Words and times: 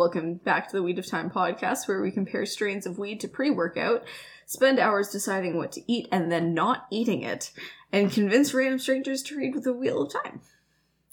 Welcome 0.00 0.36
back 0.36 0.66
to 0.66 0.76
the 0.76 0.82
Weed 0.82 0.98
of 0.98 1.06
Time 1.06 1.28
podcast, 1.28 1.86
where 1.86 2.00
we 2.00 2.10
compare 2.10 2.46
strains 2.46 2.86
of 2.86 2.98
weed 2.98 3.20
to 3.20 3.28
pre 3.28 3.50
workout, 3.50 4.02
spend 4.46 4.78
hours 4.78 5.10
deciding 5.10 5.58
what 5.58 5.72
to 5.72 5.82
eat 5.92 6.08
and 6.10 6.32
then 6.32 6.54
not 6.54 6.86
eating 6.90 7.20
it, 7.20 7.52
and 7.92 8.10
convince 8.10 8.54
random 8.54 8.78
strangers 8.78 9.22
to 9.24 9.36
read 9.36 9.54
with 9.54 9.64
the 9.64 9.74
Wheel 9.74 10.00
of 10.00 10.10
Time. 10.10 10.40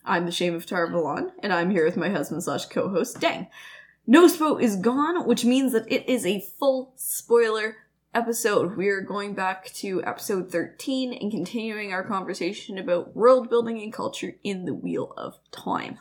I'm 0.05 0.25
the 0.25 0.31
Shame 0.31 0.55
of 0.55 0.65
Tar 0.65 0.87
Valon, 0.87 1.31
and 1.43 1.51
I'm 1.51 1.69
here 1.69 1.83
with 1.83 1.97
my 1.97 2.07
husband 2.07 2.45
slash 2.45 2.67
co 2.67 2.87
host, 2.87 3.19
Dang. 3.19 3.47
Nospo 4.07 4.57
is 4.57 4.77
gone, 4.77 5.27
which 5.27 5.43
means 5.43 5.73
that 5.73 5.91
it 5.91 6.07
is 6.07 6.25
a 6.25 6.45
full 6.57 6.93
spoiler 6.95 7.75
episode. 8.13 8.77
We 8.77 8.87
are 8.87 9.01
going 9.01 9.33
back 9.33 9.65
to 9.65 10.01
episode 10.05 10.49
13 10.49 11.11
and 11.11 11.29
continuing 11.29 11.91
our 11.91 12.05
conversation 12.05 12.77
about 12.77 13.17
world 13.17 13.49
building 13.49 13.81
and 13.81 13.91
culture 13.91 14.35
in 14.45 14.63
the 14.63 14.73
Wheel 14.73 15.13
of 15.17 15.39
Time. 15.51 15.99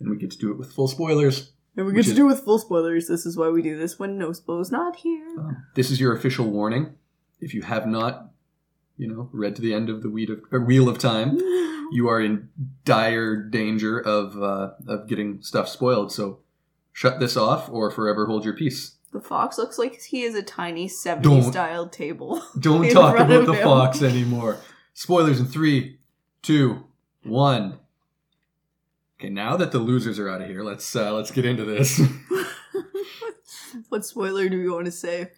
And 0.00 0.10
we 0.10 0.16
get 0.16 0.32
to 0.32 0.38
do 0.38 0.50
it 0.50 0.58
with 0.58 0.72
full 0.72 0.88
spoilers. 0.88 1.52
And 1.78 1.86
we 1.86 1.92
get 1.92 2.06
to 2.06 2.10
is- 2.10 2.16
do 2.16 2.26
with 2.26 2.40
full 2.40 2.58
spoilers. 2.58 3.06
This 3.06 3.24
is 3.24 3.36
why 3.36 3.50
we 3.50 3.62
do 3.62 3.78
this 3.78 4.00
when 4.00 4.18
Nospo's 4.18 4.72
not 4.72 4.96
here. 4.96 5.28
Um, 5.38 5.64
this 5.76 5.92
is 5.92 6.00
your 6.00 6.12
official 6.12 6.50
warning. 6.50 6.94
If 7.40 7.54
you 7.54 7.62
have 7.62 7.86
not, 7.86 8.32
you 8.96 9.06
know, 9.06 9.28
read 9.32 9.54
to 9.56 9.62
the 9.62 9.72
end 9.72 9.88
of 9.88 10.02
the 10.02 10.10
Wheel 10.10 10.32
of, 10.32 10.40
uh, 10.52 10.58
Wheel 10.58 10.88
of 10.88 10.98
Time, 10.98 11.38
you 11.92 12.08
are 12.08 12.20
in 12.20 12.48
dire 12.84 13.36
danger 13.36 14.00
of 14.00 14.36
uh, 14.42 14.70
of 14.88 15.06
getting 15.06 15.40
stuff 15.40 15.68
spoiled. 15.68 16.10
So 16.10 16.40
shut 16.92 17.20
this 17.20 17.36
off 17.36 17.68
or 17.70 17.92
forever 17.92 18.26
hold 18.26 18.44
your 18.44 18.54
peace. 18.54 18.96
The 19.12 19.20
fox 19.20 19.56
looks 19.56 19.78
like 19.78 20.02
he 20.02 20.24
is 20.24 20.34
a 20.34 20.42
tiny 20.42 20.88
70s 20.88 21.50
style 21.52 21.88
table. 21.88 22.42
Don't 22.58 22.90
talk 22.90 23.14
about 23.20 23.46
the 23.46 23.54
him. 23.54 23.62
fox 23.62 24.02
anymore. 24.02 24.58
Spoilers 24.94 25.38
in 25.38 25.46
three, 25.46 25.98
two, 26.42 26.84
one. 27.22 27.78
Okay, 29.18 29.30
now 29.30 29.56
that 29.56 29.72
the 29.72 29.78
losers 29.78 30.18
are 30.20 30.28
out 30.28 30.42
of 30.42 30.46
here, 30.46 30.62
let's 30.62 30.94
uh, 30.94 31.12
let's 31.12 31.32
get 31.32 31.44
into 31.44 31.64
this. 31.64 32.00
what 33.88 34.04
spoiler 34.04 34.48
do 34.48 34.58
we 34.58 34.70
want 34.70 34.84
to 34.84 34.92
say? 34.92 35.30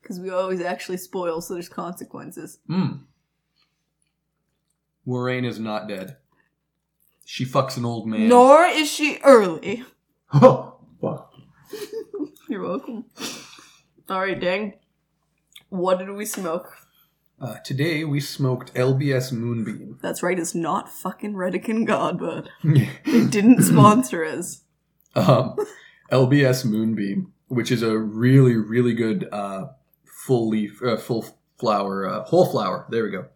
Because 0.00 0.20
we 0.20 0.30
always 0.30 0.60
actually 0.60 0.98
spoil, 0.98 1.40
so 1.40 1.54
there's 1.54 1.68
consequences. 1.68 2.58
Hmm. 2.68 2.98
Moiraine 5.06 5.44
is 5.44 5.58
not 5.58 5.88
dead. 5.88 6.16
She 7.24 7.44
fucks 7.44 7.76
an 7.76 7.84
old 7.84 8.06
man. 8.06 8.28
Nor 8.28 8.64
is 8.66 8.90
she 8.90 9.18
early. 9.24 9.84
Oh, 10.36 10.80
fuck. 11.00 11.32
You're 12.48 12.62
welcome. 12.62 13.04
Alright, 14.10 14.40
dang. 14.40 14.74
What 15.68 16.00
did 16.00 16.10
we 16.10 16.26
smoke? 16.26 16.76
Uh, 17.44 17.58
today 17.58 18.04
we 18.04 18.20
smoked 18.20 18.72
LBS 18.72 19.30
Moonbeam. 19.30 19.98
That's 20.00 20.22
right, 20.22 20.38
it's 20.38 20.54
not 20.54 20.88
fucking 20.90 21.34
Redecan 21.34 21.86
Godbud. 21.86 22.48
it 23.04 23.30
didn't 23.30 23.62
sponsor 23.62 24.24
us. 24.24 24.62
um, 25.14 25.54
LBS 26.10 26.64
Moonbeam, 26.64 27.32
which 27.48 27.70
is 27.70 27.82
a 27.82 27.98
really, 27.98 28.56
really 28.56 28.94
good 28.94 29.28
uh, 29.30 29.66
full 30.06 30.48
leaf, 30.48 30.82
uh, 30.82 30.96
full 30.96 31.26
flower, 31.58 32.08
uh, 32.08 32.24
whole 32.24 32.46
flower. 32.50 32.86
There 32.88 33.04
we 33.04 33.10
go. 33.10 33.26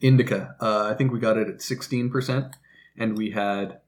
Indica. 0.00 0.54
Uh, 0.60 0.88
I 0.88 0.94
think 0.94 1.10
we 1.10 1.18
got 1.18 1.36
it 1.36 1.48
at 1.48 1.58
16%, 1.58 2.52
and 2.96 3.18
we 3.18 3.30
had 3.32 3.80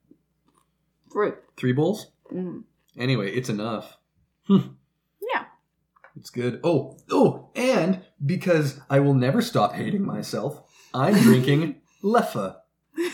Right. 1.14 1.34
three 1.56 1.72
bowls. 1.72 2.10
Mm. 2.34 2.64
Anyway, 2.96 3.30
it's 3.30 3.48
enough. 3.48 3.96
It's 6.18 6.30
good. 6.30 6.60
Oh, 6.64 6.98
oh, 7.10 7.50
and 7.54 8.00
because 8.24 8.80
I 8.90 8.98
will 8.98 9.14
never 9.14 9.40
stop 9.40 9.74
hating 9.74 10.04
myself, 10.04 10.62
I'm 10.92 11.14
drinking 11.14 11.76
Leffa, 12.02 12.56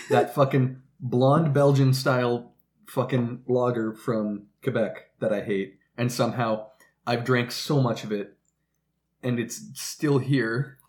that 0.09 0.33
fucking 0.33 0.81
blonde 0.99 1.53
Belgian 1.53 1.93
style 1.93 2.53
fucking 2.87 3.43
lager 3.47 3.93
from 3.93 4.47
Quebec 4.63 5.11
that 5.19 5.31
I 5.31 5.41
hate. 5.41 5.77
And 5.97 6.11
somehow 6.11 6.67
I've 7.05 7.23
drank 7.23 7.51
so 7.51 7.79
much 7.79 8.03
of 8.03 8.11
it, 8.11 8.37
and 9.21 9.39
it's 9.39 9.61
still 9.75 10.17
here. 10.17 10.79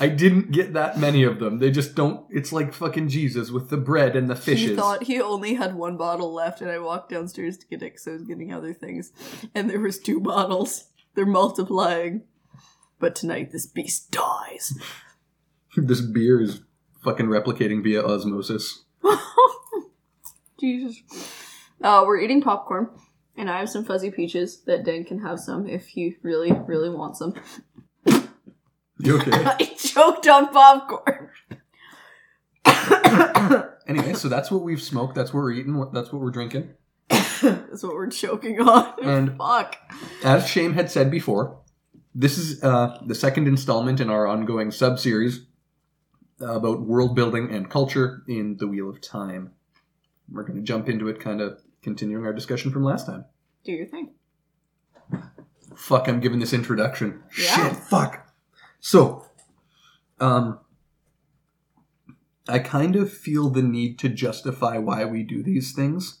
I 0.00 0.08
didn't 0.08 0.52
get 0.52 0.72
that 0.72 0.98
many 0.98 1.22
of 1.22 1.38
them. 1.38 1.58
They 1.58 1.70
just 1.70 1.94
don't. 1.94 2.26
It's 2.30 2.50
like 2.50 2.72
fucking 2.72 3.10
Jesus 3.10 3.50
with 3.50 3.68
the 3.68 3.76
bread 3.76 4.16
and 4.16 4.30
the 4.30 4.34
fishes. 4.34 4.70
He 4.70 4.76
thought 4.76 5.02
he 5.02 5.20
only 5.20 5.52
had 5.54 5.74
one 5.74 5.98
bottle 5.98 6.32
left, 6.32 6.62
and 6.62 6.70
I 6.70 6.78
walked 6.78 7.10
downstairs 7.10 7.58
to 7.58 7.66
get 7.66 7.82
it 7.82 7.92
because 7.92 8.08
I 8.08 8.12
was 8.12 8.22
getting 8.22 8.54
other 8.54 8.72
things, 8.72 9.12
and 9.54 9.68
there 9.68 9.80
was 9.80 9.98
two 9.98 10.18
bottles. 10.18 10.86
They're 11.16 11.26
multiplying. 11.26 12.22
But 13.00 13.16
tonight, 13.16 13.50
this 13.50 13.66
beast 13.66 14.10
dies. 14.10 14.78
this 15.76 16.00
beer 16.00 16.40
is 16.40 16.60
fucking 17.02 17.26
replicating 17.26 17.82
via 17.82 18.02
osmosis. 18.02 18.84
Jesus. 20.60 21.02
Uh, 21.82 22.04
we're 22.06 22.20
eating 22.20 22.40
popcorn, 22.40 22.88
and 23.36 23.50
I 23.50 23.58
have 23.58 23.68
some 23.68 23.84
fuzzy 23.84 24.10
peaches 24.10 24.62
that 24.66 24.84
Dan 24.84 25.04
can 25.04 25.18
have 25.20 25.38
some 25.38 25.68
if 25.68 25.88
he 25.88 26.16
really, 26.22 26.52
really 26.52 26.88
wants 26.88 27.18
some. 27.18 27.34
You 28.98 29.18
okay? 29.18 29.30
I 29.44 29.64
choked 29.76 30.26
on 30.26 30.48
popcorn. 30.48 31.30
anyway, 33.86 34.14
so 34.14 34.28
that's 34.28 34.50
what 34.50 34.62
we've 34.62 34.82
smoked. 34.82 35.14
That's 35.14 35.32
what 35.34 35.40
we're 35.40 35.52
eating. 35.52 35.90
That's 35.92 36.12
what 36.12 36.22
we're 36.22 36.30
drinking. 36.30 36.70
That's 37.42 37.82
what 37.82 37.94
we're 37.94 38.08
choking 38.08 38.60
on. 38.60 38.94
And- 39.02 39.36
Fuck. 39.36 39.76
As 40.24 40.46
Shame 40.48 40.74
had 40.74 40.90
said 40.90 41.10
before, 41.10 41.58
this 42.14 42.38
is 42.38 42.62
uh, 42.62 42.98
the 43.06 43.14
second 43.14 43.46
installment 43.48 44.00
in 44.00 44.10
our 44.10 44.26
ongoing 44.26 44.70
sub 44.70 44.98
series 44.98 45.46
about 46.40 46.82
world 46.82 47.14
building 47.14 47.50
and 47.54 47.70
culture 47.70 48.22
in 48.28 48.56
the 48.58 48.66
Wheel 48.66 48.88
of 48.90 49.00
Time. 49.00 49.52
We're 50.30 50.42
going 50.42 50.56
to 50.56 50.62
jump 50.62 50.88
into 50.88 51.08
it, 51.08 51.20
kind 51.20 51.40
of 51.40 51.60
continuing 51.82 52.24
our 52.26 52.32
discussion 52.32 52.70
from 52.72 52.84
last 52.84 53.06
time. 53.06 53.24
Do 53.64 53.72
your 53.72 53.86
thing. 53.86 54.14
Fuck, 55.76 56.08
I'm 56.08 56.20
giving 56.20 56.38
this 56.40 56.52
introduction. 56.52 57.22
Yeah. 57.38 57.68
Shit, 57.68 57.76
fuck. 57.76 58.32
So, 58.80 59.26
um, 60.20 60.58
I 62.48 62.58
kind 62.60 62.96
of 62.96 63.12
feel 63.12 63.50
the 63.50 63.62
need 63.62 63.98
to 64.00 64.08
justify 64.08 64.78
why 64.78 65.04
we 65.04 65.22
do 65.22 65.42
these 65.42 65.72
things 65.72 66.20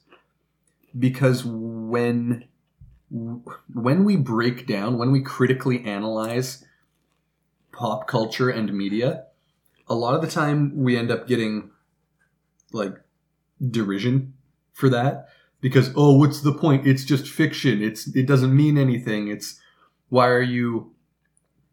because 0.98 1.44
when 1.44 2.44
when 3.72 4.04
we 4.04 4.16
break 4.16 4.66
down, 4.66 4.98
when 4.98 5.12
we 5.12 5.22
critically 5.22 5.84
analyze 5.84 6.64
pop 7.72 8.08
culture 8.08 8.48
and 8.48 8.72
media, 8.72 9.26
a 9.88 9.94
lot 9.94 10.14
of 10.14 10.22
the 10.22 10.28
time 10.28 10.76
we 10.76 10.96
end 10.96 11.10
up 11.10 11.28
getting 11.28 11.70
like 12.72 12.94
derision 13.70 14.34
for 14.72 14.88
that 14.88 15.28
because 15.60 15.90
oh 15.96 16.16
what's 16.16 16.40
the 16.40 16.52
point? 16.52 16.86
It's 16.86 17.04
just 17.04 17.28
fiction. 17.28 17.82
It's 17.82 18.14
it 18.14 18.26
doesn't 18.26 18.54
mean 18.54 18.76
anything. 18.76 19.28
It's 19.28 19.60
why 20.08 20.28
are 20.28 20.42
you 20.42 20.92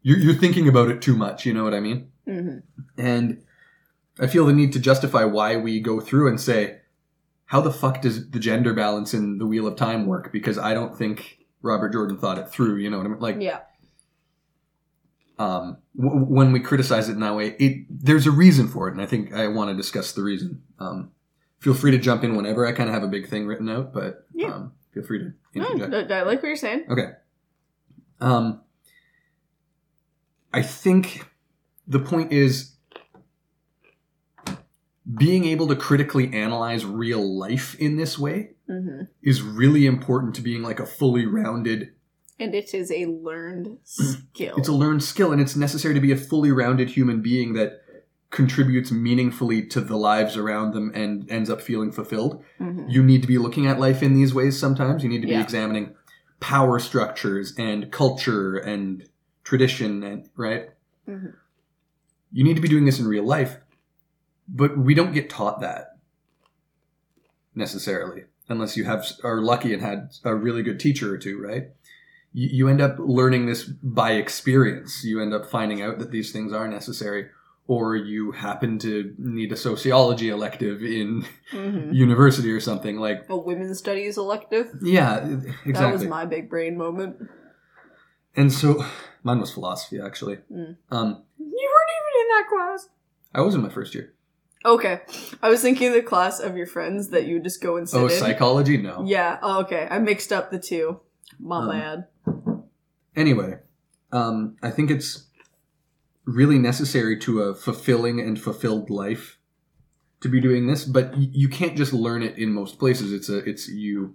you're, 0.02 0.18
you're 0.18 0.34
thinking 0.34 0.68
about 0.68 0.88
it 0.88 1.02
too 1.02 1.16
much. 1.16 1.46
You 1.46 1.52
know 1.54 1.64
what 1.64 1.74
i 1.74 1.80
mean? 1.80 2.10
Hmm 2.26 2.58
and 2.96 3.42
i 4.20 4.26
feel 4.26 4.46
the 4.46 4.52
need 4.52 4.72
to 4.72 4.78
justify 4.78 5.24
why 5.24 5.56
we 5.56 5.80
go 5.80 6.00
through 6.00 6.28
and 6.28 6.40
say 6.40 6.78
how 7.46 7.60
the 7.60 7.72
fuck 7.72 8.00
does 8.02 8.30
the 8.30 8.38
gender 8.38 8.72
balance 8.74 9.12
in 9.14 9.38
the 9.38 9.46
wheel 9.46 9.66
of 9.66 9.76
time 9.76 10.06
work 10.06 10.32
because 10.32 10.58
i 10.58 10.72
don't 10.74 10.96
think 10.96 11.38
robert 11.62 11.92
jordan 11.92 12.16
thought 12.18 12.38
it 12.38 12.48
through 12.48 12.76
you 12.76 12.88
know 12.90 12.96
what 12.98 13.06
i 13.06 13.08
mean 13.10 13.20
like 13.20 13.36
Yeah. 13.40 13.60
um, 15.38 15.78
w- 15.96 16.24
when 16.24 16.52
we 16.52 16.60
criticize 16.60 17.08
it 17.08 17.12
in 17.12 17.20
that 17.20 17.34
way, 17.34 17.56
it 17.58 17.86
there's 17.90 18.26
a 18.26 18.30
reason 18.30 18.68
for 18.68 18.86
it, 18.88 18.92
and 18.92 19.02
I 19.02 19.06
think 19.06 19.32
I 19.34 19.48
want 19.48 19.68
to 19.70 19.74
discuss 19.76 20.12
the 20.12 20.22
reason. 20.22 20.62
Um, 20.78 21.10
feel 21.58 21.74
free 21.74 21.90
to 21.90 21.98
jump 21.98 22.22
in 22.22 22.36
whenever. 22.36 22.64
I 22.66 22.70
kind 22.72 22.88
of 22.88 22.94
have 22.94 23.02
a 23.02 23.08
big 23.08 23.28
thing 23.28 23.44
written 23.46 23.68
out, 23.68 23.92
but 23.92 24.26
Yeah. 24.32 24.54
um, 24.54 24.72
feel 24.92 25.02
free 25.02 25.18
to 25.18 25.32
No, 25.58 25.66
interject. 25.72 26.12
I 26.12 26.20
I 26.20 26.22
like 26.22 26.40
what 26.40 26.46
you're 26.46 26.56
saying. 26.56 26.84
Okay. 26.88 27.08
Um, 28.20 28.60
I 30.52 30.62
think 30.62 31.26
the 31.88 31.98
point 31.98 32.32
is 32.32 32.73
being 35.12 35.44
able 35.44 35.66
to 35.68 35.76
critically 35.76 36.32
analyze 36.32 36.84
real 36.84 37.22
life 37.38 37.74
in 37.78 37.96
this 37.96 38.18
way 38.18 38.50
hmm 38.66 39.02
is 39.22 39.42
really 39.42 39.86
important 39.86 40.34
to 40.34 40.42
being 40.42 40.62
like 40.62 40.80
a 40.80 40.86
fully 40.86 41.26
rounded 41.26 41.92
And 42.38 42.54
it 42.54 42.74
is 42.74 42.90
a 42.90 43.06
learned 43.06 43.78
skill. 43.84 44.54
It's 44.58 44.68
a 44.68 44.72
learned 44.72 45.02
skill, 45.02 45.30
and 45.32 45.40
it's 45.40 45.54
necessary 45.56 45.94
to 45.94 46.00
be 46.00 46.12
a 46.12 46.16
fully 46.16 46.50
rounded 46.52 46.90
human 46.90 47.20
being 47.22 47.52
that 47.54 47.80
contributes 48.30 48.90
meaningfully 48.90 49.64
to 49.68 49.80
the 49.80 49.96
lives 49.96 50.36
around 50.36 50.74
them 50.74 50.90
and 50.94 51.30
ends 51.30 51.48
up 51.48 51.60
feeling 51.60 51.92
fulfilled. 51.92 52.42
Mhm. 52.60 52.90
You 52.90 53.02
need 53.02 53.22
to 53.22 53.28
be 53.28 53.38
looking 53.38 53.66
at 53.66 53.78
life 53.78 54.02
in 54.02 54.14
these 54.14 54.34
ways 54.34 54.58
sometimes. 54.58 55.02
You 55.04 55.08
need 55.08 55.20
to 55.22 55.28
be 55.28 55.34
Yeah. 55.34 55.42
examining 55.42 55.94
power 56.40 56.78
structures 56.80 57.54
and 57.56 57.92
culture 57.92 58.56
and 58.56 59.04
tradition 59.44 60.02
and 60.02 60.28
right? 60.36 60.70
Mhm. 61.08 61.34
You 62.32 62.42
need 62.44 62.56
to 62.56 62.62
be 62.62 62.68
doing 62.68 62.84
this 62.86 62.98
in 62.98 63.06
real 63.06 63.24
life. 63.24 63.58
But 64.48 64.76
we 64.78 64.94
don't 64.94 65.12
get 65.14 65.30
taught 65.30 65.60
that 65.60 65.96
necessarily 67.54 68.24
unless 68.48 68.76
you 68.76 68.84
have 68.84 69.06
are 69.22 69.40
lucky 69.40 69.72
and 69.72 69.80
had 69.82 70.10
a 70.24 70.34
really 70.34 70.62
good 70.62 70.78
teacher 70.80 71.12
or 71.14 71.18
two, 71.18 71.40
right? 71.40 71.68
You, 72.32 72.48
you 72.52 72.68
end 72.68 72.80
up 72.80 72.96
learning 72.98 73.46
this 73.46 73.64
by 73.64 74.12
experience. 74.12 75.02
You 75.04 75.22
end 75.22 75.32
up 75.32 75.46
finding 75.46 75.80
out 75.82 75.98
that 75.98 76.10
these 76.10 76.30
things 76.32 76.52
are 76.52 76.68
necessary 76.68 77.28
or 77.66 77.96
you 77.96 78.32
happen 78.32 78.78
to 78.80 79.14
need 79.16 79.50
a 79.50 79.56
sociology 79.56 80.28
elective 80.28 80.82
in 80.82 81.24
hmm 81.50 81.90
university 81.92 82.50
or 82.52 82.60
something 82.60 82.98
like 82.98 83.24
A 83.30 83.36
women's 83.36 83.78
studies 83.78 84.18
elective. 84.18 84.68
yeah 84.82 85.16
exactly 85.64 85.72
That 85.72 85.92
was 85.92 86.04
my 86.04 86.26
big 86.26 86.50
brain 86.50 86.76
moment. 86.76 87.16
and 88.36 88.52
so 88.52 88.84
mine 89.22 89.40
was 89.40 89.50
philosophy 89.50 89.98
actually 89.98 90.36
Mm. 90.52 90.76
um 90.90 91.22
You 91.38 91.70
weren't 91.72 91.92
even 91.96 92.14
in 92.20 92.28
that 92.36 92.46
class. 92.50 92.88
i 93.34 93.40
was 93.40 93.54
in 93.54 93.62
my 93.62 93.70
first 93.70 93.94
year 93.94 94.12
Okay, 94.64 95.00
I 95.42 95.48
was 95.50 95.60
thinking 95.60 95.92
the 95.92 96.00
class 96.02 96.40
of 96.40 96.56
your 96.56 96.66
friends 96.66 97.10
that 97.10 97.26
you 97.26 97.34
would 97.34 97.44
just 97.44 97.60
go 97.62 97.76
and 97.76 97.86
sit 97.88 97.98
oh 98.00 98.04
in. 98.06 98.10
psychology 98.10 98.76
no 98.78 99.04
Yeah. 99.06 99.38
Oh, 99.42 99.60
okay. 99.60 99.86
I 99.90 99.98
mixed 99.98 100.32
up 100.32 100.50
the 100.50 100.58
two. 100.58 101.00
My 101.38 101.58
Um, 101.58 101.68
bad. 101.70 102.06
anyway 103.16 103.58
um 104.12 104.56
i 104.62 104.70
think 104.70 104.90
it's 104.90 105.26
really 106.24 106.58
necessary 106.58 107.18
to 107.18 107.42
a 107.42 107.54
fulfilling 107.54 108.20
and 108.20 108.40
fulfilled 108.40 108.88
life 108.90 109.38
to 110.20 110.28
be 110.28 110.40
doing 110.40 110.66
this 110.68 110.84
but 110.84 111.12
y- 111.16 111.28
you 111.32 111.48
can't 111.48 111.76
just 111.76 111.92
learn 111.92 112.22
it 112.22 112.38
in 112.38 112.52
most 112.52 112.78
places 112.78 113.12
it's 113.12 113.28
a 113.28 113.38
it's 113.48 113.68
you 113.68 114.14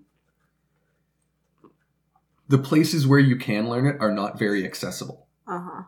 the 2.48 2.58
places 2.58 3.06
where 3.06 3.20
you 3.20 3.36
can 3.36 3.70
learn 3.70 3.86
it 3.86 3.98
are 4.00 4.12
not 4.12 4.40
very 4.40 4.66
accessible 4.66 5.28
Uh 5.48 5.60
huh. 5.60 5.84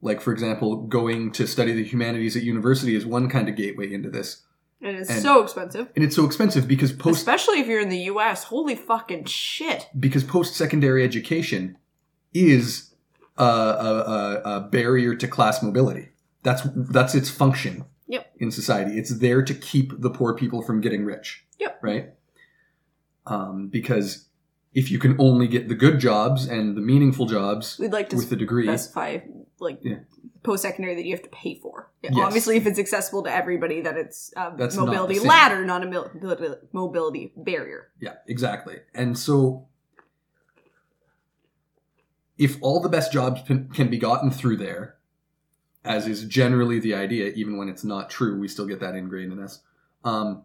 Like 0.00 0.20
for 0.20 0.32
example 0.32 0.76
going 0.76 1.30
to 1.32 1.46
study 1.46 1.72
the 1.72 1.84
humanities 1.84 2.36
at 2.36 2.42
university 2.42 2.94
is 2.94 3.04
one 3.04 3.28
kind 3.28 3.48
of 3.48 3.56
gateway 3.56 3.92
into 3.92 4.08
this 4.10 4.42
And 4.80 4.96
it's 4.96 5.10
And- 5.10 5.22
so 5.22 5.42
expensive, 5.42 5.88
and 5.96 6.04
it's 6.04 6.14
so 6.14 6.24
expensive 6.24 6.68
because 6.68 6.92
post 6.92 7.18
especially 7.18 7.60
if 7.60 7.66
you're 7.66 7.80
in 7.80 7.88
the 7.88 8.04
U.S. 8.12 8.44
Holy 8.44 8.76
fucking 8.76 9.24
shit! 9.24 9.88
because 9.98 10.22
post-secondary 10.24 11.02
education 11.04 11.76
is 12.32 12.94
a, 13.36 13.44
a, 13.44 13.50
a, 14.46 14.56
a 14.56 14.60
barrier 14.60 15.14
to 15.16 15.26
class 15.28 15.62
mobility. 15.62 16.10
That's 16.44 16.62
that's 16.74 17.14
its 17.14 17.28
function. 17.30 17.84
Yep. 18.06 18.32
In 18.38 18.50
society, 18.50 18.98
it's 18.98 19.18
there 19.18 19.42
to 19.42 19.52
keep 19.54 19.92
the 20.00 20.10
poor 20.10 20.34
people 20.34 20.62
from 20.62 20.80
getting 20.80 21.04
rich. 21.04 21.44
Yep. 21.58 21.80
Right. 21.82 22.10
Um, 23.26 23.68
because 23.68 24.26
if 24.72 24.90
you 24.90 24.98
can 24.98 25.16
only 25.18 25.46
get 25.48 25.68
the 25.68 25.74
good 25.74 25.98
jobs 25.98 26.46
and 26.46 26.76
the 26.76 26.80
meaningful 26.80 27.26
jobs 27.26 27.78
We'd 27.78 27.92
like 27.92 28.08
to 28.10 28.16
with 28.16 28.30
the 28.30 28.36
degree, 28.36 28.64
specify 28.64 29.18
like 29.60 29.78
Yeah. 29.82 29.96
post 30.42 30.62
secondary 30.62 30.94
that 30.94 31.04
you 31.04 31.12
have 31.14 31.22
to 31.22 31.28
pay 31.30 31.54
for. 31.56 31.90
Yes. 32.02 32.12
Obviously, 32.16 32.56
if 32.56 32.66
it's 32.66 32.78
accessible 32.78 33.22
to 33.24 33.32
everybody, 33.34 33.80
that 33.80 33.96
it's 33.96 34.32
a 34.36 34.52
That's 34.56 34.76
mobility 34.76 35.16
same. 35.16 35.26
ladder, 35.28 35.64
not 35.64 35.82
a 35.84 36.58
mobility 36.72 37.32
barrier. 37.36 37.88
Yeah, 38.00 38.14
exactly. 38.26 38.76
And 38.94 39.18
so, 39.18 39.66
if 42.36 42.56
all 42.62 42.80
the 42.80 42.88
best 42.88 43.12
jobs 43.12 43.42
can, 43.46 43.68
can 43.68 43.88
be 43.90 43.98
gotten 43.98 44.30
through 44.30 44.56
there, 44.58 44.96
as 45.84 46.06
is 46.06 46.24
generally 46.24 46.78
the 46.78 46.94
idea, 46.94 47.30
even 47.30 47.56
when 47.56 47.68
it's 47.68 47.84
not 47.84 48.10
true, 48.10 48.38
we 48.38 48.46
still 48.48 48.66
get 48.66 48.80
that 48.80 48.94
ingrained 48.94 49.32
in 49.32 49.40
us. 49.40 49.60
Um, 50.04 50.42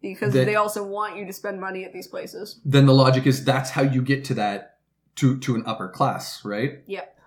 Because 0.00 0.32
That- 0.32 0.46
they 0.46 0.56
also 0.56 0.84
want 0.84 1.16
you 1.16 1.24
to 1.26 1.32
spend 1.32 1.60
money 1.60 1.84
at 1.84 1.92
these 1.92 2.08
places. 2.08 2.60
then 2.64 2.86
the 2.86 2.92
logic 2.94 3.24
is 3.24 3.44
that's 3.44 3.70
how 3.70 3.82
you 3.82 4.02
get 4.02 4.24
to 4.24 4.34
that 4.34 4.78
to 5.14 5.38
to 5.38 5.54
an 5.54 5.62
upper 5.64 5.88
class, 5.88 6.44
right? 6.44 6.82
Yep. 6.86 7.20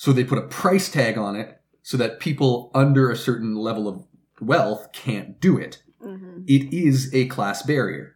So 0.00 0.12
they 0.12 0.22
put 0.22 0.38
a 0.38 0.42
price 0.42 0.88
tag 0.88 1.18
on 1.18 1.34
it 1.34 1.60
so 1.82 1.96
that 1.96 2.20
people 2.20 2.70
under 2.72 3.10
a 3.10 3.16
certain 3.16 3.56
level 3.56 3.88
of 3.88 4.04
wealth 4.40 4.92
can't 4.92 5.40
do 5.40 5.58
it. 5.58 5.82
hmm 6.00 6.42
It 6.46 6.72
is 6.72 7.12
a 7.12 7.26
class 7.26 7.62
barrier, 7.64 8.14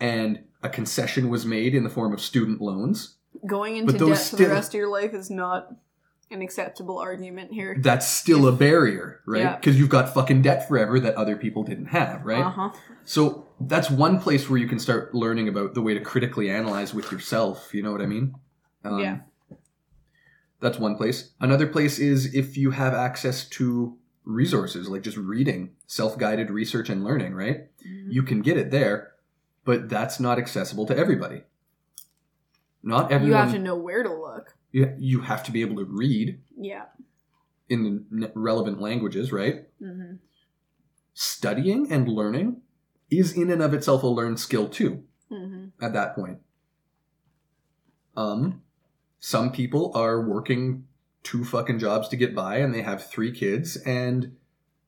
and 0.00 0.44
a 0.62 0.70
concession 0.70 1.28
was 1.28 1.44
made 1.44 1.74
in 1.74 1.84
the 1.84 1.90
form 1.90 2.14
of 2.14 2.22
student 2.22 2.62
loans. 2.62 3.16
Going 3.46 3.76
into 3.76 3.92
debt 3.92 4.18
for 4.30 4.36
the 4.36 4.48
rest 4.48 4.70
of 4.70 4.78
your 4.78 4.88
life 4.88 5.12
is 5.12 5.28
not 5.30 5.74
an 6.30 6.40
acceptable 6.40 6.98
argument 6.98 7.52
here. 7.52 7.76
that's 7.80 8.06
still 8.08 8.48
a 8.48 8.52
barrier, 8.52 9.20
right? 9.26 9.40
Yeah. 9.42 9.56
Because 9.56 9.78
you've 9.78 9.90
got 9.90 10.14
fucking 10.14 10.40
debt 10.40 10.66
forever 10.68 10.98
that 11.00 11.14
other 11.16 11.36
people 11.36 11.64
didn't 11.64 11.86
have, 11.86 12.24
right? 12.24 12.44
Uh 12.46 12.50
huh. 12.50 12.70
So 13.04 13.46
that's 13.60 13.90
one 13.90 14.20
place 14.20 14.48
where 14.48 14.58
you 14.58 14.68
can 14.68 14.78
start 14.78 15.14
learning 15.14 15.48
about 15.48 15.74
the 15.74 15.82
way 15.82 15.92
to 15.92 16.00
critically 16.00 16.48
analyze 16.50 16.94
with 16.94 17.12
yourself. 17.12 17.74
You 17.74 17.82
know 17.82 17.92
what 17.92 18.00
I 18.00 18.06
mean? 18.06 18.34
Um, 18.84 19.00
Yeah. 19.00 19.18
That's 20.60 20.78
one 20.78 20.96
place. 20.96 21.30
Another 21.40 21.66
place 21.66 21.98
is 21.98 22.34
if 22.34 22.56
you 22.56 22.72
have 22.72 22.92
access 22.94 23.48
to 23.50 23.96
resources 24.24 24.88
like 24.88 25.02
just 25.02 25.16
reading, 25.16 25.70
self 25.86 26.18
guided 26.18 26.50
research 26.50 26.88
and 26.90 27.04
learning, 27.04 27.34
right? 27.34 27.68
You 28.10 28.22
can 28.22 28.42
get 28.42 28.56
it 28.56 28.70
there, 28.70 29.12
but 29.64 29.88
that's 29.88 30.18
not 30.18 30.38
accessible 30.38 30.86
to 30.86 30.96
everybody. 30.96 31.42
Not 32.82 33.12
everyone. 33.12 33.28
You 33.38 33.44
have 33.44 33.52
to 33.52 33.58
know 33.58 33.76
where 33.76 34.02
to 34.02 34.12
look. 34.12 34.54
you, 34.72 34.94
you 34.98 35.20
have 35.20 35.42
to 35.44 35.52
be 35.52 35.60
able 35.62 35.76
to 35.76 35.84
read 35.84 36.40
Yeah. 36.56 36.84
in 37.68 38.06
the 38.10 38.32
relevant 38.34 38.80
languages, 38.80 39.32
right? 39.32 39.66
hmm 39.78 40.14
studying 41.20 41.90
and 41.90 42.06
learning 42.08 42.62
is 43.10 43.32
in 43.32 43.50
and 43.50 43.60
of 43.60 43.74
itself 43.74 44.04
a 44.04 44.06
learned 44.06 44.38
skill 44.38 44.68
too 44.68 45.02
hmm 45.28 45.64
at 45.82 45.92
that 45.92 46.14
point 46.14 46.38
um 48.16 48.62
some 49.20 49.50
people 49.52 49.92
are 49.94 50.20
working 50.20 50.86
two 51.22 51.44
fucking 51.44 51.78
jobs 51.78 52.08
to 52.08 52.16
get 52.16 52.34
by 52.34 52.56
and 52.58 52.72
they 52.72 52.82
have 52.82 53.04
three 53.04 53.32
kids 53.32 53.76
and 53.78 54.36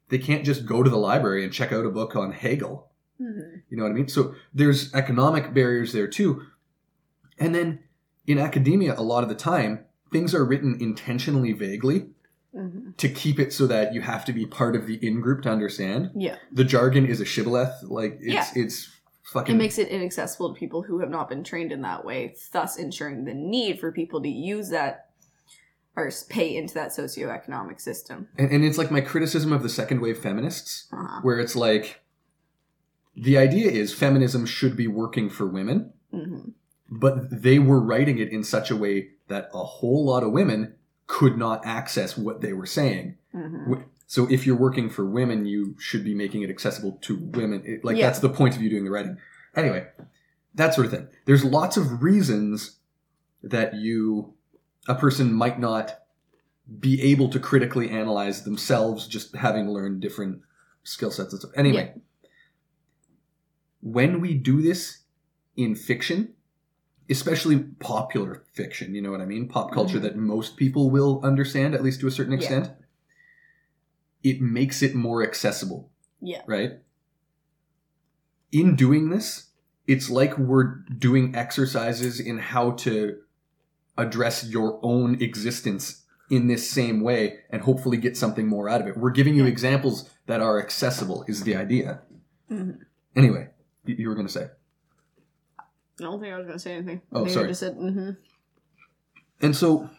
they 0.09 0.19
can't 0.19 0.45
just 0.45 0.65
go 0.67 0.83
to 0.83 0.91
the 0.91 0.97
library 0.97 1.45
and 1.45 1.53
check 1.53 1.73
out 1.73 1.85
a 1.85 1.91
book 1.91 2.15
on 2.17 2.33
hegel 2.33 2.89
hmm 3.19 3.41
you 3.69 3.77
know 3.77 3.83
what 3.83 3.91
i 3.91 3.95
mean 3.95 4.09
so 4.09 4.35
there's 4.55 4.93
economic 4.95 5.53
barriers 5.53 5.93
there 5.93 6.07
too 6.09 6.43
and 7.39 7.55
then 7.55 7.81
in 8.27 8.39
academia 8.39 8.95
a 8.99 9.03
lot 9.03 9.23
of 9.23 9.29
the 9.29 9.35
time 9.35 9.85
things 10.13 10.35
are 10.35 10.45
written 10.45 10.77
intentionally 10.81 11.53
vaguely 11.53 12.07
hmm 12.55 12.91
to 12.97 13.09
keep 13.09 13.39
it 13.39 13.53
so 13.53 13.67
that 13.67 13.95
you 13.95 14.01
have 14.03 14.25
to 14.25 14.33
be 14.33 14.45
part 14.45 14.75
of 14.77 14.87
the 14.87 14.95
in 15.07 15.21
group 15.21 15.43
to 15.43 15.49
understand 15.49 16.11
Yeah. 16.17 16.37
the 16.53 16.65
jargon 16.65 17.07
is 17.07 17.21
a 17.21 17.25
shibboleth. 17.25 17.83
Like 17.85 18.19
it's 18.21 18.55
Yeah. 18.57 18.63
it's 18.65 18.91
fucking 19.33 19.55
It 19.55 19.59
makes 19.59 19.79
it 19.79 19.89
inaccessible 19.89 20.53
to 20.55 20.59
people 20.59 20.83
who 20.83 21.01
have 21.01 21.11
not 21.11 21.29
been 21.29 21.45
trained 21.45 21.73
in 21.73 21.83
that 21.83 22.05
way, 22.05 22.35
thus 22.53 22.77
ensuring 22.77 23.25
the 23.25 23.35
need 23.35 23.79
for 23.81 23.93
people 23.93 24.21
to 24.23 24.29
use 24.29 24.71
that 24.71 25.07
or 25.97 26.11
pay 26.29 26.57
into 26.57 26.75
that 26.75 26.91
socioeconomic 26.91 27.81
system. 27.81 28.29
and, 28.39 28.51
and 28.51 28.65
it's 28.65 28.79
like 28.79 28.91
my 28.91 29.01
criticism 29.01 29.53
of 29.53 29.63
the 29.63 29.69
second 29.69 30.01
wave 30.01 30.19
feminists, 30.19 30.87
Uh-huh. 30.93 31.21
where 31.23 31.39
it's 31.39 31.57
like 31.57 32.01
the 33.17 33.37
idea 33.37 33.71
is 33.71 33.93
feminism 33.93 34.47
should 34.47 34.77
be 34.77 34.87
working 34.87 35.29
for 35.31 35.47
women, 35.47 35.93
hmm 36.13 36.51
but 36.93 37.43
they 37.43 37.61
were 37.61 37.79
writing 37.81 38.19
it 38.19 38.31
in 38.31 38.43
such 38.43 38.69
a 38.69 38.75
way 38.75 39.11
that 39.29 39.49
a 39.55 39.63
whole 39.65 40.05
lot 40.05 40.25
of 40.25 40.33
women 40.33 40.75
could 41.07 41.39
not 41.39 41.65
access 41.65 42.17
what 42.19 42.41
they 42.41 42.53
were 42.53 42.67
saying. 42.67 43.17
hmm 43.31 43.65
W- 43.71 43.85
So 44.11 44.27
if 44.29 44.45
you're 44.45 44.57
working 44.57 44.91
for 44.91 45.07
women, 45.07 45.47
you 45.47 45.77
should 45.79 46.03
be 46.03 46.17
making 46.17 46.43
it 46.43 46.51
accessible 46.51 46.99
to 47.03 47.17
women. 47.17 47.63
It- 47.65 47.85
like 47.85 47.97
Yeah. 47.97 48.07
that's 48.07 48.19
the 48.19 48.29
point 48.29 48.57
of 48.57 48.61
you 48.61 48.69
doing 48.69 48.83
the 48.83 48.91
writing. 48.91 49.19
Anyway, 49.55 49.87
that 50.53 50.75
sort 50.75 50.87
of 50.87 50.93
thing. 50.93 51.07
There's 51.27 51.45
lots 51.45 51.77
of 51.77 52.03
reasons 52.03 52.81
that 53.41 53.77
you 53.77 54.35
a 54.89 54.97
person 54.97 55.33
might 55.33 55.61
not 55.61 55.97
be 56.81 57.01
able 57.03 57.29
to 57.29 57.39
critically 57.39 57.89
analyze 57.89 58.43
themselves 58.43 59.07
just 59.07 59.37
having 59.37 59.71
learned 59.71 60.01
different 60.01 60.43
skill 60.83 61.13
sets 61.13 61.33
and 61.33 61.39
stuff. 61.43 61.53
Anyway, 61.55 61.95
when 63.81 64.21
we 64.21 64.35
do 64.35 64.61
this 64.61 65.05
in 65.55 65.77
fiction, 65.77 66.35
especially 67.09 67.61
popular 67.61 68.43
fiction, 68.55 68.93
you 68.93 69.03
know 69.03 69.13
what 69.13 69.21
I 69.21 69.27
mean? 69.27 69.47
Pop 69.47 69.71
culture 69.73 70.01
Mhm. 70.01 70.03
that 70.03 70.17
most 70.17 70.57
people 70.57 70.91
will 70.91 71.21
understand, 71.23 71.77
at 71.77 71.85
least 71.85 72.01
to 72.01 72.09
a 72.09 72.11
certain 72.11 72.33
Yeah. 72.33 72.75
It 74.23 74.41
makes 74.41 74.83
it 74.83 74.95
more 74.95 75.23
accessible, 75.23 75.91
Yeah. 76.21 76.43
right? 76.47 76.81
In 78.53 78.77
doing 78.77 79.11
this, 79.11 79.51
it's 79.87 80.11
like 80.11 80.37
we're 80.39 80.77
doing 80.99 81.35
exercises 81.35 82.21
in 82.21 82.39
how 82.39 82.73
to 82.73 83.19
address 83.97 84.45
your 84.49 84.79
own 84.83 85.21
existence 85.23 86.05
in 86.31 86.47
this 86.47 86.71
same 86.71 87.01
way 87.01 87.41
and 87.51 87.63
hopefully 87.63 87.97
get 87.97 88.17
something 88.17 88.47
more 88.47 88.69
out 88.69 88.81
of 88.81 88.87
it. 88.87 88.97
We're 88.97 89.11
giving 89.11 89.35
you 89.35 89.45
Yeah. 89.45 89.51
examples 89.51 90.09
that 90.27 90.41
are 90.41 90.61
accessible, 90.61 91.25
is 91.27 91.43
the 91.43 91.57
idea. 91.57 92.03
Mhm. 92.51 92.79
Anyway, 93.17 93.49
you, 93.85 94.09
were 94.09 94.15
going 94.15 94.27
to 94.27 94.33
say. 94.33 94.49
I 95.59 95.65
don't 95.99 96.21
think 96.21 96.33
I 96.33 96.37
was 96.39 96.47
going 96.47 96.57
to 96.59 96.63
say 96.63 96.75
anything. 96.75 97.03
Oh, 97.13 97.25
think 97.25 97.37
I 97.37 97.47
just 97.49 97.61
said, 97.61 97.77
mm-hmm. 97.77 98.11
And 99.43 99.57
so, 99.57 99.91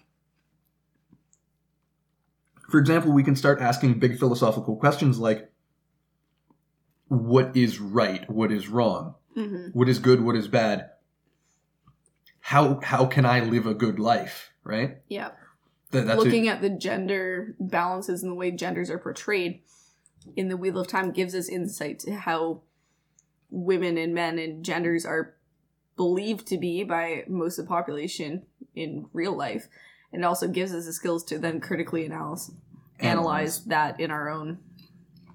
for 2.71 2.79
example, 2.79 3.11
we 3.11 3.23
can 3.23 3.35
start 3.35 3.61
asking 3.61 3.99
big 3.99 4.17
philosophical 4.17 4.77
questions 4.77 5.19
like 5.19 5.51
what 7.09 7.57
is 7.57 7.79
right? 7.79 8.27
What 8.29 8.51
is 8.51 8.69
wrong? 8.69 9.15
Mm-hmm. 9.35 9.77
What 9.77 9.89
is 9.89 9.99
good? 9.99 10.21
What 10.21 10.37
is 10.37 10.47
bad? 10.47 10.89
How 12.39 12.79
how 12.81 13.05
can 13.05 13.25
I 13.25 13.41
live 13.41 13.65
a 13.65 13.73
good 13.73 13.99
life? 13.99 14.51
Right? 14.63 14.97
Yeah. 15.09 15.31
Looking 15.91 16.47
at 16.47 16.61
the 16.61 16.69
gender 16.69 17.55
balances 17.59 18.23
and 18.23 18.31
the 18.31 18.35
way 18.35 18.51
genders 18.51 18.89
are 18.89 18.97
portrayed 18.97 19.61
in 20.37 20.47
the 20.47 20.55
Wheel 20.55 20.77
of 20.77 20.87
Time 20.87 21.11
gives 21.11 21.35
us 21.35 21.49
insight 21.49 21.99
to 21.99 22.15
how 22.15 22.61
women 23.49 23.97
and 23.97 24.13
men 24.13 24.39
and 24.39 24.63
genders 24.63 25.05
are 25.05 25.35
believed 25.97 26.47
to 26.47 26.57
be 26.57 26.85
by 26.85 27.25
most 27.27 27.59
of 27.59 27.65
the 27.65 27.69
population 27.69 28.43
in 28.73 29.07
real 29.11 29.35
life 29.35 29.67
It 30.11 30.23
also 30.23 30.47
gives 30.47 30.73
us 30.73 30.85
the 30.85 30.93
skills 30.93 31.23
to 31.25 31.37
then 31.39 31.59
critically 31.59 32.05
analyze, 32.05 32.51
analyze 32.99 33.63
that 33.65 33.99
in 33.99 34.11
our 34.11 34.29
own 34.29 34.59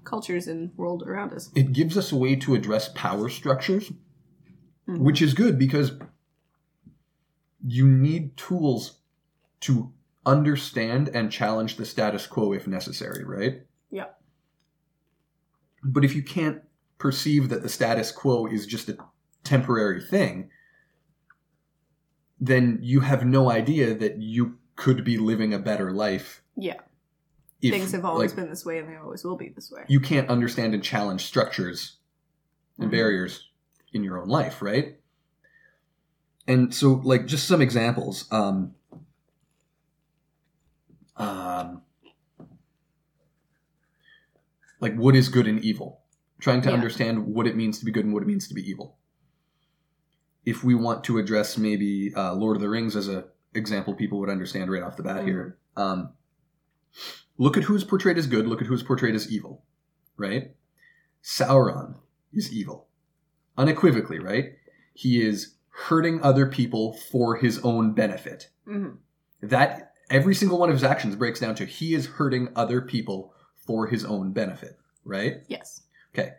cultures 0.03 0.47
and 0.47 0.71
world 0.77 1.03
around 1.03 1.33
us. 1.33 1.51
It 1.55 1.73
gives 1.73 1.97
us 1.97 2.11
a 2.11 2.15
way 2.15 2.35
to 2.37 2.55
address 2.55 2.89
power 2.95 3.27
structures, 3.27 3.91
Mhm. 4.87 4.99
which 4.99 5.21
is 5.21 5.33
good 5.33 5.59
because 5.59 5.93
you 7.65 7.87
need 7.87 8.37
tools 8.37 8.99
to 9.61 9.91
understand 10.25 11.09
and 11.09 11.31
challenge 11.31 11.77
the 11.77 11.85
status 11.85 12.27
quo 12.27 12.53
if 12.53 12.67
necessary, 12.67 13.23
right? 13.23 13.65
Yeah. 13.89 14.07
But 15.83 16.05
if 16.05 16.15
you 16.15 16.23
can't 16.23 16.61
perceive 16.97 17.49
that 17.49 17.63
the 17.63 17.69
status 17.69 18.11
quo 18.11 18.45
is 18.45 18.65
just 18.65 18.89
a 18.89 18.97
temporary 19.43 20.01
thing, 20.01 20.49
then 22.39 22.79
you 22.81 22.99
have 23.01 23.25
no 23.25 23.49
idea 23.49 23.95
that 23.95 24.17
you 24.21 24.57
could 24.77 25.03
be 25.03 25.17
living 25.17 25.53
a 25.53 25.59
better 25.59 25.91
life. 25.91 26.41
Yeah. 26.55 26.79
If, 27.61 27.73
Things 27.73 27.91
have 27.91 28.05
always 28.05 28.31
like, 28.31 28.37
been 28.37 28.49
this 28.49 28.63
way 28.63 28.77
and 28.77 28.87
they 28.87 28.95
always 28.95 29.23
will 29.25 29.35
be 29.35 29.49
this 29.49 29.71
way. 29.71 29.83
You 29.87 29.99
can't 29.99 30.29
understand 30.29 30.73
and 30.73 30.83
challenge 30.83 31.25
structures 31.25 31.97
and 32.77 32.87
Mhm. 32.87 32.91
barriers 32.91 33.49
in 33.91 34.03
your 34.03 34.21
own 34.21 34.29
life, 34.29 34.61
right? 34.61 34.99
And 36.47 36.73
so, 36.73 36.93
like, 37.03 37.25
just 37.25 37.47
some 37.47 37.61
examples. 37.61 38.31
Um, 38.31 38.75
um, 41.17 41.81
like, 44.79 44.95
what 44.95 45.15
is 45.15 45.27
good 45.27 45.47
and 45.47 45.59
evil? 45.65 46.01
Trying 46.39 46.61
to 46.61 46.69
Yeah. 46.69 46.75
understand 46.75 47.25
what 47.25 47.47
it 47.47 47.55
means 47.55 47.79
to 47.79 47.85
be 47.85 47.91
good 47.91 48.05
and 48.05 48.13
what 48.13 48.21
it 48.21 48.27
means 48.27 48.47
to 48.47 48.53
be 48.53 48.61
evil. 48.61 48.97
If 50.45 50.63
we 50.63 50.75
want 50.75 51.03
to 51.05 51.17
address 51.17 51.57
maybe 51.57 52.13
uh, 52.13 52.35
Lord 52.35 52.55
of 52.55 52.61
the 52.61 52.69
Rings 52.69 52.95
as 52.95 53.07
a 53.07 53.25
example, 53.53 53.93
people 53.93 54.19
would 54.19 54.29
understand 54.29 54.71
right 54.71 54.83
off 54.83 54.97
the 54.97 55.03
bat 55.03 55.23
here. 55.25 55.57
Um, 55.75 56.11
look 57.37 57.57
at 57.57 57.63
who's 57.63 57.83
portrayed 57.83 58.17
as 58.17 58.27
good. 58.27 58.47
Look 58.47 58.61
at 58.61 58.67
who's 58.67 58.83
portrayed 58.83 59.15
as 59.15 59.31
evil, 59.31 59.63
right? 60.17 60.51
Sauron 61.23 61.95
is 62.33 62.51
evil, 62.51 62.87
unequivocally, 63.57 64.19
right? 64.19 64.53
He 64.93 65.21
is 65.25 65.55
hurting 65.69 66.21
other 66.23 66.47
people 66.47 66.93
for 66.93 67.35
his 67.35 67.59
own 67.59 67.93
benefit. 67.93 68.49
Mhm. 68.67 68.97
That 69.41 69.93
every 70.09 70.33
single 70.33 70.57
one 70.57 70.69
of 70.69 70.75
his 70.75 70.83
actions 70.83 71.15
breaks 71.15 71.39
down 71.39 71.55
to 71.55 71.65
he 71.65 71.93
is 71.93 72.07
hurting 72.07 72.49
other 72.55 72.81
people 72.81 73.33
for 73.55 73.87
his 73.87 74.03
own 74.05 74.31
benefit, 74.31 74.79
right? 75.05 75.43
Yes. 75.47 75.83
Okay. 76.13 76.33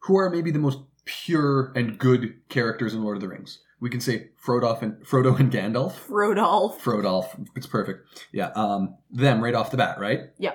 Who 0.00 0.16
are 0.16 0.28
maybe 0.28 0.50
the 0.50 0.58
most 0.58 0.80
pure 1.06 1.72
and 1.74 1.98
good 1.98 2.34
characters 2.48 2.92
in 2.92 3.02
Lord 3.02 3.16
of 3.16 3.20
the 3.22 3.28
Rings? 3.28 3.60
We 3.80 3.90
can 3.90 4.00
say 4.00 4.30
Frodo 4.42 4.80
and 4.82 4.94
Frodo 5.04 5.38
and 5.38 5.52
Gandalf. 5.52 5.94
Rodolph. 6.08 6.82
Frodolf, 6.82 7.46
it's 7.54 7.66
perfect. 7.66 8.06
Yeah, 8.32 8.48
um, 8.54 8.96
them 9.10 9.42
right 9.42 9.54
off 9.54 9.70
the 9.70 9.76
bat, 9.76 9.98
right? 9.98 10.30
Yeah. 10.38 10.52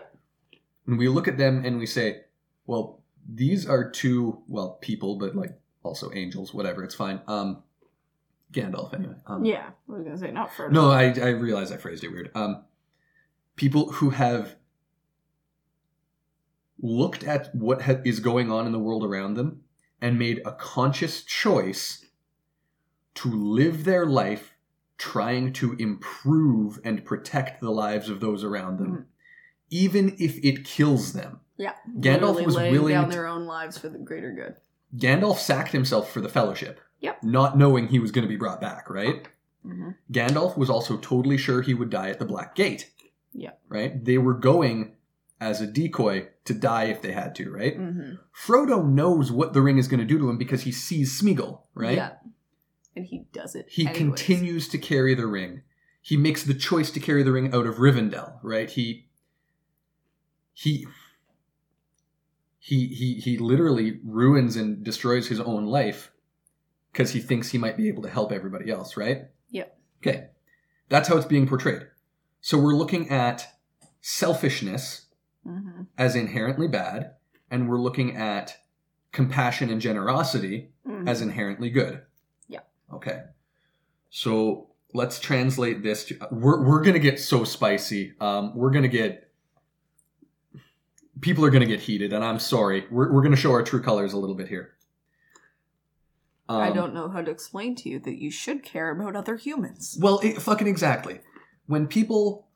And 0.87 0.97
we 0.97 1.07
look 1.09 1.27
at 1.27 1.37
them 1.37 1.63
and 1.65 1.77
we 1.77 1.85
say, 1.85 2.21
well, 2.65 3.03
these 3.31 3.67
are 3.67 3.87
two, 3.89 4.41
well, 4.47 4.79
people, 4.81 5.17
but 5.17 5.35
like 5.35 5.51
also 5.83 6.11
angels, 6.13 6.53
whatever. 6.53 6.83
It's 6.83 6.95
fine. 6.95 7.21
Um, 7.27 7.61
Gandalf, 8.51 8.93
anyway. 8.95 9.13
Um, 9.27 9.45
Yeah. 9.45 9.69
I 9.87 9.91
was 9.91 10.01
going 10.03 10.15
to 10.15 10.17
say, 10.19 10.31
not 10.31 10.49
Frodo. 10.49 10.71
No, 10.71 10.89
I, 10.89 11.13
I 11.13 11.29
realize 11.29 11.71
I 11.71 11.77
phrased 11.77 12.03
it 12.03 12.11
weird. 12.11 12.31
Um, 12.33 12.63
people 13.55 13.91
who 13.91 14.09
have 14.09 14.55
looked 16.81 17.23
at 17.23 17.53
what 17.53 17.81
ha- 17.83 18.01
is 18.05 18.19
going 18.19 18.51
on 18.51 18.65
in 18.65 18.71
the 18.71 18.79
world 18.79 19.03
around 19.03 19.35
them 19.35 19.61
and 20.01 20.17
made 20.17 20.41
a 20.45 20.53
conscious 20.53 21.23
choice 21.23 22.05
to 23.21 23.29
live 23.31 23.83
their 23.85 24.05
life 24.05 24.55
trying 24.97 25.53
to 25.53 25.73
improve 25.79 26.79
and 26.83 27.05
protect 27.05 27.61
the 27.61 27.69
lives 27.71 28.09
of 28.09 28.19
those 28.19 28.43
around 28.43 28.77
them, 28.79 28.91
Mhm. 28.91 29.05
even 29.69 30.15
if 30.19 30.37
it 30.43 30.65
kills 30.65 31.13
them. 31.13 31.39
Yeah. 31.57 31.73
Gandalf 31.99 32.45
was 32.45 32.55
willing 32.55 32.93
down 32.93 33.09
their 33.09 33.27
own 33.27 33.45
lives 33.45 33.77
for 33.77 33.89
the 33.89 33.97
greater 33.97 34.31
good. 34.33 34.55
Gandalf 34.97 35.37
sacked 35.37 35.71
himself 35.71 36.11
for 36.11 36.21
the 36.21 36.29
Fellowship. 36.29 36.79
Yep. 37.01 37.23
Not 37.23 37.57
knowing 37.57 37.87
he 37.87 37.99
was 37.99 38.11
going 38.11 38.23
to 38.23 38.29
be 38.29 38.35
brought 38.37 38.59
back, 38.61 38.89
right? 38.89 39.27
hmm 39.63 39.89
Gandalf 40.11 40.57
was 40.57 40.69
also 40.69 40.97
totally 40.97 41.37
sure 41.37 41.61
he 41.61 41.73
would 41.73 41.89
die 41.89 42.09
at 42.09 42.19
the 42.19 42.25
Black 42.25 42.55
Gate. 42.55 42.91
Yeah. 43.33 43.51
Right? 43.67 44.03
They 44.03 44.17
were 44.17 44.33
going 44.33 44.95
as 45.41 45.61
a 45.61 45.67
decoy 45.67 46.27
to 46.45 46.53
die 46.53 46.85
if 46.85 47.01
they 47.01 47.11
had 47.11 47.35
to, 47.35 47.51
right? 47.51 47.75
hmm 47.75 48.13
Frodo 48.33 48.85
knows 48.85 49.31
what 49.31 49.53
the 49.53 49.61
ring 49.61 49.77
is 49.77 49.87
going 49.87 49.99
to 49.99 50.05
do 50.05 50.17
to 50.17 50.29
him 50.29 50.37
because 50.37 50.63
he 50.63 50.71
sees 50.71 51.21
Smeagol, 51.21 51.61
right? 51.73 51.95
Yeah. 51.97 52.11
And 52.99 53.07
he 53.07 53.23
does 53.31 53.55
it. 53.55 53.67
He 53.69 53.83
anyways. 53.87 53.97
continues 53.97 54.67
to 54.67 54.77
carry 54.77 55.15
the 55.15 55.25
ring. 55.25 55.61
He 56.01 56.17
makes 56.17 56.43
the 56.43 56.53
choice 56.53 56.91
to 56.91 56.99
carry 56.99 57.23
the 57.23 57.31
ring 57.31 57.53
out 57.53 57.65
of 57.65 57.75
Rivendell, 57.75 58.39
right? 58.43 58.69
He 58.69 59.07
he 60.53 60.85
he 62.59 62.87
he 62.87 63.13
he 63.15 63.37
literally 63.37 64.01
ruins 64.03 64.57
and 64.57 64.83
destroys 64.83 65.29
his 65.29 65.39
own 65.39 65.65
life 65.65 66.11
because 66.91 67.11
he 67.11 67.21
thinks 67.21 67.51
he 67.51 67.57
might 67.57 67.77
be 67.77 67.87
able 67.87 68.03
to 68.03 68.09
help 68.09 68.33
everybody 68.33 68.69
else, 68.69 68.97
right? 68.97 69.27
Yep. 69.51 69.77
Okay. 70.01 70.27
That's 70.89 71.07
how 71.07 71.15
it's 71.15 71.25
being 71.25 71.47
portrayed. 71.47 71.83
So 72.41 72.57
we're 72.57 72.75
looking 72.75 73.09
at 73.09 73.47
selfishness 74.01 75.05
Mhm. 75.47 75.87
as 75.97 76.17
inherently 76.17 76.67
bad, 76.67 77.13
and 77.49 77.69
we're 77.69 77.79
looking 77.79 78.17
at 78.17 78.57
compassion 79.13 79.69
and 79.69 79.79
generosity 79.79 80.73
Mhm. 80.85 81.07
as 81.07 81.21
inherently 81.21 81.69
good. 81.69 82.01
Okay. 82.93 83.21
So 84.09 84.69
let's 84.93 85.19
translate 85.19 85.83
this 85.83 86.05
to. 86.05 86.17
We're 86.31 86.63
we're 86.65 86.81
gonna 86.83 86.99
get 86.99 87.19
so 87.19 87.43
spicy. 87.43 88.13
Um, 88.19 88.55
we're 88.55 88.71
gonna 88.71 88.87
get. 88.87 89.31
People 91.21 91.45
are 91.45 91.49
gonna 91.49 91.65
get 91.65 91.81
heated, 91.81 92.13
and 92.13 92.23
I'm 92.23 92.39
sorry. 92.39 92.85
We're 92.89 93.11
we're 93.11 93.21
gonna 93.21 93.35
show 93.35 93.51
our 93.51 93.63
true 93.63 93.81
colors 93.81 94.13
a 94.13 94.17
little 94.17 94.35
bit 94.35 94.47
here. 94.47 94.73
Um, 96.47 96.61
I 96.61 96.71
don't 96.71 96.93
know 96.93 97.09
how 97.09 97.21
to 97.21 97.29
explain 97.29 97.75
to 97.75 97.89
you 97.89 97.99
that 97.99 98.19
you 98.19 98.31
should 98.31 98.63
care 98.63 98.89
about 98.89 99.15
other 99.15 99.35
humans. 99.35 99.97
Well, 100.01 100.19
it, 100.23 100.41
fucking 100.41 100.67
exactly. 100.67 101.19
When 101.67 101.85
people 101.85 102.47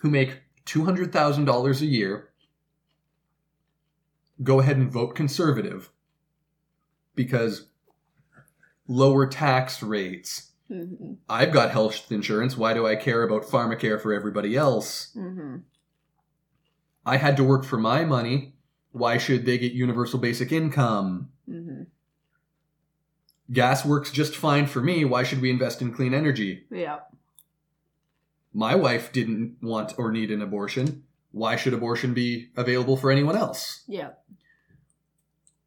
who 0.00 0.10
make 0.10 0.42
two 0.64 0.84
hundred 0.84 1.12
thousand 1.12 1.44
dollars 1.44 1.82
a 1.82 1.86
year 1.86 2.30
go 4.42 4.60
ahead 4.60 4.76
and 4.76 4.90
vote 4.90 5.14
conservative 5.14 5.90
because 7.14 7.68
lower 8.90 9.24
tax 9.26 9.82
rates. 9.82 10.50
hmm 10.68 11.14
I've 11.28 11.52
got 11.52 11.70
health 11.70 12.10
insurance. 12.10 12.56
Why 12.56 12.74
do 12.74 12.86
I 12.86 12.96
care 12.96 13.22
about 13.22 13.44
pharmacare 13.44 14.00
for 14.02 14.12
everybody 14.12 14.56
else? 14.56 15.12
hmm 15.14 15.58
I 17.06 17.16
had 17.16 17.36
to 17.38 17.44
work 17.44 17.64
for 17.64 17.78
my 17.78 18.04
money. 18.04 18.54
Why 18.92 19.16
should 19.16 19.46
they 19.46 19.56
get 19.58 19.72
universal 19.72 20.18
basic 20.18 20.52
income? 20.52 21.30
hmm 21.46 21.84
Gas 23.52 23.84
works 23.84 24.10
just 24.12 24.36
fine 24.36 24.66
for 24.66 24.80
me. 24.80 25.04
Why 25.04 25.24
should 25.24 25.40
we 25.40 25.50
invest 25.50 25.82
in 25.82 25.92
clean 25.92 26.14
energy? 26.14 26.66
Yeah. 26.70 26.98
My 28.52 28.74
wife 28.76 29.12
didn't 29.12 29.56
want 29.62 29.94
or 29.98 30.12
need 30.12 30.30
an 30.30 30.40
abortion. 30.42 31.02
Why 31.32 31.56
should 31.56 31.74
abortion 31.74 32.14
be 32.14 32.50
available 32.56 32.96
for 32.96 33.10
anyone 33.10 33.36
else? 33.36 33.82
Yeah. 33.88 34.10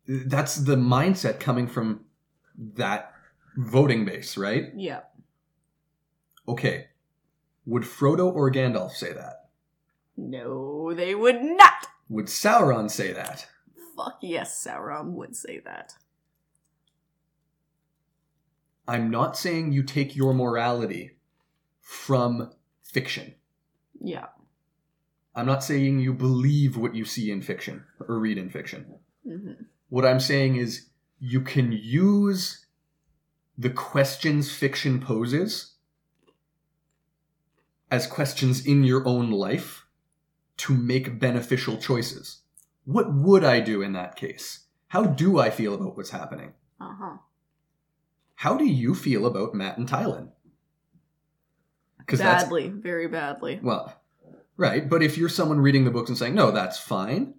That's 0.07 0.55
the 0.55 0.75
mindset 0.77 1.39
coming 1.41 1.67
from 1.67 2.05
that 2.75 3.12
voting 3.57 4.05
base, 4.05 4.37
right? 4.37 4.71
Yeah. 4.75 5.01
Okay. 6.47 6.87
Would 7.65 7.83
Frodo 7.83 8.33
or 8.33 8.51
Gandalf 8.51 8.91
say 8.91 9.13
that? 9.13 9.49
No, 10.17 10.93
they 10.93 11.15
would 11.15 11.41
not. 11.41 11.87
Would 12.09 12.25
Sauron 12.25 12.89
say 12.91 13.13
that? 13.13 13.47
Fuck 13.95 14.19
yes, 14.21 14.65
Sauron 14.65 15.13
would 15.13 15.35
say 15.35 15.59
that. 15.65 15.93
I'm 18.87 19.09
not 19.09 19.37
saying 19.37 19.71
you 19.71 19.83
take 19.83 20.15
your 20.15 20.33
morality 20.33 21.17
from 21.79 22.51
fiction. 22.83 23.35
Yeah. 24.01 24.27
I'm 25.35 25.45
not 25.45 25.63
saying 25.63 25.99
you 25.99 26.13
believe 26.13 26.77
what 26.77 26.93
you 26.95 27.05
see 27.05 27.31
in 27.31 27.41
fiction 27.41 27.85
or 28.07 28.19
read 28.19 28.37
in 28.37 28.49
fiction. 28.49 28.85
hmm 29.25 29.51
What 29.89 30.05
I'm 30.05 30.19
saying 30.19 30.57
is 30.57 30.87
you 31.19 31.41
can 31.41 31.71
use 31.71 32.62
the 33.57 33.69
questions 33.69 34.51
fiction 34.51 34.99
poses 34.99 35.75
as 37.91 38.07
questions 38.07 38.65
in 38.65 38.83
your 38.83 39.07
own 39.07 39.29
life 39.29 39.85
to 40.57 40.73
make 40.73 41.19
beneficial 41.19 41.77
choices. 41.77 42.41
What 42.85 43.13
would 43.13 43.43
I 43.43 43.59
do 43.59 43.81
in 43.81 43.93
that 43.93 44.15
case? 44.15 44.65
How 44.87 45.03
do 45.03 45.39
I 45.39 45.49
feel 45.49 45.73
about 45.73 45.95
what's 45.95 46.09
happening? 46.09 46.53
Uh 46.79 46.93
huh. 46.99 47.17
How 48.35 48.57
do 48.57 48.65
you 48.65 48.93
feel 48.95 49.25
about 49.25 49.53
Mat 49.53 49.77
and 49.77 49.87
Tylin? 49.87 50.29
Because 51.99 52.19
Badly, 52.19 52.67
very 52.67 53.07
badly. 53.07 53.59
well, 53.63 54.01
right. 54.57 54.89
But 54.89 55.01
if 55.01 55.17
you're 55.17 55.29
someone 55.29 55.61
reading 55.61 55.85
the 55.85 55.91
books 55.91 56.09
and 56.09 56.17
saying, 56.17 56.35
"No, 56.35 56.51
that's 56.51 56.77
fine," 56.77 57.35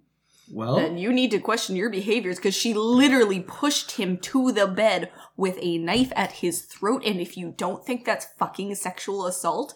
well, 0.51 0.75
Then 0.75 0.97
you 0.97 1.11
need 1.11 1.31
to 1.31 1.39
question 1.39 1.75
your 1.75 1.89
behaviors 1.89 2.37
because 2.37 2.55
she 2.55 2.73
literally 2.73 3.39
pushed 3.39 3.91
him 3.91 4.17
to 4.19 4.51
the 4.51 4.67
bed 4.67 5.11
with 5.35 5.57
a 5.59 5.77
knife 5.77 6.11
at 6.15 6.33
his 6.33 6.61
throat. 6.61 7.03
And 7.05 7.19
if 7.19 7.35
you 7.35 7.53
don't 7.57 7.85
think 7.85 8.05
that's 8.05 8.27
fucking 8.37 8.75
sexual 8.75 9.25
assault, 9.25 9.73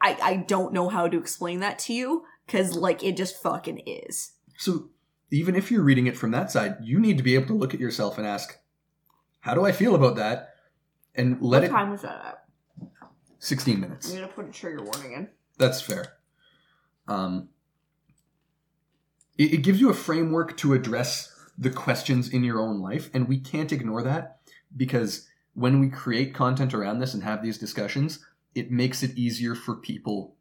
I 0.00 0.16
I 0.22 0.36
don't 0.36 0.72
know 0.72 0.88
how 0.88 1.08
to 1.08 1.18
explain 1.18 1.60
that 1.60 1.78
to 1.80 1.92
you 1.92 2.24
because 2.46 2.74
like 2.74 3.04
it 3.04 3.16
just 3.16 3.42
fucking 3.42 3.82
is. 3.86 4.32
So 4.56 4.90
even 5.30 5.54
if 5.54 5.70
you're 5.70 5.82
reading 5.82 6.06
it 6.06 6.16
from 6.16 6.30
that 6.32 6.50
side, 6.50 6.76
you 6.82 6.98
need 6.98 7.16
to 7.18 7.22
be 7.22 7.34
able 7.34 7.46
to 7.48 7.54
look 7.54 7.74
at 7.74 7.80
yourself 7.80 8.18
and 8.18 8.26
ask, 8.26 8.58
"How 9.40 9.54
do 9.54 9.64
I 9.64 9.72
feel 9.72 9.94
about 9.94 10.16
that?" 10.16 10.54
And 11.14 11.40
let 11.42 11.62
what 11.62 11.64
it. 11.64 11.70
time 11.70 11.90
was 11.90 12.02
that 12.02 12.24
at? 12.24 12.90
Sixteen 13.38 13.80
minutes. 13.80 14.10
I'm 14.10 14.16
gonna 14.20 14.28
put 14.32 14.48
a 14.48 14.52
trigger 14.52 14.82
warning 14.82 15.12
in. 15.12 15.28
That's 15.58 15.80
fair. 15.80 16.16
Um, 17.08 17.48
it, 19.40 19.54
it 19.54 19.62
gives 19.62 19.80
you 19.80 19.88
a 19.88 19.94
framework 19.94 20.56
to 20.58 20.74
address 20.74 21.34
the 21.56 21.70
questions 21.70 22.28
in 22.28 22.44
your 22.44 22.60
own 22.60 22.80
life, 22.80 23.10
and 23.14 23.26
we 23.26 23.38
can't 23.38 23.72
ignore 23.72 24.02
that 24.02 24.40
because 24.76 25.26
when 25.54 25.80
we 25.80 25.88
create 25.88 26.34
content 26.34 26.74
around 26.74 27.00
this 27.00 27.14
and 27.14 27.22
have 27.22 27.42
these 27.42 27.58
discussions, 27.58 28.24
it 28.54 28.70
makes 28.70 29.02
it 29.02 29.16
easier 29.16 29.54
for 29.54 29.76
people 29.76 30.36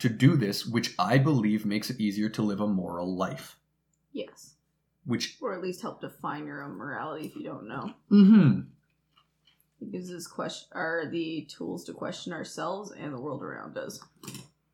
to 0.00 0.08
do 0.08 0.36
this, 0.36 0.66
which 0.66 0.94
I 0.98 1.18
believe 1.18 1.64
makes 1.64 1.88
it 1.88 2.00
easier 2.00 2.28
to 2.30 2.42
live 2.42 2.60
a 2.60 2.66
moral 2.66 3.16
life. 3.16 3.56
Yes, 4.12 4.54
Which, 5.04 5.36
or 5.40 5.54
at 5.54 5.62
least 5.62 5.82
help 5.82 6.00
define 6.00 6.46
your 6.46 6.62
own 6.62 6.76
morality 6.76 7.26
if 7.26 7.36
you 7.36 7.44
don't 7.44 7.68
know. 7.68 7.94
mm-hmm. 8.10 8.60
It 9.80 9.92
gives 9.92 10.12
us 10.12 10.26
question 10.26 10.68
are 10.72 11.04
the 11.10 11.46
tools 11.50 11.84
to 11.84 11.92
question 11.92 12.32
ourselves 12.32 12.92
and 12.92 13.14
the 13.14 13.20
world 13.20 13.42
around 13.42 13.76
us. 13.76 14.00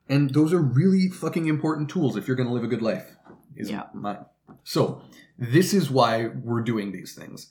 And 0.09 0.29
those 0.33 0.53
are 0.53 0.61
really 0.61 1.09
fucking 1.09 1.47
important 1.47 1.89
tools 1.89 2.15
if 2.17 2.27
you're 2.27 2.35
going 2.35 2.47
to 2.47 2.53
live 2.53 2.63
a 2.63 2.67
good 2.67 2.81
life. 2.81 3.15
Is 3.55 3.69
Yeah. 3.69 3.83
my 3.93 4.17
so 4.63 5.01
this 5.37 5.73
is 5.73 5.89
why 5.89 6.27
we're 6.27 6.61
doing 6.61 6.91
these 6.91 7.13
things 7.15 7.49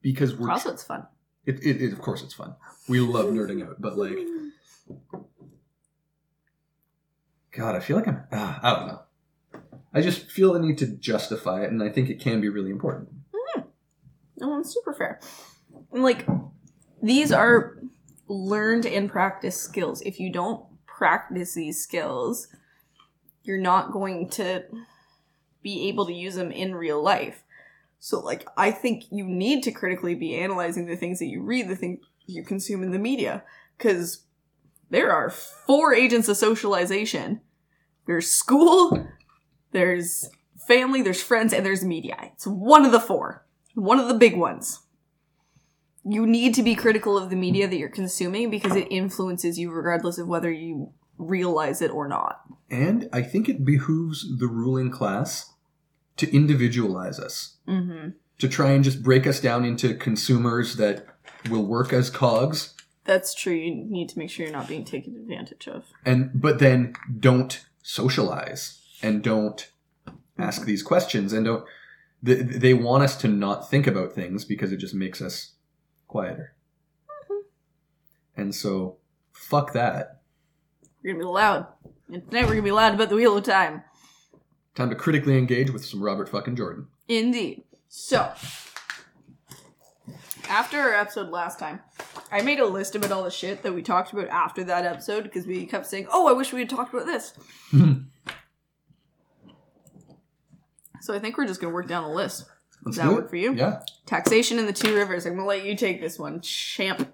because 0.00 0.34
we're 0.36 0.50
Also, 0.50 0.70
it's 0.70 0.82
fun. 0.84 1.06
It, 1.46 1.64
it, 1.64 1.82
it, 1.82 1.92
of 1.92 2.00
course, 2.00 2.22
it's 2.22 2.34
fun. 2.34 2.54
We 2.88 3.00
love 3.00 3.26
nerding 3.26 3.66
out, 3.66 3.80
but 3.80 3.96
like, 3.98 4.16
God, 7.52 7.74
I 7.74 7.80
feel 7.80 7.96
like 7.96 8.08
I'm. 8.08 8.22
Uh, 8.30 8.58
I 8.62 8.74
don't 8.74 8.86
know. 8.88 9.02
I 9.92 10.00
just 10.00 10.30
feel 10.30 10.52
the 10.52 10.60
need 10.60 10.78
to 10.78 10.86
justify 10.86 11.62
it, 11.64 11.70
and 11.70 11.82
I 11.82 11.88
think 11.90 12.08
it 12.08 12.20
can 12.20 12.40
be 12.40 12.48
really 12.48 12.70
important. 12.70 13.10
Oh, 14.40 14.58
it's 14.58 14.72
super 14.74 14.92
fair. 14.94 15.20
And 15.92 16.02
like, 16.02 16.26
these 17.02 17.30
are 17.30 17.78
learned 18.26 18.86
and 18.86 19.08
practiced 19.10 19.60
skills. 19.62 20.00
If 20.02 20.18
you 20.18 20.32
don't 20.32 20.64
practice 21.02 21.54
these 21.54 21.82
skills, 21.82 22.46
you're 23.42 23.58
not 23.58 23.90
going 23.90 24.28
to 24.28 24.62
be 25.60 25.88
able 25.88 26.06
to 26.06 26.12
use 26.12 26.36
them 26.36 26.52
in 26.52 26.76
real 26.76 27.02
life. 27.02 27.42
So, 27.98 28.20
like, 28.20 28.46
I 28.56 28.70
think 28.70 29.06
you 29.10 29.24
need 29.24 29.64
to 29.64 29.72
critically 29.72 30.14
be 30.14 30.36
analyzing 30.36 30.86
the 30.86 30.94
things 30.94 31.18
that 31.18 31.26
you 31.26 31.42
read, 31.42 31.68
the 31.68 31.74
things 31.74 31.98
you 32.26 32.44
consume 32.44 32.84
in 32.84 32.92
the 32.92 33.00
media, 33.00 33.42
because 33.76 34.26
there 34.90 35.10
are 35.10 35.28
four 35.28 35.92
agents 35.92 36.28
of 36.28 36.36
socialization. 36.36 37.40
There's 38.06 38.30
school, 38.30 39.04
there's 39.72 40.30
family, 40.68 41.02
there's 41.02 41.20
friends, 41.20 41.52
and 41.52 41.66
there's 41.66 41.84
media. 41.84 42.30
It's 42.34 42.46
one 42.46 42.86
of 42.86 42.92
the 42.92 43.00
four. 43.00 43.44
One 43.74 43.98
of 43.98 44.06
the 44.06 44.14
big 44.14 44.36
ones. 44.36 44.81
You 46.04 46.26
need 46.26 46.54
to 46.54 46.62
be 46.62 46.74
critical 46.74 47.16
of 47.16 47.30
the 47.30 47.36
media 47.36 47.68
that 47.68 47.76
you're 47.76 47.88
consuming 47.88 48.50
because 48.50 48.74
it 48.76 48.88
influences 48.90 49.58
you 49.58 49.70
regardless 49.70 50.18
of 50.18 50.26
whether 50.26 50.50
you 50.50 50.92
realize 51.18 51.80
it 51.80 51.90
or 51.90 52.08
not. 52.08 52.40
And 52.70 53.08
I 53.12 53.22
think 53.22 53.48
it 53.48 53.64
behooves 53.64 54.26
the 54.38 54.46
ruling 54.48 54.90
class 54.90 55.52
to 56.16 56.34
individualize 56.34 57.18
us, 57.20 57.56
Mm-hmm. 57.68 58.10
to 58.38 58.48
try 58.48 58.70
and 58.72 58.82
just 58.82 59.02
break 59.02 59.26
us 59.26 59.40
down 59.40 59.64
into 59.64 59.94
consumers 59.94 60.76
that 60.76 61.06
will 61.48 61.64
work 61.64 61.92
as 61.92 62.10
cogs, 62.10 62.74
That's 63.04 63.34
true. 63.34 63.54
You 63.54 63.74
need 63.88 64.08
to 64.10 64.18
make 64.18 64.30
sure 64.30 64.44
you're 64.46 64.52
not 64.52 64.68
being 64.68 64.84
taken 64.84 65.14
advantage 65.16 65.68
of. 65.68 65.84
and 66.04 66.30
but 66.34 66.58
then 66.58 66.94
don't 67.20 67.64
socialize 67.82 68.80
and 69.02 69.22
don't 69.22 69.70
ask 70.38 70.64
these 70.64 70.82
questions 70.82 71.32
and 71.32 71.46
don't 71.46 71.64
they, 72.22 72.34
they 72.34 72.74
want 72.74 73.02
us 73.02 73.16
to 73.16 73.28
not 73.28 73.68
think 73.70 73.86
about 73.86 74.12
things 74.12 74.44
because 74.44 74.70
it 74.72 74.76
just 74.78 74.94
makes 74.94 75.20
us 75.20 75.52
quieter 76.12 76.54
mm-hmm. 77.08 78.40
and 78.40 78.54
so 78.54 78.98
fuck 79.32 79.72
that 79.72 80.20
We're 81.02 81.14
gonna 81.14 81.24
be 81.24 81.28
loud. 81.28 81.66
And 82.12 82.28
tonight 82.28 82.44
we're 82.44 82.50
gonna 82.50 82.62
be 82.62 82.70
loud 82.70 82.94
about 82.94 83.08
the 83.08 83.16
Wheel 83.16 83.36
of 83.36 83.44
Time. 83.44 83.82
time 84.74 84.90
to 84.90 84.94
critically 84.94 85.38
engage 85.38 85.70
with 85.70 85.84
some 85.84 86.02
robert 86.02 86.28
fucking 86.28 86.54
jordan 86.54 86.86
Indeed. 87.08 87.64
So, 87.88 88.32
after 90.48 90.78
our 90.78 90.94
episode 90.94 91.28
last 91.28 91.58
time, 91.58 91.80
I 92.30 92.40
made 92.42 92.58
a 92.58 92.66
list 92.66 92.94
about 92.94 93.12
all 93.12 93.24
the 93.24 93.30
shit 93.30 93.62
that 93.62 93.74
we 93.74 93.82
talked 93.82 94.12
about 94.12 94.28
after 94.28 94.64
that 94.64 94.86
episode 94.86 95.24
because 95.24 95.46
we 95.46 95.66
kept 95.66 95.86
saying, 95.86 96.06
"Oh, 96.10 96.28
I 96.28 96.32
wish 96.32 96.52
we 96.52 96.60
had 96.60 96.70
talked 96.70 96.94
about 96.94 97.06
this." 97.06 97.34
so 101.00 101.14
I 101.14 101.18
think 101.18 101.36
we're 101.36 101.46
just 101.46 101.60
gonna 101.60 101.74
work 101.74 101.88
down 101.88 102.04
the 102.04 102.10
list. 102.10 102.46
Does 102.84 102.96
that 102.96 103.12
work 103.12 103.30
for 103.30 103.36
you? 103.36 103.54
yeah 103.54 103.80
Taxation 104.06 104.58
in 104.58 104.66
the 104.66 104.72
two 104.72 104.94
rivers. 104.94 105.24
I'm 105.26 105.34
gonna 105.36 105.46
let 105.46 105.64
you 105.64 105.76
take 105.76 106.00
this 106.00 106.18
one, 106.18 106.40
champ. 106.40 107.12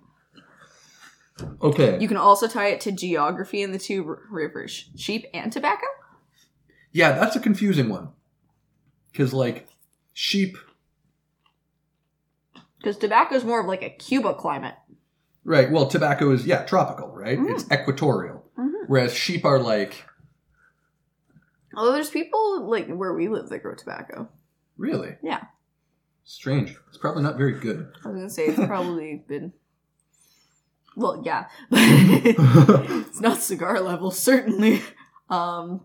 okay 1.62 1.98
You 2.00 2.08
can 2.08 2.16
also 2.16 2.48
tie 2.48 2.68
it 2.68 2.80
to 2.82 2.92
geography 2.92 3.62
in 3.62 3.72
the 3.72 3.78
two 3.78 4.04
r- 4.08 4.18
rivers: 4.30 4.90
sheep 4.96 5.26
and 5.34 5.52
tobacco. 5.52 5.86
yeah 6.92 7.12
that's 7.12 7.36
a 7.36 7.40
confusing 7.40 7.88
one 7.88 8.08
because 9.12 9.32
like 9.34 9.68
sheep 10.14 10.56
Because 12.78 12.96
tobacco 12.96 13.34
is 13.34 13.44
more 13.44 13.60
of 13.60 13.66
like 13.66 13.82
a 13.82 13.90
Cuba 13.90 14.34
climate. 14.34 14.74
right 15.44 15.70
well 15.70 15.86
tobacco 15.86 16.30
is 16.32 16.46
yeah 16.46 16.64
tropical 16.64 17.08
right 17.14 17.38
Mm. 17.38 17.50
it's 17.50 17.70
equatorial 17.70 18.44
Mhm. 18.58 18.72
whereas 18.88 19.14
sheep 19.14 19.44
are 19.44 19.58
like 19.60 20.04
Although 21.76 21.92
there's 21.92 22.10
people 22.10 22.68
like 22.68 22.88
where 22.88 23.12
we 23.14 23.28
live 23.28 23.48
that 23.50 23.62
grow 23.62 23.74
tobacco. 23.74 24.28
really 24.76 25.16
Yeah. 25.22 25.42
Strange 26.30 26.76
it's 26.88 26.98
probably 26.98 27.22
not 27.22 27.38
very 27.38 27.52
good 27.58 27.90
I 28.04 28.08
was 28.08 28.16
gonna 28.16 28.30
say 28.30 28.46
it's 28.46 28.56
probably 28.66 29.24
been. 29.28 29.52
Well, 30.96 31.22
yeah, 31.24 31.46
it's 31.70 33.20
not 33.20 33.38
cigar 33.38 33.80
level, 33.80 34.10
certainly. 34.10 34.82
Um, 35.30 35.82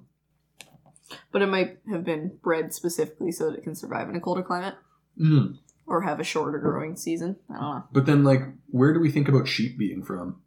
but 1.31 1.43
it 1.43 1.47
might 1.47 1.77
have 1.91 2.03
been 2.03 2.37
bred 2.41 2.73
specifically 2.73 3.31
so 3.31 3.51
that 3.51 3.59
it 3.59 3.63
can 3.63 3.75
survive 3.75 4.09
in 4.09 4.15
a 4.15 4.19
colder 4.19 4.41
climate 4.41 4.73
Mm. 5.21 5.59
or 5.85 6.01
have 6.01 6.19
a 6.19 6.23
shorter 6.23 6.57
growing 6.57 6.95
season. 6.95 7.35
I 7.47 7.53
don't 7.53 7.61
know. 7.61 7.83
But 7.91 8.07
then, 8.07 8.23
like, 8.23 8.41
where 8.71 8.91
do 8.93 8.99
we 8.99 9.11
think 9.11 9.27
about 9.29 9.47
sheep 9.47 9.77
being 9.77 10.01
from? 10.03 10.41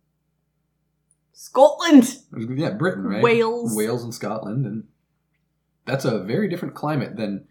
Scotland, 1.32 2.18
Yeah, 2.36 2.70
Britain, 2.70 3.04
right? 3.04 3.22
Wales. 3.22 3.76
Wales 3.76 4.02
and 4.02 4.12
Scotland, 4.12 4.66
and 4.66 4.84
that's 5.84 6.04
a 6.04 6.18
very 6.24 6.48
different 6.48 6.74
climate 6.74 7.16
than 7.16 7.46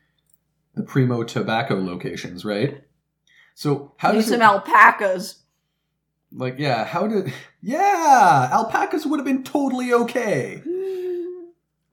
the 0.75 0.83
primo 0.83 1.23
tobacco 1.23 1.75
locations, 1.75 2.45
right? 2.45 2.83
So 3.55 3.93
how 3.97 4.11
does 4.11 4.27
some 4.27 4.41
it, 4.41 4.43
alpacas. 4.43 5.39
like 6.31 6.59
yeah? 6.59 6.85
How 6.85 7.07
did 7.07 7.33
yeah? 7.61 8.49
Alpacas 8.51 9.05
would 9.05 9.19
have 9.19 9.25
been 9.25 9.43
totally 9.43 9.93
okay. 9.93 10.61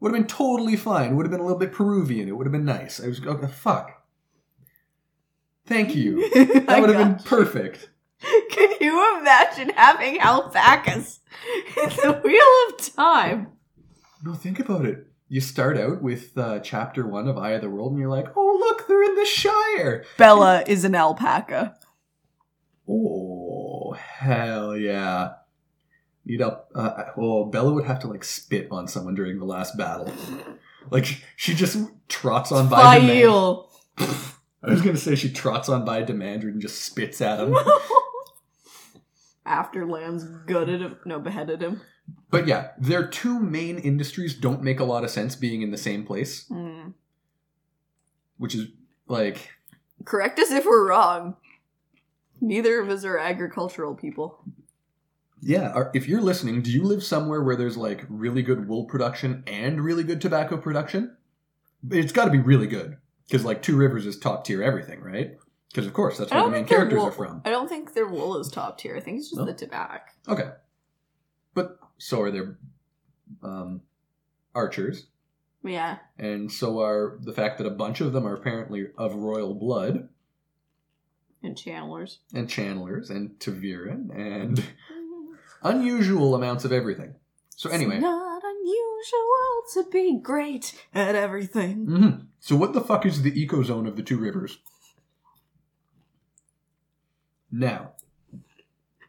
Would 0.00 0.12
have 0.12 0.20
been 0.20 0.26
totally 0.26 0.74
fine. 0.74 1.14
Would 1.14 1.26
have 1.26 1.30
been 1.30 1.38
a 1.38 1.44
little 1.44 1.60
bit 1.60 1.70
Peruvian. 1.70 2.26
It 2.28 2.32
would 2.32 2.44
have 2.44 2.52
been 2.52 2.64
nice. 2.64 3.00
I 3.00 3.06
was 3.06 3.20
oh, 3.24 3.46
fuck. 3.46 4.02
Thank 5.64 5.94
you. 5.94 6.28
That 6.66 6.80
would 6.80 6.90
have 6.90 6.98
been 6.98 7.24
perfect. 7.24 7.88
Can 8.50 8.70
you 8.80 9.20
imagine 9.20 9.70
having 9.76 10.18
alpacas 10.18 11.20
in 11.80 11.88
the 11.90 12.20
Wheel 12.24 12.74
of 12.74 12.94
Time? 12.96 13.52
No, 14.24 14.34
think 14.34 14.58
about 14.58 14.86
it. 14.86 15.06
You 15.32 15.40
start 15.40 15.78
out 15.78 16.02
with 16.02 16.36
uh, 16.36 16.58
chapter 16.58 17.06
one 17.06 17.26
of 17.26 17.38
Eye 17.38 17.52
of 17.52 17.62
the 17.62 17.70
World, 17.70 17.92
and 17.92 17.98
you're 17.98 18.10
like, 18.10 18.26
"Oh, 18.36 18.56
look, 18.60 18.86
they're 18.86 19.02
in 19.02 19.14
the 19.14 19.24
Shire." 19.24 20.04
Bella 20.18 20.62
is 20.66 20.84
an 20.84 20.94
alpaca. 20.94 21.74
Oh, 22.86 23.92
hell 23.92 24.76
yeah! 24.76 25.36
You'd 26.26 26.42
up. 26.42 26.68
Uh, 26.74 27.04
oh, 27.16 27.46
Bella 27.46 27.72
would 27.72 27.86
have 27.86 28.00
to 28.00 28.08
like 28.08 28.24
spit 28.24 28.68
on 28.70 28.86
someone 28.86 29.14
during 29.14 29.38
the 29.38 29.46
last 29.46 29.74
battle. 29.78 30.12
Like 30.90 31.06
she 31.36 31.54
just 31.54 31.78
trots 32.08 32.52
on 32.52 32.68
by. 32.68 32.98
Demand- 32.98 33.18
Fail. 33.18 33.72
I 33.98 34.70
was 34.70 34.82
gonna 34.82 34.98
say 34.98 35.14
she 35.14 35.32
trots 35.32 35.70
on 35.70 35.86
by 35.86 36.02
Demandred 36.02 36.52
and 36.52 36.60
just 36.60 36.82
spits 36.84 37.22
at 37.22 37.40
him. 37.40 37.56
After 39.46 39.86
Lan's 39.86 40.24
gutted 40.24 40.82
him, 40.82 40.98
no, 41.06 41.18
beheaded 41.18 41.62
him. 41.62 41.80
But 42.30 42.46
yeah, 42.46 42.70
their 42.78 43.06
two 43.06 43.38
main 43.38 43.78
industries 43.78 44.34
don't 44.34 44.62
make 44.62 44.80
a 44.80 44.84
lot 44.84 45.04
of 45.04 45.10
sense 45.10 45.36
being 45.36 45.62
in 45.62 45.70
the 45.70 45.76
same 45.78 46.04
place, 46.04 46.46
Hmm. 46.48 46.88
which 48.38 48.54
is 48.54 48.68
like 49.08 49.50
Correct 50.04 50.38
us 50.38 50.50
if 50.50 50.64
we're 50.64 50.88
wrong. 50.88 51.36
Neither 52.40 52.80
of 52.80 52.88
us 52.88 53.04
are 53.04 53.18
agricultural 53.18 53.94
people. 53.94 54.42
Yeah, 55.40 55.84
if 55.94 56.08
you're 56.08 56.20
listening, 56.20 56.62
do 56.62 56.70
you 56.70 56.82
live 56.84 57.02
somewhere 57.04 57.42
where 57.42 57.56
there's 57.56 57.76
like 57.76 58.04
really 58.08 58.42
good 58.42 58.66
wool 58.68 58.84
production 58.84 59.42
and 59.46 59.80
really 59.84 60.02
good 60.04 60.20
tobacco 60.20 60.56
production? 60.56 61.16
It's 61.90 62.12
got 62.12 62.24
to 62.26 62.30
be 62.30 62.38
really 62.38 62.66
good 62.68 62.96
because 63.28 63.44
like 63.44 63.62
Two 63.62 63.76
Rivers 63.76 64.06
is 64.06 64.18
top 64.18 64.44
tier 64.44 64.62
everything, 64.62 65.00
right? 65.00 65.36
Because 65.70 65.86
of 65.86 65.92
course 65.92 66.18
that's 66.18 66.30
where 66.32 66.44
the 66.44 66.50
main 66.50 66.64
characters 66.64 66.98
wool, 66.98 67.08
are 67.08 67.12
from. 67.12 67.42
I 67.44 67.50
don't 67.50 67.68
think 67.68 67.94
their 67.94 68.06
wool 68.06 68.38
is 68.38 68.48
top 68.48 68.78
tier. 68.78 68.96
I 68.96 69.00
think 69.00 69.18
it's 69.18 69.30
just 69.30 69.38
No? 69.38 69.44
the 69.46 69.54
tobacco. 69.54 70.04
Okay, 70.28 70.50
but 71.54 71.78
so 72.02 72.20
are 72.20 72.30
their 72.32 72.58
um, 73.44 73.80
archers, 74.56 75.06
Yeah. 75.62 75.98
and 76.18 76.50
so 76.50 76.80
are 76.80 77.18
the 77.22 77.32
fact 77.32 77.58
that 77.58 77.66
a 77.66 77.70
bunch 77.70 78.00
of 78.00 78.12
them 78.12 78.26
are 78.26 78.34
apparently 78.34 78.88
of 78.98 79.14
royal 79.14 79.54
blood, 79.54 80.08
And 81.44 81.56
channelers. 81.56 82.18
and 82.34 82.48
channelers, 82.48 83.08
and 83.10 83.38
ta'veren, 83.38 84.10
and 84.14 84.64
unusual 85.62 86.34
amounts 86.34 86.64
of 86.64 86.72
everything. 86.72 87.14
So 87.54 87.70
anyway, 87.70 87.96
It's 87.96 88.02
not 88.02 88.42
unusual 88.44 89.62
to 89.74 89.90
be 89.92 90.18
great 90.20 90.84
at 90.92 91.14
everything. 91.14 91.86
mhm. 91.86 92.26
so 92.40 92.56
what 92.56 92.72
the 92.72 92.80
fuck 92.80 93.06
is 93.06 93.22
the 93.22 93.30
ecozone 93.46 93.86
of 93.86 93.94
the 93.96 94.02
two 94.02 94.18
rivers? 94.18 94.58
Now, 97.50 97.92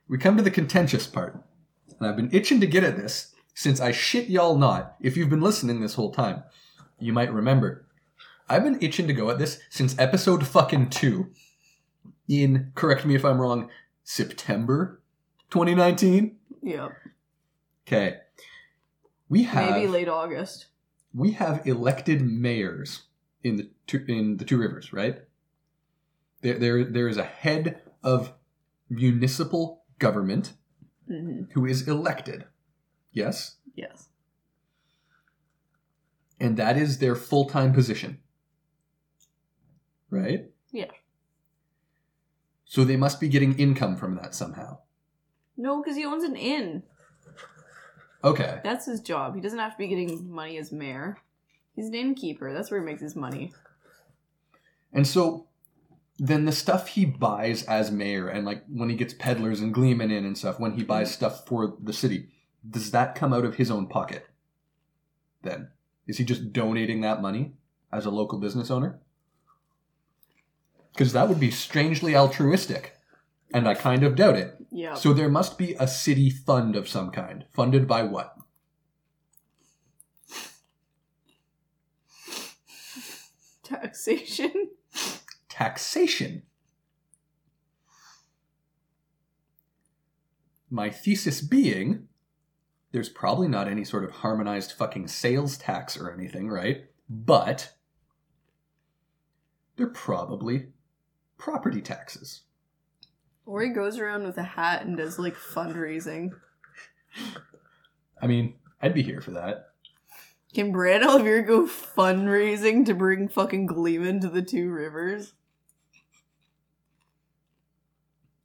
we 0.08 0.18
come 0.18 0.38
to 0.38 0.44
the 0.44 0.52
contentious 0.52 1.08
part, 1.08 1.42
and 2.04 2.12
I've 2.12 2.18
been 2.18 2.38
itching 2.38 2.60
to 2.60 2.68
get 2.68 2.84
at 2.84 2.98
this 2.98 3.34
since 3.54 3.80
I 3.80 3.92
shit 3.94 4.28
y'all 4.28 4.58
not. 4.58 4.96
If 5.00 5.16
you've 5.16 5.30
been 5.30 5.42
listening 5.42 5.80
this 5.80 5.94
whole 5.94 6.12
time, 6.12 6.44
you 7.00 7.14
might 7.14 7.34
remember. 7.34 7.86
I've 8.50 8.64
been 8.64 8.82
itching 8.82 9.08
to 9.08 9.14
go 9.14 9.30
at 9.30 9.40
this 9.40 9.62
since 9.70 9.98
episode 9.98 10.46
fucking 10.46 10.90
two. 10.90 11.30
In, 12.28 12.72
correct 12.76 13.06
me 13.06 13.16
if 13.16 13.24
I'm 13.24 13.40
wrong, 13.40 13.70
September 14.04 15.02
2019? 15.52 16.36
Yep. 16.62 16.92
Okay. 17.88 18.18
We 19.30 19.44
have 19.44 19.72
Maybe 19.72 19.88
late 19.88 20.10
August. 20.10 20.66
we 21.14 21.32
have 21.32 21.66
elected 21.66 22.22
mayors 22.22 23.04
in 23.44 23.56
the 23.56 23.70
two, 23.88 24.04
in 24.10 24.38
the 24.38 24.46
two 24.46 24.58
rivers, 24.58 24.92
right? 24.92 25.22
There, 26.42 26.60
there, 26.60 26.84
there 26.84 27.08
is 27.08 27.18
a 27.18 27.24
head 27.24 27.82
of 28.04 28.34
municipal 28.90 29.84
government 30.00 30.54
hmm 31.08 31.44
who 31.54 31.66
is 31.66 31.88
elected. 31.88 32.46
Yes, 33.12 33.58
Yes. 33.76 34.10
and 36.40 36.58
that 36.58 36.78
is 36.78 36.98
their 37.00 37.16
full 37.16 37.46
time 37.46 37.74
position, 37.74 38.20
right? 40.10 40.50
Yeah. 40.72 40.92
So 42.66 42.84
they 42.84 42.98
must 42.98 43.20
be 43.20 43.28
getting 43.28 43.58
income 43.60 43.96
from 43.96 44.16
that 44.16 44.34
somehow. 44.34 44.80
No, 45.58 45.82
because 45.82 45.96
he 45.96 46.06
owns 46.06 46.24
an 46.24 46.36
inn. 46.36 46.84
Okay. 48.24 48.60
That's 48.64 48.86
his 48.88 49.02
job. 49.02 49.36
He 49.36 49.42
doesn't 49.42 49.60
have 49.60 49.74
to 49.74 49.78
be 49.78 49.88
getting 49.88 50.32
money 50.32 50.58
as 50.58 50.72
mayor. 50.72 51.18
He's 51.76 51.88
an 51.88 51.94
innkeeper. 51.96 52.52
That's 52.54 52.72
where 52.72 52.80
he 52.80 52.86
makes 52.86 53.02
his 53.02 53.16
money. 53.16 53.54
And 54.92 55.06
so 55.06 55.48
then 56.20 56.46
the 56.46 56.52
stuff 56.52 56.90
he 56.90 57.06
buys 57.06 57.64
as 57.64 57.92
mayor 57.92 58.28
and 58.28 58.46
like 58.46 58.64
when 58.68 58.90
he 58.90 58.96
gets 58.96 59.14
peddlers 59.14 59.62
and 59.62 59.74
gleemen 59.74 60.12
in 60.12 60.26
and 60.26 60.38
stuff, 60.38 60.60
when 60.60 60.74
he 60.74 60.84
buys 60.84 61.10
mm. 61.10 61.14
stuff 61.14 61.46
for 61.48 61.76
the 61.82 61.94
city, 61.94 62.30
does 62.70 62.92
that 62.92 63.16
come 63.16 63.34
out 63.34 63.46
of 63.46 63.56
his 63.56 63.72
own 63.72 63.88
pocket? 63.88 64.28
Then? 65.42 65.70
Is 66.08 66.18
he 66.18 66.24
just 66.24 66.54
donating 66.54 67.02
that 67.02 67.22
money 67.22 67.54
as 67.92 68.06
a 68.06 68.12
local 68.12 68.40
business 68.40 68.70
owner? 68.70 69.00
Because 70.94 71.14
that 71.14 71.28
would 71.28 71.40
be 71.40 71.52
strangely 71.52 72.16
altruistic. 72.16 72.94
And 73.54 73.68
I 73.68 73.74
kind 73.74 74.04
of 74.04 74.16
doubt 74.16 74.36
it. 74.36 74.56
Yeah. 74.72 74.94
So 74.96 75.14
there 75.14 75.30
must 75.30 75.58
be 75.58 75.76
a 75.80 75.88
city 75.88 76.30
fund 76.30 76.76
of 76.76 76.88
some 76.88 77.12
kind. 77.12 77.46
Funded 77.52 77.88
by 77.88 78.04
what? 78.04 78.36
Taxation. 83.64 84.70
taxation. 85.54 86.42
My 90.72 90.90
thesis 90.90 91.42
being 91.42 92.08
there's 92.92 93.10
probably 93.10 93.48
not 93.48 93.68
any 93.68 93.84
sort 93.84 94.04
of 94.04 94.12
harmonized 94.12 94.72
fucking 94.72 95.08
sales 95.08 95.58
tax 95.58 95.98
or 95.98 96.12
anything, 96.12 96.50
right? 96.50 96.86
But 97.10 97.74
they're 99.76 99.88
probably 99.88 100.68
property 101.38 101.82
taxes. 101.82 102.42
Or 103.46 103.62
he 103.62 103.70
goes 103.70 104.00
around 104.00 104.24
with 104.24 104.38
a 104.38 104.44
hat 104.44 104.86
and 104.86 104.98
does 104.98 105.20
like 105.20 105.36
fundraising. 105.36 106.32
I 108.22 108.28
mean, 108.28 108.56
I'd 108.82 108.94
be 108.94 109.04
here 109.04 109.22
for 109.22 109.32
that. 109.32 109.70
Can 110.54 110.72
Bran 110.72 111.04
al'Vere 111.04 111.46
go 111.46 111.66
fundraising 111.66 112.86
to 112.86 112.94
bring 112.94 113.28
fucking 113.28 113.66
Gleeman 113.66 114.22
to 114.22 114.30
the 114.30 114.44
two 114.44 114.70
rivers? 114.70 115.34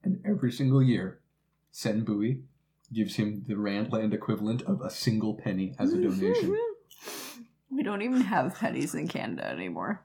And 0.09 0.23
every 0.25 0.51
single 0.51 0.83
year, 0.83 1.21
Cenn 1.71 2.03
Buie 2.03 2.41
gives 2.91 3.17
him 3.17 3.45
the 3.47 3.57
Randland 3.57 4.15
equivalent 4.15 4.63
of 4.63 4.81
a 4.81 4.89
single 4.89 5.35
penny 5.35 5.75
as 5.79 5.93
a 5.93 6.01
donation. 6.01 6.57
we 7.71 7.83
don't 7.83 8.01
even 8.01 8.23
have 8.23 8.55
pennies 8.59 8.95
in 8.95 9.07
Canada 9.07 9.47
anymore. 9.47 10.03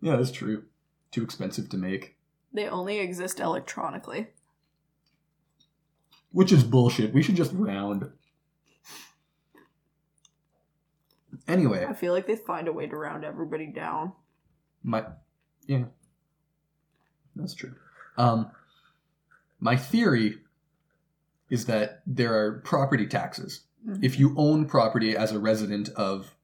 yeah, 0.00 0.16
that's 0.16 0.32
true. 0.32 0.64
Too 1.12 1.22
expensive 1.22 1.68
to 1.68 1.76
make. 1.76 2.16
They 2.52 2.66
only 2.66 2.98
exist 2.98 3.38
electronically. 3.38 4.26
Which 6.32 6.50
is 6.50 6.64
bullshit. 6.64 7.14
We 7.14 7.22
should 7.22 7.36
just 7.36 7.52
round. 7.52 8.10
Anyway, 11.46 11.86
I 11.88 11.92
feel 11.92 12.12
like 12.12 12.26
they 12.26 12.34
find 12.34 12.66
a 12.66 12.72
way 12.72 12.88
to 12.88 12.96
round 12.96 13.24
everybody 13.24 13.66
down. 13.68 14.14
my 14.82 15.04
yeah. 15.68 15.84
That's 17.36 17.54
true. 17.54 17.76
Um 18.18 18.50
my 19.64 19.76
theory 19.76 20.36
is 21.48 21.64
that 21.64 22.02
there 22.06 22.34
are 22.38 22.60
property 22.64 23.06
taxes. 23.06 23.62
If 24.02 24.18
you 24.18 24.34
own 24.36 24.66
property 24.66 25.16
as 25.16 25.32
a 25.32 25.38
resident 25.38 25.88
of 25.90 26.34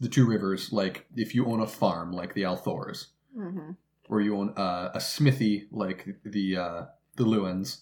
the 0.00 0.08
two 0.08 0.26
rivers, 0.26 0.72
like 0.72 1.06
if 1.14 1.34
you 1.34 1.46
own 1.46 1.60
a 1.60 1.66
farm 1.66 2.12
like 2.12 2.34
the 2.34 2.42
al'Thors, 2.42 3.08
Mm-hmm. 3.36 3.72
or 4.08 4.20
you 4.22 4.34
own 4.38 4.54
uh, 4.56 4.90
a 4.94 5.00
smithy 5.00 5.68
like 5.70 6.06
the 6.24 6.56
uh, 6.56 6.82
the 7.16 7.24
Luhhans, 7.24 7.80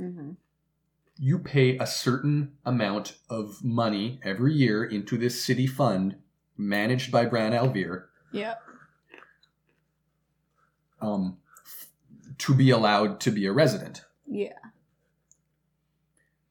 Mm-hmm. 0.00 0.30
you 1.18 1.38
pay 1.40 1.76
a 1.78 1.86
certain 1.86 2.52
amount 2.64 3.16
of 3.28 3.62
money 3.64 4.20
every 4.22 4.54
year 4.54 4.84
into 4.84 5.16
this 5.18 5.42
city 5.42 5.66
fund 5.66 6.16
managed 6.56 7.10
by 7.10 7.24
Bran 7.26 7.52
al'Vere 7.52 8.04
Yeah. 8.32 8.54
um, 11.00 11.38
to 12.42 12.54
be 12.54 12.70
allowed 12.70 13.20
to 13.20 13.30
be 13.30 13.46
a 13.46 13.52
resident. 13.52 14.02
Yeah. 14.26 14.58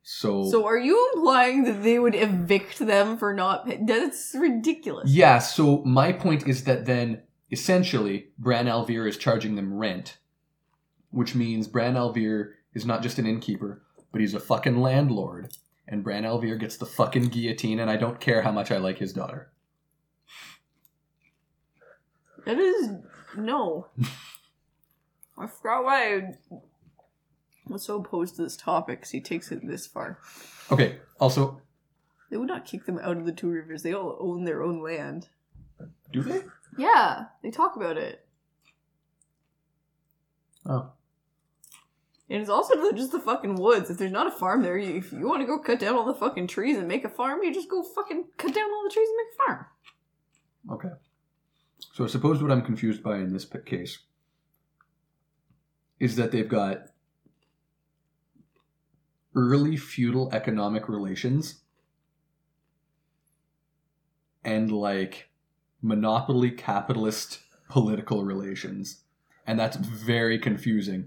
So, 0.04 0.49
So 0.49 0.65
are 0.65 0.77
you 0.77 1.12
implying 1.15 1.63
that 1.63 1.84
they 1.84 1.97
would 1.99 2.15
evict 2.15 2.80
them 2.80 3.17
for 3.17 3.34
not 3.34 3.65
paying? 3.65 3.86
That's 3.86 4.34
ridiculous. 4.38 5.10
yeah, 5.10 5.39
so 5.39 5.84
my 5.84 6.12
point 6.12 6.47
is 6.47 6.63
that 6.65 6.86
then 6.86 7.21
essentially 7.51 8.27
Bran 8.38 8.67
al'Vere 8.67 9.08
is 9.08 9.17
charging 9.17 9.56
them 9.56 9.73
rent, 9.73 10.17
which 11.12 11.36
means 11.36 11.67
Bran 11.67 11.95
al'Vere 11.95 12.54
is 12.73 12.86
not 12.86 13.04
just 13.04 13.19
an 13.19 13.25
innkeeper, 13.25 13.82
but 14.12 14.21
he's 14.21 14.34
a 14.34 14.39
fucking 14.39 14.82
landlord. 14.82 15.54
And 15.88 16.04
Bran 16.04 16.25
al'Vere 16.25 16.58
gets 16.58 16.77
the 16.77 16.86
fucking 16.86 17.25
guillotine, 17.30 17.80
and 17.80 17.89
I 17.89 17.97
don't 17.97 18.19
care 18.19 18.41
how 18.43 18.51
much 18.51 18.71
I 18.71 18.77
like 18.77 18.97
his 18.99 19.12
daughter. 19.13 19.51
That 22.45 22.58
is 22.58 22.89
no. 23.38 23.88
I 25.41 25.47
forgot 25.47 25.84
why 25.84 26.15
I 26.15 26.21
was 27.67 27.84
so 27.84 27.97
opposed 27.99 28.36
to 28.36 28.43
this 28.43 28.56
topic 28.56 28.99
because 28.99 29.12
he 29.12 29.21
takes 29.21 29.51
it 29.51 29.65
this 29.65 29.88
far. 29.88 30.19
Okay, 30.71 30.97
also, 31.19 31.62
They 32.30 32.38
would 32.38 32.47
not 32.47 32.65
kick 32.65 32.86
them 32.86 32.99
out 32.99 33.17
of 33.17 33.25
the 33.25 33.32
two 33.32 33.49
rivers. 33.49 33.84
They 33.84 33.93
all 33.93 34.17
own 34.19 34.45
their 34.45 34.62
own 34.62 34.82
land. 34.84 35.30
do 36.12 36.21
they? 36.21 36.43
Yeah, 36.77 37.25
they 37.43 37.51
talk 37.51 37.75
about 37.75 37.97
it. 37.97 38.25
Oh. 40.65 40.91
And 42.30 42.39
it's 42.39 42.49
also 42.49 42.91
just 42.93 43.12
the 43.12 43.19
fucking 43.19 43.56
woods. 43.56 43.89
If 43.89 43.97
there's 43.97 44.12
not 44.12 44.27
a 44.27 44.32
farm 44.32 44.62
there, 44.62 44.77
you, 44.77 44.95
if 44.95 45.12
you 45.12 45.27
want 45.27 45.41
to 45.41 45.47
go 45.47 45.60
cut 45.60 45.80
down 45.80 45.95
all 45.95 46.06
the 46.06 46.13
fucking 46.13 46.47
trees 46.47 46.77
and 46.77 46.88
make 46.88 47.04
a 47.04 47.10
farm, 47.10 47.43
you 47.43 47.54
just 47.54 47.67
go 47.67 47.84
fucking 47.84 48.25
cut 48.38 48.54
down 48.54 48.69
all 48.71 48.84
the 48.84 48.93
trees 48.93 49.10
and 49.10 49.17
make 49.17 49.34
a 49.34 49.43
farm. 49.45 49.65
Okay. 50.71 50.95
So 51.93 52.06
I 52.06 52.08
suppose 52.08 52.41
what 52.41 52.51
I'm 52.51 52.62
confused 52.62 53.04
by 53.04 53.17
in 53.17 53.34
this 53.34 53.43
p- 53.43 53.60
case 53.65 53.99
is 56.01 56.15
that 56.15 56.31
they've 56.31 56.49
got 56.49 56.87
early 59.35 59.77
feudal 59.77 60.33
economic 60.33 60.89
relations 60.89 61.61
and 64.43 64.71
like 64.71 65.29
monopoly 65.79 66.49
capitalist 66.49 67.41
political 67.69 68.25
relations. 68.25 69.03
And 69.45 69.59
that's 69.59 69.77
very 69.77 70.39
confusing 70.39 71.05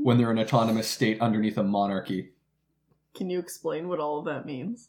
when 0.02 0.18
they're 0.18 0.32
an 0.32 0.40
autonomous 0.40 0.88
state 0.88 1.20
underneath 1.20 1.56
a 1.56 1.62
monarchy. 1.62 2.30
Can 3.14 3.30
you 3.30 3.38
explain 3.38 3.86
what 3.86 4.00
all 4.00 4.18
of 4.18 4.24
that 4.24 4.44
means? 4.44 4.88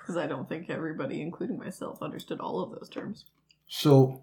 Because 0.00 0.16
I 0.16 0.28
don't 0.28 0.48
think 0.48 0.70
everybody, 0.70 1.20
including 1.20 1.58
myself, 1.58 2.00
understood 2.00 2.38
all 2.38 2.60
of 2.60 2.70
those 2.70 2.88
terms. 2.88 3.24
So, 3.66 4.22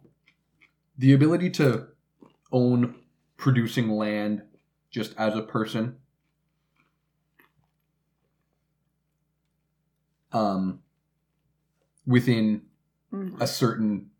the 0.97 1.11
ability 1.11 1.49
to 1.51 1.87
own 2.53 2.95
producing 3.41 3.89
land 3.89 4.43
just 4.91 5.15
as 5.17 5.35
a 5.35 5.41
person 5.41 5.97
um, 10.31 10.79
within 12.05 12.61
Mhm. 13.11 13.41
a 13.41 13.47
certain 13.47 14.11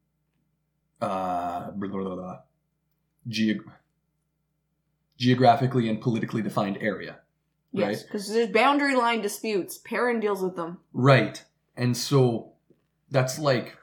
uh, 1.00 1.72
blah, 1.72 1.88
blah, 1.90 2.16
blah, 2.16 2.40
geog- 3.28 3.72
geographically 5.18 5.88
and 5.90 6.02
politically 6.02 6.42
defined 6.42 6.78
area. 6.80 7.20
Yes, 7.72 7.88
right? 7.88 8.04
because 8.06 8.28
there's 8.32 8.50
boundary 8.52 8.96
line 8.96 9.22
disputes. 9.22 9.78
Perrin 9.78 10.20
deals 10.20 10.42
with 10.44 10.56
them. 10.56 10.80
Right. 10.94 11.44
And 11.78 11.96
so 11.96 12.54
that's 13.10 13.40
like 13.40 13.78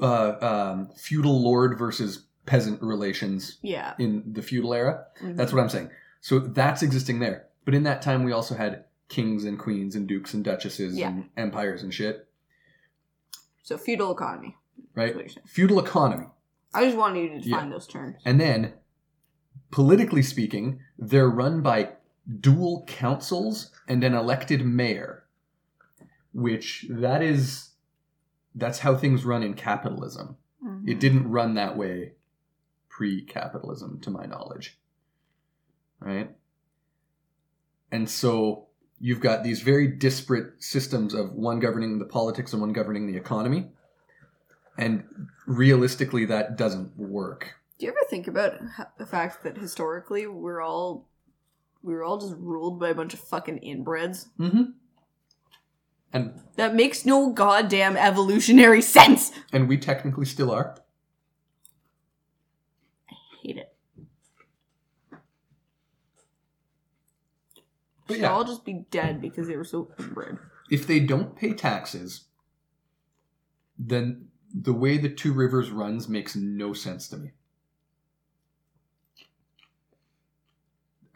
uh, 0.00 0.36
um, 0.40 0.90
feudal 0.96 1.42
lord 1.42 1.78
versus 1.78 2.26
peasant 2.50 2.82
relations 2.82 3.58
Yeah. 3.62 3.94
in 4.00 4.24
the 4.32 4.42
feudal 4.42 4.74
era. 4.74 5.06
Mhm. 5.22 5.36
That's 5.36 5.52
what 5.52 5.62
I'm 5.62 5.68
saying. 5.68 5.90
So 6.20 6.40
that's 6.40 6.82
existing 6.82 7.20
there. 7.20 7.46
But 7.64 7.74
in 7.76 7.84
that 7.84 8.02
time, 8.02 8.24
we 8.24 8.32
also 8.32 8.56
had 8.56 8.86
kings 9.08 9.44
and 9.44 9.56
queens 9.56 9.94
and 9.94 10.08
dukes 10.08 10.34
and 10.34 10.42
duchesses 10.44 10.98
Yeah. 10.98 11.10
and 11.10 11.30
empires 11.36 11.82
and 11.84 11.94
shit. 11.94 12.26
so 13.62 13.78
feudal 13.78 14.10
economy. 14.10 14.56
Right? 14.96 15.14
what 15.14 15.20
you're 15.22 15.28
saying. 15.28 15.46
Feudal 15.46 15.78
economy. 15.78 16.26
I 16.74 16.84
just 16.86 16.96
wanted 16.96 17.20
you 17.20 17.28
to 17.28 17.34
Yeah. 17.36 17.54
define 17.56 17.70
those 17.70 17.86
terms. 17.86 18.16
And 18.24 18.40
then, 18.40 18.72
politically 19.70 20.22
speaking, 20.22 20.80
they're 20.98 21.28
run 21.30 21.60
by 21.62 21.92
dual 22.40 22.82
councils 22.88 23.70
and 23.86 24.02
an 24.02 24.12
elected 24.14 24.66
mayor, 24.66 25.22
which 26.32 26.86
that 26.90 27.22
is 27.22 27.68
that's 28.56 28.80
how 28.80 28.96
things 28.96 29.24
run 29.24 29.44
in 29.44 29.54
capitalism. 29.54 30.36
Mhm. 30.64 30.88
It 30.88 30.98
didn't 30.98 31.30
run 31.30 31.54
that 31.54 31.76
way 31.76 32.14
pre-capitalism, 33.00 33.98
to 33.98 34.10
my 34.10 34.26
knowledge. 34.26 34.78
Right? 36.00 36.30
And 37.90 38.10
so 38.10 38.66
you've 39.00 39.20
got 39.20 39.42
these 39.42 39.62
very 39.62 39.86
disparate 39.88 40.62
systems 40.62 41.14
of 41.14 41.32
one 41.32 41.60
governing 41.60 41.98
the 41.98 42.04
politics 42.04 42.52
and 42.52 42.60
one 42.60 42.74
governing 42.74 43.06
the 43.10 43.16
economy. 43.16 43.70
And 44.76 45.04
realistically, 45.46 46.26
that 46.26 46.58
doesn't 46.58 46.94
work. 46.98 47.54
Do 47.78 47.86
you 47.86 47.92
ever 47.92 48.00
think 48.10 48.28
about 48.28 48.60
the 48.98 49.06
fact 49.06 49.44
that 49.44 49.56
historically 49.56 50.26
we're 50.26 50.60
all 50.60 51.08
we 51.82 51.94
were 51.94 52.04
all 52.04 52.18
just 52.18 52.34
ruled 52.36 52.78
by 52.78 52.90
a 52.90 52.94
bunch 52.94 53.14
of 53.14 53.20
fucking 53.20 53.60
inbreds? 53.60 54.26
Mm-hmm. 54.38 54.72
And 56.12 56.38
That 56.56 56.74
makes 56.74 57.06
no 57.06 57.30
goddamn 57.32 57.96
evolutionary 57.96 58.82
sense. 58.98 59.32
and 59.54 59.70
we 59.70 59.78
technically 59.78 60.26
still 60.26 60.50
are. 60.50 60.76
Hate 63.42 63.56
it. 63.56 63.72
But 68.10 68.14
Should 68.16 68.22
yeah, 68.22 68.32
all 68.32 68.44
just 68.44 68.64
be 68.64 68.84
dead 68.90 69.20
because 69.20 69.46
they 69.48 69.56
were 69.56 69.64
so 69.64 69.90
inbred. 69.98 70.38
if 70.70 70.86
they 70.86 71.00
don't 71.00 71.36
pay 71.36 71.52
taxes, 71.54 72.24
then 73.78 74.26
the 74.54 74.72
way 74.72 74.98
the 74.98 75.08
Two 75.08 75.32
Rivers 75.32 75.70
runs 75.70 76.08
makes 76.08 76.34
no 76.36 76.72
sense 76.72 77.08
to 77.08 77.16
me. 77.16 77.30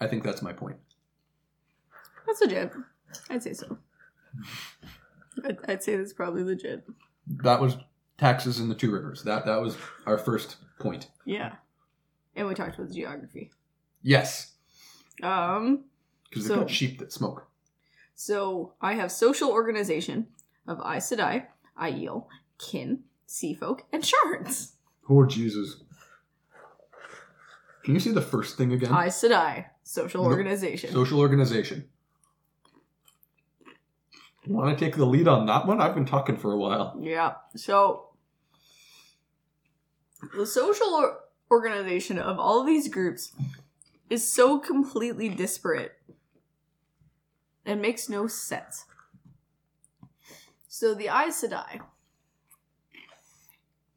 I 0.00 0.06
think 0.06 0.22
that's 0.22 0.42
my 0.42 0.52
point. 0.52 0.76
That's 2.26 2.40
legit. 2.40 2.72
I'd 3.30 3.42
say 3.42 3.52
so. 3.52 3.78
I'd, 5.44 5.58
I'd 5.68 5.82
say 5.82 5.96
that's 5.96 6.12
probably 6.12 6.42
legit. 6.42 6.84
That 7.42 7.60
was 7.60 7.76
taxes 8.18 8.60
in 8.60 8.68
the 8.68 8.74
Two 8.74 8.90
Rivers. 8.92 9.22
That 9.22 9.46
that 9.46 9.60
was 9.60 9.76
our 10.06 10.18
first 10.18 10.56
point. 10.78 11.08
Yeah. 11.24 11.54
And 12.36 12.46
we 12.48 12.54
talked 12.54 12.74
about 12.76 12.88
the 12.88 12.94
geography. 12.94 13.50
Yes, 14.02 14.52
Um, 15.22 15.84
because 16.34 16.46
So- 16.48 16.54
they've 16.54 16.62
got 16.66 16.70
sheep 16.70 16.98
that 16.98 17.12
smoke. 17.12 17.46
so 18.14 18.72
I 18.80 18.94
have 18.94 19.10
social 19.12 19.50
organization 19.50 20.26
of 20.66 20.78
Aes 20.80 21.08
Sedai, 21.10 21.46
Aiel, 21.80 22.26
Kin, 22.58 23.04
Sea 23.26 23.54
Folk, 23.54 23.84
and 23.92 24.04
Shards. 24.04 24.72
Poor 25.04 25.26
Jesus! 25.26 25.76
Can 27.84 27.94
you 27.94 28.00
see 28.00 28.10
the 28.12 28.22
first 28.22 28.56
thing 28.56 28.72
again? 28.72 28.90
Aes 28.92 29.20
Sedai, 29.22 29.66
social 29.82 30.24
No. 30.24 30.30
organization. 30.30 30.90
Social 30.92 31.20
organization. 31.20 31.88
Want 34.46 34.78
to 34.78 34.84
take 34.84 34.96
the 34.96 35.06
lead 35.06 35.26
on 35.28 35.46
that 35.46 35.66
one? 35.66 35.80
I've 35.80 35.94
been 35.94 36.04
talking 36.04 36.36
for 36.36 36.52
a 36.52 36.56
while. 36.58 36.96
Yeah. 37.00 37.34
So 37.56 38.08
the 40.36 40.46
social 40.46 41.16
organization 41.50 42.18
of 42.18 42.38
all 42.38 42.60
of 42.60 42.66
these 42.66 42.88
groups 42.88 43.32
is 44.10 44.30
so 44.30 44.58
completely 44.58 45.28
disparate. 45.30 45.92
It 47.64 47.76
makes 47.76 48.08
no 48.08 48.26
sense. 48.26 48.84
So 50.68 50.94
the 50.94 51.06
Aes 51.08 51.42
Sedai, 51.42 51.80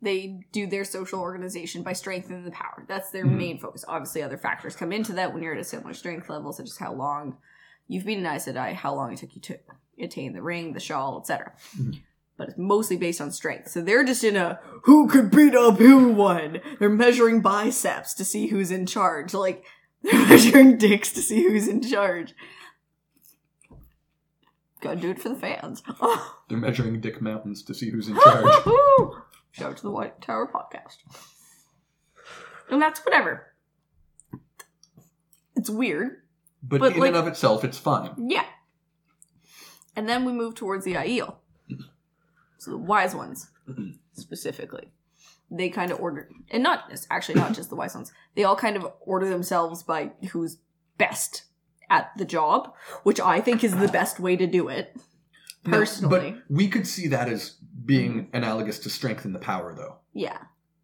they 0.02 0.42
do 0.52 0.68
their 0.68 0.86
social 0.86 1.20
organization 1.20 1.82
by 1.82 1.94
strengthening 1.94 2.46
the 2.46 2.52
power. 2.52 2.86
That's 2.88 3.10
their 3.10 3.26
Mhm. 3.26 3.38
main 3.38 3.60
focus. 3.60 3.84
Obviously, 3.88 4.22
other 4.22 4.38
factors 4.38 4.76
come 4.76 4.92
into 4.92 5.14
that 5.14 5.34
when 5.34 5.42
you're 5.42 5.56
at 5.56 5.60
a 5.60 5.64
similar 5.64 5.94
strength 5.94 6.30
level, 6.30 6.54
such 6.54 6.68
as 6.68 6.78
how 6.78 6.94
long 6.94 7.38
you've 7.88 8.06
been 8.06 8.20
an 8.20 8.26
Aes 8.36 8.46
Sedai, 8.46 8.74
how 8.74 8.94
long 8.94 9.12
it 9.12 9.18
took 9.18 9.36
you 9.36 9.42
to 9.42 9.58
attain 10.00 10.34
the 10.34 10.42
ring, 10.44 10.74
the 10.74 10.80
shawl, 10.80 11.20
etc. 11.20 11.54
Mhm. 11.76 12.00
But 12.38 12.50
it's 12.50 12.58
mostly 12.60 12.96
based 12.98 13.20
on 13.20 13.32
strength. 13.32 13.70
So 13.72 13.82
they're 13.82 14.04
just 14.04 14.24
in 14.24 14.36
a 14.36 14.60
who 14.84 15.08
could 15.08 15.32
beat 15.32 15.56
up 15.56 15.78
who 15.80 16.14
one. 16.14 16.62
They're 16.78 16.90
measuring 16.90 17.42
biceps 17.42 18.14
to 18.14 18.24
see 18.24 18.48
who's 18.48 18.70
in 18.70 18.86
charge. 18.86 19.34
Like 19.34 19.66
they're 20.04 20.28
measuring 20.28 20.78
dicks 20.78 21.12
to 21.14 21.22
see 21.24 21.42
who's 21.42 21.68
in 21.68 21.82
charge. 21.82 22.36
Gotta 24.82 24.98
do 24.98 25.10
it 25.10 25.20
for 25.20 25.30
the 25.30 25.36
fans. 25.36 25.82
They're 26.50 26.58
measuring 26.58 27.02
Dick 27.02 27.22
Mountains 27.22 27.64
to 27.64 27.74
see 27.74 27.90
who's 27.90 28.08
in 28.08 28.16
charge. 28.16 28.46
Shout 29.52 29.72
out 29.72 29.78
to 29.78 29.84
the 29.84 29.92
White 29.92 30.22
Tower 30.22 30.48
podcast. 30.54 30.98
And 32.70 32.82
that's 32.82 33.00
whatever. 33.00 33.54
It's 35.56 35.70
weird. 35.70 36.22
But, 36.62 36.80
But, 36.80 36.94
in 36.94 37.00
like- 37.00 37.08
and 37.08 37.18
of 37.18 37.28
itself, 37.28 37.64
it's 37.64 37.78
fine. 37.78 38.30
Yeah. 38.30 38.46
And 39.96 40.08
then 40.08 40.26
we 40.26 40.32
move 40.32 40.54
towards 40.54 40.86
the 40.86 40.94
Aiel. 40.94 41.38
Mm-hmm. 41.72 41.82
So 42.60 42.72
the 42.72 42.78
wise 42.78 43.16
ones, 43.16 43.50
mm-hmm. 43.68 43.92
specifically. 44.14 44.92
They 45.50 45.70
kind 45.70 45.92
of 45.92 46.00
order, 46.02 46.30
and 46.52 46.62
not 46.62 46.84
it's 46.92 47.08
actually 47.10 47.36
not 47.36 47.54
just 47.54 47.70
the 47.70 47.78
wise 47.78 47.96
ones. 47.96 48.12
They 48.36 48.44
all 48.44 48.58
kind 48.58 48.76
of 48.76 48.92
order 49.00 49.30
themselves 49.30 49.82
by 49.82 50.12
who's 50.32 50.58
best 50.98 51.46
at 51.90 52.12
the 52.18 52.26
job, 52.26 52.74
which 53.04 53.20
I 53.20 53.40
think 53.42 53.64
is 53.64 53.76
the 53.76 53.88
best 53.88 54.20
way 54.20 54.36
to 54.36 54.48
do 54.48 54.68
it. 54.68 54.96
No, 55.66 55.78
Personally, 55.80 56.32
but 56.32 56.44
we 56.50 56.68
could 56.68 56.88
see 56.88 57.08
that 57.10 57.28
as 57.30 57.56
being 57.86 58.30
analogous 58.34 58.80
to 58.80 58.90
strengthen 58.90 59.34
the 59.34 59.40
power, 59.40 59.74
though. 59.76 59.98
yeah. 60.14 60.38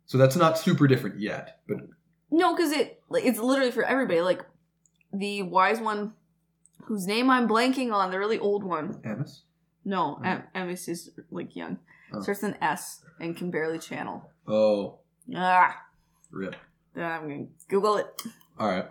So 0.06 0.18
that's 0.18 0.36
not 0.36 0.58
super 0.60 0.86
different 0.88 1.20
yet. 1.20 1.60
But 1.68 1.78
No, 2.30 2.54
because 2.56 2.72
it 2.72 3.02
it's 3.12 3.40
literally 3.40 3.72
for 3.72 3.84
everybody. 3.84 4.22
Like 4.22 4.46
the 5.14 5.42
wise 5.44 5.80
one, 5.80 6.14
whose 6.84 7.08
name 7.08 7.30
I'm 7.30 7.48
blanking 7.48 7.92
on, 7.94 8.12
the 8.12 8.20
really 8.20 8.38
old 8.38 8.64
one. 8.64 8.96
Amys? 9.06 9.42
No, 9.86 10.16
Hmm. 10.16 10.26
Em- 10.26 10.44
Amys 10.54 10.88
is 10.90 11.12
like 11.32 11.56
young. 11.56 11.80
Oh. 12.14 12.20
Starts 12.22 12.44
an 12.44 12.56
S 12.62 13.04
and 13.20 13.36
can 13.36 13.50
barely 13.50 13.80
channel. 13.80 14.30
Oh, 14.48 15.00
Ah, 15.36 15.82
rip. 16.30 16.56
I'm 16.96 17.22
gonna 17.30 17.46
Google 17.70 17.96
it. 17.98 18.22
All 18.60 18.68
right. 18.68 18.86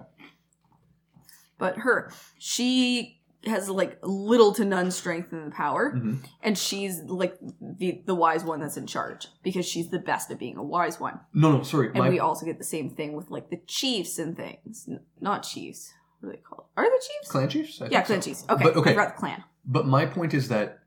But 1.63 1.79
her, 1.79 2.11
she 2.39 3.21
has 3.47 3.69
like 3.69 3.99
little 4.03 4.53
to 4.55 4.65
none 4.65 4.91
strength 4.91 5.33
in 5.33 5.45
the 5.45 5.51
power, 5.53 5.93
Mhm. 5.95 6.25
and 6.43 6.59
she's 6.59 7.01
like 7.03 7.39
the 7.61 8.03
the 8.05 8.15
wise 8.17 8.43
one 8.45 8.61
that's 8.61 8.77
in 8.77 8.87
charge 8.87 9.29
because 9.45 9.65
she's 9.65 9.89
the 9.91 9.99
best 10.01 10.31
at 10.33 10.39
being 10.41 10.57
a 10.57 10.63
wise 10.63 10.99
one. 10.99 11.21
No, 11.33 11.53
no, 11.57 11.63
sorry. 11.63 11.89
And 11.89 11.99
My, 11.99 12.09
we 12.11 12.19
also 12.19 12.45
get 12.47 12.59
the 12.59 12.65
same 12.77 12.91
thing 12.91 13.13
with 13.15 13.31
like 13.31 13.49
the 13.51 13.61
chiefs 13.79 14.19
and 14.19 14.37
things. 14.37 14.87
N- 14.89 15.01
not 15.21 15.45
chiefs. 15.45 15.93
What 16.21 16.29
are 16.29 16.33
they 16.33 16.39
called? 16.39 16.65
Are 16.77 16.85
the 16.85 17.03
chiefs? 17.09 17.31
clan 17.33 17.49
chiefs? 17.49 17.81
I 17.83 17.87
yeah, 17.91 18.03
clan 18.03 18.23
so. 18.23 18.31
chiefs. 18.31 18.45
Okay, 18.51 18.65
But, 18.65 18.77
okay. 18.77 18.91
Forgot 18.91 19.15
the 19.15 19.21
clan. 19.21 19.45
But 19.65 19.87
my 19.87 20.05
point 20.07 20.35
is 20.35 20.49
that 20.49 20.81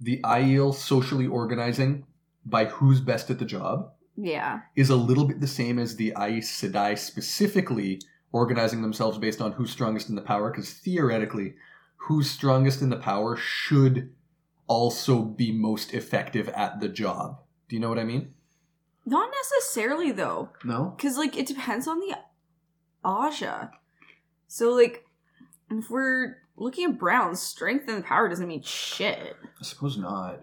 the 0.00 0.20
Aiel 0.24 0.74
socially 0.74 1.26
organizing 1.28 2.04
by 2.44 2.64
who's 2.66 3.00
best 3.00 3.30
at 3.30 3.38
the 3.38 3.44
job 3.44 3.92
Yeah, 4.16 4.60
is 4.74 4.90
a 4.90 4.96
little 4.96 5.24
bit 5.30 5.40
the 5.40 5.46
same 5.60 5.78
as 5.78 5.94
the 5.96 6.12
Aes 6.18 6.48
Sedai 6.60 6.96
specifically 6.98 8.00
organizing 8.36 8.82
themselves 8.82 9.18
based 9.18 9.40
on 9.40 9.52
who's 9.52 9.70
strongest 9.70 10.08
in 10.08 10.14
the 10.14 10.22
power, 10.22 10.50
because 10.50 10.72
theoretically, 10.72 11.54
who's 11.96 12.30
strongest 12.30 12.82
in 12.82 12.90
the 12.90 12.96
power 12.96 13.36
should 13.36 14.12
also 14.66 15.22
be 15.22 15.52
most 15.52 15.94
effective 15.94 16.48
at 16.50 16.80
the 16.80 16.88
job. 16.88 17.40
Do 17.68 17.76
you 17.76 17.80
know 17.80 17.88
what 17.88 17.98
I 17.98 18.04
mean? 18.04 18.34
not 19.06 19.30
necessarily 19.30 20.12
though. 20.12 20.50
No? 20.64 20.92
Because, 20.96 21.16
like, 21.16 21.36
it 21.36 21.46
depends 21.46 21.86
on 21.86 22.00
the 22.00 22.16
Ajah. 23.04 23.70
So, 24.48 24.72
like, 24.72 25.06
if 25.70 25.88
we're 25.88 26.38
looking 26.56 26.90
at 26.90 26.98
Brown's 26.98 27.40
strength 27.40 27.88
and 27.88 28.04
power 28.04 28.28
doesn't 28.28 28.48
mean 28.48 28.62
shit. 28.62 29.36
I 29.60 29.64
suppose 29.64 29.96
not. 29.96 30.40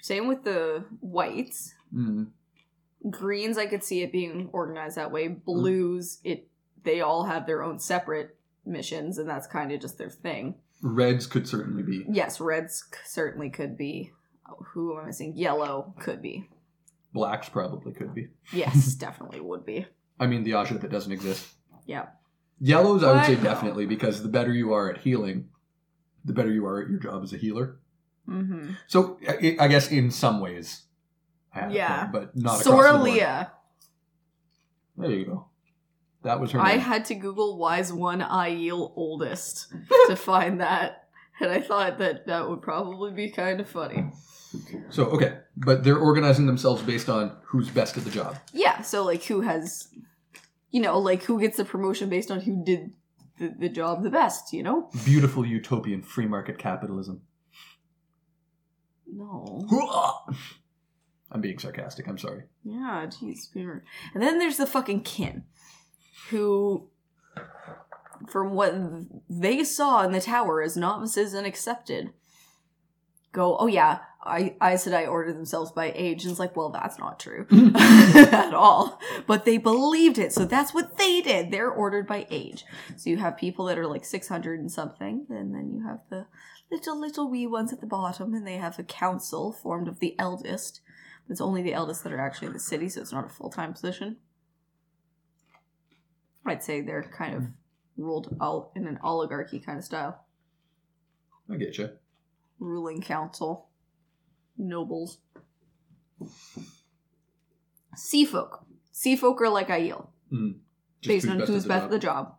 Same 0.00 0.26
with 0.26 0.44
the 0.44 0.84
whites. 1.00 1.74
Mm. 1.94 2.28
Greens, 3.10 3.58
I 3.58 3.66
could 3.66 3.84
see 3.84 4.02
it 4.02 4.12
being 4.12 4.48
organized 4.52 4.96
that 4.96 5.12
way. 5.12 5.28
Blues, 5.28 6.18
it 6.24 6.48
they 6.88 7.02
all 7.02 7.24
have 7.24 7.46
their 7.46 7.62
own 7.62 7.78
separate 7.78 8.34
missions, 8.64 9.18
and 9.18 9.28
that's 9.28 9.46
kind 9.46 9.70
of 9.72 9.80
just 9.80 9.98
their 9.98 10.08
thing. 10.08 10.54
Reds 10.80 11.26
could 11.26 11.46
certainly 11.46 11.82
be. 11.82 12.06
Yes, 12.10 12.40
reds 12.40 12.84
c- 12.90 12.98
certainly 13.04 13.50
could 13.50 13.76
be. 13.76 14.10
Oh, 14.48 14.64
Who 14.72 14.96
am 14.96 15.02
I 15.04 15.06
missing? 15.08 15.36
Yellow 15.36 15.92
could 16.00 16.22
be. 16.22 16.48
Blacks 17.12 17.48
probably 17.50 17.92
could 17.92 18.14
be. 18.14 18.28
Yes, 18.52 18.94
definitely 19.06 19.40
would 19.40 19.66
be. 19.66 19.86
I 20.18 20.26
mean, 20.26 20.44
the 20.44 20.52
Ajah 20.52 20.80
that 20.80 20.90
doesn't 20.90 21.12
exist. 21.12 21.46
Yeah. 21.84 22.06
Yellows, 22.60 23.04
I 23.04 23.12
would 23.12 23.26
say 23.26 23.36
definitely 23.36 23.84
because 23.86 24.22
the 24.22 24.28
better 24.28 24.52
you 24.52 24.72
are 24.72 24.90
at 24.90 24.98
healing, 25.02 25.48
the 26.24 26.32
better 26.32 26.50
you 26.50 26.64
are 26.66 26.80
at 26.82 26.88
your 26.88 26.98
job 26.98 27.22
as 27.22 27.32
a 27.34 27.36
healer. 27.36 27.78
Mm-hmm. 28.28 28.70
So 28.86 29.18
I, 29.28 29.56
I 29.60 29.68
guess 29.68 29.90
in 29.90 30.10
some 30.10 30.40
ways, 30.40 30.82
I 31.54 31.60
have 31.60 31.70
a 31.70 31.74
Yeah. 31.74 32.08
but 32.10 32.34
not 32.36 32.60
across 32.60 32.64
the 32.64 32.70
board. 32.70 33.46
There 34.96 35.10
you 35.10 35.26
go. 35.26 35.46
That 36.22 36.40
was 36.40 36.52
her 36.52 36.60
I 36.60 36.72
name. 36.72 36.80
had 36.80 37.04
to 37.06 37.14
Google 37.14 37.58
Wise 37.58 37.92
One 37.92 38.20
Aiel 38.20 38.92
oldest 38.96 39.72
to 40.08 40.16
find 40.16 40.60
that, 40.60 41.08
and 41.40 41.50
I 41.50 41.60
thought 41.60 41.98
that 41.98 42.26
that 42.26 42.48
would 42.48 42.62
probably 42.62 43.12
be 43.12 43.30
kind 43.30 43.60
of 43.60 43.68
funny. 43.68 44.10
so 44.90 45.04
okay, 45.06 45.38
but 45.56 45.84
they're 45.84 45.98
organizing 45.98 46.46
themselves 46.46 46.82
based 46.82 47.08
on 47.08 47.36
who's 47.44 47.68
best 47.70 47.96
at 47.96 48.04
the 48.04 48.10
job. 48.10 48.36
Yeah, 48.52 48.82
so 48.82 49.04
like 49.04 49.22
who 49.24 49.42
has, 49.42 49.88
you 50.70 50.80
know, 50.80 50.98
like 50.98 51.22
who 51.24 51.40
gets 51.40 51.56
the 51.56 51.64
promotion 51.64 52.08
based 52.08 52.30
on 52.30 52.40
who 52.40 52.64
did 52.64 52.92
the, 53.38 53.54
the 53.56 53.68
job 53.68 54.02
the 54.02 54.10
best, 54.10 54.52
you 54.52 54.62
know? 54.64 54.90
Beautiful 55.04 55.46
utopian 55.46 56.02
free 56.02 56.26
market 56.26 56.58
capitalism. 56.58 57.22
No. 59.06 59.66
I'm 61.30 61.40
being 61.40 61.58
sarcastic. 61.58 62.08
I'm 62.08 62.18
sorry. 62.18 62.44
Yeah, 62.64 63.06
jeez. 63.06 63.52
Boomer. 63.52 63.84
And 64.14 64.22
then 64.22 64.38
there's 64.38 64.56
the 64.56 64.66
fucking 64.66 65.02
kin, 65.02 65.44
who, 66.30 66.88
from 68.28 68.52
what 68.52 68.74
they 69.28 69.64
saw 69.64 70.02
in 70.02 70.12
the 70.12 70.20
tower 70.20 70.62
as 70.62 70.76
novices 70.76 71.34
and 71.34 71.46
accepted, 71.46 72.12
go, 73.32 73.56
oh 73.58 73.66
yeah, 73.66 74.00
I, 74.22 74.56
I 74.60 74.76
said 74.76 74.92
I 74.92 75.06
ordered 75.06 75.36
themselves 75.36 75.70
by 75.70 75.92
age. 75.94 76.24
And 76.24 76.30
it's 76.30 76.40
like, 76.40 76.56
well, 76.56 76.70
that's 76.70 76.98
not 76.98 77.20
true 77.20 77.46
at 77.76 78.54
all. 78.54 79.00
But 79.26 79.44
they 79.44 79.58
believed 79.58 80.18
it, 80.18 80.32
so 80.32 80.44
that's 80.44 80.74
what 80.74 80.98
they 80.98 81.20
did. 81.20 81.50
They're 81.50 81.70
ordered 81.70 82.06
by 82.06 82.26
age. 82.30 82.64
So 82.96 83.10
you 83.10 83.16
have 83.18 83.36
people 83.36 83.66
that 83.66 83.78
are 83.78 83.86
like 83.86 84.04
600 84.04 84.60
and 84.60 84.70
something, 84.70 85.26
and 85.30 85.54
then 85.54 85.70
you 85.72 85.86
have 85.86 86.00
the 86.10 86.26
little, 86.70 87.00
little 87.00 87.30
wee 87.30 87.46
ones 87.46 87.72
at 87.72 87.80
the 87.80 87.86
bottom, 87.86 88.34
and 88.34 88.46
they 88.46 88.56
have 88.56 88.78
a 88.78 88.84
council 88.84 89.52
formed 89.52 89.88
of 89.88 90.00
the 90.00 90.18
eldest. 90.18 90.80
It's 91.28 91.40
only 91.40 91.62
the 91.62 91.74
eldest 91.74 92.04
that 92.04 92.12
are 92.12 92.20
actually 92.20 92.48
in 92.48 92.54
the 92.54 92.60
city, 92.60 92.88
so 92.88 93.00
it's 93.00 93.12
not 93.12 93.26
a 93.26 93.30
full 93.30 93.50
time 93.50 93.72
position. 93.72 94.16
I'd 96.50 96.62
say 96.62 96.80
they're 96.80 97.02
kind 97.02 97.34
of 97.34 97.42
hmm. 97.42 97.50
ruled 97.96 98.36
all 98.40 98.72
in 98.74 98.86
an 98.86 98.98
oligarchy 99.02 99.58
kind 99.58 99.78
of 99.78 99.84
style. 99.84 100.24
I 101.50 101.56
get 101.56 101.78
you. 101.78 101.90
Ruling 102.58 103.00
council, 103.00 103.68
nobles, 104.56 105.18
sea 107.94 108.24
folk. 108.24 108.64
Sea 108.92 109.16
folk 109.16 109.40
are 109.40 109.48
like 109.48 109.68
Aiel, 109.68 110.08
hmm. 110.30 110.50
based 111.02 111.28
on 111.28 111.40
who's 111.40 111.66
best 111.66 111.84
at 111.84 111.90
the 111.90 111.98
job. 111.98 112.34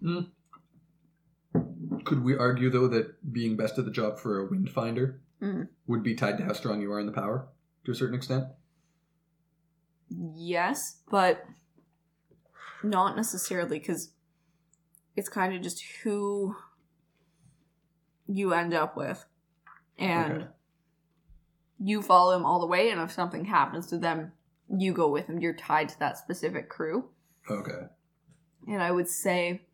Hmm. 0.00 0.20
Could 2.04 2.24
we 2.24 2.36
argue 2.36 2.70
though 2.70 2.88
that 2.88 3.32
being 3.32 3.56
best 3.56 3.78
at 3.78 3.84
the 3.84 3.90
job 3.90 4.18
for 4.18 4.38
a 4.38 4.46
wind 4.46 4.70
finder 4.70 5.20
Mm. 5.42 5.68
would 5.86 6.02
be 6.02 6.14
tied 6.14 6.38
to 6.38 6.44
how 6.44 6.54
strong 6.54 6.80
you 6.80 6.90
are 6.92 7.00
in 7.00 7.06
the 7.06 7.12
power 7.12 7.48
to 7.84 7.90
a 7.90 7.94
certain 7.94 8.14
extent? 8.14 8.46
Yes, 10.08 11.00
but 11.10 11.44
not 12.90 13.16
necessarily 13.16 13.78
because 13.78 14.12
it's 15.14 15.28
kind 15.28 15.54
of 15.54 15.62
just 15.62 15.82
who 16.02 16.56
you 18.26 18.52
end 18.52 18.74
up 18.74 18.96
with. 18.96 19.24
And 19.98 20.32
Okay. 20.42 20.48
you 21.78 22.02
follow 22.02 22.32
them 22.32 22.44
all 22.44 22.60
the 22.60 22.66
way, 22.66 22.90
and 22.90 23.00
if 23.00 23.12
something 23.12 23.46
happens 23.46 23.86
to 23.88 23.98
them, 23.98 24.32
you 24.68 24.92
go 24.92 25.08
with 25.10 25.26
them. 25.26 25.38
You're 25.40 25.54
tied 25.54 25.88
to 25.90 25.98
that 26.00 26.18
specific 26.18 26.68
crew. 26.68 27.10
Okay. 27.50 27.86
And 28.68 28.82
I 28.82 28.90
would 28.90 29.08
say 29.08 29.66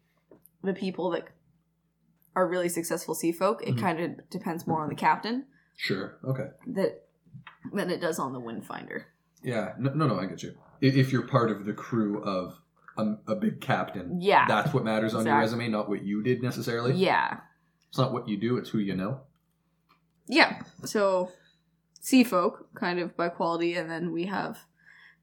the 0.63 0.75
people 0.75 1.11
that 1.11 1.29
are 2.37 2.47
really 2.49 2.69
successful 2.69 3.15
sea 3.15 3.33
folk, 3.33 3.63
it 3.67 3.75
Mhm. 3.77 3.81
kind 3.81 4.01
of 4.01 4.31
depends 4.31 4.67
more 4.67 4.83
on 4.83 4.89
the 4.89 4.95
captain 4.95 5.47
Sure. 5.77 6.19
Okay. 6.25 6.51
that 6.69 7.09
than 7.73 7.91
it 7.91 8.01
does 8.01 8.19
on 8.19 8.33
the 8.33 8.41
wind 8.41 8.65
finder. 8.67 9.07
Yeah. 9.43 9.75
No, 9.79 9.93
no, 9.95 10.07
no 10.09 10.19
I 10.19 10.27
get 10.27 10.43
you. 10.43 10.57
If 10.81 11.11
you're 11.13 11.27
part 11.27 11.51
of 11.51 11.65
the 11.65 11.73
crew 11.73 12.23
of 12.23 12.61
a, 12.97 13.15
a 13.27 13.35
big 13.37 13.61
captain, 13.61 14.21
Yeah. 14.21 14.45
that's 14.47 14.73
what 14.75 14.85
matters 14.85 15.15
on 15.15 15.25
your 15.27 15.35
Exactly. 15.41 15.59
resume, 15.61 15.69
not 15.73 15.89
what 15.89 16.03
you 16.05 16.23
did 16.23 16.43
necessarily. 16.43 16.95
yeah. 16.95 17.39
It's 17.89 17.99
not 17.99 18.13
what 18.13 18.27
you 18.29 18.39
do; 18.39 18.57
it's 18.57 18.71
who 18.71 18.79
you 18.79 18.95
know. 18.97 19.21
Yeah. 20.27 20.63
So 20.85 21.31
sea 22.01 22.25
folk, 22.25 22.69
kind 22.75 22.99
of 22.99 23.15
by 23.17 23.29
quality, 23.29 23.75
and 23.75 23.91
then 23.91 24.13
we 24.13 24.25
have 24.27 24.59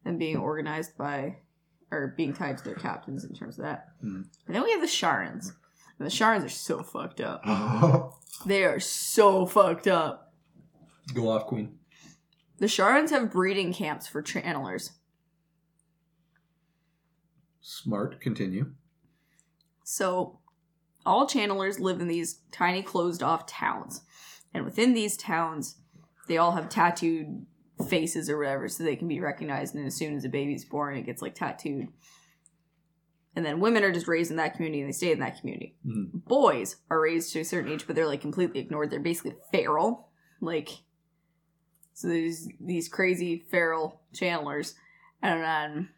them 0.03 0.17
being 0.19 0.37
organized 0.37 0.95
by 0.97 1.37
or 1.91 2.13
being 2.15 2.33
tied 2.33 2.57
to 2.59 2.63
their 2.63 2.75
captains 2.75 3.23
in 3.25 3.33
terms 3.33 3.57
of 3.57 3.65
that. 3.65 3.87
Hmm. 4.01 4.21
And 4.45 4.55
then 4.55 4.63
we 4.63 4.71
have 4.71 4.81
the 4.81 4.87
Sharans. 4.87 5.51
And 5.97 6.05
the 6.05 6.11
Sharans 6.11 6.45
are 6.45 6.49
so 6.49 6.83
fucked 6.83 7.21
up. 7.21 7.43
They 8.45 8.63
are 8.63 8.79
so 8.79 9.45
fucked 9.47 9.87
up. 9.87 10.31
Go 11.13 11.29
off, 11.29 11.47
Queen. 11.47 11.79
The 12.59 12.67
Sharans 12.67 13.09
have 13.09 13.31
breeding 13.31 13.73
camps 13.73 14.07
for 14.07 14.21
channelers. 14.21 14.91
Smart. 17.61 18.19
Continue. 18.21 18.73
So 19.83 20.39
all 21.05 21.27
channelers 21.27 21.79
live 21.79 22.01
in 22.01 22.07
these 22.07 22.41
tiny 22.51 22.81
closed 22.81 23.23
off 23.23 23.45
towns. 23.45 24.01
And 24.53 24.65
within 24.65 24.93
these 24.93 25.17
towns, 25.17 25.77
they 26.27 26.37
all 26.37 26.51
have 26.51 26.69
tattooed 26.69 27.45
faces 27.87 28.29
or 28.29 28.37
whatever 28.37 28.67
so 28.67 28.83
they 28.83 28.95
can 28.95 29.07
be 29.07 29.19
recognized 29.19 29.73
and 29.73 29.85
as 29.85 29.95
soon 29.95 30.15
as 30.15 30.25
a 30.25 30.29
baby's 30.29 30.65
born 30.65 30.97
it 30.97 31.05
gets 31.05 31.21
like 31.21 31.35
tattooed. 31.35 31.87
And 33.35 33.45
then 33.45 33.61
women 33.61 33.83
are 33.83 33.91
just 33.91 34.07
raised 34.07 34.31
in 34.31 34.37
that 34.37 34.55
community 34.55 34.81
and 34.81 34.89
they 34.89 34.93
stay 34.93 35.11
in 35.11 35.19
that 35.19 35.39
community. 35.39 35.77
Mhm. 35.85 36.25
Boys 36.25 36.77
are 36.89 36.99
raised 36.99 37.31
to 37.33 37.39
a 37.39 37.45
certain 37.45 37.71
age 37.71 37.87
but 37.87 37.95
they're 37.95 38.07
like 38.07 38.21
completely 38.21 38.59
ignored. 38.59 38.89
They're 38.89 38.99
basically 38.99 39.37
feral. 39.51 40.09
Like 40.41 40.69
so 41.93 42.09
there's 42.09 42.47
these 42.59 42.89
crazy 42.89 43.45
feral 43.49 44.01
channelers 44.13 44.73
and 45.21 45.41
then 45.41 45.89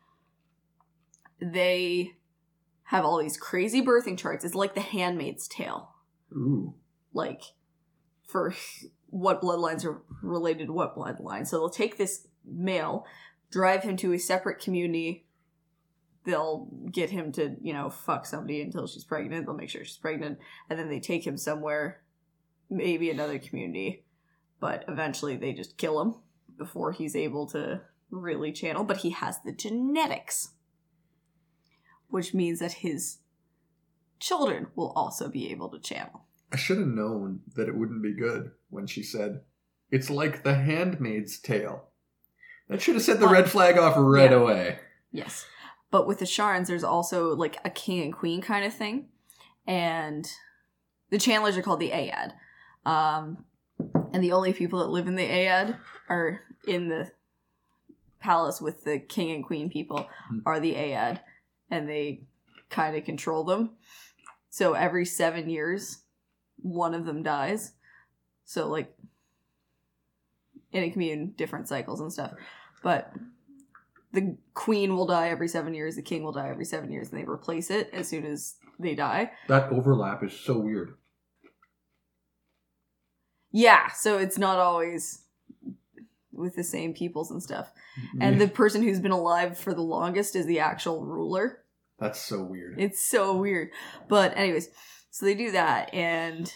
they 1.42 2.14
have 2.84 3.06
all 3.06 3.18
these 3.18 3.38
crazy 3.38 3.82
birthing 3.82 4.18
charts. 4.18 4.46
It's 4.46 4.56
like 4.56 4.76
the 4.76 4.82
handmaid's 4.82 5.48
tale. 5.48 5.96
Ooh. 6.34 6.76
Like 7.14 7.42
for 8.28 8.54
what 9.10 9.42
bloodlines 9.42 9.86
are 9.86 10.02
related 10.22 10.68
to 10.68 10.74
what 10.74 10.96
bloodline. 10.96 11.46
So 11.46 11.58
they'll 11.58 11.70
take 11.70 11.98
this 11.98 12.28
male, 12.46 13.06
drive 13.52 13.84
him 13.84 13.98
to 13.98 14.14
a 14.14 14.20
separate 14.20 14.60
community. 14.60 15.26
They'll 16.24 16.68
get 16.92 17.10
him 17.10 17.32
to, 17.34 17.56
you 17.62 17.74
know, 17.74 17.90
fuck 17.90 18.26
somebody 18.26 18.62
until 18.62 18.88
she's 18.88 19.04
pregnant. 19.04 19.46
They'll 19.46 19.56
make 19.56 19.70
sure 19.70 19.84
she's 19.84 19.98
pregnant. 19.98 20.40
And 20.70 20.78
then 20.78 20.90
they 20.90 21.00
take 21.00 21.26
him 21.26 21.36
somewhere, 21.36 22.02
maybe 22.70 23.10
another 23.10 23.40
community. 23.40 24.06
But 24.60 24.86
eventually 24.88 25.36
they 25.36 25.54
just 25.54 25.78
kill 25.78 26.00
him 26.00 26.16
before 26.58 26.92
he's 26.92 27.16
able 27.16 27.48
to 27.48 27.82
really 28.12 28.52
channel. 28.52 28.84
But 28.84 28.98
he 28.98 29.10
has 29.10 29.40
the 29.44 29.52
genetics, 29.52 30.50
which 32.12 32.34
means 32.34 32.60
that 32.60 32.74
his 32.74 33.18
children 34.20 34.68
will 34.76 34.92
also 34.92 35.30
be 35.30 35.52
able 35.52 35.70
to 35.70 35.80
channel. 35.80 36.26
I 36.52 36.58
should 36.58 36.78
have 36.78 36.88
known 36.88 37.42
that 37.56 37.68
it 37.68 37.76
wouldn't 37.76 38.04
be 38.04 38.14
good 38.14 38.52
when 38.70 38.86
she 38.86 39.04
said, 39.04 39.42
"It's 39.90 40.10
like 40.10 40.44
the 40.44 40.56
Handmaid's 40.56 41.40
Tale." 41.40 41.88
That 42.68 42.82
should 42.82 42.96
have 42.96 43.04
set 43.04 43.20
the 43.20 43.28
red 43.28 43.50
flag 43.50 43.78
off 43.78 43.96
right 43.98 44.32
yeah. 44.32 44.38
away. 44.38 44.80
Yes. 45.12 45.46
But 45.90 46.08
with 46.08 46.20
the 46.20 46.26
Sharns, 46.26 46.68
there's 46.68 46.86
also 46.86 47.36
like 47.36 47.58
a 47.66 47.70
king 47.70 48.02
and 48.02 48.14
queen 48.14 48.42
kind 48.42 48.64
of 48.64 48.74
thing. 48.74 49.10
And 49.68 50.26
the 51.10 51.18
channelers 51.18 51.58
are 51.58 51.62
called 51.62 51.82
the 51.82 51.92
Ayad. 51.92 52.32
Um, 52.86 53.44
and 54.14 54.24
the 54.24 54.32
only 54.32 54.54
people 54.54 54.80
that 54.80 54.90
live 54.90 55.08
in 55.08 55.16
the 55.16 55.28
Ayad 55.28 55.78
are 56.08 56.40
in 56.66 56.88
the 56.88 57.12
palace 58.22 58.62
with 58.62 58.84
the 58.86 59.00
king 59.00 59.32
and 59.32 59.44
queen 59.44 59.70
people 59.70 60.08
Hmm. 60.30 60.40
are 60.46 60.60
the 60.60 60.76
Ayad. 60.76 61.20
And 61.72 61.90
they 61.90 62.26
kind 62.70 62.96
of 62.96 63.06
control 63.06 63.44
them. 63.44 63.72
So 64.50 64.74
every 64.74 65.06
seven 65.06 65.50
years, 65.50 66.04
one 66.58 66.94
of 66.94 67.06
them 67.06 67.24
dies. 67.24 67.72
So, 68.46 68.68
like, 68.68 68.94
and 70.74 70.84
it 70.84 70.92
can 70.92 71.00
be 71.00 71.12
in 71.12 71.32
different 71.32 71.68
cycles 71.68 72.02
and 72.02 72.12
stuff. 72.12 72.34
But 72.84 73.12
the 74.12 74.38
queen 74.54 74.96
will 74.96 75.06
die 75.06 75.30
every 75.30 75.48
seven 75.48 75.74
years, 75.74 75.96
the 75.96 76.02
king 76.02 76.24
will 76.24 76.34
die 76.34 76.50
every 76.50 76.66
seven 76.66 76.92
years, 76.92 77.10
and 77.10 77.20
they 77.20 77.26
replace 77.26 77.72
it 77.72 77.90
as 77.94 78.08
soon 78.08 78.26
as 78.26 78.56
they 78.78 78.94
die. 78.94 79.32
That 79.48 79.72
overlap 79.72 80.24
is 80.24 80.34
so 80.34 80.58
weird. 80.60 80.96
Yeah, 83.52 83.90
so 83.92 84.18
it's 84.18 84.38
not 84.38 84.60
always 84.60 85.24
with 86.32 86.56
the 86.56 86.64
same 86.64 86.94
peoples 86.94 87.32
and 87.32 87.44
stuff. 87.44 87.72
And 88.20 88.40
the 88.40 88.48
person 88.48 88.82
who's 88.82 89.00
been 89.00 89.12
alive 89.12 89.58
for 89.58 89.74
the 89.74 89.82
longest 89.82 90.36
is 90.36 90.46
the 90.46 90.60
actual 90.60 91.06
ruler. 91.06 91.61
That's 92.02 92.20
so 92.20 92.42
weird. 92.42 92.80
It's 92.80 93.00
so 93.00 93.38
weird. 93.38 93.70
But 94.10 94.36
anyways, 94.36 94.70
So 95.12 95.26
they 95.26 95.36
do 95.36 95.52
that, 95.52 95.94
and 95.94 96.52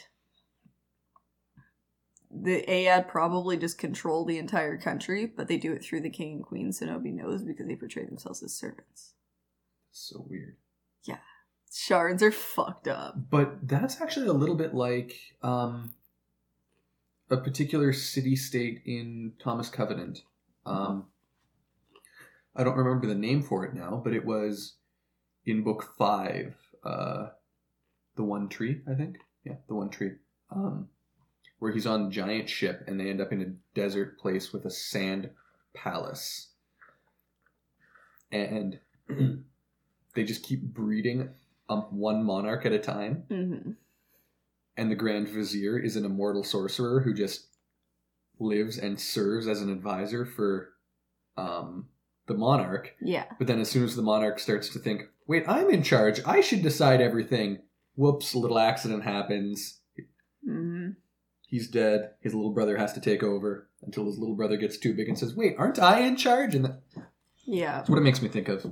the 2.32 2.66
Ayad 2.68 3.08
probably 3.08 3.56
just 3.56 3.78
control 3.78 4.26
the 4.26 4.40
entire 4.40 4.78
country, 4.78 5.26
but 5.26 5.48
they 5.48 5.58
do 5.58 5.72
it 5.74 5.84
through 5.84 6.02
the 6.02 6.10
king 6.10 6.38
and 6.38 6.44
queen, 6.44 6.74
so 6.74 6.86
nobody 6.86 7.12
knows 7.12 7.44
because 7.44 7.68
they 7.68 7.76
portray 7.76 8.06
themselves 8.06 8.42
as 8.42 8.54
servants. 8.54 9.14
So 9.92 10.26
weird. 10.28 10.56
Yeah. 11.04 11.18
Shards 11.72 12.24
are 12.24 12.32
fucked 12.32 12.88
up. 12.88 13.30
But 13.30 13.68
that's 13.68 14.02
actually 14.02 14.28
a 14.28 14.34
little 14.34 14.56
bit 14.56 14.74
like 14.74 15.16
um, 15.44 15.94
a 17.30 17.38
particular 17.38 17.94
city 17.94 18.36
state 18.36 18.82
in 18.86 19.34
Thomas 19.44 19.70
Covenant. 19.70 20.24
Um, 20.66 21.06
I 22.56 22.64
don't 22.64 22.78
remember 22.78 23.06
the 23.06 23.16
name 23.16 23.44
for 23.44 23.66
it 23.66 23.74
now, 23.74 24.02
but 24.04 24.14
it 24.14 24.26
was 24.26 24.76
in 25.46 25.64
book 25.64 25.94
five, 25.98 26.56
uh, 26.84 27.28
the 28.16 28.24
One 28.24 28.50
Tree, 28.50 28.82
I 28.90 28.96
think. 28.96 29.18
Yeah, 29.44 29.56
the 29.68 29.76
One 29.76 29.90
Tree. 29.90 30.12
Um, 30.52 30.90
where 31.60 31.72
he's 31.72 31.88
on 31.88 32.08
a 32.08 32.10
giant 32.10 32.50
ship 32.50 32.84
and 32.88 33.00
they 33.00 33.10
end 33.10 33.22
up 33.22 33.32
in 33.32 33.42
a 33.42 33.76
desert 33.76 34.20
place 34.20 34.52
with 34.52 34.66
a 34.66 34.70
sand 34.70 35.30
palace. 35.74 36.50
And 38.32 38.80
they 40.16 40.24
just 40.24 40.44
keep 40.44 40.62
breeding 40.62 41.30
um, 41.70 41.88
one 41.92 42.24
monarch 42.24 42.66
at 42.66 42.74
a 42.74 42.80
time 42.80 43.24
hmm 43.28 43.72
and 44.78 44.92
the 44.92 44.96
Grand 44.96 45.28
Vizier 45.28 45.78
is 45.78 45.96
an 45.96 46.06
immortal 46.06 46.44
sorcerer 46.44 47.02
who 47.02 47.14
just 47.14 47.48
lives 48.40 48.78
and 48.78 49.00
serves 49.00 49.48
as 49.48 49.62
an 49.62 49.70
advisor 49.70 50.26
for 50.26 50.74
um, 51.38 51.88
the 52.28 52.34
monarch. 52.34 52.94
Yeah. 53.02 53.26
But 53.38 53.48
then, 53.48 53.60
as 53.60 53.70
soon 53.70 53.84
as 53.84 53.96
the 53.96 54.02
monarch 54.02 54.40
starts 54.40 54.70
to 54.70 54.80
think, 54.80 55.04
"Wait, 55.28 55.44
I'm 55.48 55.70
in 55.70 55.84
charge. 55.84 56.22
I 56.26 56.42
should 56.42 56.62
decide 56.62 57.02
everything," 57.02 57.60
whoops! 57.96 58.34
A 58.34 58.40
little 58.40 58.60
accident 58.60 59.04
happens. 59.04 59.80
hmm 60.44 60.90
He's 61.48 61.70
dead. 61.70 62.12
His 62.22 62.34
little 62.34 62.54
brother 62.54 62.76
has 62.78 62.92
to 62.94 63.00
take 63.00 63.22
over 63.24 63.70
until 63.84 64.06
his 64.06 64.18
little 64.18 64.36
brother 64.36 64.58
gets 64.58 64.78
too 64.78 64.94
big 64.96 65.08
and 65.08 65.18
says, 65.18 65.36
"Wait, 65.36 65.56
aren't 65.58 65.80
I 65.80 66.00
in 66.02 66.16
charge?" 66.18 66.56
And 66.56 66.66
that- 66.66 66.82
Yeah. 67.46 67.78
that's 67.78 67.90
what 67.90 68.00
it 68.00 68.04
makes 68.04 68.22
me 68.22 68.30
think 68.30 68.50
of. 68.50 68.66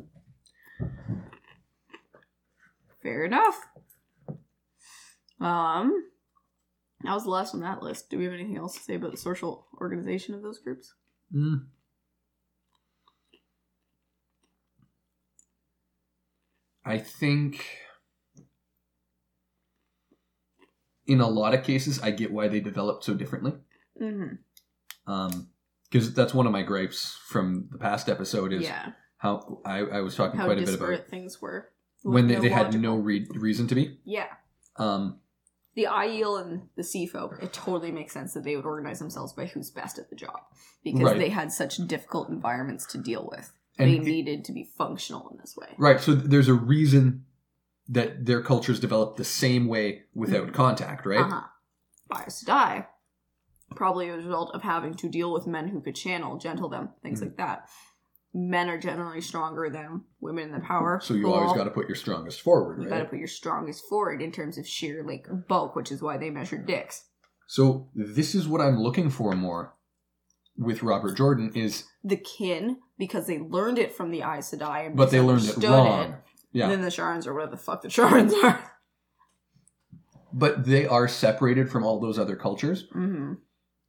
Fair 3.01 3.25
enough. 3.25 3.59
Um, 5.39 6.09
that 7.03 7.13
was 7.13 7.23
the 7.25 7.29
last 7.29 7.53
on 7.53 7.61
that 7.61 7.83
list. 7.83 8.09
Do 8.09 8.17
we 8.17 8.23
have 8.23 8.33
anything 8.33 8.57
else 8.57 8.75
to 8.75 8.79
say 8.81 8.95
about 8.95 9.11
the 9.11 9.17
social 9.17 9.67
organization 9.79 10.33
of 10.35 10.41
those 10.41 10.59
groups? 10.59 10.93
Mm. 11.33 11.65
I 16.86 16.97
think 16.97 17.65
in 21.05 21.19
a 21.21 21.27
lot 21.27 21.53
of 21.53 21.63
cases, 21.63 21.99
I 22.01 22.11
get 22.11 22.31
why 22.31 22.47
they 22.47 22.59
developed 22.59 23.03
so 23.03 23.13
differently. 23.13 23.53
Mm-hmm. 24.01 25.11
Um, 25.11 25.49
because 25.91 26.13
that's 26.13 26.34
one 26.34 26.45
of 26.47 26.51
my 26.51 26.63
gripes 26.63 27.19
from 27.27 27.67
the 27.71 27.77
past 27.77 28.09
episode 28.09 28.51
is 28.51 28.63
Yeah. 28.63 28.93
how 29.17 29.59
I, 29.63 29.79
I 29.79 29.99
was 30.01 30.15
talking 30.15 30.39
How 30.39 30.45
quite 30.45 30.57
a 30.57 30.65
bit 30.65 30.73
about 30.75 31.07
things 31.07 31.39
were. 31.41 31.69
when 32.01 32.27
they, 32.27 32.36
No 32.36 32.41
they 32.41 32.49
had 32.49 32.79
no 32.79 32.95
re- 32.95 33.27
reason 33.36 33.67
to 33.67 33.75
be. 33.75 33.99
Yeah. 34.03 34.27
Um, 34.77 35.19
The 35.75 35.84
Aiel 35.86 36.41
and 36.41 36.63
the 36.75 36.84
Sea 36.84 37.05
Folk, 37.05 37.38
it 37.43 37.53
totally 37.53 37.91
makes 37.91 38.13
sense 38.13 38.34
that 38.34 38.43
they 38.43 38.55
would 38.55 38.65
organize 38.65 38.97
themselves 38.99 39.34
by 39.34 39.45
who's 39.45 39.69
best 39.69 39.99
at 39.99 40.09
the 40.09 40.15
job. 40.15 40.39
Because 40.84 41.03
Right. 41.03 41.17
they 41.19 41.29
had 41.29 41.51
such 41.51 41.77
difficult 41.88 42.29
environments 42.29 42.86
to 42.88 42.97
deal 42.97 43.27
with. 43.31 43.51
And 43.78 43.89
they 43.89 43.97
it- 43.97 44.03
needed 44.03 44.45
to 44.45 44.51
be 44.51 44.69
functional 44.78 45.30
in 45.32 45.38
this 45.38 45.55
way. 45.57 45.67
right, 45.78 45.99
so 45.99 46.13
there's 46.13 46.47
a 46.49 46.53
reason 46.53 47.26
that 47.89 48.26
their 48.26 48.41
cultures 48.41 48.80
developed 48.80 49.17
the 49.17 49.24
same 49.26 49.67
way 49.67 50.03
without 50.13 50.53
contact, 50.53 51.05
right? 51.05 51.19
Uh-huh. 51.26 51.41
Bias 52.09 52.39
to 52.39 52.45
die. 52.45 52.88
Probably 53.76 54.07
a 54.09 54.15
result 54.15 54.51
of 54.53 54.61
having 54.61 54.93
to 54.95 55.09
deal 55.09 55.34
with 55.34 55.47
men 55.47 55.67
who 55.67 55.82
could 55.82 55.95
channel, 55.95 56.38
gentle 56.38 56.69
them, 56.69 56.89
things 57.01 57.19
Mhm. 57.19 57.24
like 57.24 57.38
that. 57.38 57.67
Men 58.36 58.69
are 58.69 58.78
generally 58.80 59.21
stronger 59.21 59.69
than 59.69 60.03
women 60.21 60.45
in 60.45 60.51
the 60.53 60.59
power. 60.59 60.99
So 61.03 61.13
you 61.13 61.32
always 61.34 61.53
got 61.53 61.65
to 61.65 61.71
put 61.71 61.88
your 61.88 61.95
strongest 61.95 62.41
forward, 62.41 62.78
You 62.80 62.84
right? 62.89 62.97
gotta 62.97 63.09
put 63.09 63.19
your 63.19 63.28
strongest 63.28 63.84
forward 63.89 64.21
in 64.21 64.32
terms 64.32 64.57
of 64.57 64.67
sheer 64.67 65.03
like 65.03 65.28
bulk, 65.47 65.76
which 65.76 65.91
is 65.91 66.01
why 66.01 66.17
they 66.17 66.30
measure 66.30 66.57
dicks. 66.57 67.05
So 67.47 67.89
this 67.93 68.34
is 68.34 68.47
what 68.47 68.61
I'm 68.61 68.80
looking 68.80 69.09
for 69.09 69.34
more 69.36 69.76
with 70.57 70.83
Robert 70.83 71.15
Jordan 71.17 71.51
is, 71.55 71.85
The 72.03 72.17
kin, 72.17 72.77
because 72.97 73.27
they 73.27 73.39
learned 73.39 73.79
it 73.79 73.93
from 73.95 74.11
the 74.11 74.21
Aes 74.21 74.51
Sedai 74.51 74.87
and 74.87 74.95
but 74.95 75.11
they 75.11 75.19
learned 75.19 75.45
it 75.45 75.57
wrong. 75.63 76.15
Yeah, 76.51 76.65
And 76.65 76.71
then 76.73 76.81
the 76.81 76.89
Sharns 76.89 77.25
or 77.25 77.33
whatever 77.33 77.51
the 77.51 77.57
fuck 77.57 77.81
the 77.81 77.87
Sharns 77.87 78.31
are. 78.43 78.71
but 80.31 80.65
they 80.65 80.85
are 80.85 81.07
separated 81.07 81.69
from 81.69 81.83
all 81.85 81.99
those 81.99 82.17
other 82.19 82.35
cultures. 82.35 82.85
hmm 82.91 83.33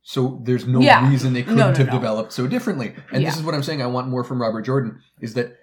So 0.03 0.41
there's 0.45 0.67
no 0.67 0.81
Yeah. 0.81 1.09
reason 1.09 1.33
they 1.33 1.43
couldn't 1.43 1.57
No, 1.59 1.71
no, 1.71 1.77
have 1.79 1.87
no. 1.87 1.93
developed 1.93 2.33
so 2.33 2.47
differently. 2.47 2.95
And 3.11 3.25
this 3.25 3.37
is 3.37 3.43
what 3.43 3.55
I'm 3.55 3.63
saying. 3.63 3.81
I 3.81 3.87
want 3.87 4.09
more 4.09 4.23
from 4.25 4.41
Robert 4.41 4.63
Jordan 4.63 5.01
is 5.21 5.33
that 5.35 5.57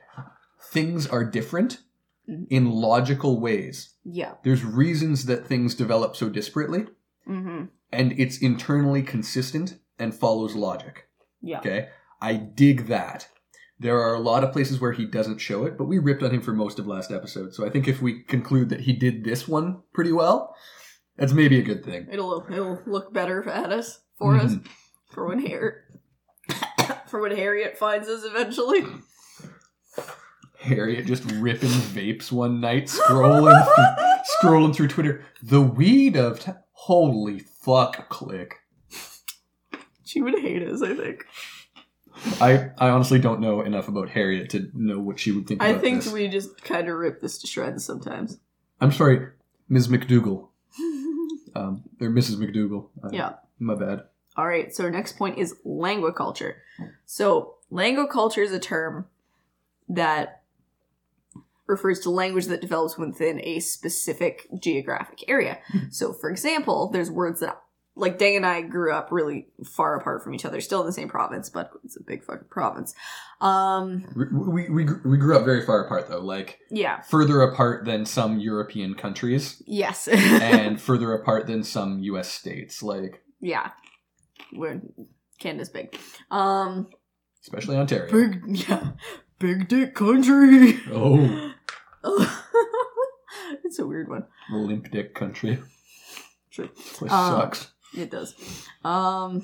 things 0.72 1.06
are 1.06 1.24
different 1.24 1.82
Mhm. 2.28 2.48
in 2.50 2.72
logical 2.72 3.40
ways. 3.40 3.94
Yeah. 4.04 4.34
There's 4.44 4.64
reasons 4.64 5.26
that 5.26 5.46
things 5.46 5.76
develop 5.76 6.16
so 6.16 6.30
disparately, 6.30 6.88
hmm 7.26 7.66
and 7.94 8.14
it's 8.14 8.38
internally 8.38 9.02
consistent 9.04 9.78
and 10.02 10.14
follows 10.14 10.56
logic. 10.56 11.08
Yeah. 11.42 11.60
Okay. 11.60 11.88
I 12.22 12.34
dig 12.36 12.88
that. 12.88 13.28
There 13.80 14.00
are 14.00 14.14
a 14.14 14.20
lot 14.20 14.44
of 14.44 14.52
places 14.54 14.80
where 14.80 14.92
he 14.92 15.06
doesn't 15.06 15.40
show 15.40 15.66
it, 15.66 15.78
but 15.78 15.86
we 15.86 15.98
ripped 15.98 16.22
on 16.22 16.32
him 16.32 16.42
for 16.42 16.54
most 16.54 16.78
of 16.78 16.86
last 16.86 17.12
episode. 17.12 17.54
So 17.56 17.66
I 17.66 17.70
think 17.70 17.88
if 17.88 18.02
we 18.02 18.22
conclude 18.24 18.70
that 18.70 18.82
he 18.82 18.94
did 18.94 19.24
this 19.24 19.48
one 19.48 19.82
pretty 19.94 20.12
well, 20.12 20.56
that's 21.18 21.34
maybe 21.34 21.58
a 21.60 21.64
good 21.64 21.84
thing. 21.84 22.08
It'll 22.12 22.46
it'll 22.52 22.82
look 22.86 23.12
better 23.14 23.48
at 23.50 23.72
us 23.72 24.02
for 24.18 24.36
us 24.36 24.54
Mhm. 24.54 24.66
for 25.12 25.28
when 25.28 25.46
Harriet 25.46 25.76
for 27.08 27.22
when 27.22 27.36
Harriet 27.36 27.78
finds 27.78 28.08
us 28.08 28.24
eventually. 28.24 28.86
Harriet 30.60 31.08
just 31.08 31.24
ripping 31.32 31.70
vapes 31.70 32.32
one 32.32 32.62
night, 32.62 32.86
scrolling 32.86 33.66
through, 33.66 34.06
scrolling 34.50 34.76
through 34.76 34.90
Twitter. 34.90 35.26
The 35.42 35.62
weed 35.62 36.16
of 36.16 36.40
t- 36.40 36.52
holy 36.74 37.40
fuck, 37.40 38.10
click. 38.10 38.58
She 40.12 40.22
would 40.22 40.38
hate 40.40 40.62
us, 40.64 40.82
I 40.82 40.94
think. 40.94 41.26
I 42.42 42.70
I 42.78 42.90
honestly 42.90 43.18
don't 43.18 43.40
know 43.40 43.62
enough 43.62 43.88
about 43.88 44.10
Harriet 44.10 44.50
to 44.50 44.70
know 44.74 45.00
what 45.00 45.20
she 45.20 45.32
would 45.32 45.48
think. 45.48 45.64
I 45.64 45.78
think 45.78 46.04
this. 46.04 46.12
we 46.12 46.28
just 46.28 46.62
kind 46.64 46.90
of 46.90 46.98
rip 46.98 47.22
this 47.22 47.38
to 47.40 47.48
shreds 47.48 47.86
sometimes. 47.86 48.38
I'm 48.82 48.92
sorry, 48.92 49.28
Ms. 49.70 49.88
McDougal, 49.88 50.50
um, 51.56 51.84
or 52.02 52.10
Mrs. 52.10 52.36
McDougal. 52.36 52.88
Uh, 53.02 53.10
Yeah. 53.14 53.34
my 53.60 53.76
bad. 53.76 54.02
All 54.36 54.48
right, 54.48 54.74
so 54.76 54.84
our 54.84 54.92
next 54.92 55.18
point 55.18 55.38
is 55.38 55.56
languaculture. 55.66 56.56
So, 57.06 57.56
languaculture 57.72 58.44
is 58.44 58.52
a 58.52 58.60
term 58.60 59.08
that 59.90 60.42
refers 61.68 62.00
to 62.02 62.10
language 62.10 62.48
that 62.48 62.60
develops 62.62 62.98
within 62.98 63.40
a 63.44 63.60
specific 63.62 64.48
geographic 64.60 65.24
area. 65.30 65.60
so, 65.90 66.12
for 66.14 66.30
example, 66.30 66.90
there's 66.92 67.10
words 67.12 67.40
that, 67.42 67.62
like, 68.02 68.18
Day 68.18 68.36
and 68.36 68.46
I 68.46 68.62
grew 68.62 68.92
up 68.92 69.10
really 69.12 69.48
far 69.66 69.96
apart 69.96 70.24
from 70.24 70.34
each 70.36 70.44
other, 70.44 70.60
still 70.60 70.82
in 70.82 70.86
the 70.88 70.92
same 70.92 71.08
province, 71.08 71.50
but 71.50 71.72
it's 71.86 71.96
a 71.96 72.04
big 72.04 72.24
fucking 72.24 72.48
province. 72.50 72.94
Um, 73.40 74.04
We, 74.16 74.70
we, 74.70 74.86
we, 75.06 75.18
grew 75.18 75.38
up 75.38 75.46
very 75.46 75.66
far 75.66 75.86
apart 75.86 76.10
though, 76.10 76.20
like 76.20 76.60
yeah, 76.70 77.02
further 77.02 77.42
apart 77.42 77.86
than 77.86 78.06
some 78.06 78.40
European 78.40 78.94
countries 78.96 79.64
yes. 79.66 80.08
and 80.08 80.80
further 80.90 81.14
apart 81.14 81.48
than 81.48 81.64
some 81.64 82.00
U.S. 82.00 82.30
states, 82.30 82.84
like 82.84 83.24
yeah. 83.40 83.72
We're, 84.54 84.82
Canada's 85.40 85.70
big. 85.70 85.98
Um, 86.30 86.90
especially 87.44 87.78
Ontario. 87.78 88.12
big, 88.12 88.42
yeah, 88.68 88.92
big 89.40 89.68
dick 89.68 89.96
country. 89.96 90.80
Oh, 90.92 91.54
it's 93.64 93.80
a 93.80 93.88
weird 93.88 94.10
one. 94.10 94.26
limp 94.52 94.92
dick 94.92 95.16
country. 95.16 95.60
True. 96.52 96.70
Which 97.00 97.12
Um, 97.12 97.32
sucks. 97.42 97.72
It 97.96 98.12
does. 98.12 98.36
Um 98.84 99.44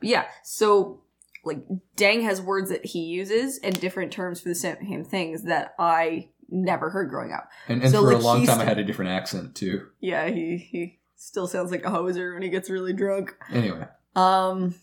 but 0.00 0.08
yeah, 0.08 0.26
so 0.42 1.00
like 1.44 1.64
Dang 1.94 2.22
has 2.22 2.42
words 2.42 2.70
that 2.70 2.84
he 2.84 3.04
uses 3.04 3.58
and 3.58 3.78
different 3.80 4.12
terms 4.12 4.40
for 4.40 4.48
the 4.48 4.54
same 4.54 5.04
things 5.04 5.44
that 5.44 5.74
I 5.78 6.28
never 6.48 6.90
heard 6.90 7.08
growing 7.08 7.32
up. 7.32 7.50
And, 7.68 7.82
and 7.82 7.90
so, 7.90 8.02
for 8.02 8.12
like, 8.12 8.22
a 8.22 8.24
long 8.24 8.46
time, 8.46 8.60
I 8.60 8.64
had 8.64 8.78
a 8.78 8.84
different 8.84 9.12
accent 9.12 9.54
too. 9.54 9.86
Yeah, 10.00 10.28
he 10.28 10.56
he 10.58 10.98
still 11.16 11.46
sounds 11.46 11.70
like 11.70 11.84
a 11.84 11.90
hoser 11.90 12.34
when 12.34 12.42
he 12.42 12.48
gets 12.48 12.68
really 12.68 12.92
drunk. 12.92 13.34
Anyway, 13.50 13.86
Um 14.14 14.74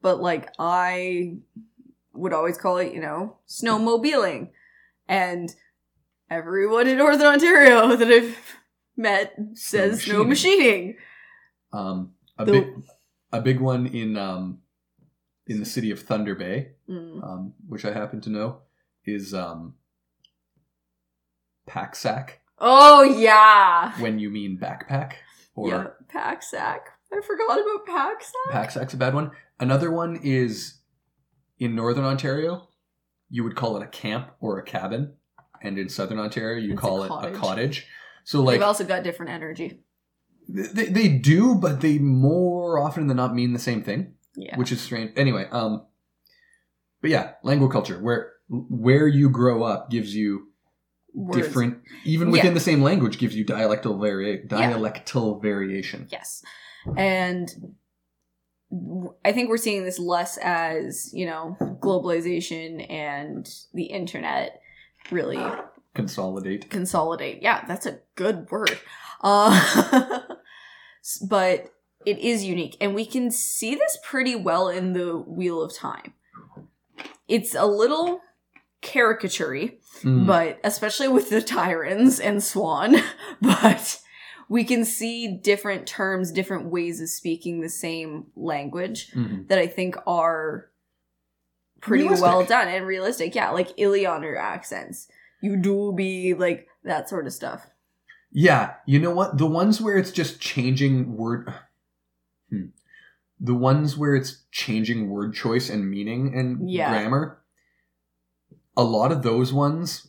but 0.00 0.20
like 0.20 0.52
I 0.58 1.36
would 2.14 2.32
always 2.32 2.58
call 2.58 2.78
it, 2.78 2.92
you 2.92 3.00
know, 3.00 3.36
snowmobiling. 3.48 4.50
And 5.08 5.54
everyone 6.30 6.88
in 6.88 6.98
Northern 6.98 7.26
Ontario 7.26 7.96
that 7.96 8.08
I've 8.08 8.36
met 8.96 9.34
says 9.54 10.02
Snow 10.02 10.24
machining. 10.24 10.96
Um, 11.72 12.14
a 12.38 12.44
The- 12.44 12.52
big 12.52 12.74
a 13.32 13.40
big 13.42 13.60
one 13.60 13.86
in 13.86 14.16
um, 14.16 14.58
in 15.46 15.58
the 15.60 15.66
city 15.66 15.90
of 15.90 16.00
Thunder 16.00 16.34
Bay, 16.34 16.72
Mm. 16.88 17.22
um, 17.22 17.54
which 17.68 17.84
I 17.84 17.92
happen 17.92 18.20
to 18.22 18.30
know, 18.30 18.60
is 19.04 19.34
um, 19.34 19.74
pack 21.66 21.94
sack. 21.94 22.40
Oh 22.58 23.02
yeah. 23.02 23.92
when 24.00 24.18
you 24.18 24.30
mean 24.30 24.58
backpack 24.58 25.12
or 25.54 25.68
yeah, 25.68 25.86
pack 26.08 26.42
sack. 26.42 26.86
I 27.12 27.20
forgot 27.20 27.58
about 27.60 27.86
pack 27.86 28.22
sack. 28.22 28.52
pack 28.52 28.70
sack's 28.70 28.94
a 28.94 28.96
bad 28.96 29.14
one. 29.14 29.30
Another 29.60 29.90
one 29.90 30.18
is 30.22 30.78
in 31.58 31.74
northern 31.74 32.04
Ontario, 32.04 32.68
you 33.30 33.44
would 33.44 33.54
call 33.56 33.76
it 33.76 33.82
a 33.82 33.86
camp 33.86 34.30
or 34.40 34.58
a 34.58 34.62
cabin, 34.62 35.14
and 35.62 35.78
in 35.78 35.88
southern 35.88 36.18
Ontario, 36.18 36.58
you 36.58 36.72
It's 36.72 36.78
a 36.78 36.80
call 36.80 37.04
it 37.04 37.10
a 37.28 37.30
cottage. 37.38 37.86
So 38.24 38.42
like 38.42 38.54
They've 38.54 38.66
also 38.66 38.84
got 38.84 39.02
different 39.04 39.32
energy. 39.32 39.80
They, 40.48 40.86
they 40.86 41.08
do, 41.08 41.54
but 41.54 41.80
they 41.82 41.98
more 41.98 42.78
often 42.78 43.06
than 43.06 43.16
not 43.18 43.34
mean 43.34 43.52
the 43.52 43.58
same 43.58 43.82
thing. 43.82 44.14
Yeah. 44.36 44.56
which 44.56 44.70
is 44.70 44.80
strange. 44.80 45.10
Anyway, 45.16 45.48
um, 45.50 45.84
but 47.00 47.10
yeah, 47.10 47.32
language 47.42 47.72
culture 47.72 47.98
where 48.00 48.34
where 48.48 49.08
you 49.08 49.28
grow 49.30 49.64
up 49.64 49.90
gives 49.90 50.14
you 50.14 50.48
Words. 51.12 51.36
different, 51.38 51.78
even 52.04 52.28
Yeah. 52.28 52.32
within 52.34 52.54
the 52.54 52.60
same 52.60 52.80
language, 52.82 53.18
gives 53.18 53.34
you 53.34 53.44
dialectal 53.44 53.98
vari- 54.00 54.44
dialectal 54.46 55.42
variation. 55.42 56.06
Yes. 56.12 56.44
And 56.96 57.74
I 59.24 59.32
think 59.32 59.48
we're 59.48 59.56
seeing 59.56 59.84
this 59.84 59.98
less 59.98 60.38
as, 60.42 61.10
you 61.12 61.26
know, 61.26 61.56
globalization 61.80 62.88
and 62.90 63.48
the 63.74 63.84
internet 63.84 64.60
really 65.10 65.42
Consolidate. 65.94 66.70
consolidate. 66.70 67.42
Yeah, 67.42 67.64
that's 67.66 67.86
a 67.86 67.98
good 68.14 68.48
word. 68.50 68.78
Uh, 69.20 70.20
but 71.16 71.72
it 72.04 72.18
is 72.18 72.44
unique. 72.44 72.76
And 72.80 72.94
we 72.94 73.06
can 73.06 73.30
see 73.30 73.74
this 73.74 73.96
pretty 74.02 74.36
well 74.36 74.68
in 74.68 74.92
the 74.92 75.16
Wheel 75.18 75.62
of 75.62 75.74
Time. 75.74 76.12
It's 77.26 77.54
a 77.54 77.66
little 77.66 78.20
caricaturey, 78.82 79.78
Mm. 80.02 80.26
but 80.26 80.60
especially 80.62 81.08
with 81.08 81.30
the 81.30 81.42
Tairens 81.42 82.20
and 82.20 82.38
Siuan, 82.38 83.02
but 83.42 84.00
we 84.48 84.62
can 84.64 84.84
see 84.84 85.26
different 85.36 85.86
terms, 85.88 86.30
different 86.30 86.66
ways 86.66 87.00
of 87.00 87.08
speaking 87.08 87.60
the 87.60 87.68
same 87.68 88.28
language 88.36 89.10
Mhm. 89.12 89.48
that 89.48 89.58
I 89.58 89.66
think 89.66 89.96
are 90.06 90.70
pretty 91.80 92.04
Realistic. 92.04 92.26
well 92.28 92.44
done 92.44 92.68
and 92.68 92.86
realistic. 92.86 93.34
Yeah, 93.34 93.50
like 93.50 93.76
Illianer 93.76 94.38
accents. 94.38 95.08
You 95.40 95.56
do 95.56 95.92
be 95.94 96.34
like 96.34 96.68
that 96.84 97.08
sort 97.08 97.26
of 97.26 97.32
stuff. 97.32 97.66
Yeah, 98.30 98.74
you 98.86 98.98
know 98.98 99.10
what? 99.12 99.38
The 99.38 99.46
ones 99.46 99.80
where 99.80 99.96
it's 99.96 100.10
just 100.12 100.40
changing 100.40 101.16
word. 101.16 101.52
Hmm. 102.50 102.68
The 103.38 103.54
ones 103.54 103.96
where 103.98 104.14
it's 104.16 104.44
changing 104.50 105.10
word 105.10 105.34
choice 105.34 105.68
and 105.68 105.90
meaning 105.90 106.32
and 106.34 106.70
Yeah. 106.70 106.88
grammar. 106.88 107.42
A 108.74 108.82
lot 108.84 109.12
of 109.12 109.22
those 109.22 109.52
ones 109.52 110.08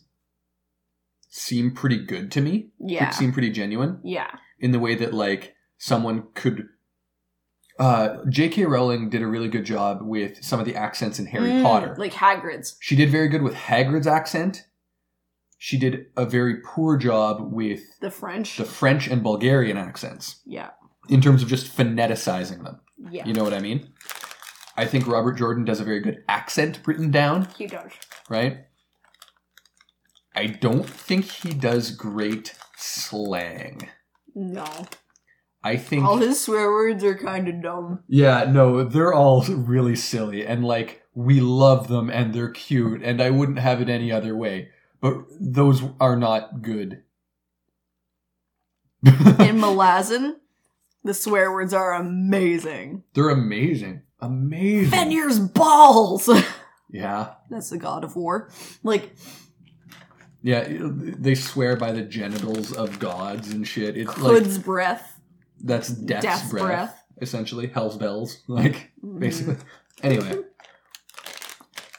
seem 1.28 1.72
pretty 1.72 1.98
good 2.04 2.30
to 2.32 2.40
me. 2.40 2.70
Yeah. 2.78 3.10
Seem 3.10 3.32
pretty 3.32 3.50
genuine. 3.50 4.00
Yeah. 4.02 4.30
in 4.58 4.72
the 4.72 4.78
way 4.78 4.94
that 4.94 5.12
like 5.14 5.54
someone 5.78 6.28
could 6.34 6.68
uh 7.78 8.18
J.K. 8.28 8.64
Rowling 8.66 9.08
did 9.10 9.22
a 9.22 9.26
really 9.26 9.48
good 9.48 9.64
job 9.64 10.00
with 10.02 10.42
some 10.44 10.58
of 10.60 10.66
the 10.66 10.74
accents 10.76 11.18
in 11.18 11.26
Harry 11.26 11.48
Mm, 11.50 11.62
Potter. 11.62 11.94
Like 11.98 12.12
Hagrid's. 12.12 12.76
she 12.80 12.96
did 12.96 13.10
very 13.10 13.28
good 13.28 13.42
with 13.42 13.54
Hagrid's 13.54 14.06
accent. 14.06 14.66
She 15.62 15.76
did 15.78 16.06
a 16.16 16.24
very 16.24 16.56
poor 16.64 16.96
job 16.96 17.52
with 17.52 17.82
The 18.00 18.10
French. 18.10 18.56
the 18.56 18.64
French 18.64 19.06
and 19.06 19.22
Bulgarian 19.22 19.76
accents 19.76 20.40
yeah. 20.46 20.70
in 21.10 21.20
terms 21.20 21.42
of 21.42 21.50
just 21.50 21.76
phoneticizing 21.76 22.64
them. 22.64 22.80
Yeah. 23.10 23.26
You 23.26 23.34
know 23.34 23.44
what 23.44 23.52
I 23.52 23.60
mean? 23.60 23.92
I 24.78 24.86
think 24.86 25.06
Robert 25.06 25.34
Jordan 25.34 25.66
does 25.66 25.78
a 25.78 25.84
very 25.84 26.00
good 26.00 26.24
accent 26.26 26.80
written 26.86 27.10
down, 27.10 27.46
he 27.58 27.66
does. 27.66 27.92
right? 28.30 28.60
I 30.34 30.46
don't 30.46 30.88
think 30.88 31.26
he 31.26 31.52
does 31.52 31.90
great 31.90 32.54
slang. 32.78 33.90
No. 34.34 34.86
I 35.62 35.76
think 35.76 36.04
All 36.06 36.16
his 36.16 36.40
swear 36.40 36.70
words 36.70 37.04
are 37.04 37.18
kind 37.18 37.48
of 37.48 37.62
dumb. 37.62 38.02
Yeah, 38.08 38.44
no, 38.50 38.82
they're 38.84 39.12
all 39.12 39.44
really 39.44 39.96
silly 39.96 40.46
and 40.46 40.64
like 40.64 41.02
we 41.14 41.40
love 41.40 41.88
them 41.88 42.08
and 42.08 42.32
they're 42.32 42.48
cute 42.50 43.02
and 43.02 43.20
I 43.20 43.28
wouldn't 43.28 43.58
have 43.58 43.82
it 43.82 43.90
any 43.90 44.10
other 44.10 44.34
way. 44.34 44.70
But 45.00 45.16
those 45.40 45.82
are 45.98 46.16
not 46.16 46.62
good. 46.62 47.02
In 49.06 49.12
Malazan, 49.58 50.34
the 51.04 51.14
swear 51.14 51.50
words 51.50 51.72
are 51.72 51.94
amazing. 51.94 53.04
they're 53.14 53.30
amazing. 53.30 54.02
Amazing. 54.20 54.90
Fener's 54.98 55.38
balls! 55.38 56.28
Yeah. 56.92 57.34
That's 57.48 57.70
the 57.70 57.78
god 57.78 58.02
of 58.02 58.16
war. 58.16 58.50
Like, 58.82 59.14
Yeah, 60.42 60.66
they 60.68 61.36
swear 61.36 61.76
by 61.76 61.92
the 61.92 62.02
genitals 62.02 62.72
of 62.72 62.98
gods 62.98 63.52
and 63.52 63.64
shit. 63.64 63.96
It's 63.96 64.18
like 64.18 64.32
Hood's 64.32 64.58
breath, 64.58 65.20
that's 65.62 65.86
death's, 65.88 66.24
death's 66.24 66.50
breath, 66.50 66.64
breath. 66.66 67.04
essentially. 67.22 67.68
Hell's 67.68 67.96
bells, 67.96 68.42
like 68.48 68.90
Mm. 69.04 69.20
basically. 69.20 69.56
Anyway, 70.02 70.38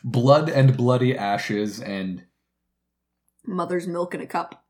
blood 0.03 0.49
and 0.49 0.75
bloody 0.75 1.17
ashes 1.17 1.79
and 1.79 2.25
Mother's 3.45 3.87
milk 3.87 4.13
in 4.13 4.21
a 4.21 4.27
cup. 4.27 4.63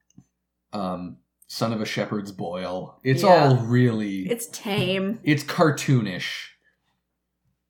um 0.74 1.18
son 1.48 1.74
of 1.74 1.82
a 1.82 1.86
shepherd's 1.86 2.32
boil. 2.32 2.98
It's 3.04 3.24
Yeah. 3.24 3.30
all 3.50 3.58
really 3.58 4.30
It's 4.30 4.48
tame. 4.48 5.20
it's 5.24 5.44
cartoonish. 5.44 6.48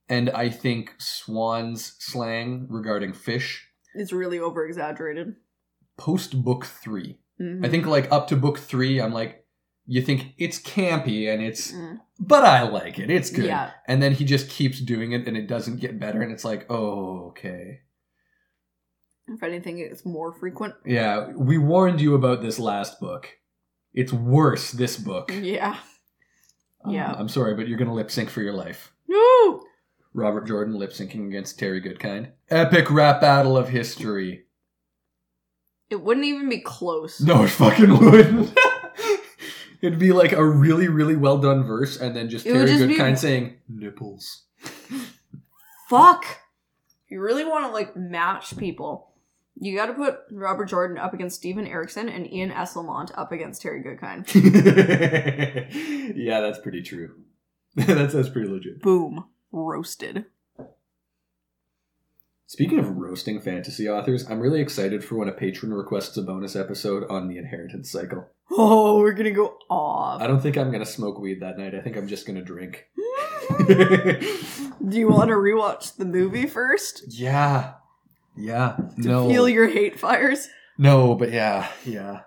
And 0.08 0.30
I 0.30 0.50
think 0.50 0.94
Siuan's 0.98 1.96
slang 1.98 2.66
regarding 2.70 3.12
fish 3.12 3.68
It's 3.94 4.12
really 4.12 4.38
over 4.38 4.64
exaggerated. 4.64 5.34
post 5.96 6.44
book 6.44 6.64
3. 6.64 7.18
Mm-hmm. 7.40 7.64
I 7.64 7.68
think 7.68 7.86
like 7.86 8.10
up 8.12 8.28
to 8.28 8.36
book 8.36 8.58
3 8.58 9.00
I'm 9.00 9.12
like 9.12 9.44
you 9.84 10.00
think 10.00 10.34
it's 10.38 10.60
campy 10.62 11.28
and 11.32 11.42
it's 11.42 11.72
Mm. 11.72 11.98
but 12.20 12.44
I 12.44 12.62
like 12.62 13.00
it. 13.00 13.10
It's 13.10 13.30
good. 13.30 13.46
Yeah. 13.46 13.72
And 13.88 14.00
then 14.00 14.12
he 14.12 14.24
just 14.24 14.48
keeps 14.48 14.78
doing 14.80 15.10
it 15.10 15.26
and 15.26 15.36
it 15.36 15.48
doesn't 15.48 15.80
get 15.80 15.98
better 15.98 16.22
and 16.22 16.30
it's 16.30 16.44
like, 16.44 16.66
"Oh, 16.70 17.26
okay." 17.30 17.80
If 19.34 19.42
anything, 19.42 19.78
it's 19.78 20.04
more 20.04 20.32
frequent. 20.32 20.74
Yeah, 20.84 21.28
we 21.34 21.58
warned 21.58 22.00
you 22.00 22.14
about 22.14 22.42
this 22.42 22.58
last 22.58 23.00
book. 23.00 23.28
It's 23.94 24.12
worse 24.12 24.72
this 24.72 24.96
book. 24.96 25.32
Yeah. 25.34 25.76
Um, 26.84 26.92
Yeah. 26.94 27.12
I'm 27.16 27.28
sorry, 27.28 27.54
but 27.54 27.68
you're 27.68 27.78
going 27.78 27.88
to 27.88 27.94
lip 27.94 28.10
sync 28.10 28.30
for 28.30 28.42
your 28.42 28.52
life. 28.54 28.92
Woo! 29.08 29.62
Robert 30.14 30.46
Jordan 30.46 30.74
lip 30.78 30.90
syncing 30.92 31.26
against 31.28 31.58
Terry 31.58 31.80
Goodkind. 31.80 32.30
Epic 32.50 32.90
rap 32.90 33.20
battle 33.20 33.56
of 33.56 33.68
history. 33.68 34.44
It 35.90 36.00
wouldn't 36.02 36.26
even 36.26 36.48
be 36.48 36.60
close. 36.60 37.20
No, 37.20 37.42
it 37.44 37.48
fucking 37.50 37.98
wouldn't. 37.98 38.56
It'd 39.82 39.98
be 39.98 40.12
like 40.12 40.32
a 40.32 40.44
really, 40.44 40.88
really 40.88 41.16
well 41.16 41.38
done 41.38 41.64
verse, 41.64 41.98
and 42.00 42.14
then 42.14 42.28
just 42.30 42.46
It 42.46 42.52
Terry 42.52 42.66
just 42.66 42.86
be- 42.88 42.94
Goodkind 42.96 43.18
saying 43.18 43.56
nipples. 43.68 44.44
Fuck! 45.88 46.24
You 47.08 47.20
really 47.20 47.44
want 47.44 47.66
to, 47.66 47.72
like, 47.72 47.94
match 47.96 48.56
people, 48.56 49.11
you 49.62 49.76
gotta 49.76 49.92
put 49.92 50.18
Robert 50.32 50.64
Jordan 50.66 50.98
up 50.98 51.14
against 51.14 51.36
Steven 51.36 51.68
Erikson 51.68 52.08
and 52.08 52.30
Ian 52.30 52.50
Esslemont 52.50 53.12
up 53.16 53.30
against 53.30 53.62
Terry 53.62 53.80
Goodkind. 53.80 54.26
yeah, 56.16 56.40
that's 56.40 56.58
pretty 56.58 56.82
true. 56.82 57.14
that's 57.76 58.12
that's 58.12 58.28
pretty 58.28 58.48
legit. 58.48 58.82
Boom. 58.82 59.26
Roasted. 59.52 60.24
Speaking 62.46 62.80
of 62.80 62.96
roasting 62.96 63.40
fantasy 63.40 63.88
authors, 63.88 64.28
I'm 64.28 64.40
really 64.40 64.60
excited 64.60 65.04
for 65.04 65.14
when 65.14 65.28
a 65.28 65.32
patron 65.32 65.72
requests 65.72 66.16
a 66.16 66.22
bonus 66.22 66.56
episode 66.56 67.08
on 67.08 67.28
the 67.28 67.38
inheritance 67.38 67.90
cycle. 67.90 68.28
Oh, 68.50 68.98
we're 68.98 69.12
gonna 69.12 69.30
go 69.30 69.56
off. 69.70 70.20
I 70.20 70.26
don't 70.26 70.40
think 70.40 70.58
I'm 70.58 70.72
gonna 70.72 70.84
smoke 70.84 71.20
weed 71.20 71.40
that 71.40 71.56
night. 71.56 71.76
I 71.76 71.80
think 71.80 71.96
I'm 71.96 72.08
just 72.08 72.26
gonna 72.26 72.42
drink. 72.42 72.88
Do 73.68 74.98
you 74.98 75.08
want 75.08 75.28
to 75.28 75.36
rewatch 75.36 75.96
the 75.96 76.04
movie 76.04 76.46
first? 76.46 77.04
yeah. 77.08 77.74
Yeah. 78.36 78.76
To 79.02 79.08
no. 79.08 79.28
feel 79.28 79.48
your 79.48 79.68
hate 79.68 79.98
fires? 79.98 80.48
no, 80.78 81.14
but 81.14 81.32
yeah, 81.32 81.68
yeah. 81.84 82.20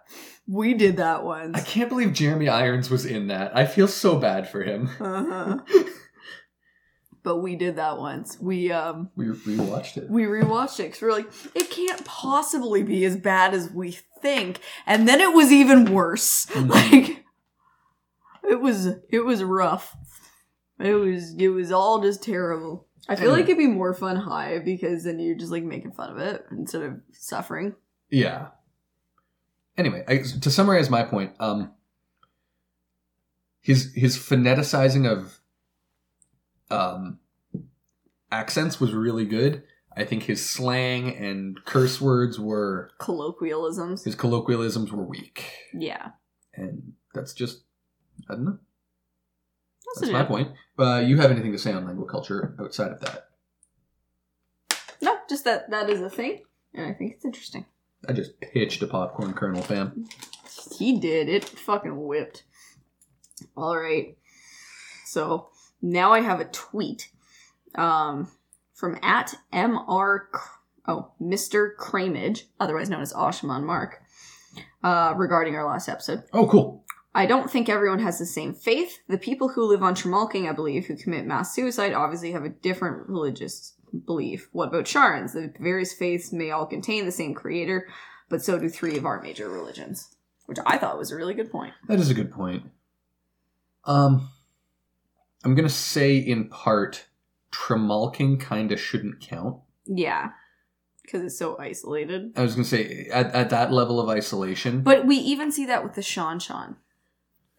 We 0.48 0.76
did 0.76 0.98
that 0.98 1.24
once. 1.24 1.58
I 1.58 1.62
can't 1.62 1.90
believe 1.90 2.14
Jeremy 2.14 2.48
Irons 2.50 2.90
was 2.92 3.06
in 3.06 3.28
that. 3.28 3.58
I 3.58 3.66
feel 3.66 3.88
so 3.88 4.20
bad 4.20 4.48
for 4.48 4.62
him. 4.62 4.90
Uh-huh. 5.00 5.58
but 7.24 7.38
we 7.38 7.56
did 7.56 7.78
that 7.78 7.98
once. 7.98 8.38
We 8.40 8.72
um 8.72 9.10
We 9.16 9.26
rewatched 9.26 9.98
it. 9.98 10.10
we 10.10 10.24
rewatched 10.26 10.80
it 10.80 10.84
because 10.84 11.02
we 11.02 11.08
are 11.08 11.12
like, 11.14 11.32
it 11.56 11.72
can't 11.72 12.06
possibly 12.06 12.84
be 12.84 13.04
as 13.06 13.18
bad 13.18 13.54
as 13.56 13.72
we 13.72 13.98
think. 14.22 14.60
And 14.86 15.08
then 15.08 15.20
it 15.22 15.34
was 15.34 15.52
even 15.52 15.92
worse. 15.92 16.46
Mhm. 16.48 16.70
Like 16.70 17.24
it 18.48 18.62
was 18.62 18.86
it 19.10 19.26
was 19.26 19.44
rough. 19.44 19.96
It 20.80 20.94
was 20.94 21.34
it 21.40 21.50
was 21.50 21.72
all 21.72 22.02
just 22.02 22.22
terrible. 22.22 22.86
I 23.08 23.16
feel 23.16 23.26
Anyway. 23.26 23.36
like 23.42 23.46
it'd 23.50 23.58
be 23.58 23.68
more 23.68 23.94
fun 23.94 24.16
high 24.16 24.60
because 24.60 25.04
then 25.04 25.20
you're 25.20 25.36
just 25.38 25.52
like 25.52 25.64
making 25.64 25.92
fun 25.92 26.10
of 26.10 26.18
it 26.18 26.46
instead 26.52 26.82
of 26.82 27.02
suffering. 27.12 27.76
Yeah. 28.10 28.48
Anyway, 29.78 30.04
I, 30.08 30.18
to 30.42 30.50
summarize 30.50 30.90
my 30.90 31.04
point, 31.04 31.34
um, 31.40 31.72
his 33.62 33.94
his 33.94 34.18
phoneticizing 34.18 35.10
of 35.12 35.40
um, 36.72 37.20
accents 38.32 38.80
was 38.80 38.94
really 38.94 39.26
good. 39.26 39.64
I 39.98 40.04
think 40.04 40.24
his 40.24 40.46
slang 40.46 41.16
and 41.16 41.64
curse 41.66 42.02
words 42.02 42.40
were 42.40 42.92
Colloquialisms. 43.00 44.04
his 44.04 44.16
colloquialisms 44.16 44.92
were 44.92 45.04
weak, 45.06 45.46
Yeah. 45.74 46.10
and 46.54 46.94
that's 47.14 47.34
just 47.34 47.64
I 48.30 48.36
don't 48.36 48.46
know. 48.46 48.60
That's, 49.86 50.00
That's 50.02 50.10
it. 50.10 50.14
my 50.14 50.24
point. 50.24 50.52
Uh, 50.78 51.00
you 51.06 51.18
have 51.18 51.32
anything 51.32 51.52
to 51.52 51.58
say 51.58 51.72
on 51.72 51.86
language 51.86 52.10
culture 52.10 52.56
outside 52.60 52.92
of 52.92 53.00
that? 53.02 53.30
No, 55.02 55.18
just 55.30 55.44
that 55.46 55.70
that 55.70 55.90
is 55.90 56.02
a 56.02 56.10
thing, 56.10 56.42
and 56.74 56.86
I 56.88 56.94
think 56.94 57.14
it's 57.14 57.26
interesting. 57.26 57.66
I 58.08 58.14
just 58.14 58.40
pitched 58.40 58.82
a 58.82 58.88
popcorn 58.88 59.34
kernel, 59.34 59.62
fam. 59.62 60.08
He 60.78 61.00
did. 61.00 61.30
It 61.30 61.44
fucking 61.44 62.06
whipped. 62.06 62.44
All 63.56 63.78
right. 63.78 64.18
So 65.06 65.50
now 65.82 66.12
I 66.12 66.22
have 66.22 66.40
a 66.40 66.46
tweet 66.46 67.10
um, 67.76 68.32
from 68.74 68.98
at 69.02 69.36
mr 69.54 70.20
oh 70.88 71.12
Mr. 71.22 71.76
Cramage, 71.76 72.48
otherwise 72.60 72.90
known 72.90 73.02
as 73.02 73.14
Oshaman 73.14 73.64
Mark, 73.64 74.02
uh, 74.84 75.14
regarding 75.16 75.56
our 75.56 75.66
last 75.66 75.90
episode. 75.90 76.24
Oh, 76.34 76.48
cool. 76.48 76.85
I 77.16 77.26
don't 77.26 77.50
think 77.50 77.70
everyone 77.70 78.00
has 78.00 78.20
the 78.20 78.26
same 78.26 78.54
faith. 78.54 79.00
The 79.08 79.18
people 79.18 79.48
who 79.48 79.64
live 79.64 79.82
on 79.82 79.96
Tremalking, 79.96 80.50
I 80.50 80.52
believe, 80.52 80.86
who 80.86 80.98
commit 80.98 81.26
mass 81.26 81.56
suicide, 81.56 81.94
obviously 81.94 82.34
have 82.34 82.44
a 82.44 82.50
different 82.50 83.08
religious 83.08 83.74
belief. 84.06 84.50
What 84.52 84.68
about 84.68 84.84
Sharns? 84.84 85.32
The 85.32 85.54
various 85.62 85.94
faiths 85.94 86.34
may 86.34 86.52
all 86.52 86.66
contain 86.66 87.06
the 87.06 87.14
same 87.14 87.34
creator, 87.34 87.88
but 88.28 88.44
so 88.44 88.60
do 88.60 88.68
three 88.68 88.98
of 88.98 89.06
our 89.06 89.22
major 89.22 89.48
religions. 89.48 90.14
Which 90.46 90.58
I 90.66 90.78
thought 90.78 90.98
was 90.98 91.10
a 91.10 91.16
really 91.16 91.34
good 91.34 91.50
point. 91.50 91.74
That 91.88 92.00
is 92.00 92.10
a 92.10 92.14
good 92.14 92.34
point. 92.34 92.64
Um, 93.86 94.30
I'm 95.46 95.56
gonna 95.56 95.70
say 95.70 96.18
in 96.18 96.50
part, 96.50 97.06
Tremalking 97.54 98.42
kind 98.42 98.74
of 98.74 98.80
shouldn't 98.80 99.22
count. 99.22 99.62
Yeah. 99.86 100.32
Because 101.02 101.22
it's 101.22 101.38
so 101.38 101.58
isolated. 101.60 102.34
I 102.36 102.42
was 102.42 102.56
gonna 102.56 102.66
say 102.66 103.08
at, 103.14 103.34
at 103.34 103.52
that 103.52 103.72
level 103.72 104.02
of 104.02 104.10
isolation. 104.10 104.82
But 104.82 105.06
we 105.06 105.16
even 105.16 105.50
see 105.52 105.66
that 105.66 105.82
with 105.82 105.94
the 105.94 106.02
Seanchan. 106.02 106.76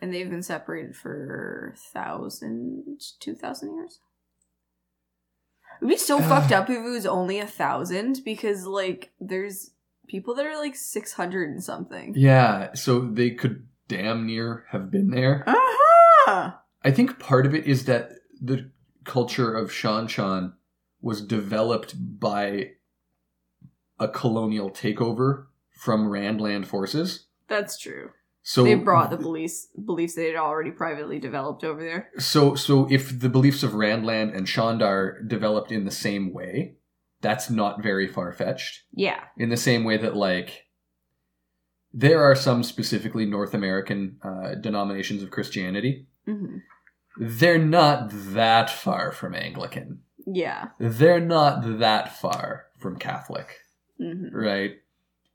And 0.01 0.13
they've 0.13 0.29
been 0.29 0.43
separated 0.43 0.95
for 0.95 1.75
thousand, 1.93 3.01
two 3.19 3.35
thousand 3.35 3.75
years. 3.75 4.01
It'd 5.79 5.89
be 5.89 5.97
so 5.97 6.21
fucked 6.21 6.53
up 6.53 6.71
if 6.71 6.77
it 6.77 6.89
was 6.89 7.07
only 7.07 7.39
a 7.39 7.47
thousand 7.47 8.23
because, 8.25 8.67
like, 8.67 9.13
there's 9.21 9.73
people 10.09 10.35
that 10.35 10.47
are 10.47 10.57
like 10.57 10.77
600 10.77 11.51
and 11.51 11.63
something. 11.63 12.15
yeah, 12.17 12.73
so 12.75 13.01
they 13.01 13.31
could 13.31 13.67
damn 13.89 14.27
near 14.27 14.65
have 14.71 14.91
been 14.91 15.11
there. 15.11 15.45
Uh-huh! 15.47 16.53
I 16.83 16.91
think 16.91 17.19
part 17.19 17.45
of 17.47 17.55
it 17.55 17.67
is 17.67 17.85
that 17.87 18.13
the 18.41 18.71
culture 19.05 19.53
of 19.55 19.71
Seanchan 19.71 20.53
was 21.01 21.21
developed 21.23 21.95
by 22.21 22.73
a 23.99 24.09
colonial 24.09 24.71
takeover 24.71 25.47
from 25.71 26.07
Randland 26.07 26.67
forces. 26.67 27.27
That's 27.49 27.79
true. 27.79 28.11
So 28.49 28.63
they 28.63 28.77
brought 28.77 29.11
the 29.11 29.17
beliefs 29.17 29.67
beliefs 29.85 30.15
they 30.15 30.29
had 30.29 30.37
already 30.37 30.71
privately 30.71 31.19
developed 31.19 31.65
over 31.65 31.83
there. 31.83 32.11
So 32.19 32.55
so 32.55 32.87
if 32.89 33.19
the 33.19 33.29
beliefs 33.29 33.65
of 33.65 33.73
Randland 33.73 34.37
and 34.37 34.47
Seanchan 34.47 35.27
developed 35.27 35.73
in 35.73 35.85
the 35.85 35.91
same 35.91 36.33
way, 36.33 36.77
that's 37.21 37.51
not 37.51 37.83
very 37.83 38.07
far 38.07 38.33
fetched. 38.33 38.85
Yeah. 38.93 39.19
In 39.37 39.49
the 39.49 39.57
same 39.57 39.83
way 39.83 39.97
that 39.97 40.15
like 40.15 40.67
there 41.93 42.23
are 42.23 42.37
some 42.37 42.63
specifically 42.63 43.27
North 43.27 43.53
American 43.53 44.21
uh, 44.23 44.55
denominations 44.55 45.25
of 45.25 45.33
Christianity. 45.33 46.07
hmm 46.25 46.59
They're 47.19 47.59
not 47.59 48.11
that 48.13 48.71
far 48.71 49.11
from 49.11 49.35
Anglican. 49.35 50.03
Yeah. 50.25 50.69
They're 50.79 51.19
not 51.19 51.81
that 51.81 52.17
far 52.17 52.67
from 52.79 52.97
Catholic, 52.97 53.49
hmm 53.99 54.29
right? 54.33 54.75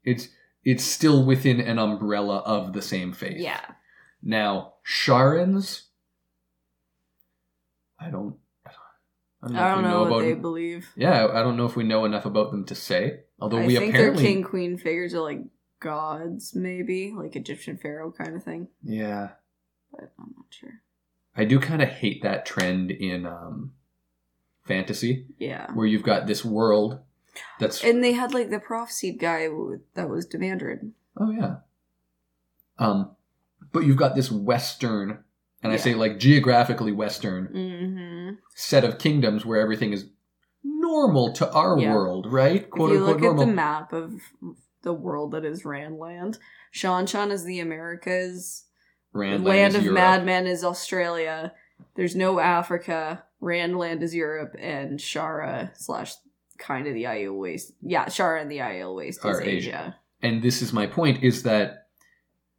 It's 0.05 0.29
it's 0.63 0.83
still 0.83 1.25
within 1.25 1.59
an 1.59 1.79
umbrella 1.79 2.37
of 2.39 2.73
the 2.73 2.81
same 2.81 3.13
faith. 3.13 3.37
Yeah. 3.39 3.61
Now, 4.23 4.73
Sharans, 4.85 5.83
I 7.99 8.09
don't, 8.09 8.35
I 8.65 9.47
don't 9.47 9.53
know, 9.53 9.59
I 9.63 9.69
don't 9.75 9.83
we 9.83 9.89
know, 9.89 9.99
what 10.01 10.07
about. 10.07 10.21
they 10.21 10.33
believe. 10.33 10.89
yeah, 10.95 11.27
I 11.33 11.41
don't 11.41 11.57
know 11.57 11.65
if 11.65 11.75
we 11.75 11.83
know 11.83 12.05
enough 12.05 12.25
about 12.25 12.51
them 12.51 12.65
to 12.65 12.75
say. 12.75 13.21
Although 13.39 13.57
I 13.59 13.65
we 13.65 13.75
think 13.75 13.93
apparently, 13.95 14.23
their 14.23 14.31
king 14.33 14.43
queen 14.43 14.77
figures 14.77 15.13
are 15.13 15.21
like 15.21 15.39
gods, 15.79 16.53
maybe 16.55 17.11
like 17.15 17.35
Egyptian 17.35 17.77
pharaoh 17.77 18.11
kind 18.11 18.35
of 18.35 18.43
thing. 18.43 18.67
yeah, 18.83 19.29
But 19.91 20.11
I'm 20.19 20.33
not 20.35 20.45
sure. 20.49 20.81
I 21.35 21.45
do 21.45 21.59
kind 21.59 21.81
of 21.81 21.89
hate 21.89 22.21
that 22.23 22.45
trend 22.45 22.91
in 22.91 23.25
um, 23.25 23.71
fantasy 24.65 25.25
Yeah. 25.39 25.71
where 25.73 25.87
you've 25.87 26.03
got 26.03 26.27
this 26.27 26.43
world 26.45 26.99
that's 27.59 27.83
And 27.83 28.03
they 28.03 28.13
had 28.13 28.33
like 28.33 28.49
the 28.49 28.59
prophecy 28.59 29.11
guy 29.11 29.47
that 29.93 30.09
was 30.09 30.25
Demandred. 30.25 30.91
oh 31.17 31.31
yeah, 31.31 31.55
um, 32.77 33.11
but 33.71 33.83
you've 33.85 33.97
got 33.97 34.15
this 34.15 34.31
Western, 34.31 35.23
and 35.63 35.71
I 35.71 35.77
say 35.77 35.93
like 35.93 36.19
geographically 36.19 36.91
Western 36.91 37.47
Mm-hmm. 37.47 38.29
set 38.55 38.83
of 38.83 38.97
kingdoms 38.97 39.45
where 39.45 39.59
everything 39.61 39.93
is 39.93 40.07
normal 40.63 41.33
to 41.33 41.51
our 41.53 41.77
Yeah. 41.79 41.93
world, 41.93 42.31
right? 42.31 42.63
If 42.73 42.77
you 42.77 42.99
look 43.05 43.21
at 43.23 43.37
the 43.37 43.45
map 43.47 43.93
of 43.93 44.21
the 44.83 44.93
world 44.93 45.31
that 45.31 45.45
is 45.45 45.63
Randland, 45.63 46.37
Seanchan 46.73 47.31
is 47.31 47.43
the 47.43 47.59
Americas. 47.59 48.65
Randland 49.13 49.43
land 49.45 49.75
of 49.75 49.83
Europe. 49.83 49.95
madmen 49.95 50.47
is 50.47 50.63
Australia. 50.63 51.53
There's 51.95 52.15
no 52.15 52.39
Africa. 52.39 53.23
Randland 53.41 54.01
is 54.01 54.15
Europe, 54.15 54.55
and 54.59 54.99
Shara 54.99 55.71
slash 55.77 56.13
kind 56.61 56.87
of 56.87 56.93
the 56.93 57.03
Aiel 57.03 57.37
Waste. 57.37 57.73
Yeah, 57.81 58.05
Shara 58.05 58.41
and 58.41 58.49
the 58.51 58.59
Aiel 58.59 58.95
Waste 58.95 59.25
is 59.25 59.39
Asia. 59.39 59.49
Asia. 59.49 59.95
and 60.21 60.41
this 60.41 60.61
is 60.61 60.71
my 60.71 60.85
point 60.87 61.23
is 61.23 61.43
that 61.43 61.87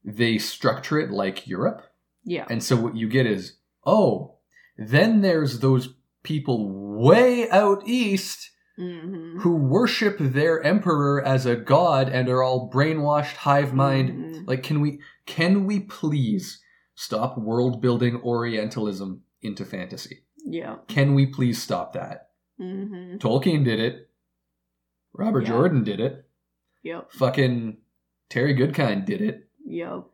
they 0.05 0.37
structure 0.39 0.99
it 1.01 1.11
like 1.11 1.47
Europe. 1.47 1.83
Yeah. 2.25 2.47
And 2.51 2.63
so 2.63 2.77
what 2.77 2.97
you 2.97 3.09
get 3.09 3.27
is, 3.27 3.57
oh, 3.87 4.37
then 4.77 5.21
there's 5.23 5.61
those 5.61 5.95
people 6.23 6.71
way 7.01 7.49
out 7.51 7.83
east 7.87 8.51
hmm 8.77 9.39
who 9.41 9.57
worship 9.57 10.17
their 10.19 10.63
emperor 10.63 11.23
as 11.25 11.45
a 11.47 11.57
god 11.57 12.09
and 12.09 12.29
are 12.29 12.43
all 12.43 12.71
brainwashed 12.71 13.37
hive 13.37 13.75
mind. 13.75 14.09
Mhm. 14.11 14.49
Like 14.49 14.63
can 14.63 14.81
we 14.81 14.99
can 15.27 15.67
we 15.67 15.81
please 15.81 16.61
stop 16.95 17.37
world 17.39 17.81
building 17.83 18.17
orientalism 18.17 19.23
into 19.43 19.65
fantasy? 19.65 20.25
Yeah. 20.45 20.77
Can 20.89 21.15
we 21.15 21.27
please 21.27 21.61
stop 21.63 21.93
that? 21.93 22.29
Hmm 22.63 23.17
Tolkien 23.19 23.65
did 23.65 23.81
it. 23.81 24.09
Robert 25.13 25.43
Yeah. 25.43 25.49
Jordan 25.49 25.85
did 25.85 26.01
it. 26.01 26.25
Yep. 26.83 27.13
Fucking 27.13 27.77
Terry 28.31 28.55
Goodkind 28.55 29.05
did 29.05 29.21
it. 29.21 29.49
Yep. 29.67 30.05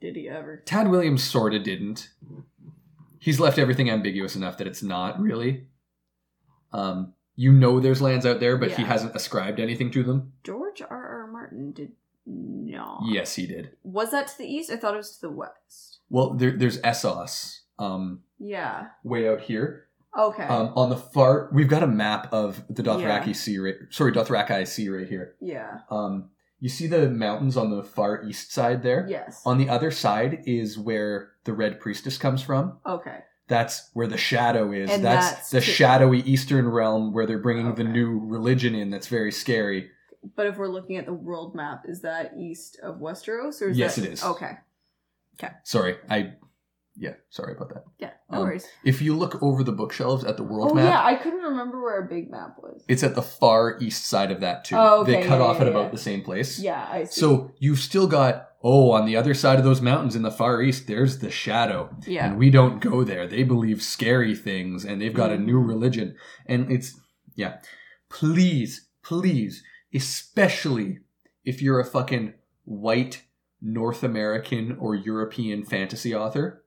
Did 0.00 0.16
he 0.16 0.28
ever? 0.28 0.62
Tad 0.64 0.88
Williams 0.88 1.22
sorta 1.24 1.58
didn't. 1.58 2.10
He's 3.18 3.40
left 3.40 3.58
everything 3.58 3.90
ambiguous 3.90 4.36
enough 4.36 4.58
that 4.58 4.66
it's 4.66 4.82
not 4.82 5.20
really. 5.20 5.66
Um, 6.72 7.14
you 7.34 7.52
know 7.52 7.80
there's 7.80 8.02
lands 8.02 8.24
out 8.26 8.40
there, 8.40 8.56
but 8.56 8.72
he 8.72 8.82
hasn't 8.84 9.14
ascribed 9.16 9.58
anything 9.60 9.90
to 9.92 10.02
them. 10.02 10.32
George 10.44 10.82
R. 10.82 10.88
R. 11.22 11.26
Martin 11.26 11.72
did 11.72 11.92
not. 12.26 13.02
Yes, 13.06 13.34
he 13.34 13.46
did. 13.46 13.70
Was 13.82 14.10
that 14.12 14.28
to 14.28 14.38
the 14.38 14.46
east? 14.46 14.70
I 14.70 14.76
thought 14.76 14.94
it 14.94 14.98
was 14.98 15.16
to 15.16 15.20
the 15.22 15.30
west. 15.30 15.98
Well, 16.10 16.30
there, 16.34 16.52
there's 16.52 16.80
Essos, 16.82 17.60
um, 17.78 18.22
Yeah. 18.38 18.88
way 19.04 19.28
out 19.28 19.40
here. 19.40 19.87
Okay. 20.16 20.42
Um, 20.44 20.72
on 20.76 20.90
the 20.90 20.96
far, 20.96 21.48
we've 21.52 21.68
got 21.68 21.82
a 21.82 21.86
map 21.86 22.32
of 22.32 22.62
the 22.68 22.82
Dothraki 22.82 23.28
Yeah. 23.28 23.32
Sea, 23.32 23.58
right, 23.58 23.74
sorry, 23.90 24.12
Dothraki 24.12 24.66
Sea 24.66 24.88
right 24.88 25.08
here. 25.08 25.34
yeah. 25.40 25.80
Um, 25.90 26.30
you 26.60 26.68
see 26.68 26.88
the 26.88 27.08
mountains 27.08 27.56
on 27.56 27.70
the 27.70 27.84
far 27.84 28.24
east 28.24 28.52
side 28.52 28.82
there? 28.82 29.06
Yes. 29.08 29.42
On 29.46 29.58
the 29.58 29.68
other 29.68 29.92
side 29.92 30.42
is 30.44 30.76
where 30.76 31.32
the 31.44 31.52
Red 31.52 31.78
Priestess 31.80 32.18
comes 32.18 32.42
from. 32.42 32.78
okay. 32.86 33.18
That's 33.46 33.88
where 33.94 34.06
the 34.06 34.18
shadow 34.18 34.72
is. 34.72 34.90
That's, 34.90 35.02
that's 35.02 35.50
the 35.50 35.62
shadowy 35.62 36.20
eastern 36.20 36.68
realm 36.68 37.14
where 37.14 37.24
they're 37.24 37.38
bringing 37.38 37.74
the 37.74 37.82
new 37.84 38.20
religion 38.22 38.74
in. 38.74 38.90
That's 38.90 39.06
very 39.06 39.32
scary. 39.32 39.88
But 40.36 40.46
if 40.48 40.58
we're 40.58 40.68
looking 40.68 40.98
at 40.98 41.06
the 41.06 41.14
world 41.14 41.54
map, 41.54 41.84
is 41.88 42.02
that 42.02 42.34
east 42.36 42.78
of 42.82 42.96
Westeros 42.96 43.62
or 43.62 43.70
is 43.70 43.78
Yes, 43.78 43.96
that... 43.96 44.04
it 44.04 44.12
is. 44.12 44.22
Okay. 44.22 44.52
Okay. 45.42 45.54
Sorry, 45.62 45.96
I. 46.10 46.34
Yeah, 47.00 47.14
sorry 47.30 47.54
about 47.54 47.68
that. 47.74 47.84
Yeah. 47.98 48.10
No 48.30 48.38
Um, 48.38 48.44
worries. 48.44 48.66
If 48.84 49.00
you 49.00 49.16
look 49.16 49.40
over 49.42 49.62
the 49.62 49.72
bookshelves 49.72 50.24
at 50.24 50.36
the 50.36 50.42
world 50.42 50.72
Oh 50.72 50.74
map, 50.74 50.84
yeah, 50.84 51.04
I 51.04 51.14
couldn't 51.14 51.42
remember 51.42 51.80
where 51.80 52.04
a 52.04 52.08
big 52.08 52.28
map 52.30 52.56
was. 52.60 52.84
it's 52.88 53.04
at 53.04 53.14
the 53.14 53.22
far 53.22 53.78
east 53.80 54.06
side 54.06 54.30
of 54.32 54.40
that 54.40 54.64
too. 54.64 54.74
Oh, 54.76 55.02
okay, 55.02 55.12
They 55.22 55.26
cut 55.26 55.38
yeah, 55.38 55.44
off 55.46 55.56
yeah, 55.56 55.62
at 55.62 55.68
about 55.68 55.92
the 55.92 55.98
same 55.98 56.22
place. 56.22 56.58
Yeah, 56.58 56.88
I 56.90 57.04
see. 57.04 57.20
So 57.20 57.52
you've 57.58 57.78
still 57.78 58.06
got 58.08 58.46
oh, 58.64 58.90
on 58.90 59.06
the 59.06 59.14
other 59.14 59.34
side 59.34 59.56
of 59.60 59.64
those 59.64 59.80
mountains 59.80 60.16
in 60.16 60.22
the 60.22 60.32
far 60.32 60.60
east, 60.60 60.88
there's 60.88 61.20
the 61.20 61.30
shadow. 61.30 61.88
yeah. 62.04 62.26
and 62.26 62.36
we 62.38 62.50
don't 62.50 62.80
go 62.80 63.04
there. 63.04 63.28
They 63.28 63.44
believe 63.44 63.80
scary 63.80 64.34
things 64.34 64.84
and 64.84 65.00
they've 65.00 65.14
got 65.14 65.30
a 65.30 65.38
new 65.38 65.60
Mhm. 65.62 65.68
religion. 65.68 66.16
And 66.44 66.70
it's, 66.72 66.98
yeah. 67.36 67.58
Please, 68.08 68.88
please, 69.04 69.62
especially 69.94 70.98
if 71.44 71.62
you're 71.62 71.78
a 71.78 71.84
fucking 71.84 72.34
white 72.64 73.22
North 73.62 74.02
American 74.02 74.76
or 74.80 74.94
European 74.96 75.64
fantasy 75.64 76.12
author, 76.14 76.64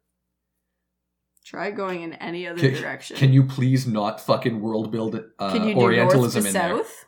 Try 1.44 1.72
going 1.72 2.02
in 2.04 2.14
any 2.14 2.48
other 2.48 2.60
Can- 2.60 2.74
direction. 2.82 3.18
Can 3.18 3.34
you 3.34 3.44
please 3.44 3.88
not 3.88 4.22
fucking 4.22 4.62
world 4.62 4.92
build 4.92 5.16
uh, 5.40 5.52
Can 5.52 5.68
you 5.68 5.74
do 5.74 5.80
Orientalism 5.82 6.44
north 6.44 6.54
to 6.54 6.60
in 6.60 6.68
there? 6.70 6.78
south? 6.84 7.06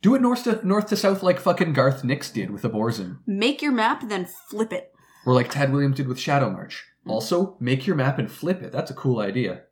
Do 0.00 0.14
it 0.14 0.22
north 0.22 0.44
to 0.44 0.66
north 0.66 0.88
to 0.88 0.96
south 0.96 1.22
like 1.22 1.38
fucking 1.38 1.74
Garth 1.74 2.02
Nix 2.02 2.30
did 2.30 2.50
with 2.50 2.62
Abhorsen, 2.62 3.18
Make 3.26 3.62
your 3.62 3.72
map, 3.72 4.08
then 4.08 4.26
flip 4.48 4.72
it. 4.72 4.92
or 5.26 5.32
like 5.34 5.50
Tad 5.50 5.70
Williams 5.72 5.96
did 5.96 6.08
with 6.08 6.18
Shadow 6.18 6.50
March. 6.50 6.84
Also, 7.06 7.56
make 7.60 7.86
your 7.86 7.94
map 7.96 8.18
and 8.18 8.30
flip 8.30 8.62
it. 8.62 8.72
That's 8.72 8.90
a 8.90 8.94
cool 8.94 9.18
idea. 9.20 9.62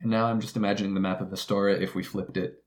And 0.00 0.10
now 0.10 0.26
I'm 0.26 0.40
just 0.40 0.56
imagining 0.56 0.94
the 0.94 1.00
map 1.00 1.20
of 1.22 1.32
Astoria 1.32 1.78
if 1.78 1.94
we 1.94 2.02
flipped 2.02 2.36
it, 2.36 2.62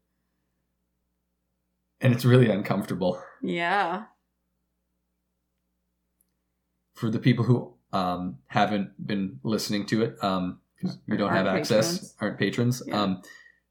and 2.01 2.11
it's 2.13 2.25
really 2.25 2.49
uncomfortable 2.49 3.21
Yeah. 3.43 4.05
for 6.95 7.09
the 7.09 7.19
people 7.19 7.45
who 7.45 7.75
um, 7.93 8.37
haven't 8.47 8.91
been 9.05 9.39
listening 9.43 9.85
to 9.87 10.03
it. 10.03 10.23
Um, 10.23 10.59
'cause 10.81 10.97
we 11.07 11.17
don't 11.17 11.31
have 11.31 11.47
access, 11.47 11.87
patrons. 11.97 12.15
aren't 12.21 12.37
patrons. 12.39 12.83
Yeah. 12.87 13.01
Um, 13.01 13.21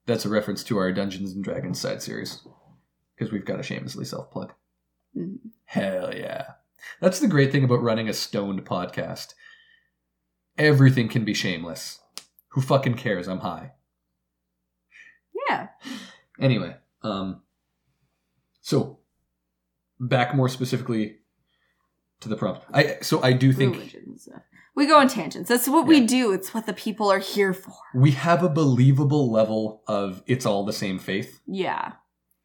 that's 0.07 0.25
a 0.25 0.29
reference 0.29 0.63
to 0.65 0.79
our 0.79 0.93
Dungeons 0.93 1.33
and 1.33 1.43
Dragons 1.45 1.81
side 1.81 2.03
series 2.03 2.47
because 3.17 3.33
we've 3.33 3.45
got 3.45 3.57
to 3.57 3.63
shamelessly 3.63 4.05
self 4.05 4.31
plug. 4.31 4.53
Mhm. 5.17 5.39
Hell 5.65 6.15
yeah. 6.15 6.53
That's 7.01 7.21
the 7.21 7.29
great 7.29 7.51
thing 7.53 7.65
about 7.65 7.83
running 7.83 8.09
a 8.09 8.13
stoned 8.15 8.65
podcast. 8.65 9.35
Everything 10.57 11.09
can 11.09 11.25
be 11.25 11.35
shameless. 11.35 12.01
Who 12.49 12.61
fucking 12.61 12.95
cares? 12.95 13.29
I'm 13.29 13.41
high. 13.41 13.73
Yeah. 15.49 15.69
Anyway, 16.41 16.77
um 17.03 17.43
so 18.61 18.99
back 20.01 20.35
more 20.35 20.49
specifically 20.49 21.19
to 22.21 22.29
the 22.29 22.37
prompt. 22.37 22.65
I 22.73 22.99
so 23.03 23.23
I 23.23 23.33
do 23.33 23.53
think 23.53 23.75
Religion 23.77 24.03
and 24.07 24.21
stuff. 24.21 24.43
We 24.75 24.87
go 24.87 24.99
on 24.99 25.09
tangents. 25.09 25.49
That's 25.49 25.69
what 25.69 25.87
we 25.89 26.01
do. 26.07 26.33
It's 26.33 26.55
what 26.55 26.67
the 26.67 26.73
people 26.73 27.11
are 27.11 27.19
here 27.19 27.53
for. 27.53 27.75
we 27.95 28.13
have 28.13 28.45
a 28.45 28.49
believable 28.49 29.31
level 29.31 29.83
of 29.89 30.23
it's 30.27 30.47
all 30.47 30.65
the 30.65 30.73
same 30.73 30.99
faith 31.01 31.41
Yeah. 31.47 31.93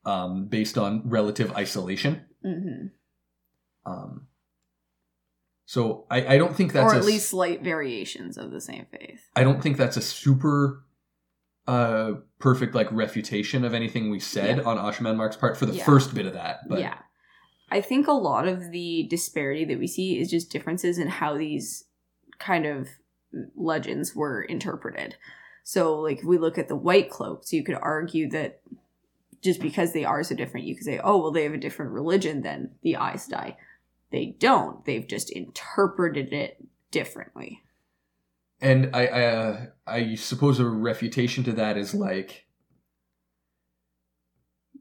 um 0.06 0.46
based 0.48 0.78
on 0.78 1.02
relative 1.08 1.52
isolation. 1.54 2.26
hmm 2.44 2.88
Um 3.86 4.28
so 5.66 6.06
I, 6.10 6.36
I 6.36 6.38
don't 6.38 6.56
think 6.56 6.74
that's 6.74 6.92
Or 6.94 6.96
at 6.96 7.02
s- 7.02 7.06
least 7.06 7.30
slight 7.30 7.64
variations 7.64 8.38
of 8.38 8.52
the 8.52 8.62
same 8.62 8.86
faith. 8.92 9.22
I 9.36 9.44
don't 9.44 9.62
think 9.62 9.78
that's 9.78 9.98
a 9.98 10.02
super 10.02 10.84
uh 11.68 12.14
perfect 12.40 12.76
like 12.76 12.92
refutation 12.92 13.64
of 13.64 13.74
anything 13.74 14.10
we 14.10 14.20
said 14.20 14.58
Yeah. 14.58 14.64
on 14.64 14.78
Ashman 14.78 15.16
Mark's 15.18 15.38
part 15.38 15.56
for 15.56 15.66
the 15.66 15.74
Yeah. 15.76 15.86
first 15.86 16.14
bit 16.14 16.26
of 16.26 16.34
that. 16.34 16.68
But 16.68 16.80
yeah. 16.80 16.98
I 17.74 17.82
think 17.82 18.08
a 18.08 18.12
lot 18.12 18.48
of 18.48 18.70
the 18.70 19.08
disparity 19.10 19.66
that 19.66 19.80
we 19.80 19.88
see 19.88 20.20
is 20.20 20.30
just 20.30 20.52
differences 20.52 21.00
in 21.00 21.08
how 21.08 21.36
these 21.36 21.86
kind 22.38 22.68
of 22.68 22.88
legends 23.56 24.16
were 24.16 24.44
interpreted. 24.44 25.16
So, 25.64 26.00
like, 26.00 26.20
if 26.20 26.24
we 26.24 26.38
look 26.38 26.60
at 26.60 26.68
the 26.68 26.76
white 26.76 27.10
cloaks, 27.10 27.52
you 27.52 27.64
could 27.64 27.80
argue 27.82 28.30
that 28.30 28.62
just 29.42 29.60
because 29.60 29.92
they 29.92 30.06
are 30.06 30.24
so 30.24 30.36
different, 30.36 30.68
you 30.68 30.76
could 30.76 30.86
say, 30.86 31.00
oh, 31.04 31.20
well, 31.20 31.32
they 31.32 31.44
have 31.44 31.54
a 31.54 31.58
different 31.58 31.94
religion 31.94 32.44
than 32.44 32.76
the 32.84 32.94
Aes 32.94 33.28
Sedai. 33.28 33.56
They 34.12 34.36
don't. 34.38 34.86
They've 34.86 35.08
just 35.08 35.32
interpreted 35.32 36.32
it 36.32 36.64
differently. 36.92 37.64
and 38.62 38.96
I 38.96 39.08
I, 39.08 39.26
uh, 39.26 39.66
I 39.88 40.16
suppose 40.16 40.60
a 40.60 40.68
refutation 40.68 41.44
to 41.46 41.54
that 41.54 41.76
is 41.76 41.96
like 41.96 42.46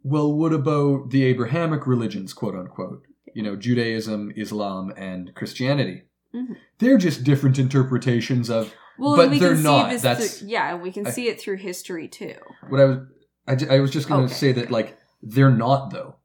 well 0.02 0.32
what 0.32 0.52
about 0.52 1.10
the 1.10 1.24
Abrahamic 1.24 1.86
religions 1.86 2.32
quote 2.32 2.54
unquote 2.54 3.02
you 3.34 3.42
know 3.42 3.56
Judaism 3.56 4.32
Islam 4.36 4.92
and 4.96 5.34
Christianity 5.34 6.02
Mhm. 6.34 6.56
they're 6.78 6.98
just 6.98 7.24
different 7.24 7.58
interpretations 7.58 8.48
of 8.50 8.72
Well, 8.98 9.16
But 9.16 9.30
we 9.30 9.38
they're 9.38 9.54
can 9.54 9.62
not. 9.62 9.90
see. 9.90 9.96
That's- 9.98 10.38
through, 10.38 10.48
yeah, 10.48 10.72
and 10.74 10.82
we 10.82 10.90
can 10.92 11.06
I- 11.06 11.10
see 11.10 11.28
it 11.28 11.40
through 11.40 11.56
history 11.56 12.08
too. 12.08 12.34
what 12.68 12.80
I 12.80 12.84
was 12.84 12.98
I, 13.46 13.76
I 13.76 13.80
was 13.80 13.90
just 13.90 14.08
going 14.08 14.20
to 14.20 14.26
Okay. 14.26 14.34
say 14.34 14.52
that 14.52 14.70
like 14.70 14.96
they're 15.22 15.50
not 15.66 15.90
though 15.90 16.16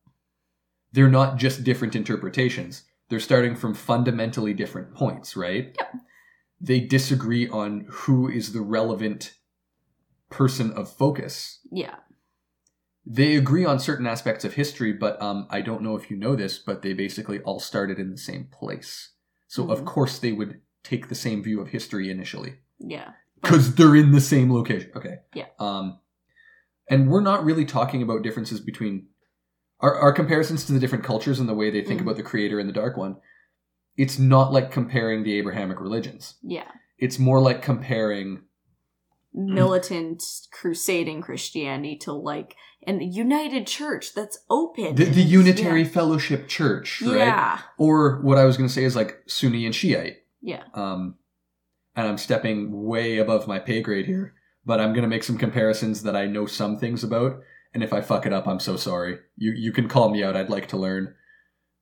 they're 0.94 1.10
not 1.10 1.38
just 1.38 1.64
different 1.64 1.96
interpretations 1.96 2.84
they're 3.10 3.20
starting 3.20 3.56
from 3.56 3.74
fundamentally 3.74 4.54
different 4.54 4.94
points 4.94 5.36
right 5.36 5.76
Yep. 5.80 5.94
they 6.62 6.80
disagree 6.80 7.48
on 7.50 7.86
who 7.90 8.30
is 8.30 8.54
the 8.54 8.62
relevant 8.62 9.34
person 10.30 10.72
of 10.72 10.92
focus 10.92 11.60
Yeah. 11.72 11.96
They 13.10 13.36
agree 13.38 13.64
on 13.64 13.80
certain 13.80 14.06
aspects 14.06 14.44
of 14.44 14.54
history 14.56 14.92
but 14.92 15.22
um 15.22 15.48
i 15.50 15.62
don't 15.62 15.82
know 15.82 15.96
if 15.96 16.12
you 16.12 16.18
know 16.18 16.36
this 16.36 16.58
but 16.58 16.82
they 16.82 16.92
basically 16.94 17.40
all 17.42 17.60
started 17.60 17.98
in 18.00 18.12
the 18.12 18.18
same 18.18 18.46
place 18.52 19.12
so 19.48 19.72
of 19.72 19.80
Mhm. 19.82 19.86
course 19.86 20.20
they 20.20 20.34
would 20.34 20.60
take 20.84 21.08
the 21.08 21.16
same 21.16 21.42
view 21.42 21.62
of 21.62 21.70
history 21.70 22.10
initially 22.12 22.56
Yeah. 22.80 23.12
because 23.42 23.76
they're 23.76 23.96
in 23.96 24.12
the 24.12 24.22
same 24.22 24.52
location. 24.54 24.92
Okay. 24.96 25.20
Yeah. 25.34 25.46
Um, 25.60 26.00
and 26.90 27.10
we're 27.10 27.22
not 27.22 27.44
really 27.46 27.66
talking 27.66 28.02
about 28.02 28.24
differences 28.24 28.60
between 28.60 29.08
our, 29.80 29.94
our 29.96 30.12
comparisons 30.14 30.66
to 30.66 30.74
the 30.74 30.80
different 30.80 31.04
cultures 31.04 31.40
and 31.40 31.48
the 31.50 31.54
way 31.54 31.70
they 31.70 31.84
think 31.84 32.00
Mhm. 32.00 32.04
about 32.04 32.18
the 32.18 32.24
creator 32.24 32.60
and 32.60 32.68
the 32.70 32.74
dark 32.74 32.96
one. 32.98 33.18
It's 33.98 34.18
not 34.20 34.54
like 34.54 34.72
comparing 34.72 35.24
the 35.24 35.34
Abrahamic 35.38 35.80
religions. 35.82 36.36
Yeah. 36.42 36.70
It's 36.98 37.20
more 37.20 37.40
like 37.42 37.62
comparing. 37.62 38.44
Militant 39.34 40.24
crusading 40.52 41.22
Christianity 41.22 41.98
to 41.98 42.14
like 42.14 42.56
an 42.86 43.02
united 43.02 43.68
church 43.68 44.14
that's 44.14 44.40
open. 44.50 44.96
The, 44.96 45.06
the 45.06 45.22
Unitary 45.22 45.84
Fellowship 45.84 46.48
Church, 46.48 47.02
right? 47.02 47.18
Yeah. 47.18 47.60
Or 47.78 48.22
what 48.22 48.38
I 48.38 48.46
was 48.46 48.58
going 48.58 48.68
to 48.68 48.74
say 48.74 48.84
is 48.84 48.96
like 48.96 49.20
Sunni 49.28 49.66
and 49.66 49.76
Shiite. 49.76 50.18
Yeah. 50.42 50.64
Um, 50.74 51.16
and 51.96 52.08
I'm 52.08 52.18
stepping 52.18 52.86
way 52.86 53.18
above 53.18 53.48
my 53.48 53.60
pay 53.60 53.82
grade 53.82 54.06
here, 54.06 54.34
but 54.66 54.80
I'm 54.80 54.94
going 54.94 55.02
to 55.02 55.10
make 55.10 55.24
some 55.24 55.38
comparisons 55.38 56.04
that 56.04 56.16
I 56.16 56.26
know 56.28 56.46
some 56.46 56.78
things 56.78 57.04
about. 57.04 57.42
And 57.74 57.84
if 57.84 57.92
I 57.92 58.02
fuck 58.02 58.26
it 58.26 58.34
up, 58.34 58.48
I'm 58.48 58.60
so 58.60 58.78
sorry. 58.78 59.20
You 59.36 59.52
you 59.52 59.72
can 59.72 59.88
call 59.90 60.10
me 60.10 60.24
out. 60.24 60.38
I'd 60.38 60.50
like 60.50 60.68
to 60.70 60.78
learn. 60.78 61.14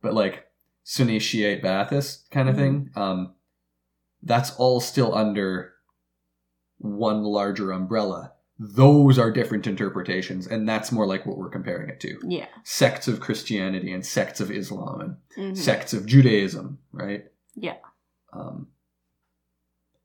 But 0.01 0.13
like 0.13 0.45
Sunni 0.83 1.19
Shiite 1.19 1.61
Baathist 1.63 2.29
kind 2.31 2.49
of 2.49 2.55
Mhm. 2.55 2.57
thing, 2.59 2.89
um, 2.95 3.35
that's 4.23 4.55
all 4.55 4.79
still 4.79 5.13
under 5.13 5.73
one 6.85 7.23
larger 7.23 7.71
umbrella. 7.71 8.31
Those 8.57 9.19
are 9.19 9.31
different 9.31 9.67
interpretations, 9.67 10.47
and 10.47 10.67
that's 10.67 10.91
more 10.91 11.05
like 11.05 11.25
what 11.25 11.37
we're 11.37 11.49
comparing 11.49 11.89
it 11.89 11.99
to. 12.01 12.17
Yeah. 12.23 12.47
Sects 12.63 13.07
of 13.09 13.19
Christianity 13.19 13.91
and 13.91 14.05
sects 14.05 14.39
of 14.39 14.49
Islam 14.49 15.01
and 15.35 15.53
Mhm. 15.55 15.57
sects 15.57 15.93
of 15.93 16.05
Judaism, 16.05 16.79
right? 16.93 17.25
Yeah. 17.55 17.77
Um, 18.31 18.67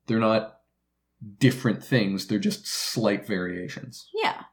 they're 0.07 0.19
not 0.19 0.61
different 1.39 1.85
things; 1.85 2.27
they're 2.27 2.41
just 2.41 2.67
slight 2.67 3.25
variations. 3.27 4.09
Yeah. 4.15 4.45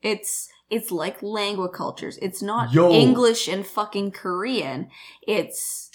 It's 0.00 0.48
it's 0.70 0.90
like 0.90 1.22
language 1.22 1.72
cultures. 1.72 2.18
It's 2.22 2.40
not 2.40 2.72
Yo. 2.72 2.90
English 2.90 3.46
and 3.46 3.66
fucking 3.66 4.12
Korean. 4.12 4.88
It's 5.20 5.90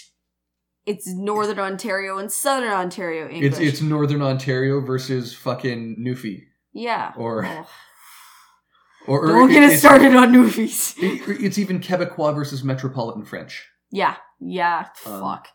it's 0.88 1.06
Northern 1.06 1.58
Ontario 1.58 2.18
and 2.18 2.30
Southern 2.32 2.72
Ontario 2.72 3.28
English. 3.28 3.52
It's 3.52 3.58
it's 3.60 3.80
Northern 3.82 4.22
Ontario 4.22 4.80
versus 4.80 5.34
fucking 5.34 5.96
Newfie, 6.00 6.42
yeah. 6.72 7.12
or 7.16 7.44
Oh. 7.46 7.66
or, 9.06 9.24
or 9.24 9.26
Don't 9.28 9.50
it- 9.50 9.54
get 9.54 9.62
us 9.72 9.78
started 9.78 10.14
on 10.14 10.32
movies. 10.32 10.94
it- 10.98 11.40
it's 11.42 11.58
even 11.58 11.80
Quebecois 11.80 12.34
versus 12.34 12.62
Metropolitan 12.64 13.24
French, 13.24 13.66
Yeah. 13.90 14.16
Yeah. 14.40 14.86
Um, 15.06 15.20
Fuck. 15.20 15.48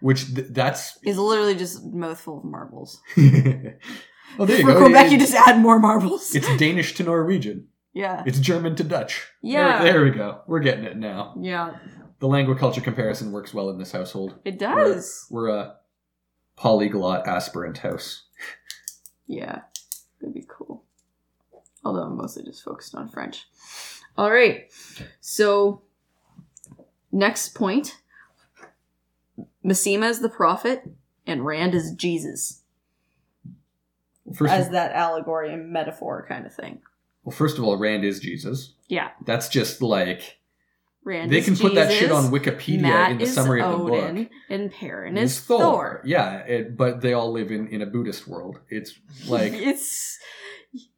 which 0.00 0.32
th- 0.34 0.48
that's. 0.50 0.96
is 1.04 1.18
literally 1.18 1.56
just 1.56 1.82
a 1.82 1.86
mouthful 1.96 2.38
of 2.38 2.44
marbles. 2.44 3.00
oh, 3.16 4.44
there 4.44 4.58
you 4.58 4.64
For 4.64 4.72
go. 4.74 4.78
Quebec, 4.84 5.06
It- 5.06 5.12
you 5.12 5.18
just 5.18 5.34
add 5.34 5.58
more 5.60 5.78
marbles. 5.78 6.34
it's 6.34 6.48
Danish 6.56 6.94
to 6.96 7.02
Norwegian. 7.02 7.66
yeah. 7.94 8.22
It's 8.26 8.38
German 8.38 8.76
to 8.76 8.84
Dutch. 8.84 9.26
Yeah. 9.42 9.82
There, 9.82 9.92
there 9.92 10.04
we 10.04 10.10
go. 10.10 10.42
We're 10.46 10.60
getting 10.60 10.84
it 10.84 10.96
now. 10.96 11.34
Yeah. 11.40 11.76
The 12.20 12.26
language 12.26 12.58
culture 12.58 12.80
comparison 12.80 13.30
works 13.32 13.54
well 13.54 13.70
in 13.70 13.78
this 13.78 13.92
household. 13.92 14.34
It 14.44 14.58
does. 14.58 15.26
We're 15.30 15.48
a 15.48 15.76
polyglot 16.56 17.26
aspirant 17.28 17.78
house. 17.78 18.24
Yeah. 19.26 19.60
That'd 20.20 20.34
be 20.34 20.46
cool. 20.48 20.82
Although 21.84 22.02
I'm 22.02 22.16
mostly 22.16 22.42
just 22.44 22.64
focused 22.64 22.94
on 22.94 23.08
French. 23.08 23.46
All 24.16 24.30
right. 24.32 24.64
So, 25.20 25.82
next 27.12 27.54
point 27.54 27.96
Masema 29.64 30.08
is 30.08 30.20
the 30.20 30.28
prophet, 30.28 30.82
and 31.26 31.44
Rand 31.44 31.74
is 31.74 31.92
Jesus. 31.92 32.62
First, 34.34 34.52
As 34.52 34.66
of, 34.66 34.72
that 34.72 34.92
allegory 34.92 35.52
and 35.52 35.70
metaphor 35.70 36.24
kind 36.28 36.46
of 36.46 36.54
thing. 36.54 36.80
well, 37.22 37.34
first 37.34 37.58
of 37.58 37.64
all, 37.64 37.76
Rand 37.76 38.04
is 38.04 38.18
Jesus. 38.20 38.74
Yeah. 38.88 39.10
That's 39.24 39.48
just 39.48 39.82
like 39.82 40.37
Rand 41.08 41.30
they 41.32 41.40
can 41.40 41.56
put 41.56 41.74
that 41.74 41.90
shit 41.92 42.12
on 42.12 42.30
Wikipedia 42.30 42.82
Mat 42.82 43.10
in 43.12 43.18
the 43.18 43.26
summary 43.26 43.62
of 43.62 43.70
the 43.72 43.84
Odin, 43.94 44.24
book. 44.24 44.32
and 44.50 44.70
Perrin 44.70 45.16
It's 45.16 45.32
is 45.32 45.40
Thor. 45.40 46.02
Yeah, 46.04 46.38
it, 46.40 46.76
but 46.76 47.00
they 47.00 47.12
all 47.14 47.32
live 47.32 47.50
in 47.50 47.68
in 47.68 47.80
a 47.82 47.86
Buddhist 47.86 48.28
world. 48.28 48.60
It's 48.68 48.92
like 49.26 49.52
it's 49.70 50.18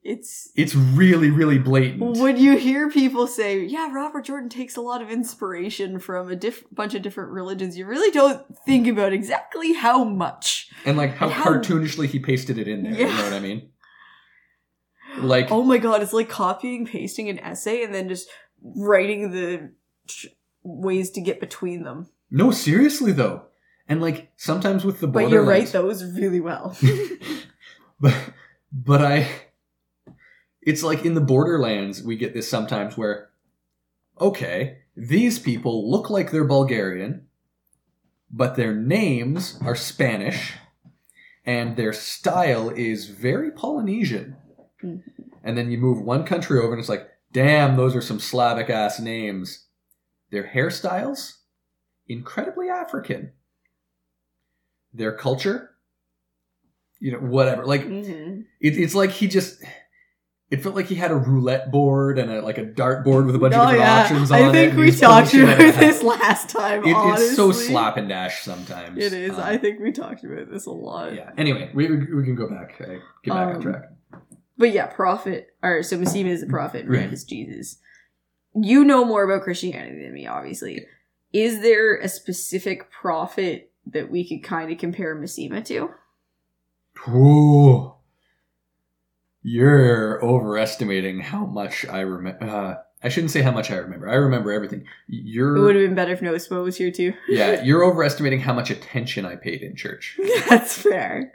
it's 0.03 0.51
It's 0.57 0.75
really, 0.75 1.31
really 1.31 1.59
blatant. 1.59 2.19
when 2.19 2.37
you 2.37 2.57
hear 2.57 2.91
people 2.91 3.27
say, 3.29 3.63
"Yeah, 3.65 3.93
Robert 3.93 4.25
Jordan 4.25 4.49
takes 4.49 4.75
a 4.77 4.81
lot 4.81 5.01
of 5.01 5.11
inspiration 5.11 6.01
from 6.01 6.29
a 6.31 6.35
diff- 6.37 6.65
bunch 6.73 6.95
of 6.97 7.03
different 7.03 7.31
religions," 7.31 7.79
you 7.79 7.87
really 7.87 8.11
don't 8.11 8.43
think 8.67 8.89
about 8.89 9.13
exactly 9.13 9.73
how 9.75 10.03
much. 10.05 10.69
and 10.85 10.97
like 10.97 11.15
how, 11.15 11.27
and 11.27 11.35
how- 11.35 11.45
cartoonishly 11.45 12.07
he 12.09 12.19
pasted 12.19 12.59
it 12.59 12.67
in 12.67 12.83
there. 12.83 12.93
You 12.95 13.07
know 13.07 13.23
what 13.23 13.33
I 13.33 13.41
mean? 13.41 13.71
Like 15.19 15.49
Oh 15.57 15.63
my 15.63 15.79
god, 15.79 16.03
it's 16.03 16.13
like 16.13 16.29
copying, 16.29 16.85
pasting 16.87 17.29
an 17.29 17.39
essay, 17.39 17.85
and 17.85 17.95
then 17.95 18.09
just 18.09 18.29
writing 18.63 19.31
the 19.31 19.71
ways 20.63 21.11
to 21.11 21.21
get 21.21 21.41
between 21.41 21.85
them. 21.85 22.09
no, 22.31 22.51
seriously 22.51 23.13
though. 23.13 23.43
And 23.89 24.01
like 24.01 24.31
sometimes 24.37 24.85
with 24.85 25.01
the 25.01 25.09
But 25.09 25.31
you're 25.31 25.43
right, 25.43 25.67
those 25.67 26.05
really 26.05 26.41
well. 26.41 26.77
but 28.01 28.15
but 28.73 29.03
I 29.03 29.29
it's 30.63 30.83
like 30.83 31.05
in 31.05 31.15
the 31.15 31.21
borderlands 31.21 32.03
we 32.03 32.17
get 32.17 32.35
this 32.35 32.49
sometimes 32.49 32.97
where 32.97 33.31
okay, 34.21 34.79
these 34.97 35.39
people 35.39 35.91
look 35.91 36.11
like 36.11 36.31
they're 36.31 36.45
Bulgarian, 36.45 37.27
but 38.31 38.55
their 38.57 38.75
names 38.75 39.59
are 39.63 39.75
Spanish 39.75 40.53
and 41.45 41.77
their 41.77 41.93
style 41.93 42.69
is 42.71 43.09
very 43.09 43.51
Polynesian. 43.51 44.37
Mhm. 44.85 45.03
And 45.43 45.57
then 45.57 45.71
you 45.71 45.79
move 45.79 46.03
one 46.03 46.25
country 46.25 46.59
over 46.61 46.73
and 46.73 46.79
it's 46.81 46.89
like, 46.89 47.09
damn, 47.33 47.77
those 47.77 47.97
are 47.97 48.03
some 48.03 48.21
Slavic 48.21 48.69
ass 48.69 49.01
names. 49.01 49.67
Their 50.31 50.45
hairstyles 50.45 51.35
incredibly 52.07 52.69
African. 52.69 53.33
Their 54.93 55.13
culture 55.13 55.67
you 57.03 57.13
know, 57.13 57.19
whatever. 57.19 57.65
Like 57.65 57.87
Mhm. 57.87 58.45
it, 58.61 58.77
it's 58.79 58.95
like 58.95 59.11
he 59.11 59.27
just. 59.27 59.63
It 60.51 60.63
felt 60.65 60.75
like 60.75 60.87
he 60.87 60.97
had 60.97 61.13
a 61.13 61.17
roulette 61.17 61.71
board 61.71 62.19
and 62.19 62.29
a, 62.31 62.43
like 62.43 62.59
a 62.59 62.65
dart 62.65 63.05
board 63.05 63.25
with 63.25 63.37
a 63.37 63.39
bunch 63.39 63.55
of 63.55 63.61
Oh 63.61 63.67
different 63.71 63.85
yeah, 63.85 64.03
options 64.03 64.33
on 64.33 64.39
it. 64.41 64.45
I 64.49 64.53
think 64.53 64.71
and 64.73 64.81
we 64.81 64.91
talked 64.91 65.33
about 65.33 65.61
of 65.61 65.77
this 65.77 66.03
last 66.03 66.49
time. 66.49 66.83
It, 66.85 66.93
it's 66.95 67.37
so 67.37 67.53
slap 67.53 67.97
and 67.97 68.09
dash 68.09 68.43
sometimes. 68.43 68.99
It 68.99 69.13
is. 69.13 69.31
Um, 69.31 69.41
I 69.43 69.57
think 69.59 69.79
we 69.81 69.93
talked 69.93 70.25
about 70.25 70.51
this 70.51 70.67
a 70.67 70.73
lot. 70.73 71.15
yeah. 71.15 71.31
Anyway, 71.39 71.71
we, 71.73 71.89
we, 71.89 72.25
can 72.25 72.35
go 72.35 72.49
back. 72.49 72.75
uh, 72.81 72.85
Get 73.23 73.31
back 73.31 73.49
on 73.49 73.55
Um, 73.57 73.63
track. 73.63 73.83
But 74.59 74.73
yeah, 74.73 74.87
prophet. 74.87 75.55
Or 75.63 75.85
so 75.85 75.97
Masema 75.97 76.27
is 76.27 76.43
a 76.43 76.47
prophet, 76.47 76.83
and 76.83 76.91
Right. 76.91 77.13
Is 77.13 77.23
Jesus. 77.25 77.79
You 78.55 78.85
know 78.85 79.05
more 79.05 79.25
about 79.25 79.45
Christianity 79.45 80.03
than 80.03 80.15
me, 80.15 80.27
obviously. 80.27 80.87
Is 81.33 81.61
there 81.61 81.97
a 81.97 82.09
specific 82.09 82.91
prophet 82.91 83.71
that 83.87 84.11
we 84.11 84.29
could 84.29 84.43
kind 84.43 84.73
of 84.73 84.79
compare 84.79 85.17
Masema 85.17 85.65
to? 85.67 85.91
Ooh. 87.09 87.95
You're 89.43 90.23
overestimating 90.25 91.21
how 91.21 91.47
much 91.47 91.87
I 91.87 92.01
remember. 92.01 92.45
Uh, 92.45 92.75
I 93.03 93.09
shouldn't 93.09 93.31
say 93.31 93.41
how 93.41 93.53
much 93.53 93.71
I 93.71 93.77
remember. 93.77 94.09
I 94.09 94.17
remember 94.17 94.53
everything. 94.53 94.85
It 95.09 95.41
would 95.41 95.75
have 95.75 95.85
been 95.85 95.95
better 95.95 96.13
if 96.13 96.21
Nospo 96.21 96.63
was 96.63 96.77
here 96.77 96.91
too. 96.91 97.15
yeah. 97.29 97.63
You're 97.63 97.85
overestimating 97.85 98.41
how 98.41 98.53
much 98.53 98.71
attention 98.71 99.25
I 99.25 99.37
paid 99.37 99.63
in 99.63 99.77
church. 99.77 100.19
That's 100.49 100.83
fair. 100.83 101.33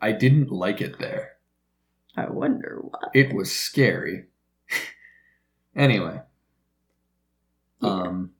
I 0.00 0.12
didn't 0.12 0.52
like 0.52 0.80
it 0.80 0.98
there. 0.98 1.32
I 2.16 2.30
wonder 2.30 2.78
why. 2.82 3.00
It 3.14 3.34
was 3.34 3.50
scary. 3.50 4.26
Anyway, 5.76 6.20
Yeah. 7.80 7.88
um, 7.90 8.32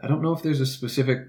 I 0.00 0.06
don't 0.06 0.22
know 0.22 0.32
if 0.32 0.42
there's 0.42 0.60
a 0.60 0.66
specific. 0.66 1.28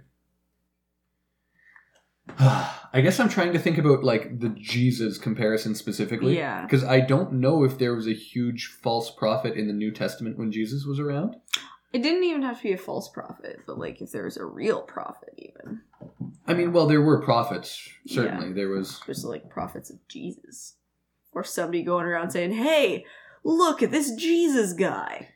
I 2.39 3.01
guess 3.01 3.19
I'm 3.19 3.29
trying 3.29 3.53
to 3.53 3.59
think 3.59 3.77
about 3.77 4.03
like 4.03 4.39
the 4.39 4.49
Jesus 4.49 5.17
comparison 5.17 5.75
specifically. 5.75 6.37
Yeah. 6.37 6.61
Because 6.63 6.83
I 6.83 6.99
don't 7.01 7.33
know 7.33 7.63
if 7.63 7.77
there 7.77 7.95
was 7.95 8.07
a 8.07 8.13
huge 8.13 8.65
false 8.67 9.09
prophet 9.11 9.55
in 9.55 9.67
the 9.67 9.73
New 9.73 9.91
Testament 9.91 10.37
when 10.37 10.51
Jesus 10.51 10.85
was 10.85 10.99
around. 10.99 11.35
It 11.91 12.03
didn't 12.03 12.23
even 12.23 12.43
have 12.43 12.57
to 12.57 12.63
be 12.63 12.73
a 12.73 12.77
false 12.77 13.09
prophet, 13.09 13.61
but 13.65 13.79
like 13.79 13.99
if 14.01 14.11
there 14.11 14.25
was 14.25 14.37
a 14.37 14.45
real 14.45 14.81
prophet, 14.83 15.33
even 15.37 15.81
I 16.47 16.53
mean, 16.53 16.71
well, 16.71 16.87
there 16.87 17.01
were 17.01 17.21
prophets. 17.21 17.89
Certainly, 18.07 18.53
there 18.53 18.69
was. 18.69 18.99
just 19.05 19.25
like 19.25 19.49
prophets 19.49 19.89
of 19.89 19.99
Jesus, 20.07 20.75
or 21.31 21.43
somebody 21.43 21.83
going 21.83 22.05
around 22.05 22.31
saying, 22.31 22.51
"Hey, 22.53 23.05
look 23.43 23.81
at 23.83 23.91
this 23.91 24.11
Jesus 24.15 24.73
guy." 24.73 25.29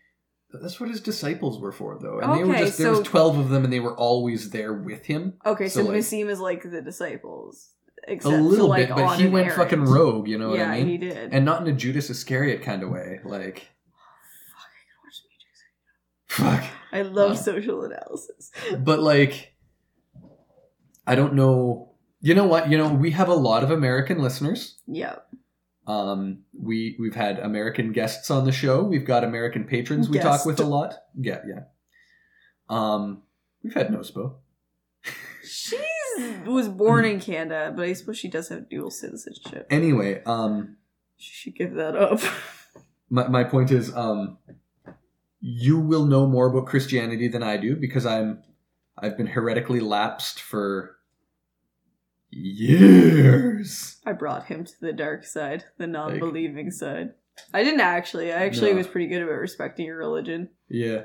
That's 0.62 0.80
what 0.80 0.90
his 0.90 1.02
disciples 1.02 1.60
were 1.60 1.72
for, 1.72 1.98
though, 2.00 2.20
and 2.20 2.38
they 2.40 2.44
were 2.44 2.52
Okay, 2.54 2.66
just 2.66 2.78
there 2.78 2.94
so- 2.94 3.00
was 3.00 3.08
twelve 3.08 3.38
of 3.40 3.50
them, 3.50 3.64
and 3.64 3.74
they 3.74 3.80
were 3.80 3.96
always 3.98 4.52
there 4.52 4.72
with 4.74 5.06
him. 5.06 5.34
Okay, 5.46 5.68
so, 5.68 5.82
So, 5.84 5.90
like- 5.90 5.98
Nassim 6.00 6.30
is 6.30 6.40
like 6.40 6.62
the 6.70 6.82
disciples, 6.82 7.72
except 8.08 8.36
a 8.36 8.38
little 8.38 8.68
for, 8.68 8.70
like, 8.70 8.88
bit, 8.90 8.96
but 8.96 9.04
on 9.04 9.20
he 9.20 9.26
an 9.26 9.32
went 9.32 9.48
errand. 9.48 9.62
fucking 9.62 9.84
rogue. 9.86 10.28
You 10.28 10.38
know 10.38 10.50
what 10.50 10.60
yeah, 10.60 10.70
I 10.70 10.78
mean? 10.84 10.88
he 10.88 10.98
did. 11.00 11.34
and 11.34 11.44
not 11.44 11.62
in 11.62 11.68
a 11.68 11.76
Judas 11.76 12.10
Iscariot 12.12 12.62
kind 12.62 12.84
of 12.84 12.90
way. 12.92 13.20
Like, 13.26 13.68
fuck. 16.28 16.64
I 16.92 17.02
love 17.02 17.32
Uh, 17.32 17.36
social 17.36 17.84
analysis. 17.84 18.52
But 18.80 19.00
like, 19.00 19.54
I 21.08 21.16
don't 21.16 21.34
know. 21.34 21.90
You 22.22 22.36
know 22.36 22.46
what? 22.46 22.70
You 22.70 22.78
know, 22.78 22.94
we 22.94 23.12
have 23.12 23.28
a 23.28 23.34
lot 23.34 23.64
of 23.64 23.72
American 23.72 24.20
listeners. 24.20 24.78
Yeah, 24.88 25.16
Um, 25.86 26.44
we 26.58 26.96
we've 27.00 27.16
had 27.16 27.40
American 27.40 27.92
guests 27.92 28.32
on 28.32 28.46
the 28.46 28.52
show. 28.52 28.84
We've 28.84 29.06
got 29.06 29.24
American 29.24 29.66
patrons 29.66 30.10
we 30.10 30.20
talk 30.20 30.46
with 30.46 30.60
a 30.60 30.66
lot. 30.66 30.96
Yeah, 31.20 31.42
yeah. 31.48 31.64
Um, 32.70 33.24
we've 33.64 33.74
had 33.74 33.90
Nospo. 33.90 34.36
she 35.44 35.78
was 36.46 36.70
born 36.70 37.06
in 37.06 37.20
Canada, 37.20 37.74
but 37.76 37.86
I 37.86 37.94
suppose 37.94 38.18
she 38.18 38.30
does 38.30 38.50
have 38.50 38.70
dual 38.70 38.92
citizenship. 38.92 39.68
Anyway, 39.70 40.24
um, 40.26 40.78
She 41.18 41.34
should 41.34 41.56
give 41.56 41.74
that 41.74 41.96
up. 41.98 42.22
my 43.10 43.28
my 43.28 43.44
point 43.44 43.72
is, 43.72 43.94
um, 43.96 44.38
you 45.42 45.80
will 45.80 46.06
know 46.06 46.26
more 46.26 46.48
about 46.48 46.68
Christianity 46.68 47.28
than 47.28 47.44
I 47.44 47.58
do 47.58 47.76
because 47.76 48.06
I'm 48.06 48.42
I've 48.98 49.18
been 49.18 49.28
heretically 49.28 49.82
lapsed 49.82 50.40
for 50.40 50.93
years. 52.36 53.98
I 54.06 54.14
brought 54.14 54.46
him 54.46 54.66
to 54.66 54.74
the 54.82 54.94
dark 54.94 55.26
side, 55.26 55.66
the 55.78 55.88
non-believing 55.88 56.72
side. 56.72 57.12
I 57.54 57.64
didn't 57.64 57.82
actually. 57.82 58.32
I 58.32 58.44
actually 58.46 58.72
No. 58.72 58.78
was 58.78 58.88
pretty 58.88 59.08
good 59.08 59.22
about 59.22 59.40
respecting 59.40 59.86
your 59.86 59.98
religion. 59.98 60.50
Yeah, 60.70 61.04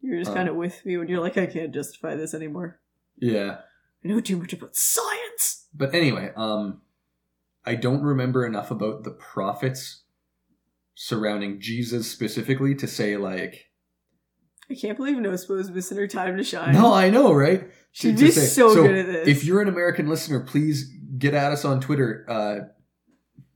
You 0.00 0.12
were 0.12 0.18
just 0.20 0.30
Uh. 0.30 0.34
kind 0.34 0.48
of 0.48 0.56
with 0.56 0.84
me 0.86 0.96
when 0.96 1.08
you're 1.08 1.20
like, 1.20 1.36
I 1.36 1.46
can't 1.46 1.74
justify 1.74 2.14
this 2.14 2.34
anymore. 2.34 2.80
yeah. 3.16 3.62
I 4.04 4.08
know 4.08 4.20
too 4.20 4.36
much 4.36 4.52
about 4.52 4.76
science. 4.76 5.66
But 5.74 5.92
anyway, 5.92 6.32
um, 6.36 6.82
I 7.66 7.74
don't 7.74 8.02
remember 8.04 8.46
enough 8.46 8.70
about 8.70 9.02
the 9.02 9.10
prophets 9.10 10.04
surrounding 10.94 11.60
Jesus 11.60 12.08
specifically 12.10 12.76
to 12.76 12.86
say 12.86 13.16
like, 13.16 13.67
I 14.70 14.74
can't 14.74 14.96
believe 14.96 15.16
Nospo 15.16 15.58
is 15.58 15.70
missing 15.70 15.96
her 15.98 16.06
time 16.06 16.36
to 16.36 16.44
shine. 16.44 16.74
no, 16.74 16.92
I 16.92 17.08
know, 17.10 17.32
right? 17.32 17.68
She'd 17.92 18.18
be 18.18 18.30
say- 18.30 18.40
so, 18.46 18.74
good 18.74 18.94
at 18.96 19.06
this. 19.06 19.28
If 19.28 19.44
you're 19.44 19.62
an 19.62 19.68
American 19.68 20.08
listener, 20.08 20.40
please 20.40 20.92
get 21.16 21.34
at 21.34 21.52
us 21.52 21.64
on 21.64 21.80
Twitter. 21.80 22.24
Uh, 22.28 22.56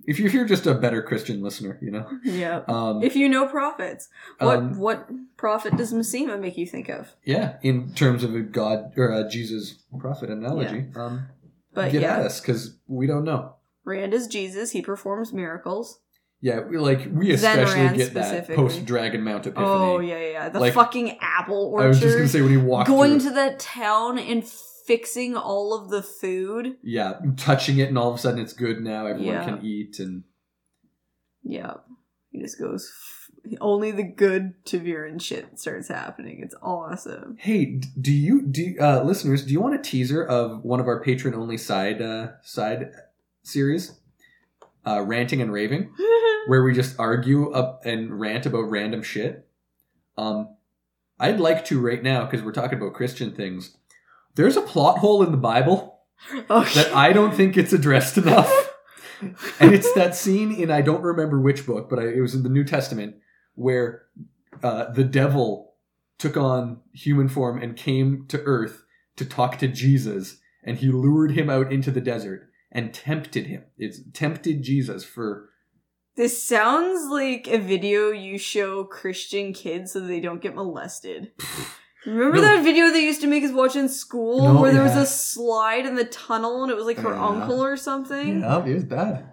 if 0.04 0.18
you're, 0.18 0.26
if 0.26 0.34
you're 0.34 0.46
just 0.46 0.66
a 0.66 0.74
better 0.74 1.00
Christian 1.02 1.42
listener, 1.42 1.78
you 1.80 1.90
know. 1.90 2.08
yeah. 2.24 2.62
Um, 2.66 3.02
If 3.02 3.14
you 3.14 3.28
know 3.28 3.46
prophets, 3.46 4.08
what 4.38 4.56
um, 4.58 4.78
what 4.78 5.08
prophet 5.36 5.76
does 5.76 5.92
Masema 5.92 6.40
make 6.40 6.56
you 6.56 6.66
think 6.66 6.88
of? 6.88 7.12
yeah, 7.24 7.56
in 7.62 7.92
terms 7.94 8.24
of 8.24 8.34
a 8.34 8.40
God 8.40 8.92
or 8.96 9.12
a 9.12 9.28
Jesus 9.28 9.84
prophet 10.00 10.28
analogy, 10.30 10.86
um, 10.96 11.26
But 11.74 11.92
get 11.92 12.02
yeah, 12.02 12.16
at 12.18 12.26
us 12.26 12.40
because 12.40 12.78
we 12.88 13.06
don't 13.06 13.24
know. 13.24 13.54
Rand 13.84 14.12
is 14.14 14.26
Jesus. 14.26 14.70
He 14.72 14.82
performs 14.82 15.32
miracles. 15.32 16.00
Yeah, 16.44 16.60
we, 16.60 16.76
like 16.76 17.08
we 17.12 17.30
especially 17.32 17.96
get 17.96 18.14
that 18.14 18.48
post 18.48 18.84
Dragon 18.84 19.22
Mount 19.22 19.46
Epiphany. 19.46 19.64
Oh 19.64 20.00
yeah, 20.00 20.18
yeah, 20.18 20.30
yeah. 20.30 20.48
The 20.48 20.58
Like, 20.58 20.74
fucking 20.74 21.18
apple 21.20 21.66
orchard. 21.72 21.84
I 21.84 21.88
was 21.88 22.00
just 22.00 22.16
gonna 22.16 22.28
say 22.28 22.42
when 22.42 22.50
he 22.50 22.56
walked 22.56 22.88
going 22.88 23.20
through 23.20 23.30
to 23.30 23.34
that 23.36 23.60
town 23.60 24.18
and 24.18 24.44
fixing 24.44 25.36
all 25.36 25.72
of 25.72 25.88
the 25.90 26.02
food. 26.02 26.76
yeah, 26.82 27.20
touching 27.36 27.78
it, 27.78 27.88
and 27.88 27.96
all 27.96 28.10
of 28.10 28.16
a 28.16 28.18
sudden 28.18 28.40
it's 28.40 28.52
good 28.52 28.80
now. 28.80 29.06
Everyone 29.06 29.34
Yeah. 29.34 29.44
can 29.44 29.64
eat, 29.64 30.00
and 30.00 30.24
Yeah, 31.44 31.74
he 32.30 32.40
just 32.40 32.58
goes. 32.58 32.92
Only 33.60 33.90
the 33.92 34.04
good 34.04 34.54
ta'veren 34.64 35.20
shit 35.20 35.58
starts 35.58 35.88
happening. 35.88 36.40
It's 36.42 36.54
awesome. 36.62 37.36
hey, 37.40 37.80
do 38.00 38.12
you 38.12 38.42
do 38.42 38.76
uh, 38.80 39.02
listeners? 39.04 39.44
Do 39.44 39.52
you 39.52 39.60
want 39.60 39.74
a 39.74 39.78
teaser 39.78 40.24
of 40.24 40.64
one 40.64 40.78
of 40.80 40.86
our 40.88 41.00
patron 41.02 41.34
only 41.34 41.56
side 41.56 42.00
uh, 42.02 42.32
side 42.42 42.90
series, 43.44 43.92
uh, 44.86 45.02
ranting 45.02 45.40
and 45.40 45.52
raving, 45.52 45.92
where 46.46 46.62
we 46.62 46.74
just 46.74 46.98
argue 46.98 47.50
up 47.52 47.82
and 47.84 48.18
rant 48.18 48.46
about 48.46 48.70
random 48.70 49.02
shit? 49.02 49.48
Um, 50.16 50.56
I'd 51.18 51.40
like 51.40 51.64
to 51.66 51.80
right 51.80 52.02
now 52.02 52.24
because 52.24 52.42
we're 52.42 52.52
talking 52.52 52.78
about 52.78 52.94
Christian 52.94 53.32
things. 53.32 53.76
There's 54.34 54.56
a 54.56 54.62
plot 54.62 54.98
hole 54.98 55.22
in 55.22 55.30
the 55.30 55.36
Bible 55.36 56.00
okay. 56.50 56.74
that 56.74 56.94
I 56.94 57.12
don't 57.12 57.34
think 57.34 57.56
it's 57.56 57.72
addressed 57.72 58.18
enough. 58.18 58.50
and 59.60 59.72
it's 59.72 59.92
that 59.94 60.16
scene 60.16 60.52
in 60.52 60.70
I 60.70 60.82
don't 60.82 61.02
remember 61.02 61.40
which 61.40 61.64
book, 61.66 61.88
but 61.88 61.98
I, 61.98 62.08
it 62.08 62.20
was 62.20 62.34
in 62.34 62.42
the 62.42 62.48
New 62.48 62.64
Testament 62.64 63.16
where 63.54 64.06
uh, 64.62 64.90
the 64.90 65.04
devil 65.04 65.74
took 66.18 66.36
on 66.36 66.80
human 66.92 67.28
form 67.28 67.60
and 67.60 67.76
came 67.76 68.26
to 68.28 68.40
Earth 68.42 68.84
to 69.16 69.24
talk 69.24 69.58
to 69.58 69.68
Jesus, 69.68 70.38
and 70.62 70.78
he 70.78 70.88
lured 70.88 71.32
him 71.32 71.50
out 71.50 71.72
into 71.72 71.90
the 71.90 72.00
desert, 72.00 72.48
and 72.72 72.92
tempted 72.92 73.46
him. 73.46 73.64
It's 73.78 74.00
tempted 74.12 74.62
Jesus 74.62 75.04
for 75.04 75.50
This 76.16 76.42
sounds 76.42 77.10
like 77.10 77.46
a 77.48 77.58
video 77.58 78.10
you 78.10 78.38
show 78.38 78.84
Christian 78.84 79.52
kids 79.52 79.92
so 79.92 80.00
they 80.00 80.20
don't 80.20 80.42
get 80.42 80.54
molested. 80.54 81.32
Remember 82.04 82.36
No. 82.38 82.42
that 82.42 82.64
video 82.64 82.90
they 82.90 83.04
used 83.04 83.20
to 83.20 83.28
make 83.28 83.44
us 83.44 83.52
watch 83.52 83.76
in 83.76 83.88
school 83.88 84.52
No, 84.54 84.60
where 84.60 84.72
there 84.72 84.82
was 84.82 84.96
a 84.96 85.06
slide 85.06 85.86
in 85.86 85.94
the 85.94 86.04
tunnel 86.04 86.62
and 86.64 86.72
it 86.72 86.74
was 86.74 86.84
like 86.86 86.98
her 86.98 87.10
Yeah. 87.14 87.24
uncle 87.26 87.62
or 87.62 87.76
something? 87.76 88.40
Yeah, 88.40 88.64
it 88.66 88.74
was 88.74 88.84
bad. 88.84 89.28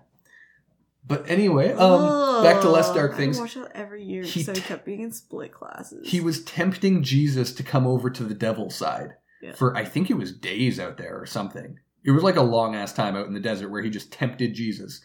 But 1.07 1.27
anyway, 1.27 1.71
um, 1.73 2.43
back 2.43 2.61
to 2.61 2.69
less 2.69 2.93
dark 2.93 3.15
things. 3.15 3.39
I 3.39 3.41
watch 3.41 3.55
that 3.55 3.71
every 3.73 4.03
year 4.03 4.21
He 4.21 4.41
because 4.41 4.59
I 4.59 4.61
kept 4.61 4.85
being 4.85 5.01
in 5.01 5.11
split 5.11 5.51
classes. 5.51 6.07
He 6.07 6.21
was 6.21 6.43
tempting 6.43 7.01
Jesus 7.01 7.51
to 7.53 7.63
come 7.63 7.87
over 7.87 8.11
to 8.11 8.23
the 8.23 8.35
devil's 8.35 8.75
side 8.75 9.15
Yeah. 9.41 9.53
for 9.53 9.75
I 9.75 9.85
think 9.85 10.11
it 10.11 10.17
was 10.17 10.31
days 10.31 10.79
out 10.79 10.97
there 10.97 11.19
or 11.19 11.25
something. 11.25 11.79
It 12.03 12.11
was 12.11 12.23
like 12.23 12.35
a 12.37 12.41
long 12.41 12.75
ass 12.75 12.93
time 12.93 13.15
out 13.15 13.27
in 13.27 13.33
the 13.33 13.39
desert 13.39 13.69
where 13.69 13.81
he 13.81 13.89
just 13.89 14.11
tempted 14.11 14.53
Jesus. 14.53 15.01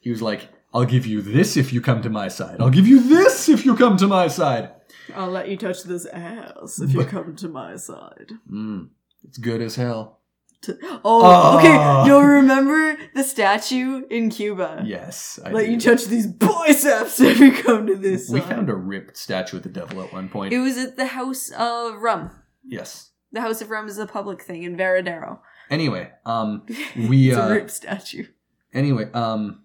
He 0.00 0.10
was 0.10 0.20
like, 0.22 0.48
"I'll 0.74 0.84
give 0.84 1.06
you 1.06 1.22
this 1.22 1.56
if 1.56 1.72
you 1.72 1.80
come 1.80 2.02
to 2.02 2.10
my 2.10 2.28
side. 2.28 2.56
I'll 2.60 2.70
give 2.70 2.88
you 2.88 3.00
this 3.00 3.48
if 3.48 3.64
you 3.64 3.76
come 3.76 3.96
to 3.98 4.06
my 4.08 4.28
side." 4.28 4.70
I'll 5.16 5.30
let 5.30 5.48
you 5.48 5.56
touch 5.56 5.82
this 5.84 6.06
ass 6.06 6.80
if 6.80 6.92
you 6.92 7.04
come 7.04 7.34
to 7.36 7.48
my 7.48 7.76
side. 7.76 8.32
Mm, 8.50 8.88
it's 9.24 9.38
good 9.38 9.60
as 9.60 9.76
hell. 9.76 10.20
To- 10.62 10.78
oh, 11.04 11.22
Ah. 11.24 11.58
okay. 11.58 12.08
You'll 12.08 12.22
remember 12.22 12.96
the 13.14 13.24
statue 13.24 14.04
in 14.08 14.30
Cuba. 14.30 14.82
Yes, 14.86 15.40
I 15.44 15.50
Let 15.50 15.66
do. 15.66 15.72
you 15.72 15.80
touch 15.80 16.04
these 16.04 16.28
biceps 16.28 17.20
if 17.20 17.40
you 17.40 17.50
come 17.52 17.88
to 17.88 17.96
this 17.96 18.28
We 18.28 18.38
side. 18.40 18.48
found 18.48 18.70
a 18.70 18.74
ripped 18.76 19.16
statue 19.16 19.56
of 19.56 19.64
the 19.64 19.68
devil 19.70 20.00
at 20.02 20.12
one 20.12 20.28
point. 20.28 20.52
It 20.54 20.60
was 20.60 20.76
at 20.78 20.96
the 20.96 21.06
House 21.06 21.50
of 21.50 21.96
Rum. 22.00 22.30
yes. 22.64 23.10
The 23.32 23.40
House 23.40 23.60
of 23.62 23.70
Rum 23.70 23.88
is 23.88 23.98
a 23.98 24.06
public 24.06 24.42
thing 24.42 24.62
in 24.62 24.76
Varadero. 24.76 25.38
Anyway, 25.72 26.10
um, 26.26 26.64
We, 26.96 27.30
it's 27.30 27.38
uh, 27.38 27.62
a 27.64 27.68
statue. 27.68 28.26
anyway, 28.74 29.10
um, 29.12 29.62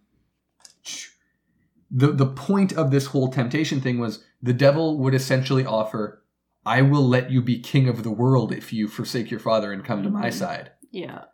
the 1.91 2.11
the 2.11 2.25
point 2.25 2.73
of 2.73 2.91
this 2.91 3.07
whole 3.07 3.29
temptation 3.29 3.81
thing 3.81 3.99
was 3.99 4.23
the 4.41 4.53
devil 4.53 4.97
would 4.99 5.13
essentially 5.13 5.65
offer, 5.65 6.23
"I 6.65 6.81
will 6.81 7.05
let 7.07 7.29
you 7.29 7.41
be 7.41 7.59
king 7.59 7.87
of 7.89 8.03
the 8.03 8.11
world 8.11 8.51
if 8.53 8.71
you 8.73 8.87
forsake 8.87 9.29
your 9.29 9.39
father 9.39 9.71
and 9.71 9.83
come 9.83 10.01
to 10.03 10.09
my 10.09 10.29
Mhm. 10.29 10.33
side." 10.33 10.71
Yeah. 10.91 11.25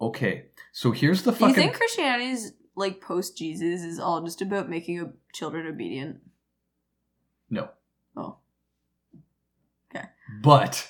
Okay, 0.00 0.46
so 0.72 0.90
here's 0.92 1.22
the 1.22 1.32
Do 1.32 1.46
you 1.46 1.54
think 1.54 1.74
Christianity's 1.74 2.52
like 2.76 3.00
post 3.00 3.36
Jesus 3.36 3.82
is 3.82 3.98
all 3.98 4.22
just 4.24 4.40
about 4.42 4.68
making 4.68 5.12
children 5.34 5.66
obedient? 5.66 6.20
No. 7.50 7.70
Oh. 8.16 8.38
Okay. 9.90 10.06
But 10.42 10.88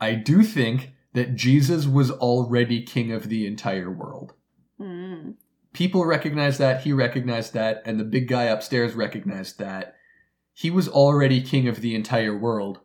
I 0.00 0.14
do 0.14 0.42
think 0.42 0.91
that 1.14 1.34
Jesus 1.34 1.86
was 1.86 2.10
already 2.10 2.82
king 2.82 3.12
of 3.12 3.28
the 3.28 3.46
entire 3.46 3.90
world. 3.90 4.34
Mm. 4.80 5.34
People 5.72 6.04
recognized 6.04 6.58
that, 6.58 6.82
he 6.82 6.92
recognized 6.92 7.54
that, 7.54 7.82
and 7.84 7.98
the 7.98 8.04
big 8.04 8.28
guy 8.28 8.44
upstairs 8.44 8.94
recognized 8.94 9.58
that. 9.58 9.96
He 10.52 10.70
was 10.70 10.88
already 10.88 11.40
king 11.42 11.68
of 11.68 11.80
the 11.80 11.94
entire 11.94 12.36
world. 12.36 12.80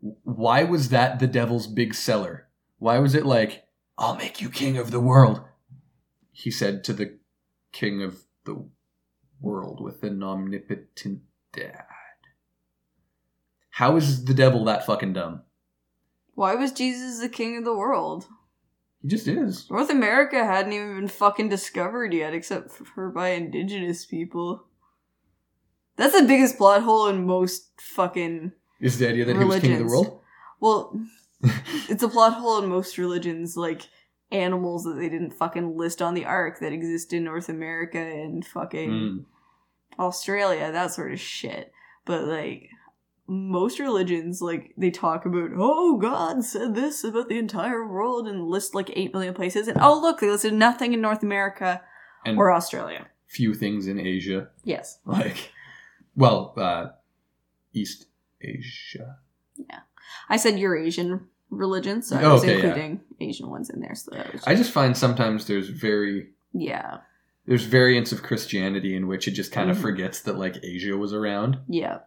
Why 0.00 0.64
was 0.64 0.88
that 0.90 1.20
the 1.20 1.26
devil's 1.26 1.66
big 1.66 1.94
seller? 1.94 2.48
Why 2.78 2.98
was 2.98 3.14
it 3.14 3.24
like, 3.24 3.64
I'll 3.96 4.16
make 4.16 4.40
you 4.40 4.50
king 4.50 4.76
of 4.76 4.90
the 4.90 5.00
world? 5.00 5.42
He 6.32 6.50
said 6.50 6.84
to 6.84 6.92
the 6.92 7.18
king 7.72 8.02
of 8.02 8.24
the 8.44 8.66
world 9.40 9.82
with 9.82 10.02
an 10.02 10.22
omnipotent 10.22 11.20
dad. 11.52 11.84
How 13.70 13.96
is 13.96 14.24
the 14.24 14.34
devil 14.34 14.64
that 14.64 14.84
fucking 14.84 15.14
dumb? 15.14 15.42
Why 16.34 16.54
was 16.54 16.72
Jesus 16.72 17.20
the 17.20 17.28
king 17.28 17.56
of 17.58 17.64
the 17.64 17.76
world? 17.76 18.26
He 19.02 19.08
just 19.08 19.26
is. 19.28 19.68
North 19.70 19.90
America 19.90 20.44
hadn't 20.44 20.72
even 20.72 20.94
been 20.94 21.08
fucking 21.08 21.48
discovered 21.48 22.12
yet, 22.14 22.34
except 22.34 22.70
for 22.70 23.10
by 23.10 23.30
indigenous 23.30 24.06
people. 24.06 24.64
That's 25.96 26.18
the 26.18 26.26
biggest 26.26 26.56
plot 26.56 26.82
hole 26.82 27.08
in 27.08 27.26
most 27.26 27.68
fucking. 27.80 28.52
Is 28.80 28.98
the 28.98 29.08
idea 29.08 29.24
that 29.24 29.36
he 29.36 29.44
was 29.44 29.60
king 29.60 29.72
of 29.72 29.78
the 29.80 29.84
world? 29.86 30.20
Well, 30.60 31.00
it's 31.88 32.02
a 32.02 32.08
plot 32.08 32.34
hole 32.34 32.62
in 32.62 32.68
most 32.68 32.96
religions, 32.96 33.56
like 33.56 33.82
animals 34.30 34.84
that 34.84 34.94
they 34.94 35.08
didn't 35.08 35.34
fucking 35.34 35.76
list 35.76 36.00
on 36.00 36.14
the 36.14 36.24
ark 36.24 36.60
that 36.60 36.72
exist 36.72 37.12
in 37.12 37.24
North 37.24 37.48
America 37.48 37.98
and 37.98 38.46
fucking 38.46 38.90
Mm. 38.90 39.24
Australia, 39.98 40.72
that 40.72 40.92
sort 40.92 41.12
of 41.12 41.20
shit. 41.20 41.72
But 42.06 42.24
like 42.24 42.70
most 43.32 43.78
religions, 43.78 44.40
like 44.42 44.72
they 44.76 44.90
talk 44.90 45.24
about, 45.26 45.50
oh, 45.56 45.96
God 45.98 46.44
said 46.44 46.74
this 46.74 47.02
about 47.04 47.28
the 47.28 47.38
entire 47.38 47.86
world 47.86 48.28
and 48.28 48.44
list 48.48 48.74
like 48.74 48.90
eight 48.94 49.12
million 49.12 49.34
places, 49.34 49.68
and 49.68 49.78
oh, 49.80 49.98
look, 50.00 50.20
they 50.20 50.30
listed 50.30 50.52
nothing 50.52 50.92
in 50.92 51.00
North 51.00 51.22
America 51.22 51.80
And 52.24 52.38
or 52.38 52.52
Australia. 52.52 53.06
few 53.26 53.54
things 53.54 53.86
in 53.86 53.98
Asia. 53.98 54.48
Yes. 54.64 54.98
Like, 55.06 55.52
well, 56.14 56.52
uh, 56.56 56.88
East 57.72 58.06
Asia. 58.40 59.16
Yeah. 59.56 59.80
I 60.28 60.36
said 60.36 60.58
Eurasian 60.58 61.28
religions, 61.50 62.08
so 62.08 62.16
I 62.16 62.30
was 62.32 62.42
okay, 62.42 62.58
yeah. 62.58 62.64
including 62.66 63.00
Asian 63.20 63.48
ones 63.50 63.70
in 63.70 63.80
there. 63.80 63.94
So 63.94 64.10
that 64.12 64.32
was 64.32 64.42
I 64.46 64.54
just 64.54 64.70
find 64.72 64.96
sometimes 64.96 65.46
there's 65.46 65.68
very 65.68 66.28
yeah, 66.52 66.98
there's 67.46 67.64
variants 67.64 68.12
of 68.12 68.22
Christianity 68.22 68.94
in 68.94 69.06
which 69.06 69.26
it 69.26 69.32
just 69.32 69.52
kind 69.52 69.70
of 69.70 69.78
Mhm. 69.78 69.82
forgets 69.82 70.20
that 70.22 70.38
like 70.38 70.56
Asia 70.62 70.96
was 70.96 71.12
around. 71.14 71.58
yeah, 71.68 71.98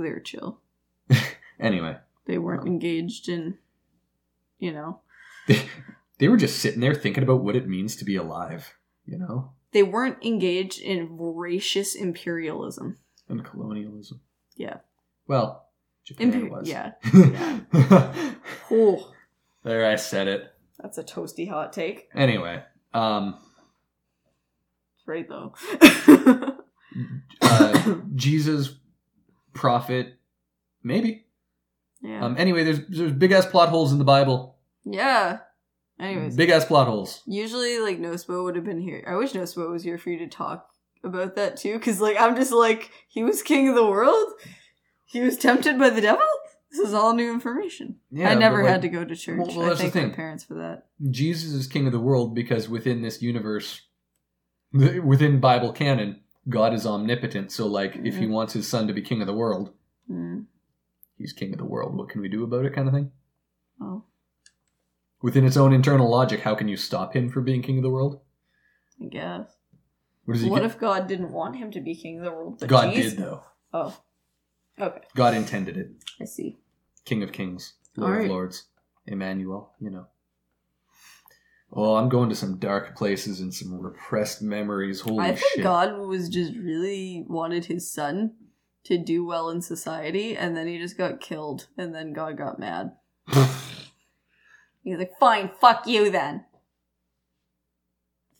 they 0.00 0.10
were 0.10 0.20
chill. 0.20 0.60
Anyway, 1.60 1.96
They 2.26 2.38
weren't 2.38 2.66
engaged 2.66 3.28
in, 3.28 3.56
you 4.58 4.72
know, 4.72 4.98
they, 5.46 5.62
they 6.18 6.26
were 6.26 6.36
just 6.36 6.58
sitting 6.58 6.80
there 6.80 6.94
thinking 6.94 7.22
about 7.22 7.44
what 7.44 7.54
it 7.54 7.68
means 7.68 7.94
to 7.96 8.04
be 8.04 8.16
alive, 8.16 8.76
you 9.06 9.16
know, 9.16 9.52
they 9.72 9.84
weren't 9.84 10.24
engaged 10.24 10.80
in 10.80 11.16
voracious 11.16 11.94
imperialism. 11.94 12.98
and 13.28 13.44
colonialism. 13.44 14.20
Yeah. 14.56 14.78
Well, 15.28 15.68
Japan 16.04 16.32
Imper- 16.32 16.50
was. 16.50 16.68
yeah. 16.68 16.92
yeah. 17.14 18.32
Oh, 18.70 19.12
there, 19.62 19.86
I 19.88 19.94
said 19.96 20.26
it. 20.26 20.52
that's 20.80 20.98
a 20.98 21.04
toasty 21.04 21.48
hot 21.48 21.72
take. 21.72 22.08
Anyway, 22.14 22.62
um, 22.92 23.38
Right 25.06 25.28
though. 25.28 25.54
uh, 27.40 27.94
Jesus, 28.14 28.74
prophet, 29.52 30.14
maybe. 30.82 31.26
yeah. 32.02 32.24
Um, 32.24 32.36
anyway, 32.38 32.64
there's 32.64 32.80
there's 32.88 33.12
big 33.12 33.32
ass 33.32 33.46
plot 33.46 33.68
holes 33.68 33.92
in 33.92 33.98
the 33.98 34.04
Bible. 34.04 34.56
yeah. 34.84 35.38
Anyways, 36.00 36.34
Big 36.34 36.50
ass 36.50 36.64
plot 36.64 36.88
holes. 36.88 37.22
usually 37.26 37.78
like 37.78 37.98
Nospo 38.00 38.42
would 38.42 38.56
have 38.56 38.64
been 38.64 38.80
here. 38.80 39.04
I 39.06 39.14
wish 39.14 39.32
Nospo 39.34 39.70
was 39.70 39.84
here 39.84 39.98
for 39.98 40.10
you 40.10 40.18
to 40.18 40.26
talk 40.26 40.66
about 41.04 41.36
that 41.36 41.56
too, 41.56 41.74
because 41.74 42.00
like 42.00 42.16
I'm 42.18 42.34
just 42.34 42.50
like 42.50 42.90
he 43.08 43.22
was 43.22 43.40
king 43.42 43.68
of 43.68 43.76
the 43.76 43.86
world. 43.86 44.32
He 45.04 45.20
was 45.20 45.36
tempted 45.36 45.78
by 45.78 45.90
the 45.90 46.00
devil. 46.00 46.26
This 46.72 46.88
is 46.88 46.94
all 46.94 47.14
new 47.14 47.30
information. 47.30 47.96
Yeah, 48.10 48.30
I 48.30 48.34
never 48.34 48.62
like, 48.64 48.72
had 48.72 48.82
to 48.82 48.88
go 48.88 49.04
to 49.04 49.14
church. 49.14 49.38
well, 49.38 49.56
well, 49.58 49.72
I 49.72 49.76
thank 49.76 49.94
my 49.94 50.08
parents 50.08 50.42
for 50.42 50.54
that. 50.54 50.86
Jesus 51.10 51.52
is 51.52 51.66
king 51.68 51.86
of 51.86 51.92
the 51.92 52.00
world 52.00 52.34
because 52.34 52.68
within 52.68 53.02
this 53.02 53.20
universe, 53.22 53.82
within 54.72 55.38
Bible 55.38 55.70
canon, 55.72 56.21
God 56.48 56.74
is 56.74 56.86
omnipotent. 56.86 57.52
So, 57.52 57.66
like, 57.66 57.96
if 57.96 58.16
he 58.16 58.26
Mhm. 58.26 58.30
wants 58.30 58.52
his 58.52 58.68
son 58.68 58.86
to 58.88 58.92
be 58.92 59.02
king 59.02 59.20
of 59.20 59.26
the 59.26 59.34
world, 59.34 59.72
Mm. 60.10 60.46
he's 61.16 61.32
king 61.32 61.52
of 61.52 61.58
the 61.58 61.64
world. 61.64 61.96
What 61.96 62.08
can 62.08 62.20
we 62.20 62.28
do 62.28 62.42
about 62.42 62.64
it, 62.64 62.72
kind 62.74 62.88
of 62.88 62.94
thing? 62.94 63.12
Oh, 63.80 64.04
Within 65.20 65.44
its 65.44 65.56
own 65.56 65.72
internal 65.72 66.10
logic, 66.10 66.40
how 66.40 66.56
can 66.56 66.66
you 66.66 66.76
stop 66.76 67.14
him 67.14 67.28
from 67.30 67.44
being 67.44 67.62
king 67.62 67.76
of 67.78 67.84
the 67.84 67.90
world? 67.90 68.20
I 69.00 69.04
guess. 69.04 69.56
What 70.24 70.36
What 70.50 70.62
get? 70.62 70.70
if 70.72 70.78
God 70.80 71.06
didn't 71.06 71.30
want 71.32 71.54
him 71.56 71.70
to 71.70 71.80
be 71.80 71.94
king 71.94 72.18
of 72.18 72.24
the 72.24 72.32
world? 72.32 72.58
But 72.58 72.68
God 72.68 72.92
did, 72.92 73.16
though. 73.16 73.44
Oh, 73.72 73.96
okay. 74.80 75.02
God 75.14 75.34
intended 75.34 75.76
it. 75.76 75.92
I 76.20 76.24
see. 76.24 76.58
King 77.04 77.22
of 77.22 77.30
kings, 77.30 77.74
Lord 77.96 78.24
of 78.24 78.30
lords, 78.30 78.64
Emmanuel, 79.06 79.74
you 79.80 79.90
know. 79.90 80.06
Oh, 81.74 81.96
I'm 81.96 82.10
going 82.10 82.28
to 82.28 82.34
some 82.34 82.58
dark 82.58 82.94
places 82.96 83.40
and 83.40 83.52
some 83.52 83.80
repressed 83.80 84.42
memories. 84.42 85.00
Holy 85.00 85.24
I 85.24 85.34
think 85.34 85.52
shit. 85.54 85.62
God 85.62 85.96
was 85.98 86.28
just 86.28 86.54
really 86.54 87.24
wanted 87.26 87.64
his 87.64 87.90
son 87.90 88.34
to 88.84 88.98
do 88.98 89.24
well 89.24 89.48
in 89.48 89.62
society, 89.62 90.36
and 90.36 90.56
then 90.56 90.66
he 90.66 90.78
just 90.78 90.98
got 90.98 91.20
killed, 91.20 91.68
and 91.78 91.94
then 91.94 92.12
God 92.12 92.36
got 92.36 92.58
mad. 92.58 92.92
He's 94.82 94.98
like, 94.98 95.12
"Fine, 95.18 95.52
fuck 95.60 95.86
you 95.86 96.10
then. 96.10 96.44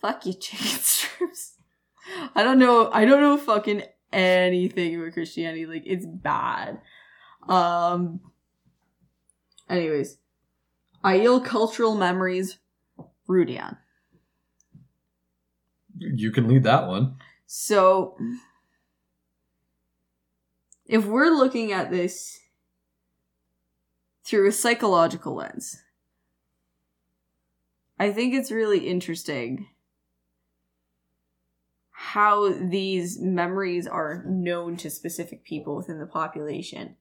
Fuck 0.01 0.27
you, 0.27 0.35
chicken 0.35 0.67
strips." 0.81 1.55
I 2.35 2.43
don't 2.43 2.59
know. 2.59 2.91
I 2.93 3.05
don't 3.05 3.21
know 3.21 3.39
fucking 3.39 3.85
anything 4.13 4.97
about 4.97 5.13
Christianity. 5.13 5.65
Like, 5.67 5.85
it's 5.87 6.07
bad. 6.07 6.81
Um. 7.49 8.21
Anyways, 9.71 10.19
Aiel 11.05 11.43
cultural 11.43 11.95
memories, 11.97 12.59
Rhuidean. 13.29 13.77
you 15.97 16.31
can 16.31 16.49
lead 16.49 16.65
that 16.65 16.89
one. 16.89 17.17
So, 17.47 18.17
if 20.87 21.05
we're 21.05 21.31
looking 21.31 21.73
at 21.73 21.91
this 21.91 22.41
through 24.25 24.49
a 24.49 24.53
psychological 24.53 25.37
lens, 25.37 25.83
I 27.99 28.11
think 28.11 28.35
it's 28.35 28.51
really 28.51 28.89
interesting 28.89 29.69
how 31.91 32.53
these 32.53 33.21
memories 33.21 33.87
are 33.87 34.25
known 34.27 34.77
to 34.77 34.91
specific 34.91 35.45
people 35.45 35.77
within 35.77 35.99
the 35.99 36.07
population. 36.07 36.97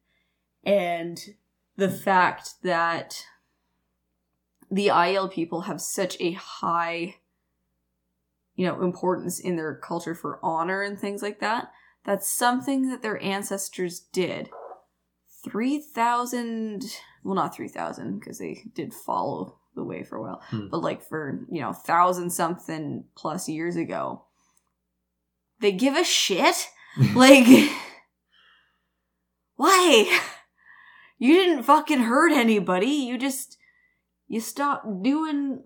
And 0.64 1.20
the 1.76 1.90
fact 1.90 2.62
that 2.62 3.26
the 4.72 4.88
Aiel 4.88 5.30
people 5.30 5.62
have 5.62 5.82
such 5.82 6.16
a 6.22 6.32
high, 6.32 7.16
you 8.56 8.66
know, 8.66 8.82
importance 8.82 9.40
in 9.40 9.58
their 9.58 9.76
culture 9.76 10.16
for 10.16 10.40
honor 10.42 10.82
and 10.82 10.98
things 10.98 11.22
like 11.22 11.40
that. 11.42 11.72
That's 12.06 12.28
something 12.30 12.90
that 12.90 13.02
their 13.02 13.22
ancestors 13.22 14.00
did. 14.00 14.50
3,000, 15.44 16.86
well, 17.24 17.36
not 17.36 17.54
3,000, 17.56 18.20
because 18.20 18.40
they 18.40 18.64
did 18.74 18.94
follow 18.94 19.58
the 19.76 19.84
way 19.84 20.04
for 20.04 20.18
a 20.18 20.22
while, 20.22 20.42
Hmm. 20.50 20.68
but 20.70 20.82
like 20.82 21.02
for, 21.02 21.46
you 21.50 21.62
know, 21.62 21.74
thousand 21.74 22.30
something 22.32 23.06
plus 23.16 23.48
years 23.50 23.76
ago. 23.76 24.24
They 25.60 25.72
give 25.72 25.96
a 25.96 26.04
shit? 26.04 26.70
like, 27.16 27.46
why? 29.56 30.20
You 31.18 31.36
didn't 31.36 31.66
fucking 31.66 32.00
hurt 32.00 32.32
anybody. 32.32 32.88
You 32.88 33.16
just, 33.16 33.56
you 34.32 34.40
stopped 34.40 35.04
doing, 35.04 35.62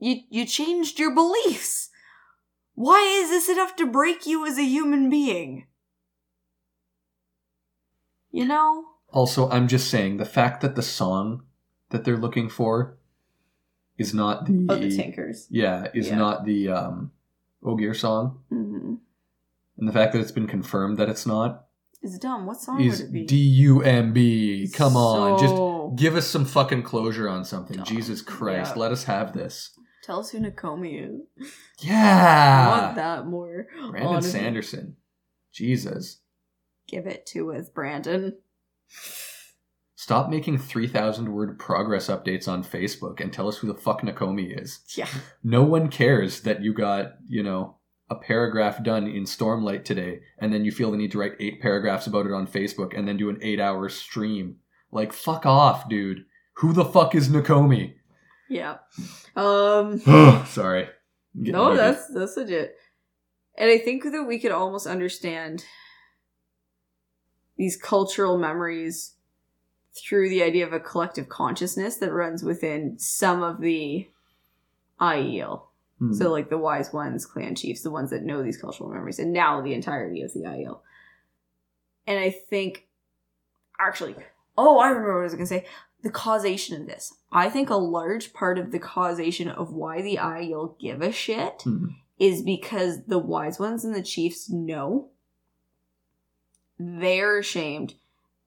you, 0.00 0.22
you 0.28 0.44
changed 0.44 0.98
your 0.98 1.14
beliefs. 1.14 1.88
Why 2.74 3.00
is 3.22 3.30
this 3.30 3.48
enough 3.48 3.76
to 3.76 3.86
break 3.86 4.26
you 4.26 4.44
as 4.44 4.58
a 4.58 4.64
human 4.64 5.08
being? 5.08 5.68
You 8.32 8.44
know? 8.44 8.86
Also, 9.12 9.48
I'm 9.50 9.68
just 9.68 9.88
saying 9.88 10.16
the 10.16 10.24
fact 10.24 10.62
that 10.62 10.74
the 10.74 10.82
song 10.82 11.42
that 11.90 12.04
they're 12.04 12.16
looking 12.16 12.48
for 12.48 12.98
is 13.96 14.12
not 14.12 14.46
the 14.46 14.66
Oh, 14.68 14.76
the 14.76 14.94
Tinkers. 14.94 15.46
yeah 15.48 15.86
is 15.94 16.08
Yeah. 16.08 16.16
not 16.16 16.44
the 16.44 16.68
um 16.70 17.12
Ogier 17.62 17.94
song, 17.94 18.40
Mm-hmm. 18.52 18.94
and 19.78 19.88
the 19.88 19.92
fact 19.92 20.12
that 20.12 20.20
it's 20.20 20.30
been 20.32 20.46
confirmed 20.48 20.98
that 20.98 21.08
it's 21.08 21.24
not 21.26 21.66
is 22.02 22.18
dumb. 22.18 22.46
What 22.46 22.60
song 22.60 22.80
is 22.80 22.98
would 23.00 23.08
it 23.08 23.12
be? 23.12 23.24
D 23.26 23.36
U 23.70 23.82
M 23.82 24.12
B. 24.12 24.68
Come 24.72 24.96
on, 24.96 25.38
just 25.38 25.56
Give 25.96 26.16
us 26.16 26.26
some 26.26 26.44
fucking 26.44 26.82
closure 26.82 27.28
on 27.28 27.44
something. 27.44 27.82
Jesus 27.84 28.22
Christ, 28.22 28.72
Yeah. 28.76 28.80
let 28.82 28.92
us 28.92 29.04
have 29.04 29.32
this. 29.32 29.70
Tell 30.02 30.20
us 30.20 30.30
who 30.30 30.38
Nakomi 30.40 31.02
is. 31.04 31.20
I 31.38 31.42
want 31.42 31.52
Yeah, 31.80 32.92
that 32.96 33.26
more. 33.26 33.66
Brandon 33.90 34.06
honestly. 34.06 34.30
Sanderson. 34.32 34.96
Jesus, 35.52 36.20
Give 36.86 37.06
it 37.06 37.26
to 37.26 37.52
us, 37.52 37.68
Brandon. 37.68 38.38
stop 39.94 40.30
making 40.30 40.58
three 40.58 40.86
thousand 40.86 41.32
word 41.32 41.58
progress 41.58 42.08
updates 42.08 42.48
on 42.48 42.64
Facebook 42.64 43.20
and 43.20 43.32
tell 43.32 43.48
us 43.48 43.58
who 43.58 43.66
the 43.66 43.74
fuck 43.74 44.00
Nakomi 44.02 44.58
is. 44.62 44.80
Yeah. 44.96 45.08
no 45.42 45.62
one 45.62 45.88
cares 45.88 46.40
that 46.42 46.62
you 46.62 46.72
got 46.72 47.14
you 47.26 47.42
know 47.42 47.76
a 48.10 48.14
paragraph 48.14 48.82
done 48.82 49.06
in 49.06 49.24
stormlight 49.24 49.84
today 49.84 50.20
and 50.38 50.52
then 50.52 50.64
you 50.64 50.72
feel 50.72 50.90
the 50.90 50.96
need 50.96 51.12
to 51.12 51.18
write 51.18 51.32
eight 51.40 51.60
paragraphs 51.60 52.06
about 52.06 52.24
it 52.24 52.32
on 52.32 52.46
facebook 52.46 52.96
and 52.96 53.06
then 53.06 53.18
do 53.18 53.28
an 53.28 53.38
eight 53.42 53.60
hour 53.60 53.88
stream 53.90 54.56
like 54.90 55.12
fuck 55.12 55.44
off 55.46 55.88
dude 55.88 56.24
who 56.54 56.72
the 56.72 56.84
fuck 56.84 57.14
is 57.14 57.28
nakomi 57.28 57.94
Yeah. 58.48 58.78
Um 59.36 59.98
sorry 60.46 60.88
No, 61.34 61.66
moody. 61.66 61.76
that's 61.76 62.06
that's 62.12 62.36
legit. 62.36 62.76
And 63.56 63.70
I 63.70 63.78
think 63.78 64.04
that 64.04 64.22
we 64.24 64.38
could 64.38 64.52
almost 64.52 64.86
understand 64.86 65.64
these 67.56 67.76
cultural 67.76 68.38
memories 68.38 69.14
through 69.96 70.28
the 70.28 70.42
idea 70.44 70.64
of 70.64 70.72
a 70.72 70.78
collective 70.80 71.28
consciousness 71.28 71.96
that 71.96 72.12
runs 72.12 72.44
within 72.44 72.96
some 72.98 73.42
of 73.42 73.60
the 73.60 74.08
Aiel. 75.00 75.62
Hmm. 75.98 76.12
So 76.12 76.30
like 76.30 76.50
the 76.50 76.58
wise 76.58 76.92
ones, 76.92 77.26
clan 77.26 77.56
chiefs, 77.56 77.82
the 77.82 77.90
ones 77.90 78.10
that 78.10 78.22
know 78.22 78.42
these 78.44 78.60
cultural 78.60 78.88
memories, 78.90 79.18
and 79.18 79.32
now 79.32 79.60
the 79.60 79.74
entirety 79.74 80.22
of 80.22 80.32
the 80.32 80.40
Aiel. 80.44 80.78
And 82.06 82.18
I 82.18 82.30
think 82.30 82.86
actually 83.80 84.14
oh, 84.58 84.78
I 84.78 84.88
remember 84.88 85.14
what 85.14 85.20
I 85.20 85.24
was 85.24 85.34
gonna 85.34 85.46
say. 85.46 85.64
The 86.02 86.10
causation 86.10 86.80
of 86.80 86.86
this. 86.86 87.14
I 87.32 87.48
think 87.50 87.70
a 87.70 87.76
large 87.76 88.32
part 88.32 88.58
of 88.58 88.70
the 88.70 88.78
causation 88.78 89.48
of 89.48 89.72
why 89.72 90.02
the 90.02 90.16
Aiel 90.16 90.78
give 90.78 91.00
a 91.02 91.10
shit 91.12 91.62
Hmm. 91.62 91.86
is 92.18 92.42
because 92.42 93.04
the 93.06 93.18
wise 93.18 93.58
ones 93.58 93.84
and 93.84 93.94
the 93.94 94.02
chiefs 94.02 94.50
know 94.50 95.08
they're 96.78 97.38
ashamed 97.38 97.94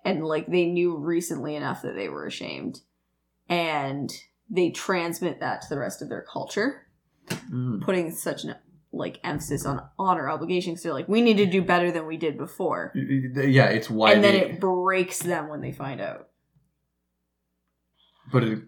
and 0.06 0.26
like 0.26 0.48
they 0.48 0.66
knew 0.66 0.96
recently 0.98 1.56
enough 1.56 1.82
that 1.82 1.96
they 1.96 2.08
were 2.10 2.26
ashamed 2.26 2.82
and 3.50 4.12
they 4.50 4.70
transmit 4.72 5.40
that 5.42 5.62
to 5.62 5.70
the 5.70 5.78
rest 5.80 6.02
of 6.02 6.10
their 6.10 6.26
culture 6.32 6.88
Hmm. 7.50 7.80
putting 7.82 8.12
such 8.12 8.44
an 8.44 8.56
like 8.94 9.20
emphasis 9.24 9.66
on 9.66 9.82
honor 9.98 10.30
obligations. 10.30 10.84
They're 10.84 10.94
like 10.94 11.08
we 11.08 11.22
need 11.22 11.38
to 11.38 11.46
do 11.46 11.62
better 11.62 11.92
than 11.92 12.06
we 12.06 12.18
did 12.18 12.38
before. 12.38 12.94
Yeah 12.96 13.66
it's 13.66 13.90
why 13.90 14.14
and 14.14 14.24
then 14.24 14.36
it 14.36 14.60
breaks 14.60 15.20
them 15.20 15.50
when 15.50 15.62
they 15.62 15.72
find 15.72 16.02
out. 16.02 16.28
But 18.32 18.44
it 18.44 18.60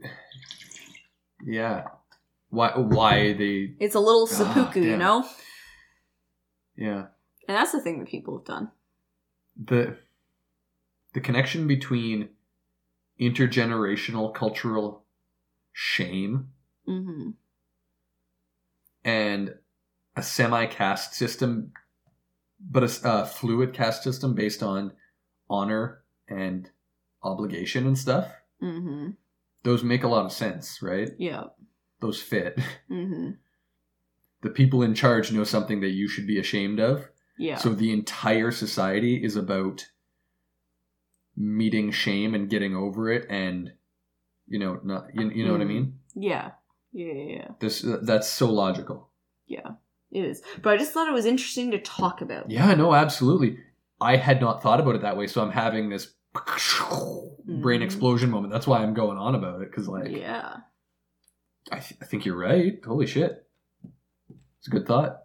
yeah. 1.45 1.86
Why 2.49 2.71
why 2.78 3.34
they 3.34 3.76
it's 3.80 3.95
a 3.95 3.99
little 3.99 4.28
Ah, 4.32 4.36
seppuku 4.36 4.82
you 4.82 4.97
know? 4.97 5.28
Yeah. 6.76 7.08
And 7.47 7.58
that's 7.58 7.71
the 7.71 7.82
thing 7.82 8.00
that 8.00 8.08
people 8.08 8.37
have 8.37 8.45
done. 8.45 8.71
The 9.62 9.97
the 11.13 11.20
connection 11.20 11.67
between 11.67 12.29
intergenerational 13.20 14.33
cultural 14.33 15.04
shame 15.71 16.50
mm-hmm. 16.87 17.32
and 19.04 19.55
a 20.16 20.22
semi 20.24 20.66
caste 20.68 21.14
system, 21.16 21.72
but 22.60 22.84
a 23.04 23.26
fluid 23.26 23.74
caste 23.74 24.04
system 24.04 24.34
based 24.36 24.62
on 24.64 24.94
honor 25.50 26.04
and 26.28 26.70
obligation 27.24 27.88
and 27.88 27.98
stuff. 27.98 28.28
mm-hmm 28.62 29.12
Those 29.64 29.84
make 29.84 30.04
a 30.04 30.08
lot 30.10 30.26
of 30.26 30.32
sense, 30.32 30.82
right? 30.82 31.10
yeah 31.18 31.44
Those 32.02 32.22
fit. 32.22 32.58
mm-hmm 32.90 33.32
The 34.42 34.50
people 34.50 34.84
in 34.84 34.94
charge 34.94 35.32
know 35.32 35.44
something 35.46 35.82
that 35.82 35.92
you 35.92 36.08
should 36.08 36.28
be 36.28 36.40
ashamed 36.40 36.80
of. 36.80 37.08
yeah 37.38 37.58
So 37.58 37.70
the 37.74 37.92
entire 37.94 38.52
society 38.52 39.24
is 39.24 39.36
about 39.36 39.88
meeting 41.36 41.92
shame 41.92 42.36
and 42.36 42.50
getting 42.50 42.76
over 42.76 43.10
it 43.12 43.26
and 43.30 43.72
you 44.48 44.60
know 44.60 44.80
not 44.84 45.06
you, 45.16 45.30
you 45.32 45.46
know 45.46 45.54
what 45.54 45.62
I 45.62 45.66
Mhm. 45.66 45.68
mean? 45.68 46.00
yeah 46.16 46.52
yeah 46.92 47.14
yeah 47.14 47.36
yeah 47.38 47.48
This 47.60 47.84
that's 48.04 48.28
so 48.30 48.52
logical. 48.52 49.10
yeah 49.48 49.72
is 50.14 50.42
but 50.62 50.74
i 50.74 50.78
just 50.78 50.94
thought 50.94 51.08
it 51.08 51.14
was 51.14 51.26
interesting 51.26 51.72
to 51.72 51.80
talk 51.80 52.22
about 52.22 52.50
Yeah, 52.50 52.74
no, 52.76 52.94
absolutely. 52.94 53.58
I 54.02 54.18
had 54.18 54.42
not 54.42 54.62
thought 54.62 54.80
about 54.80 54.96
it 54.96 55.02
that 55.02 55.16
way, 55.18 55.28
so 55.28 55.42
I'm 55.42 55.52
having 55.52 55.90
this 55.90 56.14
brain 57.48 57.80
Mhm. 57.82 57.84
explosion 57.84 58.30
moment. 58.30 58.52
That's 58.52 58.68
why 58.68 58.80
I'm 58.84 58.94
going 58.94 59.18
on 59.18 59.34
about 59.36 59.62
it 59.62 59.70
because, 59.72 59.88
like, 59.88 60.10
yeah 60.12 60.58
I, 61.72 61.80
th- 61.80 62.00
I 62.02 62.06
think 62.06 62.26
you're 62.26 62.38
right. 62.38 62.80
Holy 62.86 63.08
shit, 63.08 63.48
it's 64.60 64.68
a 64.68 64.72
good 64.72 64.86
thought. 64.86 65.20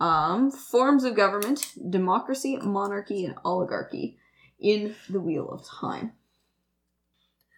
um 0.00 0.50
forms 0.50 1.04
of 1.04 1.14
government 1.16 1.72
democracy 1.90 2.56
monarchy 2.62 3.24
and 3.24 3.34
oligarchy 3.44 4.18
in 4.60 4.94
the 5.10 5.20
wheel 5.20 5.48
of 5.50 5.64
time 5.66 6.12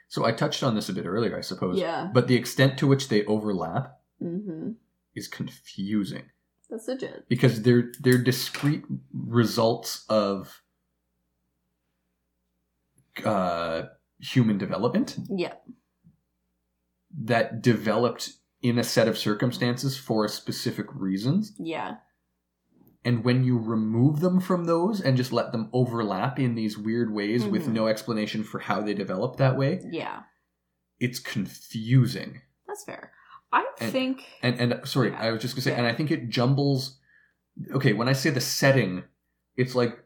So 0.08 0.24
I 0.24 0.32
touched 0.32 0.62
on 0.62 0.74
this 0.74 0.88
a 0.88 0.92
bit 0.94 1.06
earlier, 1.06 1.36
I 1.36 1.42
suppose. 1.42 1.78
yeah 1.78 2.08
But 2.12 2.26
the 2.28 2.36
extent 2.36 2.78
to 2.78 2.86
which 2.86 3.08
they 3.08 3.24
overlap 3.26 3.98
mm-hmm 4.22 4.72
is 5.14 5.28
confusing. 5.28 6.24
That's 6.70 6.88
legit. 6.88 7.28
Because 7.28 7.62
they're 7.62 7.92
they're 8.00 8.18
discrete 8.18 8.84
results 9.12 10.04
of 10.08 10.62
uh, 13.24 13.82
human 14.18 14.58
development. 14.58 15.16
Yeah. 15.28 15.54
That 17.22 17.62
developed 17.62 18.30
in 18.62 18.78
a 18.78 18.84
set 18.84 19.08
of 19.08 19.18
circumstances 19.18 19.96
for 19.96 20.26
specific 20.28 20.86
reasons. 20.94 21.52
yeah. 21.58 21.96
And 23.06 23.22
when 23.22 23.44
you 23.44 23.58
remove 23.58 24.20
them 24.20 24.40
from 24.40 24.64
those 24.64 24.98
and 24.98 25.14
just 25.18 25.30
let 25.30 25.52
them 25.52 25.68
overlap 25.74 26.38
in 26.38 26.54
these 26.54 26.78
weird 26.78 27.12
ways 27.12 27.44
with 27.44 27.66
Mhm. 27.66 27.72
no 27.74 27.86
explanation 27.86 28.42
for 28.42 28.60
how 28.60 28.80
they 28.80 28.94
developed 28.94 29.36
that 29.36 29.58
way, 29.58 29.82
yeah. 29.90 30.22
it's 30.98 31.18
confusing. 31.18 32.40
that's 32.66 32.82
fair 32.84 33.12
i 33.54 33.64
And- 33.80 33.92
think 33.92 34.24
And 34.42 34.58
and 34.60 34.88
sorry, 34.88 35.10
Yeah. 35.10 35.22
I 35.22 35.30
was 35.30 35.40
just 35.42 35.54
gonna 35.54 35.62
say, 35.62 35.70
Yeah. 35.72 35.78
and 35.78 35.86
I 35.86 35.94
think 35.94 36.10
it 36.10 36.28
jumbles. 36.28 36.98
Okay, 37.72 37.92
when 37.92 38.08
I 38.08 38.12
say 38.12 38.30
the 38.30 38.40
setting, 38.40 39.04
it's 39.56 39.74
like 39.74 39.98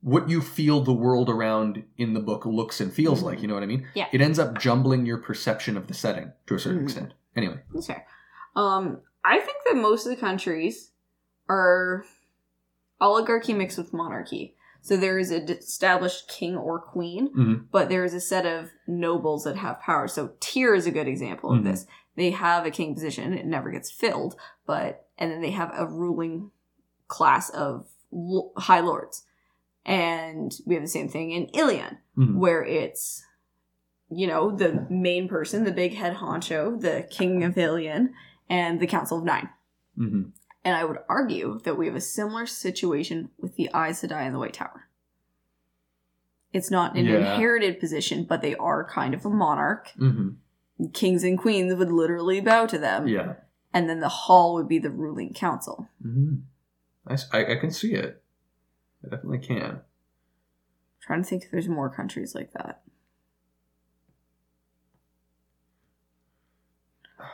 what 0.00 0.28
you 0.28 0.40
feel 0.40 0.80
the 0.82 0.92
world 0.92 1.28
around 1.30 1.84
in 1.96 2.12
the 2.12 2.20
book 2.20 2.44
looks 2.44 2.80
and 2.80 2.92
feels 2.92 3.20
Mhm. 3.22 3.26
like. 3.26 3.40
You 3.42 3.48
know 3.48 3.54
what 3.54 3.62
I 3.62 3.66
mean? 3.66 3.86
Yeah. 3.94 4.08
It 4.12 4.20
ends 4.20 4.38
up 4.38 4.58
jumbling 4.58 5.06
your 5.06 5.18
perception 5.18 5.76
of 5.76 5.86
the 5.86 5.94
setting 5.94 6.32
to 6.46 6.54
a 6.54 6.58
certain 6.58 6.80
Mhm. 6.80 6.84
extent. 6.84 7.14
Anyway, 7.36 7.60
That's 7.72 7.86
fair. 7.86 8.04
Um, 8.56 9.00
I 9.24 9.38
think 9.40 9.58
that 9.66 9.76
most 9.76 10.04
of 10.06 10.10
the 10.10 10.16
countries 10.20 10.90
are 11.48 12.04
oligarchy 13.00 13.52
mixed 13.54 13.78
with 13.78 13.92
monarchy. 13.92 14.54
So 14.80 14.96
there 14.96 15.18
is 15.18 15.30
an 15.30 15.48
established 15.48 16.28
king 16.28 16.56
or 16.56 16.80
queen, 16.80 17.32
Mhm. 17.34 17.66
but 17.70 17.88
there 17.88 18.04
is 18.04 18.14
a 18.14 18.20
set 18.20 18.44
of 18.44 18.70
nobles 18.88 19.44
that 19.44 19.56
have 19.56 19.80
power. 19.80 20.08
So 20.08 20.32
Tear 20.40 20.74
is 20.74 20.86
a 20.86 20.90
good 20.90 21.06
example 21.06 21.52
of 21.52 21.60
Mhm. 21.60 21.64
this. 21.64 21.86
They 22.16 22.30
have 22.30 22.66
a 22.66 22.70
king 22.70 22.94
position. 22.94 23.32
It 23.32 23.46
never 23.46 23.70
gets 23.70 23.90
filled, 23.90 24.36
but 24.66 25.06
and 25.18 25.30
then 25.30 25.40
they 25.40 25.50
have 25.52 25.72
a 25.74 25.86
ruling 25.86 26.50
class 27.08 27.48
of 27.50 27.86
lo- 28.10 28.52
high 28.56 28.80
lords, 28.80 29.24
and 29.86 30.52
we 30.66 30.74
have 30.74 30.84
the 30.84 30.88
same 30.88 31.08
thing 31.08 31.30
in 31.30 31.46
Illian, 31.48 31.98
Mhm. 32.16 32.36
where 32.36 32.64
it's 32.64 33.24
you 34.10 34.26
know 34.26 34.50
the 34.54 34.86
main 34.90 35.26
person, 35.26 35.64
the 35.64 35.72
big 35.72 35.94
head 35.94 36.16
honcho, 36.16 36.78
the 36.78 37.06
king 37.10 37.42
of 37.44 37.54
Illian, 37.54 38.10
and 38.48 38.78
the 38.78 38.86
Council 38.86 39.18
of 39.18 39.24
Nine. 39.24 39.48
Mhm. 39.96 40.32
And 40.64 40.76
I 40.76 40.84
would 40.84 40.98
argue 41.08 41.60
that 41.64 41.76
we 41.78 41.86
have 41.86 41.96
a 41.96 42.00
similar 42.00 42.44
situation 42.46 43.30
with 43.38 43.56
the 43.56 43.70
Aes 43.74 44.02
Sedai 44.02 44.20
and 44.26 44.34
the 44.34 44.38
White 44.38 44.52
Tower. 44.54 44.88
It's 46.52 46.70
not 46.70 46.94
an 46.96 47.06
Yeah. 47.06 47.16
inherited 47.16 47.80
position, 47.80 48.24
but 48.24 48.42
they 48.42 48.54
are 48.56 48.84
kind 48.84 49.14
of 49.14 49.24
a 49.24 49.30
monarch. 49.30 49.88
Mhm. 49.96 50.36
Kings 50.90 51.22
and 51.24 51.38
queens 51.38 51.74
would 51.74 51.90
literally 51.92 52.40
bow 52.40 52.66
to 52.66 52.78
them. 52.78 53.06
Yeah. 53.08 53.34
And 53.74 53.88
then 53.88 54.00
the 54.00 54.08
hall 54.08 54.54
would 54.54 54.68
be 54.68 54.78
the 54.78 54.90
ruling 54.90 55.32
council. 55.34 55.88
Mhm. 56.06 56.42
I, 57.06 57.16
I- 57.32 57.56
can 57.56 57.70
see 57.70 57.94
it. 57.94 58.22
I 59.04 59.08
definitely 59.08 59.38
can. 59.38 59.80
trying 61.00 61.22
to 61.22 61.28
think 61.28 61.42
if 61.44 61.50
there's 61.50 61.68
more 61.68 61.90
countries 61.90 62.32
like 62.34 62.52
that. 62.52 62.80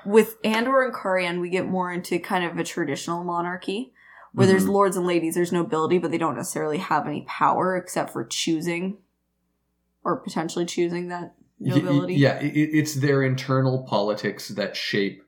With 0.04 0.36
Andor 0.44 0.82
and 0.82 0.94
Cairhien, 0.94 1.40
we 1.40 1.50
get 1.50 1.66
more 1.66 1.92
into 1.92 2.18
kind 2.18 2.44
of 2.44 2.56
a 2.58 2.64
traditional 2.64 3.24
monarchy 3.24 3.92
where 4.32 4.46
there's 4.46 4.64
Mhm. 4.66 4.70
lords 4.72 4.96
and 4.96 5.06
ladies, 5.06 5.34
there's 5.34 5.52
nobility, 5.52 5.98
but 5.98 6.10
they 6.10 6.18
don't 6.18 6.36
necessarily 6.36 6.78
have 6.78 7.06
any 7.06 7.22
power 7.28 7.76
except 7.76 8.10
for 8.10 8.24
choosing 8.24 8.98
or 10.04 10.16
potentially 10.16 10.64
choosing 10.64 11.08
that 11.08 11.34
nobility. 11.60 12.14
Yeah, 12.14 12.38
it's 12.40 12.94
their 12.94 13.22
internal 13.22 13.84
politics 13.84 14.48
that 14.48 14.76
shape 14.76 15.22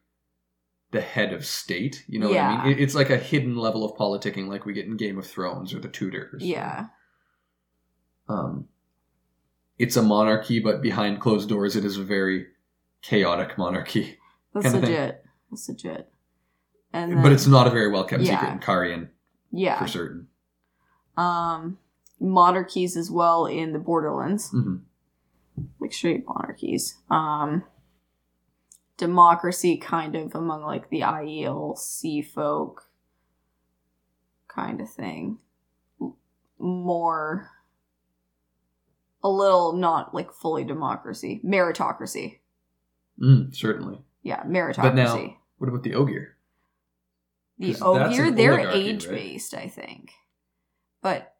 the 0.92 1.00
head 1.00 1.32
of 1.32 1.46
state. 1.46 2.04
You 2.08 2.18
know 2.18 2.28
what 2.28 2.38
I 2.38 2.66
mean? 2.66 2.78
It's 2.78 2.94
like 2.94 3.10
a 3.10 3.16
hidden 3.16 3.56
level 3.56 3.84
of 3.84 3.96
politicking, 3.96 4.48
like 4.48 4.66
we 4.66 4.72
get 4.72 4.86
in 4.86 4.96
Game 4.96 5.18
of 5.18 5.26
Thrones 5.26 5.72
or 5.72 5.78
the 5.78 5.88
Tudors. 5.88 6.42
Yeah. 6.42 6.86
Um, 8.28 8.68
it's 9.78 9.96
a 9.96 10.02
monarchy, 10.02 10.60
but 10.60 10.82
behind 10.82 11.20
closed 11.20 11.48
doors, 11.48 11.76
it 11.76 11.84
is 11.84 11.96
a 11.96 12.04
very 12.04 12.46
chaotic 13.02 13.56
monarchy. 13.56 14.18
That's 14.54 14.72
legit. 14.74 15.24
That's 15.50 15.68
legit. 15.68 16.08
And 16.92 17.12
then, 17.12 17.22
but 17.22 17.32
it's 17.32 17.46
not 17.46 17.66
a 17.66 17.70
very 17.70 17.90
well 17.90 18.04
kept 18.04 18.22
Yeah. 18.22 18.40
secret 18.40 18.52
in 18.52 18.58
Cairhien 18.58 19.08
yeah. 19.52 19.78
for 19.78 19.86
certain. 19.86 20.26
Um 21.16 21.78
monarchies 22.20 22.96
as 22.96 23.10
well 23.10 23.46
in 23.46 23.72
the 23.72 23.78
borderlands. 23.78 24.50
hmm 24.50 24.76
like 25.78 25.92
straight 25.92 26.26
monarchies. 26.26 26.96
Um, 27.10 27.64
democracy, 28.96 29.76
kind 29.78 30.14
of 30.14 30.34
among 30.34 30.62
like 30.62 30.90
the 30.90 31.00
Aiel 31.00 31.76
sea 31.76 32.22
folk, 32.22 32.84
kind 34.48 34.80
of 34.80 34.90
thing. 34.90 35.38
More, 36.58 37.48
a 39.24 39.28
little 39.28 39.72
not 39.72 40.14
like 40.14 40.32
fully 40.32 40.64
democracy, 40.64 41.40
meritocracy. 41.44 42.40
Mm, 43.20 43.54
certainly. 43.54 44.02
Yeah, 44.22 44.42
meritocracy. 44.44 44.82
But 44.82 44.94
now, 44.94 45.36
what 45.58 45.68
about 45.68 45.82
the 45.82 45.94
Ogier? 45.94 46.36
The 47.58 47.76
Ogier, 47.80 48.30
they're 48.30 48.70
age 48.70 49.08
based, 49.08 49.54
I 49.54 49.68
think. 49.68 50.12
But 51.02 51.34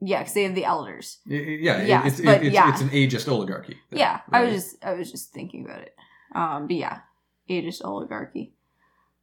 yeah, 0.00 0.20
because 0.20 0.34
they 0.34 0.42
have 0.44 0.54
the 0.54 0.64
elders. 0.64 1.18
I- 1.28 1.32
Yeah, 1.32 2.06
it's, 2.06 2.20
but 2.20 2.42
it's, 2.44 2.54
yeah. 2.54 2.70
it's 2.70 2.80
an 2.80 2.90
ageist 2.90 3.28
oligarchy. 3.28 3.76
Yeah, 3.90 4.20
I 4.30 4.42
was 4.44 4.52
just 4.54 4.84
I 4.84 4.94
was 4.94 5.10
just 5.10 5.32
thinking 5.32 5.64
about 5.64 5.80
it. 5.82 5.94
Um, 6.34 6.66
but 6.66 6.76
yeah, 6.76 7.00
ageist 7.48 7.84
oligarchy. 7.84 8.52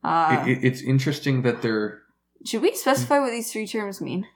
Uh, 0.03 0.43
It- 0.47 0.57
it- 0.57 0.63
it's 0.63 0.81
interesting 0.81 1.41
that 1.43 1.61
they're 1.61 2.01
should 2.45 2.61
we 2.61 2.75
specify 2.75 3.19
what 3.19 3.29
these 3.31 3.51
three 3.51 3.67
terms 3.67 4.01
mean? 4.01 4.27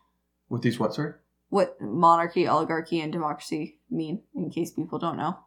with 0.49 0.61
these 0.61 0.79
what 0.79 0.93
sorry? 0.93 1.13
What 1.49 1.79
monarchy, 1.81 2.47
oligarchy, 2.47 2.99
and 3.01 3.11
democracy 3.11 3.79
mean? 3.89 4.21
In 4.35 4.49
case 4.49 4.71
people 4.71 4.99
don't 4.99 5.17
know. 5.17 5.39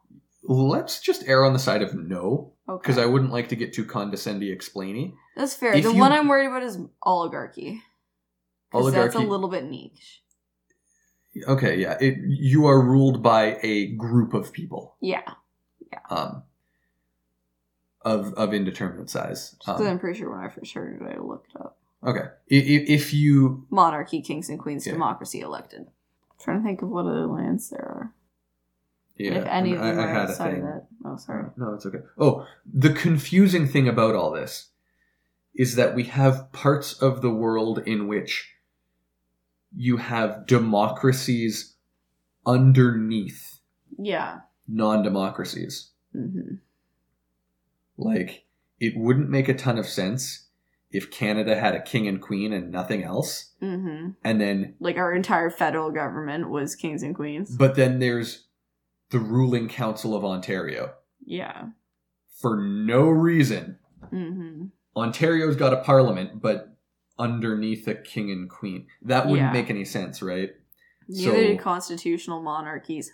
Let's 0.43 1.01
just 1.01 1.23
err 1.29 1.45
on 1.45 1.53
the 1.53 1.59
side 1.59 1.83
of 1.83 1.95
no, 1.95 2.53
Okay, 2.69 2.81
because 2.83 2.97
I 2.99 3.05
wouldn't 3.07 3.31
like 3.33 3.49
to 3.51 3.57
get 3.57 3.73
too 3.75 3.85
condescending 3.85 4.49
explainy. 4.57 5.13
that's 5.37 5.55
fair. 5.55 5.75
if 5.75 5.85
the 5.85 5.93
you- 5.93 5.99
one 6.01 6.13
I'm 6.13 6.29
worried 6.29 6.47
about 6.47 6.63
is 6.63 6.79
oligarchy. 7.03 7.83
Because 8.73 8.93
that's 8.93 9.15
a 9.15 9.19
little 9.19 9.49
bit 9.49 9.65
niche. 9.65 10.23
Okay, 11.47 11.79
yeah, 11.81 11.97
it, 12.01 12.19
you 12.27 12.67
are 12.67 12.81
ruled 12.83 13.23
by 13.23 13.59
a 13.63 13.87
group 13.95 14.35
of 14.35 14.53
people 14.53 14.97
Yeah, 15.01 15.23
um, 16.11 16.43
of 18.03 18.35
of 18.35 18.53
indeterminate 18.55 19.11
size. 19.11 19.57
Um, 19.67 19.87
I'm 19.87 19.99
pretty 19.99 20.19
sure 20.19 20.31
when 20.31 20.41
I 20.45 20.49
first 20.49 20.73
heard 20.75 21.01
it, 21.01 21.17
I 21.17 21.21
looked 21.21 21.55
up 21.57 21.79
okay, 22.05 22.21
I- 22.51 22.55
i- 22.55 22.87
if 22.89 23.13
you 23.15 23.67
monarchy, 23.71 24.23
kings 24.23 24.49
and 24.49 24.59
queens, 24.59 24.87
Yeah. 24.87 24.95
democracy, 24.95 25.41
elected. 25.41 25.87
trying 26.41 26.61
to 26.63 26.65
think 26.67 26.81
of 26.81 26.89
what 26.89 27.05
other 27.07 27.27
lands 27.27 27.69
there 27.69 27.85
are. 27.85 28.15
yeah, 29.17 29.33
if 29.35 29.45
any 29.47 29.75
of 29.75 29.83
I- 29.83 29.91
them 29.93 29.99
I 30.01 30.03
are 30.05 30.15
had 30.15 30.31
a 30.31 30.33
thing. 30.33 30.65
that. 30.65 30.87
Oh, 31.05 31.17
sorry. 31.17 31.51
No, 31.59 31.75
it's 31.75 31.85
okay. 31.85 31.99
Oh, 32.19 32.47
the 32.65 32.93
confusing 32.95 33.67
thing 33.69 33.87
about 33.87 34.15
all 34.15 34.31
this 34.33 34.71
is 35.55 35.77
that 35.77 35.95
we 35.95 36.05
have 36.05 36.51
parts 36.53 36.95
of 37.03 37.21
the 37.21 37.31
world 37.31 37.81
in 37.81 38.09
which 38.09 38.55
you 39.77 39.97
have 39.99 40.47
democracies 40.47 41.77
underneath 42.47 43.61
Yeah. 43.99 44.41
non 44.69 45.03
democracies. 45.03 45.91
hmm 46.13 46.57
Like, 47.97 48.47
it 48.79 48.97
wouldn't 48.97 49.31
make 49.31 49.49
a 49.49 49.55
ton 49.55 49.79
of 49.79 49.87
sense 49.87 50.47
if 50.91 51.11
Canada 51.11 51.59
had 51.59 51.75
a 51.75 51.83
king 51.83 52.09
and 52.09 52.21
queen 52.21 52.53
and 52.53 52.73
nothing 52.73 53.05
else. 53.05 53.53
hmm 53.61 54.11
And 54.25 54.41
then, 54.41 54.75
Like 54.81 54.97
our 54.97 55.13
entire 55.15 55.51
federal 55.51 55.91
government 55.91 56.51
was 56.51 56.75
kings 56.75 57.03
and 57.03 57.15
queens. 57.15 57.55
but 57.57 57.77
then 57.77 57.99
there's 57.99 58.47
the 59.11 59.19
ruling 59.19 59.69
council 59.69 60.15
of 60.17 60.25
Ontario. 60.25 60.95
Yeah. 61.25 61.69
For 62.41 62.57
no 62.57 63.09
reason, 63.09 63.79
hmm 64.09 64.67
Ontario's 64.97 65.55
got 65.57 65.73
a 65.73 65.83
parliament, 65.83 66.41
but 66.43 66.77
underneath 67.21 67.87
a 67.87 67.95
king 67.95 68.31
and 68.31 68.49
queen. 68.49 68.87
That 69.03 69.27
wouldn't 69.27 69.49
Yeah. 69.49 69.53
make 69.53 69.71
any 69.71 69.85
sense, 69.85 70.23
right? 70.23 70.51
Neither 71.09 71.31
So- 71.31 71.37
did 71.37 71.59
constitutional 71.61 72.43
monarchies. 72.43 73.13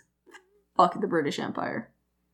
Fuck 0.77 0.99
the 1.01 1.07
British 1.07 1.39
Empire. 1.39 1.91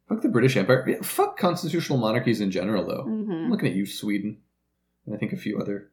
Fuck 0.10 0.22
the 0.22 0.30
British 0.30 0.56
Empire. 0.58 0.86
Yeah, 0.88 1.02
fuck 1.02 1.38
constitutional 1.38 1.98
monarchies 1.98 2.42
in 2.42 2.52
general, 2.52 2.86
though. 2.86 3.04
I'm 3.08 3.26
hmm 3.26 3.52
looking 3.52 3.70
at 3.70 3.76
you, 3.76 3.86
Sweden, 3.86 4.38
and 5.06 5.16
I 5.16 5.18
think 5.18 5.34
a 5.34 5.38
few 5.38 5.58
other 5.60 5.92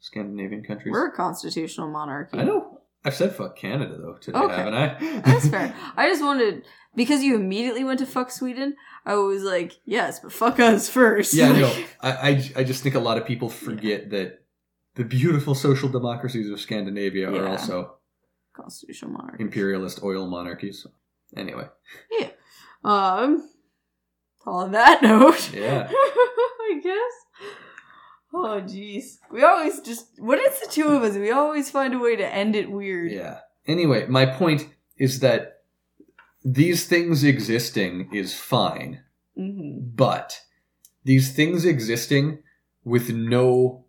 Scandinavian 0.00 0.62
countries. 0.64 0.92
We're 0.92 1.08
a 1.08 1.12
constitutional 1.12 1.88
monarchy. 1.88 2.38
I 2.38 2.44
know. 2.44 2.80
I've 3.06 3.14
said 3.14 3.34
fuck 3.34 3.54
Canada 3.56 3.98
though 3.98 4.14
today, 4.14 4.38
Okay. 4.38 4.56
haven't 4.56 4.74
I? 4.74 5.20
That's 5.20 5.46
fair. 5.48 5.74
I 5.96 6.08
just 6.08 6.22
wanted 6.22 6.64
because 6.96 7.22
you 7.22 7.34
immediately 7.34 7.84
went 7.84 7.98
to 7.98 8.06
fuck 8.06 8.30
Sweden. 8.30 8.76
I 9.04 9.14
was 9.16 9.42
like, 9.42 9.72
yes, 9.84 10.20
but 10.20 10.32
fuck 10.32 10.58
us 10.58 10.88
first. 10.88 11.34
yeah, 11.34 11.52
no. 11.60 11.70
I, 12.00 12.10
I 12.30 12.50
I 12.56 12.64
just 12.64 12.82
think 12.82 12.94
a 12.94 13.00
lot 13.00 13.18
of 13.18 13.26
people 13.26 13.50
forget 13.50 14.08
that 14.10 14.43
the 14.96 15.04
beautiful 15.04 15.54
social 15.54 15.88
democracies 15.88 16.50
of 16.50 16.60
Scandinavia 16.60 17.30
are 17.32 17.48
also 17.48 17.96
constitutional 18.54 19.12
monarchy. 19.12 19.42
imperialist 19.42 20.02
oil 20.02 20.26
monarchies. 20.26 20.86
Anyway, 21.36 21.66
Um, 22.84 23.48
on 24.46 24.72
that 24.72 25.02
note, 25.10 25.52
Yeah. 25.54 25.90
I 25.92 26.80
guess. 26.82 27.12
Oh, 28.32 28.60
jeez. 28.64 29.18
We 29.30 29.42
always 29.42 29.80
just 29.80 30.06
when 30.18 30.38
it's 30.40 30.60
the 30.60 30.70
two 30.72 30.88
of 30.88 31.02
us, 31.02 31.14
we 31.16 31.30
always 31.30 31.70
find 31.70 31.94
a 31.94 31.98
way 31.98 32.16
to 32.16 32.26
end 32.26 32.56
it 32.56 32.70
weird. 32.70 33.10
Yeah. 33.12 33.38
Anyway, 33.66 34.06
my 34.08 34.26
point 34.26 34.68
is 34.98 35.20
that 35.20 35.62
these 36.44 36.86
things 36.86 37.24
existing 37.24 38.10
is 38.12 38.34
fine, 38.34 39.02
hmm 39.36 39.78
but 39.94 40.40
these 41.04 41.32
things 41.32 41.64
existing 41.64 42.38
with 42.84 43.10
no 43.10 43.83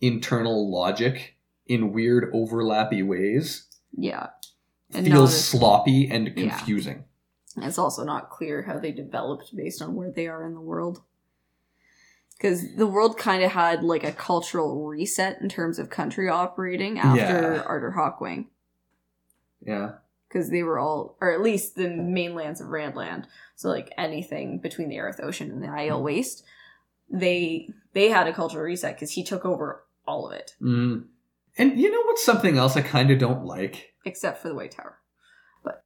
internal 0.00 0.70
logic 0.70 1.36
in 1.66 1.92
weird 1.92 2.32
overlappy 2.32 3.06
ways 3.06 3.66
Yeah. 3.92 4.28
And 4.92 5.06
feels 5.06 5.34
as- 5.34 5.44
sloppy 5.48 6.08
and 6.10 6.28
Yeah. 6.28 6.56
confusing. 6.56 7.04
It's 7.56 7.78
also 7.78 8.04
not 8.04 8.30
clear 8.30 8.62
how 8.62 8.78
they 8.78 8.92
developed 8.92 9.56
based 9.56 9.80
on 9.80 9.94
where 9.94 10.10
they 10.10 10.26
are 10.28 10.44
in 10.44 10.54
the 10.54 10.60
world. 10.60 11.02
Because 12.36 12.74
the 12.76 12.86
world 12.86 13.16
kind 13.16 13.42
of 13.42 13.52
had 13.52 13.82
like 13.82 14.04
a 14.04 14.12
cultural 14.12 14.86
reset 14.86 15.40
in 15.40 15.48
terms 15.48 15.78
of 15.78 15.88
country 15.88 16.28
operating 16.28 16.98
after 16.98 17.54
Yeah. 17.54 17.62
Arthur 17.62 17.94
Hawkwing. 17.96 18.48
Yeah. 19.64 19.94
Because 20.28 20.50
they 20.50 20.62
were 20.62 20.78
all, 20.78 21.16
or 21.20 21.32
at 21.32 21.40
least 21.40 21.76
the 21.76 21.88
mainlands 21.88 22.60
of 22.60 22.68
Randland, 22.68 23.24
so 23.54 23.70
like 23.70 23.90
anything 23.96 24.58
between 24.58 24.90
the 24.90 24.96
Aryth 24.96 25.22
Ocean 25.22 25.50
and 25.50 25.62
the 25.62 25.68
Aiel 25.68 26.00
mm. 26.00 26.02
Waste, 26.02 26.44
they 27.08 27.70
they 27.94 28.10
had 28.10 28.26
a 28.26 28.34
cultural 28.34 28.64
reset 28.64 28.96
because 28.96 29.12
he 29.12 29.24
took 29.24 29.46
over 29.46 29.85
all 30.06 30.26
of 30.26 30.32
it 30.32 30.54
Mm. 30.62 31.06
And 31.58 31.80
you 31.80 31.90
know 31.90 32.02
what's 32.02 32.24
something 32.24 32.58
else 32.58 32.76
I 32.76 32.82
kind 32.82 33.10
of 33.10 33.18
don't 33.18 33.44
like? 33.44 33.94
except 34.04 34.40
for 34.42 34.48
the 34.48 34.54
White 34.54 34.70
Tower. 34.72 34.98
But 35.64 35.84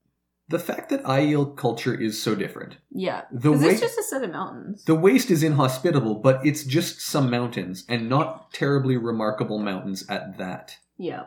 the 0.49 0.59
fact 0.59 0.91
that 0.91 1.03
Aiel 1.05 1.57
culture 1.57 1.95
is 1.95 2.21
so 2.23 2.35
different. 2.35 2.77
Yeah. 2.91 3.23
The 3.33 3.53
way 3.53 3.69
it's 3.71 3.81
just 3.81 3.99
a 3.99 4.03
set 4.03 4.23
of 4.25 4.31
mountains. 4.33 4.85
the 4.85 4.95
waste 4.97 5.31
is 5.31 5.43
inhospitable, 5.43 6.17
but 6.17 6.45
it's 6.45 6.65
just 6.65 7.01
some 7.01 7.31
mountains 7.31 7.85
and 7.89 8.09
not 8.09 8.53
terribly 8.53 8.97
remarkable 8.97 9.59
mountains 9.59 10.05
at 10.09 10.37
that. 10.39 10.77
Yeah, 10.99 11.27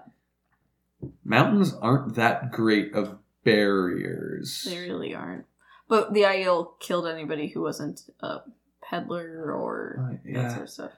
Mountains 1.26 1.74
aren't 1.82 2.16
that 2.16 2.52
great 2.52 2.94
of 2.94 3.18
barriers. 3.44 4.66
they 4.70 4.78
really 4.80 5.14
aren't. 5.16 5.46
But 5.88 6.14
the 6.14 6.22
Aiel 6.22 6.80
killed 6.80 7.08
anybody 7.08 7.48
who 7.48 7.62
wasn't 7.62 8.02
a 8.22 8.40
peddler 8.82 9.52
or 9.54 10.18
Uh, 10.26 10.34
that 10.34 10.52
sort 10.52 10.64
of 10.64 10.70
stuff. 10.70 10.92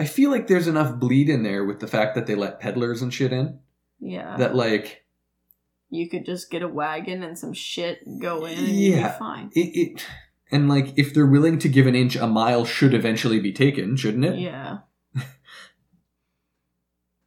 I 0.00 0.06
feel 0.06 0.30
like 0.30 0.46
there's 0.46 0.66
enough 0.66 0.98
bleed 0.98 1.28
in 1.28 1.42
there 1.42 1.64
with 1.64 1.80
the 1.80 1.86
fact 1.86 2.14
that 2.14 2.26
they 2.26 2.34
let 2.34 2.58
peddlers 2.58 3.02
and 3.02 3.12
shit 3.12 3.32
in 3.32 3.58
Yeah. 4.00 4.36
that 4.38 4.54
like 4.56 5.04
you 5.90 6.08
could 6.08 6.24
just 6.24 6.50
get 6.50 6.62
a 6.62 6.68
wagon 6.68 7.22
and 7.22 7.38
some 7.38 7.52
shit 7.52 7.98
and 8.06 8.20
go 8.20 8.46
in 8.46 8.58
and 8.58 8.68
you'd 8.68 8.94
Yeah. 8.96 9.12
be 9.12 9.18
fine. 9.18 9.50
it, 9.54 9.60
it 9.76 10.06
and 10.50 10.68
like 10.68 10.94
if 10.96 11.12
they're 11.12 11.26
willing 11.26 11.58
to 11.60 11.68
give 11.68 11.86
an 11.86 11.94
inch 11.94 12.16
a 12.16 12.26
mile 12.26 12.64
should 12.64 12.94
eventually 12.94 13.40
be 13.40 13.52
taken 13.52 13.96
shouldn't 13.96 14.24
it 14.24 14.38
Yeah. 14.38 14.78
I 15.16 15.22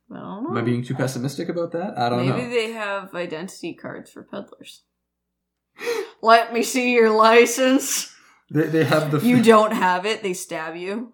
don't 0.10 0.44
know. 0.44 0.50
am 0.52 0.58
i 0.58 0.62
being 0.62 0.84
too 0.84 0.96
pessimistic 0.96 1.50
about 1.50 1.72
that 1.74 1.98
i 1.98 2.10
don't 2.10 2.20
Maybe 2.20 2.30
know 2.30 2.38
Maybe 2.38 2.54
they 2.54 2.72
have 2.72 3.14
identity 3.16 3.74
cards 3.74 4.12
for 4.12 4.24
peddlers. 4.24 4.82
Let 6.22 6.54
me 6.54 6.64
see 6.64 6.94
your 6.94 7.10
license. 7.10 8.14
they, 8.50 8.68
they 8.68 8.84
have 8.86 9.12
the 9.12 9.20
You 9.20 9.42
don't 9.44 9.74
have 9.74 10.06
it, 10.06 10.24
they 10.24 10.34
stab 10.34 10.76
you. 10.76 11.14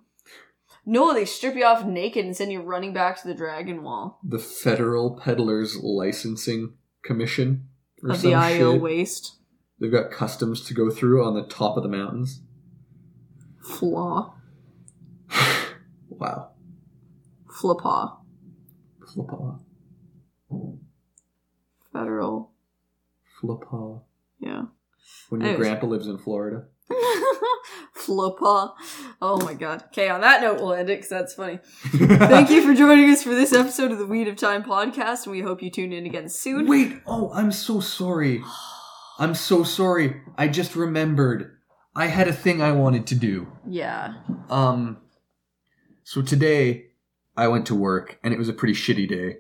No, 0.92 1.14
they 1.14 1.26
strip 1.26 1.56
you 1.56 1.66
off 1.66 1.86
naked 1.86 2.26
and 2.26 2.36
send 2.36 2.52
you 2.52 2.62
running 2.62 2.94
back 2.94 3.22
to 3.22 3.28
the 3.28 3.36
dragon 3.36 3.84
wall 3.84 4.20
the 4.24 4.40
federal 4.40 5.20
peddlers 5.20 5.78
licensing 5.78 6.74
commission 7.04 7.68
or 8.04 8.10
of 8.12 8.18
some 8.18 8.32
the 8.32 8.36
IO 8.36 8.74
shit. 8.74 8.82
waste. 8.82 9.36
they've 9.80 9.92
got 9.92 10.10
customs 10.12 10.62
to 10.66 10.74
go 10.74 10.90
through 10.90 11.24
on 11.24 11.36
the 11.36 11.44
top 11.48 11.78
of 11.78 11.84
the 11.84 11.90
mountains 11.90 12.42
Flaw. 13.62 14.34
wow 16.10 16.50
Flapaw. 17.62 18.18
Flapaw. 19.06 19.60
Federal. 21.92 22.52
Flapaw. 23.42 24.02
Yeah. 24.40 24.64
when 25.30 25.42
your 25.42 25.50
Anyways. 25.52 25.68
grandpa 25.68 25.88
lives 25.88 26.08
in 26.08 26.18
florida 26.18 26.66
Flapaw. 27.96 28.74
Oh 29.22 29.42
my 29.44 29.54
god. 29.54 29.84
Okay, 29.88 30.10
on 30.10 30.22
that 30.22 30.42
note, 30.42 30.62
we'll 30.62 30.74
end 30.74 30.90
it 30.90 30.98
because 30.98 31.10
that's 31.10 31.34
funny. 31.34 31.60
Thank 31.84 32.50
you 32.50 32.62
for 32.62 32.74
joining 32.74 33.10
us 33.10 33.24
for 33.24 33.36
this 33.36 33.54
episode 33.54 33.92
of 33.92 33.98
the 33.98 34.06
Weed 34.06 34.28
of 34.28 34.36
Time 34.36 34.64
podcast, 34.64 35.24
and 35.26 35.32
we 35.32 35.42
hope 35.42 35.62
you 35.62 35.70
tune 35.70 35.94
in 35.94 36.06
again 36.06 36.30
soon. 36.30 36.68
Wait, 36.68 37.02
oh, 37.06 37.32
I'm 37.34 37.52
so 37.52 37.80
sorry. 37.80 38.44
I'm 39.20 39.36
so 39.36 39.64
sorry. 39.64 40.22
I 40.38 40.48
just 40.48 40.76
remembered. 40.76 41.58
I 41.96 42.08
had 42.08 42.30
a 42.30 42.34
thing 42.34 42.62
I 42.62 42.72
wanted 42.72 43.06
to 43.08 43.16
do. 43.16 43.48
Yeah. 43.68 44.14
Um 44.50 45.00
so 46.04 46.22
today 46.22 46.92
I 47.36 47.48
went 47.48 47.66
to 47.68 47.76
work 47.76 48.18
and 48.24 48.34
it 48.34 48.38
was 48.38 48.50
a 48.50 48.54
pretty 48.54 48.74
shitty 48.74 49.10
day, 49.10 49.38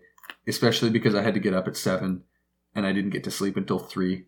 especially 0.47 0.89
because 0.89 1.15
I 1.15 1.22
had 1.22 1.34
to 1.34 1.39
get 1.39 1.53
up 1.53 1.68
at 1.68 1.77
7 1.77 2.23
and 2.76 2.85
I 2.85 2.91
didn't 2.91 3.11
get 3.11 3.23
to 3.23 3.31
sleep 3.31 3.56
until 3.57 3.80
3. 3.80 4.26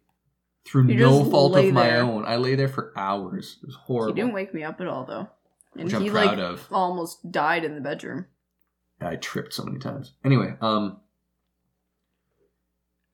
Through 0.66 0.88
You 0.88 1.00
no 1.00 1.24
fault 1.26 1.58
of 1.58 1.72
my 1.74 1.88
there. 1.88 2.02
own. 2.04 2.24
I 2.26 2.36
lay 2.36 2.56
there 2.56 2.68
for 2.68 2.94
hours. 2.96 3.58
It 3.64 3.66
was 3.68 3.76
horrible. 3.76 4.14
He 4.16 4.22
didn't 4.22 4.34
wake 4.34 4.54
me 4.54 4.64
up 4.64 4.80
at 4.80 4.88
all, 4.88 5.06
though. 5.06 5.28
And 5.76 5.86
which 5.86 5.94
I'm 5.94 6.02
he, 6.04 6.10
proud 6.10 6.38
like, 6.38 6.38
of. 6.38 6.68
almost 6.72 7.32
died 7.32 7.64
in 7.64 7.76
the 7.76 7.82
bedroom. 7.82 8.26
I 9.00 9.16
tripped 9.16 9.54
so 9.54 9.64
many 9.64 9.80
times. 9.80 10.14
Anyway, 10.24 10.54
um 10.62 10.98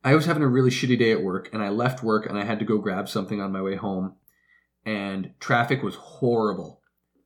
I 0.04 0.16
was 0.16 0.26
having 0.26 0.44
a 0.44 0.48
really 0.48 0.70
shitty 0.70 0.98
day 0.98 1.12
at 1.12 1.24
work 1.24 1.50
and 1.54 1.62
I 1.62 1.70
left 1.70 2.04
work 2.04 2.26
and 2.28 2.38
I 2.38 2.46
had 2.46 2.60
to 2.60 2.66
go 2.66 2.78
grab 2.78 3.10
something 3.10 3.42
on 3.42 3.52
my 3.52 3.62
way 3.62 3.76
home 3.76 4.16
and 4.86 5.32
traffic 5.40 5.84
was 5.84 5.96
horrible. 5.96 6.82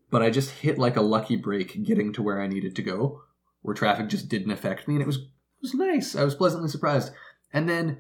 But 0.10 0.22
I 0.24 0.30
just 0.30 0.52
hit 0.52 0.78
like 0.78 0.96
a 0.96 1.02
lucky 1.02 1.36
break 1.36 1.84
getting 1.84 2.12
to 2.14 2.24
where 2.24 2.42
I 2.42 2.48
needed 2.48 2.76
to 2.76 2.82
go 2.82 3.22
where 3.62 3.76
traffic 3.76 4.08
just 4.08 4.30
didn't 4.30 4.52
affect 4.52 4.88
me 4.88 4.96
and 4.96 5.02
it 5.02 5.08
was 5.08 5.18
it 5.18 5.62
was 5.62 5.74
nice. 5.76 6.16
I 6.16 6.24
was 6.24 6.36
pleasantly 6.36 6.70
surprised. 6.70 7.14
And 7.54 7.68
then 7.68 7.98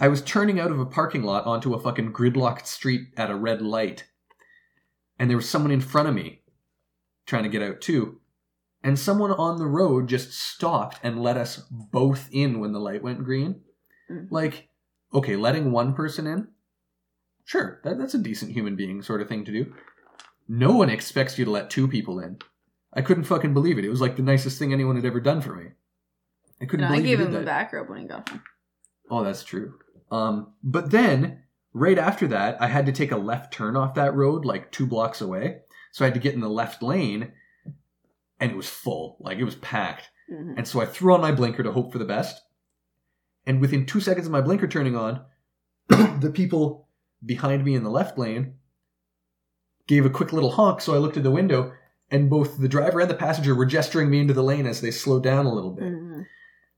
I 0.00 0.08
was 0.08 0.22
turning 0.22 0.58
out 0.58 0.70
of 0.70 0.80
a 0.80 0.86
parking 0.86 1.22
lot 1.22 1.46
onto 1.46 1.74
a 1.74 1.80
fucking 1.80 2.12
gridlocked 2.12 2.66
street 2.66 3.08
at 3.16 3.30
a 3.30 3.36
red 3.36 3.62
light. 3.62 4.04
And 5.18 5.30
there 5.30 5.36
was 5.36 5.48
someone 5.48 5.70
in 5.70 5.80
front 5.80 6.08
of 6.08 6.14
me 6.14 6.42
trying 7.26 7.44
to 7.44 7.48
get 7.48 7.62
out 7.62 7.80
too 7.80 8.20
and 8.84 8.98
someone 8.98 9.32
on 9.32 9.56
the 9.56 9.66
road 9.66 10.08
just 10.08 10.32
stopped 10.32 11.00
and 11.02 11.22
let 11.22 11.38
us 11.38 11.66
both 11.70 12.28
in 12.30 12.60
when 12.60 12.72
the 12.72 12.78
light 12.78 13.02
went 13.02 13.24
green. 13.24 13.62
Mhm. 14.10 14.30
Like, 14.30 14.68
okay, 15.12 15.36
letting 15.36 15.72
one 15.72 15.94
person 15.94 16.26
in, 16.26 16.48
sure, 17.44 17.80
that, 17.82 17.96
that's 17.96 18.12
a 18.12 18.18
decent 18.18 18.52
human 18.52 18.76
being 18.76 19.02
sort 19.02 19.22
of 19.22 19.28
thing 19.28 19.42
to 19.46 19.52
do. 19.52 19.74
No 20.46 20.76
one 20.76 20.90
expects 20.90 21.38
you 21.38 21.46
to 21.46 21.50
let 21.50 21.70
two 21.70 21.88
people 21.88 22.20
in. 22.20 22.38
I 22.92 23.00
couldn't 23.00 23.24
fucking 23.24 23.54
believe 23.54 23.78
it. 23.78 23.86
It 23.86 23.90
was 23.90 24.02
like 24.02 24.16
the 24.16 24.22
nicest 24.22 24.58
thing 24.58 24.72
anyone 24.72 24.96
had 24.96 25.06
ever 25.06 25.20
done 25.20 25.40
for 25.40 25.56
me. 25.56 25.70
I 26.60 26.66
couldn't 26.66 26.84
I 26.84 26.88
believe 26.88 27.04
gave 27.04 27.20
you 27.20 27.26
him 27.26 27.32
the 27.32 27.40
back 27.40 27.72
rub 27.72 27.88
when 27.88 28.00
he 28.00 28.06
got 28.06 28.28
home. 28.28 28.42
Oh, 29.10 29.22
that's 29.24 29.44
true. 29.44 29.74
Um, 30.10 30.52
but 30.62 30.90
then 30.90 31.42
right 31.72 31.98
after 31.98 32.26
that, 32.28 32.60
I 32.60 32.68
had 32.68 32.86
to 32.86 32.92
take 32.92 33.12
a 33.12 33.16
left 33.16 33.52
turn 33.52 33.76
off 33.76 33.94
that 33.94 34.14
road, 34.14 34.44
like 34.44 34.70
two 34.72 34.86
blocks 34.86 35.20
away. 35.20 35.60
So 35.92 36.04
I 36.04 36.08
had 36.08 36.14
to 36.14 36.20
get 36.20 36.34
in 36.34 36.40
the 36.40 36.48
left 36.48 36.82
lane, 36.82 37.32
and 38.40 38.50
it 38.50 38.56
was 38.56 38.68
full, 38.68 39.16
like 39.20 39.38
it 39.38 39.44
was 39.44 39.56
packed. 39.56 40.10
Mhm. 40.30 40.54
And 40.56 40.66
so 40.68 40.80
I 40.80 40.86
threw 40.86 41.14
on 41.14 41.20
my 41.20 41.32
blinker 41.32 41.62
to 41.62 41.72
hope 41.72 41.92
for 41.92 41.98
the 41.98 42.04
best. 42.04 42.42
And 43.46 43.60
within 43.60 43.86
two 43.86 44.00
seconds 44.00 44.26
of 44.26 44.32
my 44.32 44.40
blinker 44.40 44.66
turning 44.66 44.96
on, 44.96 45.24
the 45.88 46.32
people 46.32 46.88
behind 47.24 47.64
me 47.64 47.74
in 47.74 47.82
the 47.84 47.90
left 47.90 48.18
lane 48.18 48.54
gave 49.86 50.06
a 50.06 50.10
quick 50.10 50.32
little 50.32 50.52
honk. 50.52 50.80
So 50.80 50.94
I 50.94 50.98
looked 50.98 51.16
at 51.16 51.22
the 51.22 51.30
window, 51.30 51.72
and 52.10 52.30
both 52.30 52.58
the 52.58 52.68
driver 52.68 53.00
and 53.00 53.10
the 53.10 53.14
passenger 53.14 53.54
were 53.54 53.66
gesturing 53.66 54.10
me 54.10 54.20
into 54.20 54.34
the 54.34 54.42
lane 54.42 54.66
as 54.66 54.80
they 54.80 54.90
slowed 54.90 55.22
down 55.22 55.46
a 55.46 55.52
little 55.52 55.72
bit. 55.72 55.84
Mhm. 55.92 56.26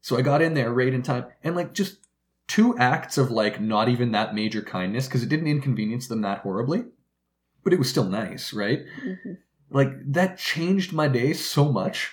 So 0.01 0.17
I 0.17 0.23
got 0.23 0.43
in 0.43 0.55
there 0.55 0.73
right 0.73 0.93
in 0.93 1.03
time, 1.03 1.27
and 1.43 1.55
like 1.57 1.73
just 1.73 2.06
two 2.49 2.77
acts 2.79 3.19
of 3.19 3.31
like 3.31 3.61
not 3.61 3.89
even 3.89 4.13
that 4.13 4.35
major 4.35 4.63
kindness 4.63 5.07
because 5.07 5.23
it 5.23 5.29
didn't 5.29 5.49
inconvenience 5.49 6.09
them 6.09 6.23
that 6.23 6.39
horribly, 6.39 6.85
but 7.65 7.73
it 7.73 7.79
was 7.79 7.91
still 7.91 8.05
nice, 8.05 8.53
right? 8.53 8.81
Mhm. 9.05 9.39
Like 9.71 9.91
that 10.13 10.39
changed 10.39 10.93
my 10.93 11.09
day 11.09 11.33
so 11.33 11.71
much, 11.71 12.13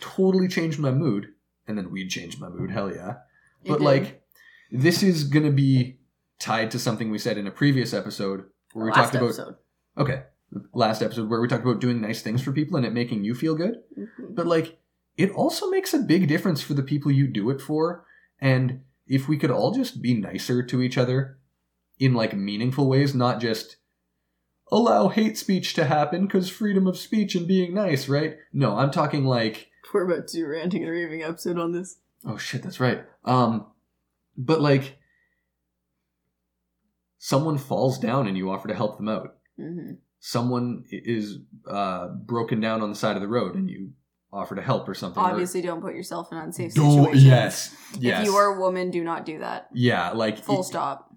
totally 0.00 0.48
changed 0.48 0.78
my 0.80 0.90
mood, 0.90 1.28
and 1.66 1.78
then 1.78 1.90
weed 1.90 2.08
changed 2.08 2.40
my 2.40 2.48
mood. 2.48 2.70
Hell 2.70 2.92
yeah! 2.92 3.18
But 3.64 3.80
like, 3.80 4.24
this 4.70 5.02
is 5.02 5.24
gonna 5.24 5.52
be 5.52 5.98
tied 6.40 6.72
to 6.72 6.78
something 6.78 7.10
we 7.10 7.18
said 7.18 7.38
in 7.38 7.46
a 7.46 7.52
previous 7.52 7.94
episode 7.94 8.44
where 8.72 8.86
we 8.86 8.90
Last 8.90 9.12
talked 9.12 9.36
about 9.38 9.58
okay, 9.96 10.22
last 10.74 11.02
episode 11.02 11.30
where 11.30 11.40
we 11.40 11.46
talked 11.46 11.64
about 11.64 11.80
doing 11.80 12.00
nice 12.00 12.20
things 12.22 12.42
for 12.42 12.52
people 12.52 12.76
and 12.76 12.84
it 12.84 12.92
making 12.92 13.22
you 13.24 13.34
feel 13.34 13.54
good. 13.54 13.76
Mhm. 13.96 14.34
But 14.34 14.46
like, 14.46 14.80
it 15.16 15.30
also 15.30 15.70
makes 15.70 15.94
a 15.94 15.98
big 15.98 16.26
difference 16.26 16.60
for 16.62 16.74
the 16.74 16.82
people 16.82 17.12
you 17.12 17.28
do 17.28 17.50
it 17.50 17.60
for. 17.60 18.04
And 18.40 18.80
if 19.06 19.28
we 19.28 19.36
could 19.38 19.50
all 19.50 19.72
just 19.72 20.00
be 20.02 20.14
nicer 20.14 20.62
to 20.62 20.80
each 20.82 20.96
other 20.98 21.38
in 21.98 22.14
like 22.14 22.34
meaningful 22.36 22.88
ways, 22.88 23.14
not 23.14 23.40
just 23.40 23.76
allow 24.70 25.08
hate 25.08 25.36
speech 25.36 25.74
to 25.74 25.84
happen 25.84 26.26
because 26.26 26.48
freedom 26.48 26.86
of 26.86 26.96
speech 26.96 27.34
and 27.34 27.46
being 27.46 27.74
nice, 27.74 28.08
right? 28.08 28.36
No, 28.52 28.76
I'm 28.78 28.90
talking 28.90 29.24
like, 29.24 29.68
We're 29.92 30.10
about 30.10 30.28
to 30.28 30.36
do 30.38 30.46
a 30.46 30.48
ranting 30.48 30.82
and 30.82 30.90
raving 30.90 31.22
episode 31.22 31.58
on 31.58 31.72
this. 31.72 31.98
oh 32.24 32.38
shit, 32.38 32.62
that's 32.62 32.80
right. 32.80 33.04
Um, 33.24 33.66
but 34.36 34.60
like, 34.60 34.96
someone 37.18 37.58
falls 37.58 37.98
down 37.98 38.26
and 38.26 38.36
you 38.36 38.50
offer 38.50 38.68
to 38.68 38.74
help 38.74 38.96
them 38.96 39.08
out. 39.08 39.36
hmm 39.56 39.92
Someone 40.24 40.84
is 40.88 41.38
uh, 41.66 42.06
broken 42.06 42.60
down 42.60 42.80
on 42.80 42.90
the 42.90 42.94
side 42.96 43.16
of 43.16 43.22
the 43.22 43.26
road 43.28 43.56
and 43.56 43.68
you 43.68 43.81
offer 44.32 44.54
to 44.54 44.62
help 44.62 44.88
or 44.88 44.94
something. 44.94 45.22
or- 45.22 45.26
Obviously, 45.26 45.60
don't 45.62 45.80
put 45.82 45.94
yourself 45.94 46.32
in 46.32 46.38
unsafe 46.38 46.72
situations. 46.72 47.24
yes, 47.24 47.76
yes. 47.98 48.20
If 48.20 48.26
you 48.26 48.34
are 48.36 48.54
a 48.56 48.58
woman, 48.60 48.90
do 48.90 49.04
not 49.04 49.26
do 49.26 49.38
that. 49.40 49.68
Yeah, 49.74 50.10
like 50.12 50.38
Full 50.38 50.56
y- 50.56 50.62
stop. 50.62 51.14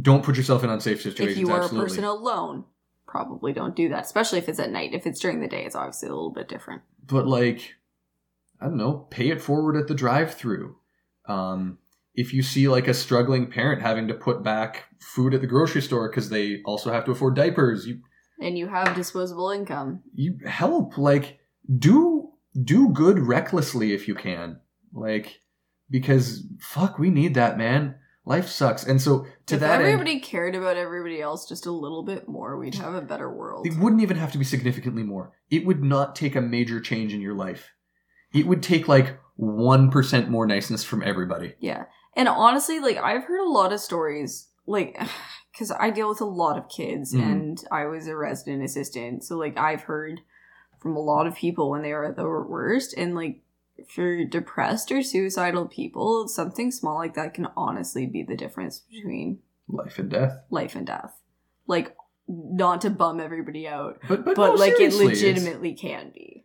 Don't 0.00 0.22
put 0.24 0.36
yourself 0.36 0.62
in 0.64 0.70
unsafe 0.70 1.02
situations. 1.02 1.36
If 1.36 1.40
you 1.40 1.50
are 1.52 1.62
absolutely. 1.62 1.86
a 1.86 1.88
person 1.88 2.04
alone, 2.04 2.64
probably 3.06 3.52
don't 3.52 3.74
do 3.74 3.88
that. 3.88 4.04
Especially 4.04 4.38
if 4.38 4.48
it's 4.48 4.60
at 4.60 4.70
night. 4.70 4.94
If 4.94 5.04
it's 5.06 5.18
during 5.20 5.40
the 5.40 5.48
day, 5.48 5.64
it's 5.64 5.74
obviously 5.74 6.08
a 6.08 6.12
little 6.12 6.32
bit 6.32 6.48
different. 6.48 6.82
but 7.06 7.26
like, 7.26 7.74
I 8.60 8.66
don't 8.66 8.76
know, 8.76 9.06
pay 9.10 9.30
it 9.30 9.42
forward 9.42 9.76
at 9.76 9.88
the 9.88 9.94
drive-through. 9.94 10.76
Um, 11.26 11.78
if 12.14 12.32
you 12.32 12.42
see 12.42 12.68
like 12.68 12.86
a 12.86 12.94
struggling 12.94 13.50
parent 13.50 13.82
having 13.82 14.06
to 14.08 14.14
put 14.14 14.42
back 14.44 14.84
food 15.00 15.34
at 15.34 15.40
the 15.40 15.46
grocery 15.48 15.82
store 15.82 16.08
because 16.08 16.28
they 16.30 16.60
also 16.64 16.92
have 16.92 17.04
to 17.06 17.10
afford 17.10 17.34
diapers, 17.34 17.86
you 17.86 18.00
And 18.40 18.56
you 18.56 18.68
have 18.68 18.94
disposable 18.94 19.50
income. 19.50 20.02
you 20.14 20.38
help. 20.46 20.96
Like, 20.98 21.39
do 21.78 22.30
do 22.62 22.88
good 22.90 23.18
recklessly 23.18 23.92
if 23.92 24.08
you 24.08 24.14
can. 24.14 24.60
Like, 24.92 25.40
because 25.88 26.46
fuck, 26.60 26.98
we 26.98 27.10
need 27.10 27.34
that, 27.34 27.56
man. 27.58 27.96
Life 28.26 28.48
sucks, 28.48 28.84
and 28.84 29.00
so 29.00 29.26
to 29.46 29.54
if 29.54 29.60
that 29.60 29.80
end, 29.80 29.82
everybody 29.82 30.20
cared 30.20 30.54
about 30.54 30.76
everybody 30.76 31.20
else 31.22 31.48
just 31.48 31.64
a 31.66 31.72
little 31.72 32.04
bit 32.04 32.28
more, 32.28 32.58
we'd 32.58 32.74
have 32.74 32.94
a 32.94 33.00
better 33.00 33.32
world. 33.34 33.66
It 33.66 33.78
wouldn't 33.78 34.02
even 34.02 34.18
have 34.18 34.30
to 34.32 34.38
be 34.38 34.44
significantly 34.44 35.02
more. 35.02 35.32
It 35.50 35.64
would 35.64 35.82
not 35.82 36.14
take 36.14 36.36
a 36.36 36.40
major 36.40 36.80
change 36.80 37.14
in 37.14 37.20
your 37.22 37.34
life. 37.34 37.70
It 38.34 38.46
would 38.46 38.62
take 38.62 38.86
like 38.88 39.18
1% 39.40 40.28
more 40.28 40.46
niceness 40.46 40.84
from 40.84 41.02
everybody. 41.02 41.54
Yeah. 41.60 41.84
And 42.14 42.28
honestly, 42.28 42.78
like 42.78 42.98
I've 42.98 43.24
heard 43.24 43.40
a 43.44 43.50
lot 43.50 43.72
of 43.72 43.80
stories 43.80 44.48
like 44.66 45.00
because 45.52 45.70
I 45.72 45.90
deal 45.90 46.08
with 46.08 46.20
a 46.20 46.26
lot 46.26 46.58
of 46.58 46.68
kids 46.68 47.14
Mhm. 47.14 47.22
and 47.22 47.64
I 47.72 47.86
was 47.86 48.06
a 48.06 48.16
resident 48.16 48.62
assistant, 48.62 49.24
so 49.24 49.36
like 49.36 49.56
I've 49.58 49.82
heard 49.82 50.20
from 50.80 50.96
a 50.96 51.00
lot 51.00 51.26
of 51.26 51.34
people 51.36 51.70
when 51.70 51.82
they 51.82 51.92
are 51.92 52.04
at 52.04 52.16
their 52.16 52.42
worst, 52.42 52.94
and 52.96 53.14
like 53.14 53.42
for 53.88 54.24
depressed 54.24 54.90
or 54.92 55.02
suicidal 55.02 55.66
people, 55.66 56.28
something 56.28 56.70
small 56.70 56.96
like 56.96 57.14
that 57.14 57.34
can 57.34 57.48
honestly 57.56 58.06
be 58.06 58.22
the 58.22 58.36
difference 58.36 58.80
between 58.90 59.38
Life 59.68 59.98
and 59.98 60.10
death. 60.10 60.38
life 60.50 60.74
and 60.74 60.86
death. 60.86 61.14
Like 61.66 61.96
not 62.28 62.80
to 62.82 62.90
bum 62.90 63.20
everybody 63.20 63.66
out, 63.68 63.98
But 64.08 64.24
but, 64.24 64.36
but 64.36 64.48
no, 64.50 64.54
like 64.54 64.78
it 64.80 64.92
legitimately 64.94 65.74
can 65.74 66.10
be. 66.12 66.44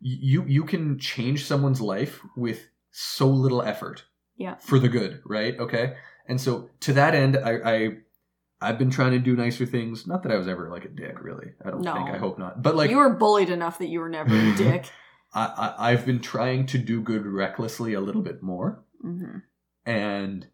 you 0.00 0.44
you 0.46 0.64
can 0.64 0.98
change 0.98 1.44
someone's 1.44 1.80
life 1.80 2.20
with 2.36 2.68
so 2.90 3.26
little 3.28 3.62
effort 3.62 4.04
Yeah. 4.36 4.56
for 4.56 4.78
the 4.78 4.88
good 4.88 5.22
right 5.24 5.58
okay 5.58 5.96
and 6.28 6.40
so 6.40 6.68
to 6.80 6.92
that 6.92 7.14
end 7.14 7.36
i 7.36 7.52
i 7.74 7.96
i've 8.64 8.78
been 8.78 8.90
trying 8.90 9.12
to 9.12 9.18
do 9.18 9.36
nicer 9.36 9.66
things 9.66 10.06
not 10.06 10.22
that 10.22 10.32
i 10.32 10.36
was 10.36 10.48
ever 10.48 10.68
like 10.70 10.84
a 10.84 10.88
dick 10.88 11.22
really 11.22 11.48
i 11.64 11.70
don't 11.70 11.82
No. 11.82 11.94
think 11.94 12.10
i 12.10 12.16
hope 12.18 12.38
not 12.38 12.62
but 12.62 12.74
like 12.76 12.90
you 12.90 12.96
were 12.96 13.10
bullied 13.14 13.50
enough 13.50 13.78
that 13.78 13.88
you 13.88 14.00
were 14.00 14.08
never 14.08 14.34
a 14.34 14.54
dick. 14.56 14.90
I, 15.32 15.74
I 15.78 15.90
i've 15.92 16.04
been 16.06 16.20
trying 16.20 16.66
to 16.66 16.78
do 16.78 17.00
good 17.00 17.26
recklessly 17.26 17.94
a 17.94 18.00
little 18.00 18.22
bit 18.22 18.42
more 18.42 18.82
hmm 19.00 19.38
and 19.86 20.46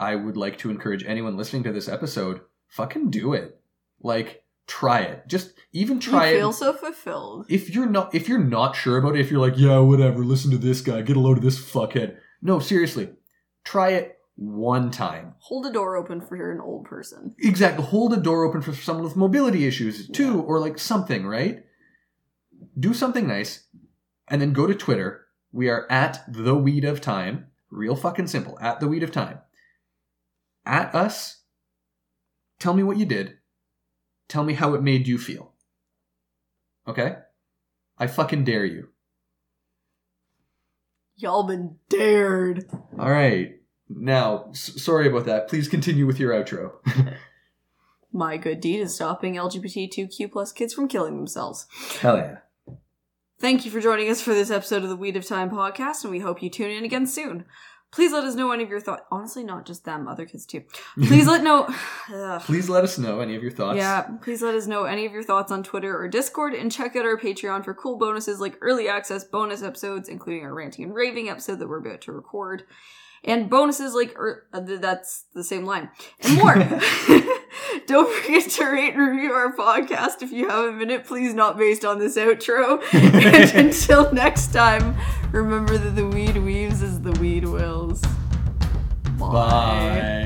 i 0.00 0.14
would 0.14 0.36
like 0.36 0.58
to 0.58 0.70
encourage 0.70 1.04
anyone 1.04 1.36
listening 1.36 1.62
to 1.64 1.72
this 1.72 1.88
episode 1.88 2.40
fucking 2.68 3.10
do 3.10 3.32
it 3.34 3.60
like 4.02 4.42
try 4.66 5.00
it 5.00 5.26
just 5.26 5.54
even 5.72 5.98
try 5.98 6.28
you 6.30 6.34
it 6.36 6.38
feel 6.38 6.52
so 6.52 6.72
fulfilled. 6.72 7.46
if 7.48 7.70
you're 7.70 7.86
not 7.86 8.14
if 8.14 8.28
you're 8.28 8.38
not 8.38 8.76
sure 8.76 8.98
about 8.98 9.16
it, 9.16 9.20
if 9.20 9.30
you're 9.30 9.40
like, 9.40 9.56
yeah, 9.56 9.78
whatever, 9.78 10.22
listen 10.24 10.50
to 10.50 10.58
this 10.58 10.82
guy, 10.82 11.00
get 11.00 11.16
a 11.16 11.20
load 11.20 11.38
of 11.38 11.42
this 11.44 11.58
fuckhead. 11.58 12.16
No, 12.42 12.58
seriously. 12.58 13.08
Try 13.64 13.90
it 13.92 14.17
one 14.40 14.92
time. 14.92 15.34
Hold 15.40 15.66
a 15.66 15.72
door 15.72 15.96
open 15.96 16.20
for 16.20 16.52
an 16.52 16.60
old 16.60 16.84
person. 16.84 17.34
Exactly. 17.40 17.84
Hold 17.84 18.12
a 18.12 18.16
door 18.18 18.44
open 18.44 18.62
for 18.62 18.72
someone 18.72 19.02
with 19.04 19.16
mobility 19.16 19.66
issues 19.66 20.08
too, 20.08 20.36
Yeah. 20.36 20.42
or 20.42 20.60
like 20.60 20.78
something, 20.78 21.26
right? 21.26 21.64
Do 22.78 22.94
something 22.94 23.26
nice, 23.26 23.66
and 24.28 24.40
then 24.40 24.52
go 24.52 24.66
to 24.68 24.74
Twitter. 24.74 25.26
We 25.50 25.68
are 25.68 25.90
at 25.90 26.22
the 26.32 26.54
weed 26.54 26.84
of 26.84 27.00
time. 27.00 27.46
Real 27.70 27.96
fucking 27.96 28.28
simple. 28.28 28.56
At 28.60 28.78
the 28.78 28.86
weed 28.86 29.02
of 29.02 29.10
time. 29.10 29.40
At 30.64 30.94
us. 30.94 31.42
Tell 32.60 32.74
me 32.74 32.82
what 32.84 32.96
you 32.96 33.06
did. 33.06 33.38
Tell 34.28 34.44
me 34.44 34.54
how 34.54 34.74
it 34.74 34.82
made 34.82 35.08
you 35.08 35.18
feel. 35.18 35.52
Okay? 36.86 37.16
I 37.98 38.06
fucking 38.06 38.44
dare 38.44 38.64
you. 38.64 38.88
Y'all 41.16 41.42
been 41.44 41.76
dared. 41.88 42.70
All 42.98 43.10
right. 43.10 43.57
Now, 43.88 44.46
s- 44.50 44.82
sorry 44.82 45.08
about 45.08 45.24
that. 45.26 45.48
Please 45.48 45.68
continue 45.68 46.06
with 46.06 46.18
your 46.20 46.32
outro. 46.32 46.72
My 48.12 48.36
good 48.36 48.60
deed 48.60 48.80
is 48.80 48.94
stopping 48.94 49.34
LGBTQ 49.34 50.32
plus 50.32 50.52
kids 50.52 50.72
from 50.72 50.88
killing 50.88 51.16
themselves. 51.16 51.66
Hell 52.00 52.16
yeah. 52.16 52.38
Thank 53.40 53.64
you 53.64 53.70
for 53.70 53.80
joining 53.80 54.10
us 54.10 54.20
for 54.20 54.34
this 54.34 54.50
episode 54.50 54.82
of 54.82 54.88
the 54.88 54.96
Weed 54.96 55.16
of 55.16 55.24
Time 55.26 55.50
podcast, 55.50 56.02
and 56.02 56.10
we 56.10 56.18
hope 56.18 56.42
you 56.42 56.50
tune 56.50 56.70
in 56.70 56.84
again 56.84 57.06
soon. 57.06 57.44
Please 57.90 58.12
let 58.12 58.24
us 58.24 58.34
know 58.34 58.50
any 58.50 58.64
of 58.64 58.68
your 58.68 58.80
thoughts. 58.80 59.02
Honestly, 59.10 59.42
not 59.44 59.64
just 59.64 59.84
them, 59.84 60.08
other 60.08 60.26
kids 60.26 60.44
too. 60.44 60.62
Please 61.04 61.26
let 61.26 61.42
know. 61.42 61.66
Ugh. 62.12 62.40
Please 62.42 62.68
let 62.68 62.84
us 62.84 62.98
know 62.98 63.20
any 63.20 63.34
of 63.36 63.42
your 63.42 63.52
thoughts. 63.52 63.78
Yeah, 63.78 64.02
please 64.22 64.42
let 64.42 64.54
us 64.54 64.66
know 64.66 64.84
any 64.84 65.06
of 65.06 65.12
your 65.12 65.22
thoughts 65.22 65.50
on 65.52 65.62
Twitter 65.62 65.96
or 65.98 66.08
Discord, 66.08 66.52
and 66.52 66.70
check 66.72 66.96
out 66.96 67.06
our 67.06 67.16
Patreon 67.16 67.64
for 67.64 67.72
cool 67.74 67.96
bonuses 67.96 68.40
like 68.40 68.58
early 68.60 68.88
access 68.88 69.24
bonus 69.24 69.62
episodes, 69.62 70.08
including 70.08 70.44
our 70.44 70.52
ranting 70.52 70.84
and 70.84 70.94
raving 70.94 71.28
episode 71.30 71.60
that 71.60 71.68
we're 71.68 71.78
about 71.78 72.00
to 72.02 72.12
record, 72.12 72.64
and 73.24 73.50
bonuses 73.50 73.94
like 73.94 74.16
er, 74.18 74.46
uh, 74.52 74.60
that's 74.60 75.24
the 75.34 75.44
same 75.44 75.64
line 75.64 75.90
and 76.20 76.36
more. 76.36 76.54
Don't 77.86 78.12
forget 78.14 78.48
to 78.50 78.64
rate 78.66 78.94
and 78.94 79.08
review 79.08 79.32
our 79.32 79.54
podcast 79.54 80.22
if 80.22 80.32
you 80.32 80.48
have 80.48 80.66
a 80.66 80.72
minute. 80.72 81.04
Please, 81.04 81.34
not 81.34 81.56
based 81.56 81.84
on 81.84 81.98
this 81.98 82.16
outro. 82.16 82.82
and 82.92 83.66
until 83.66 84.12
next 84.12 84.52
time, 84.52 84.96
remember 85.32 85.78
that 85.78 85.96
the 85.96 86.06
weed 86.06 86.36
weaves 86.36 86.82
as 86.82 87.00
the 87.00 87.12
weed 87.12 87.44
wills. 87.44 88.02
Bye. 89.18 89.28
My 89.28 90.17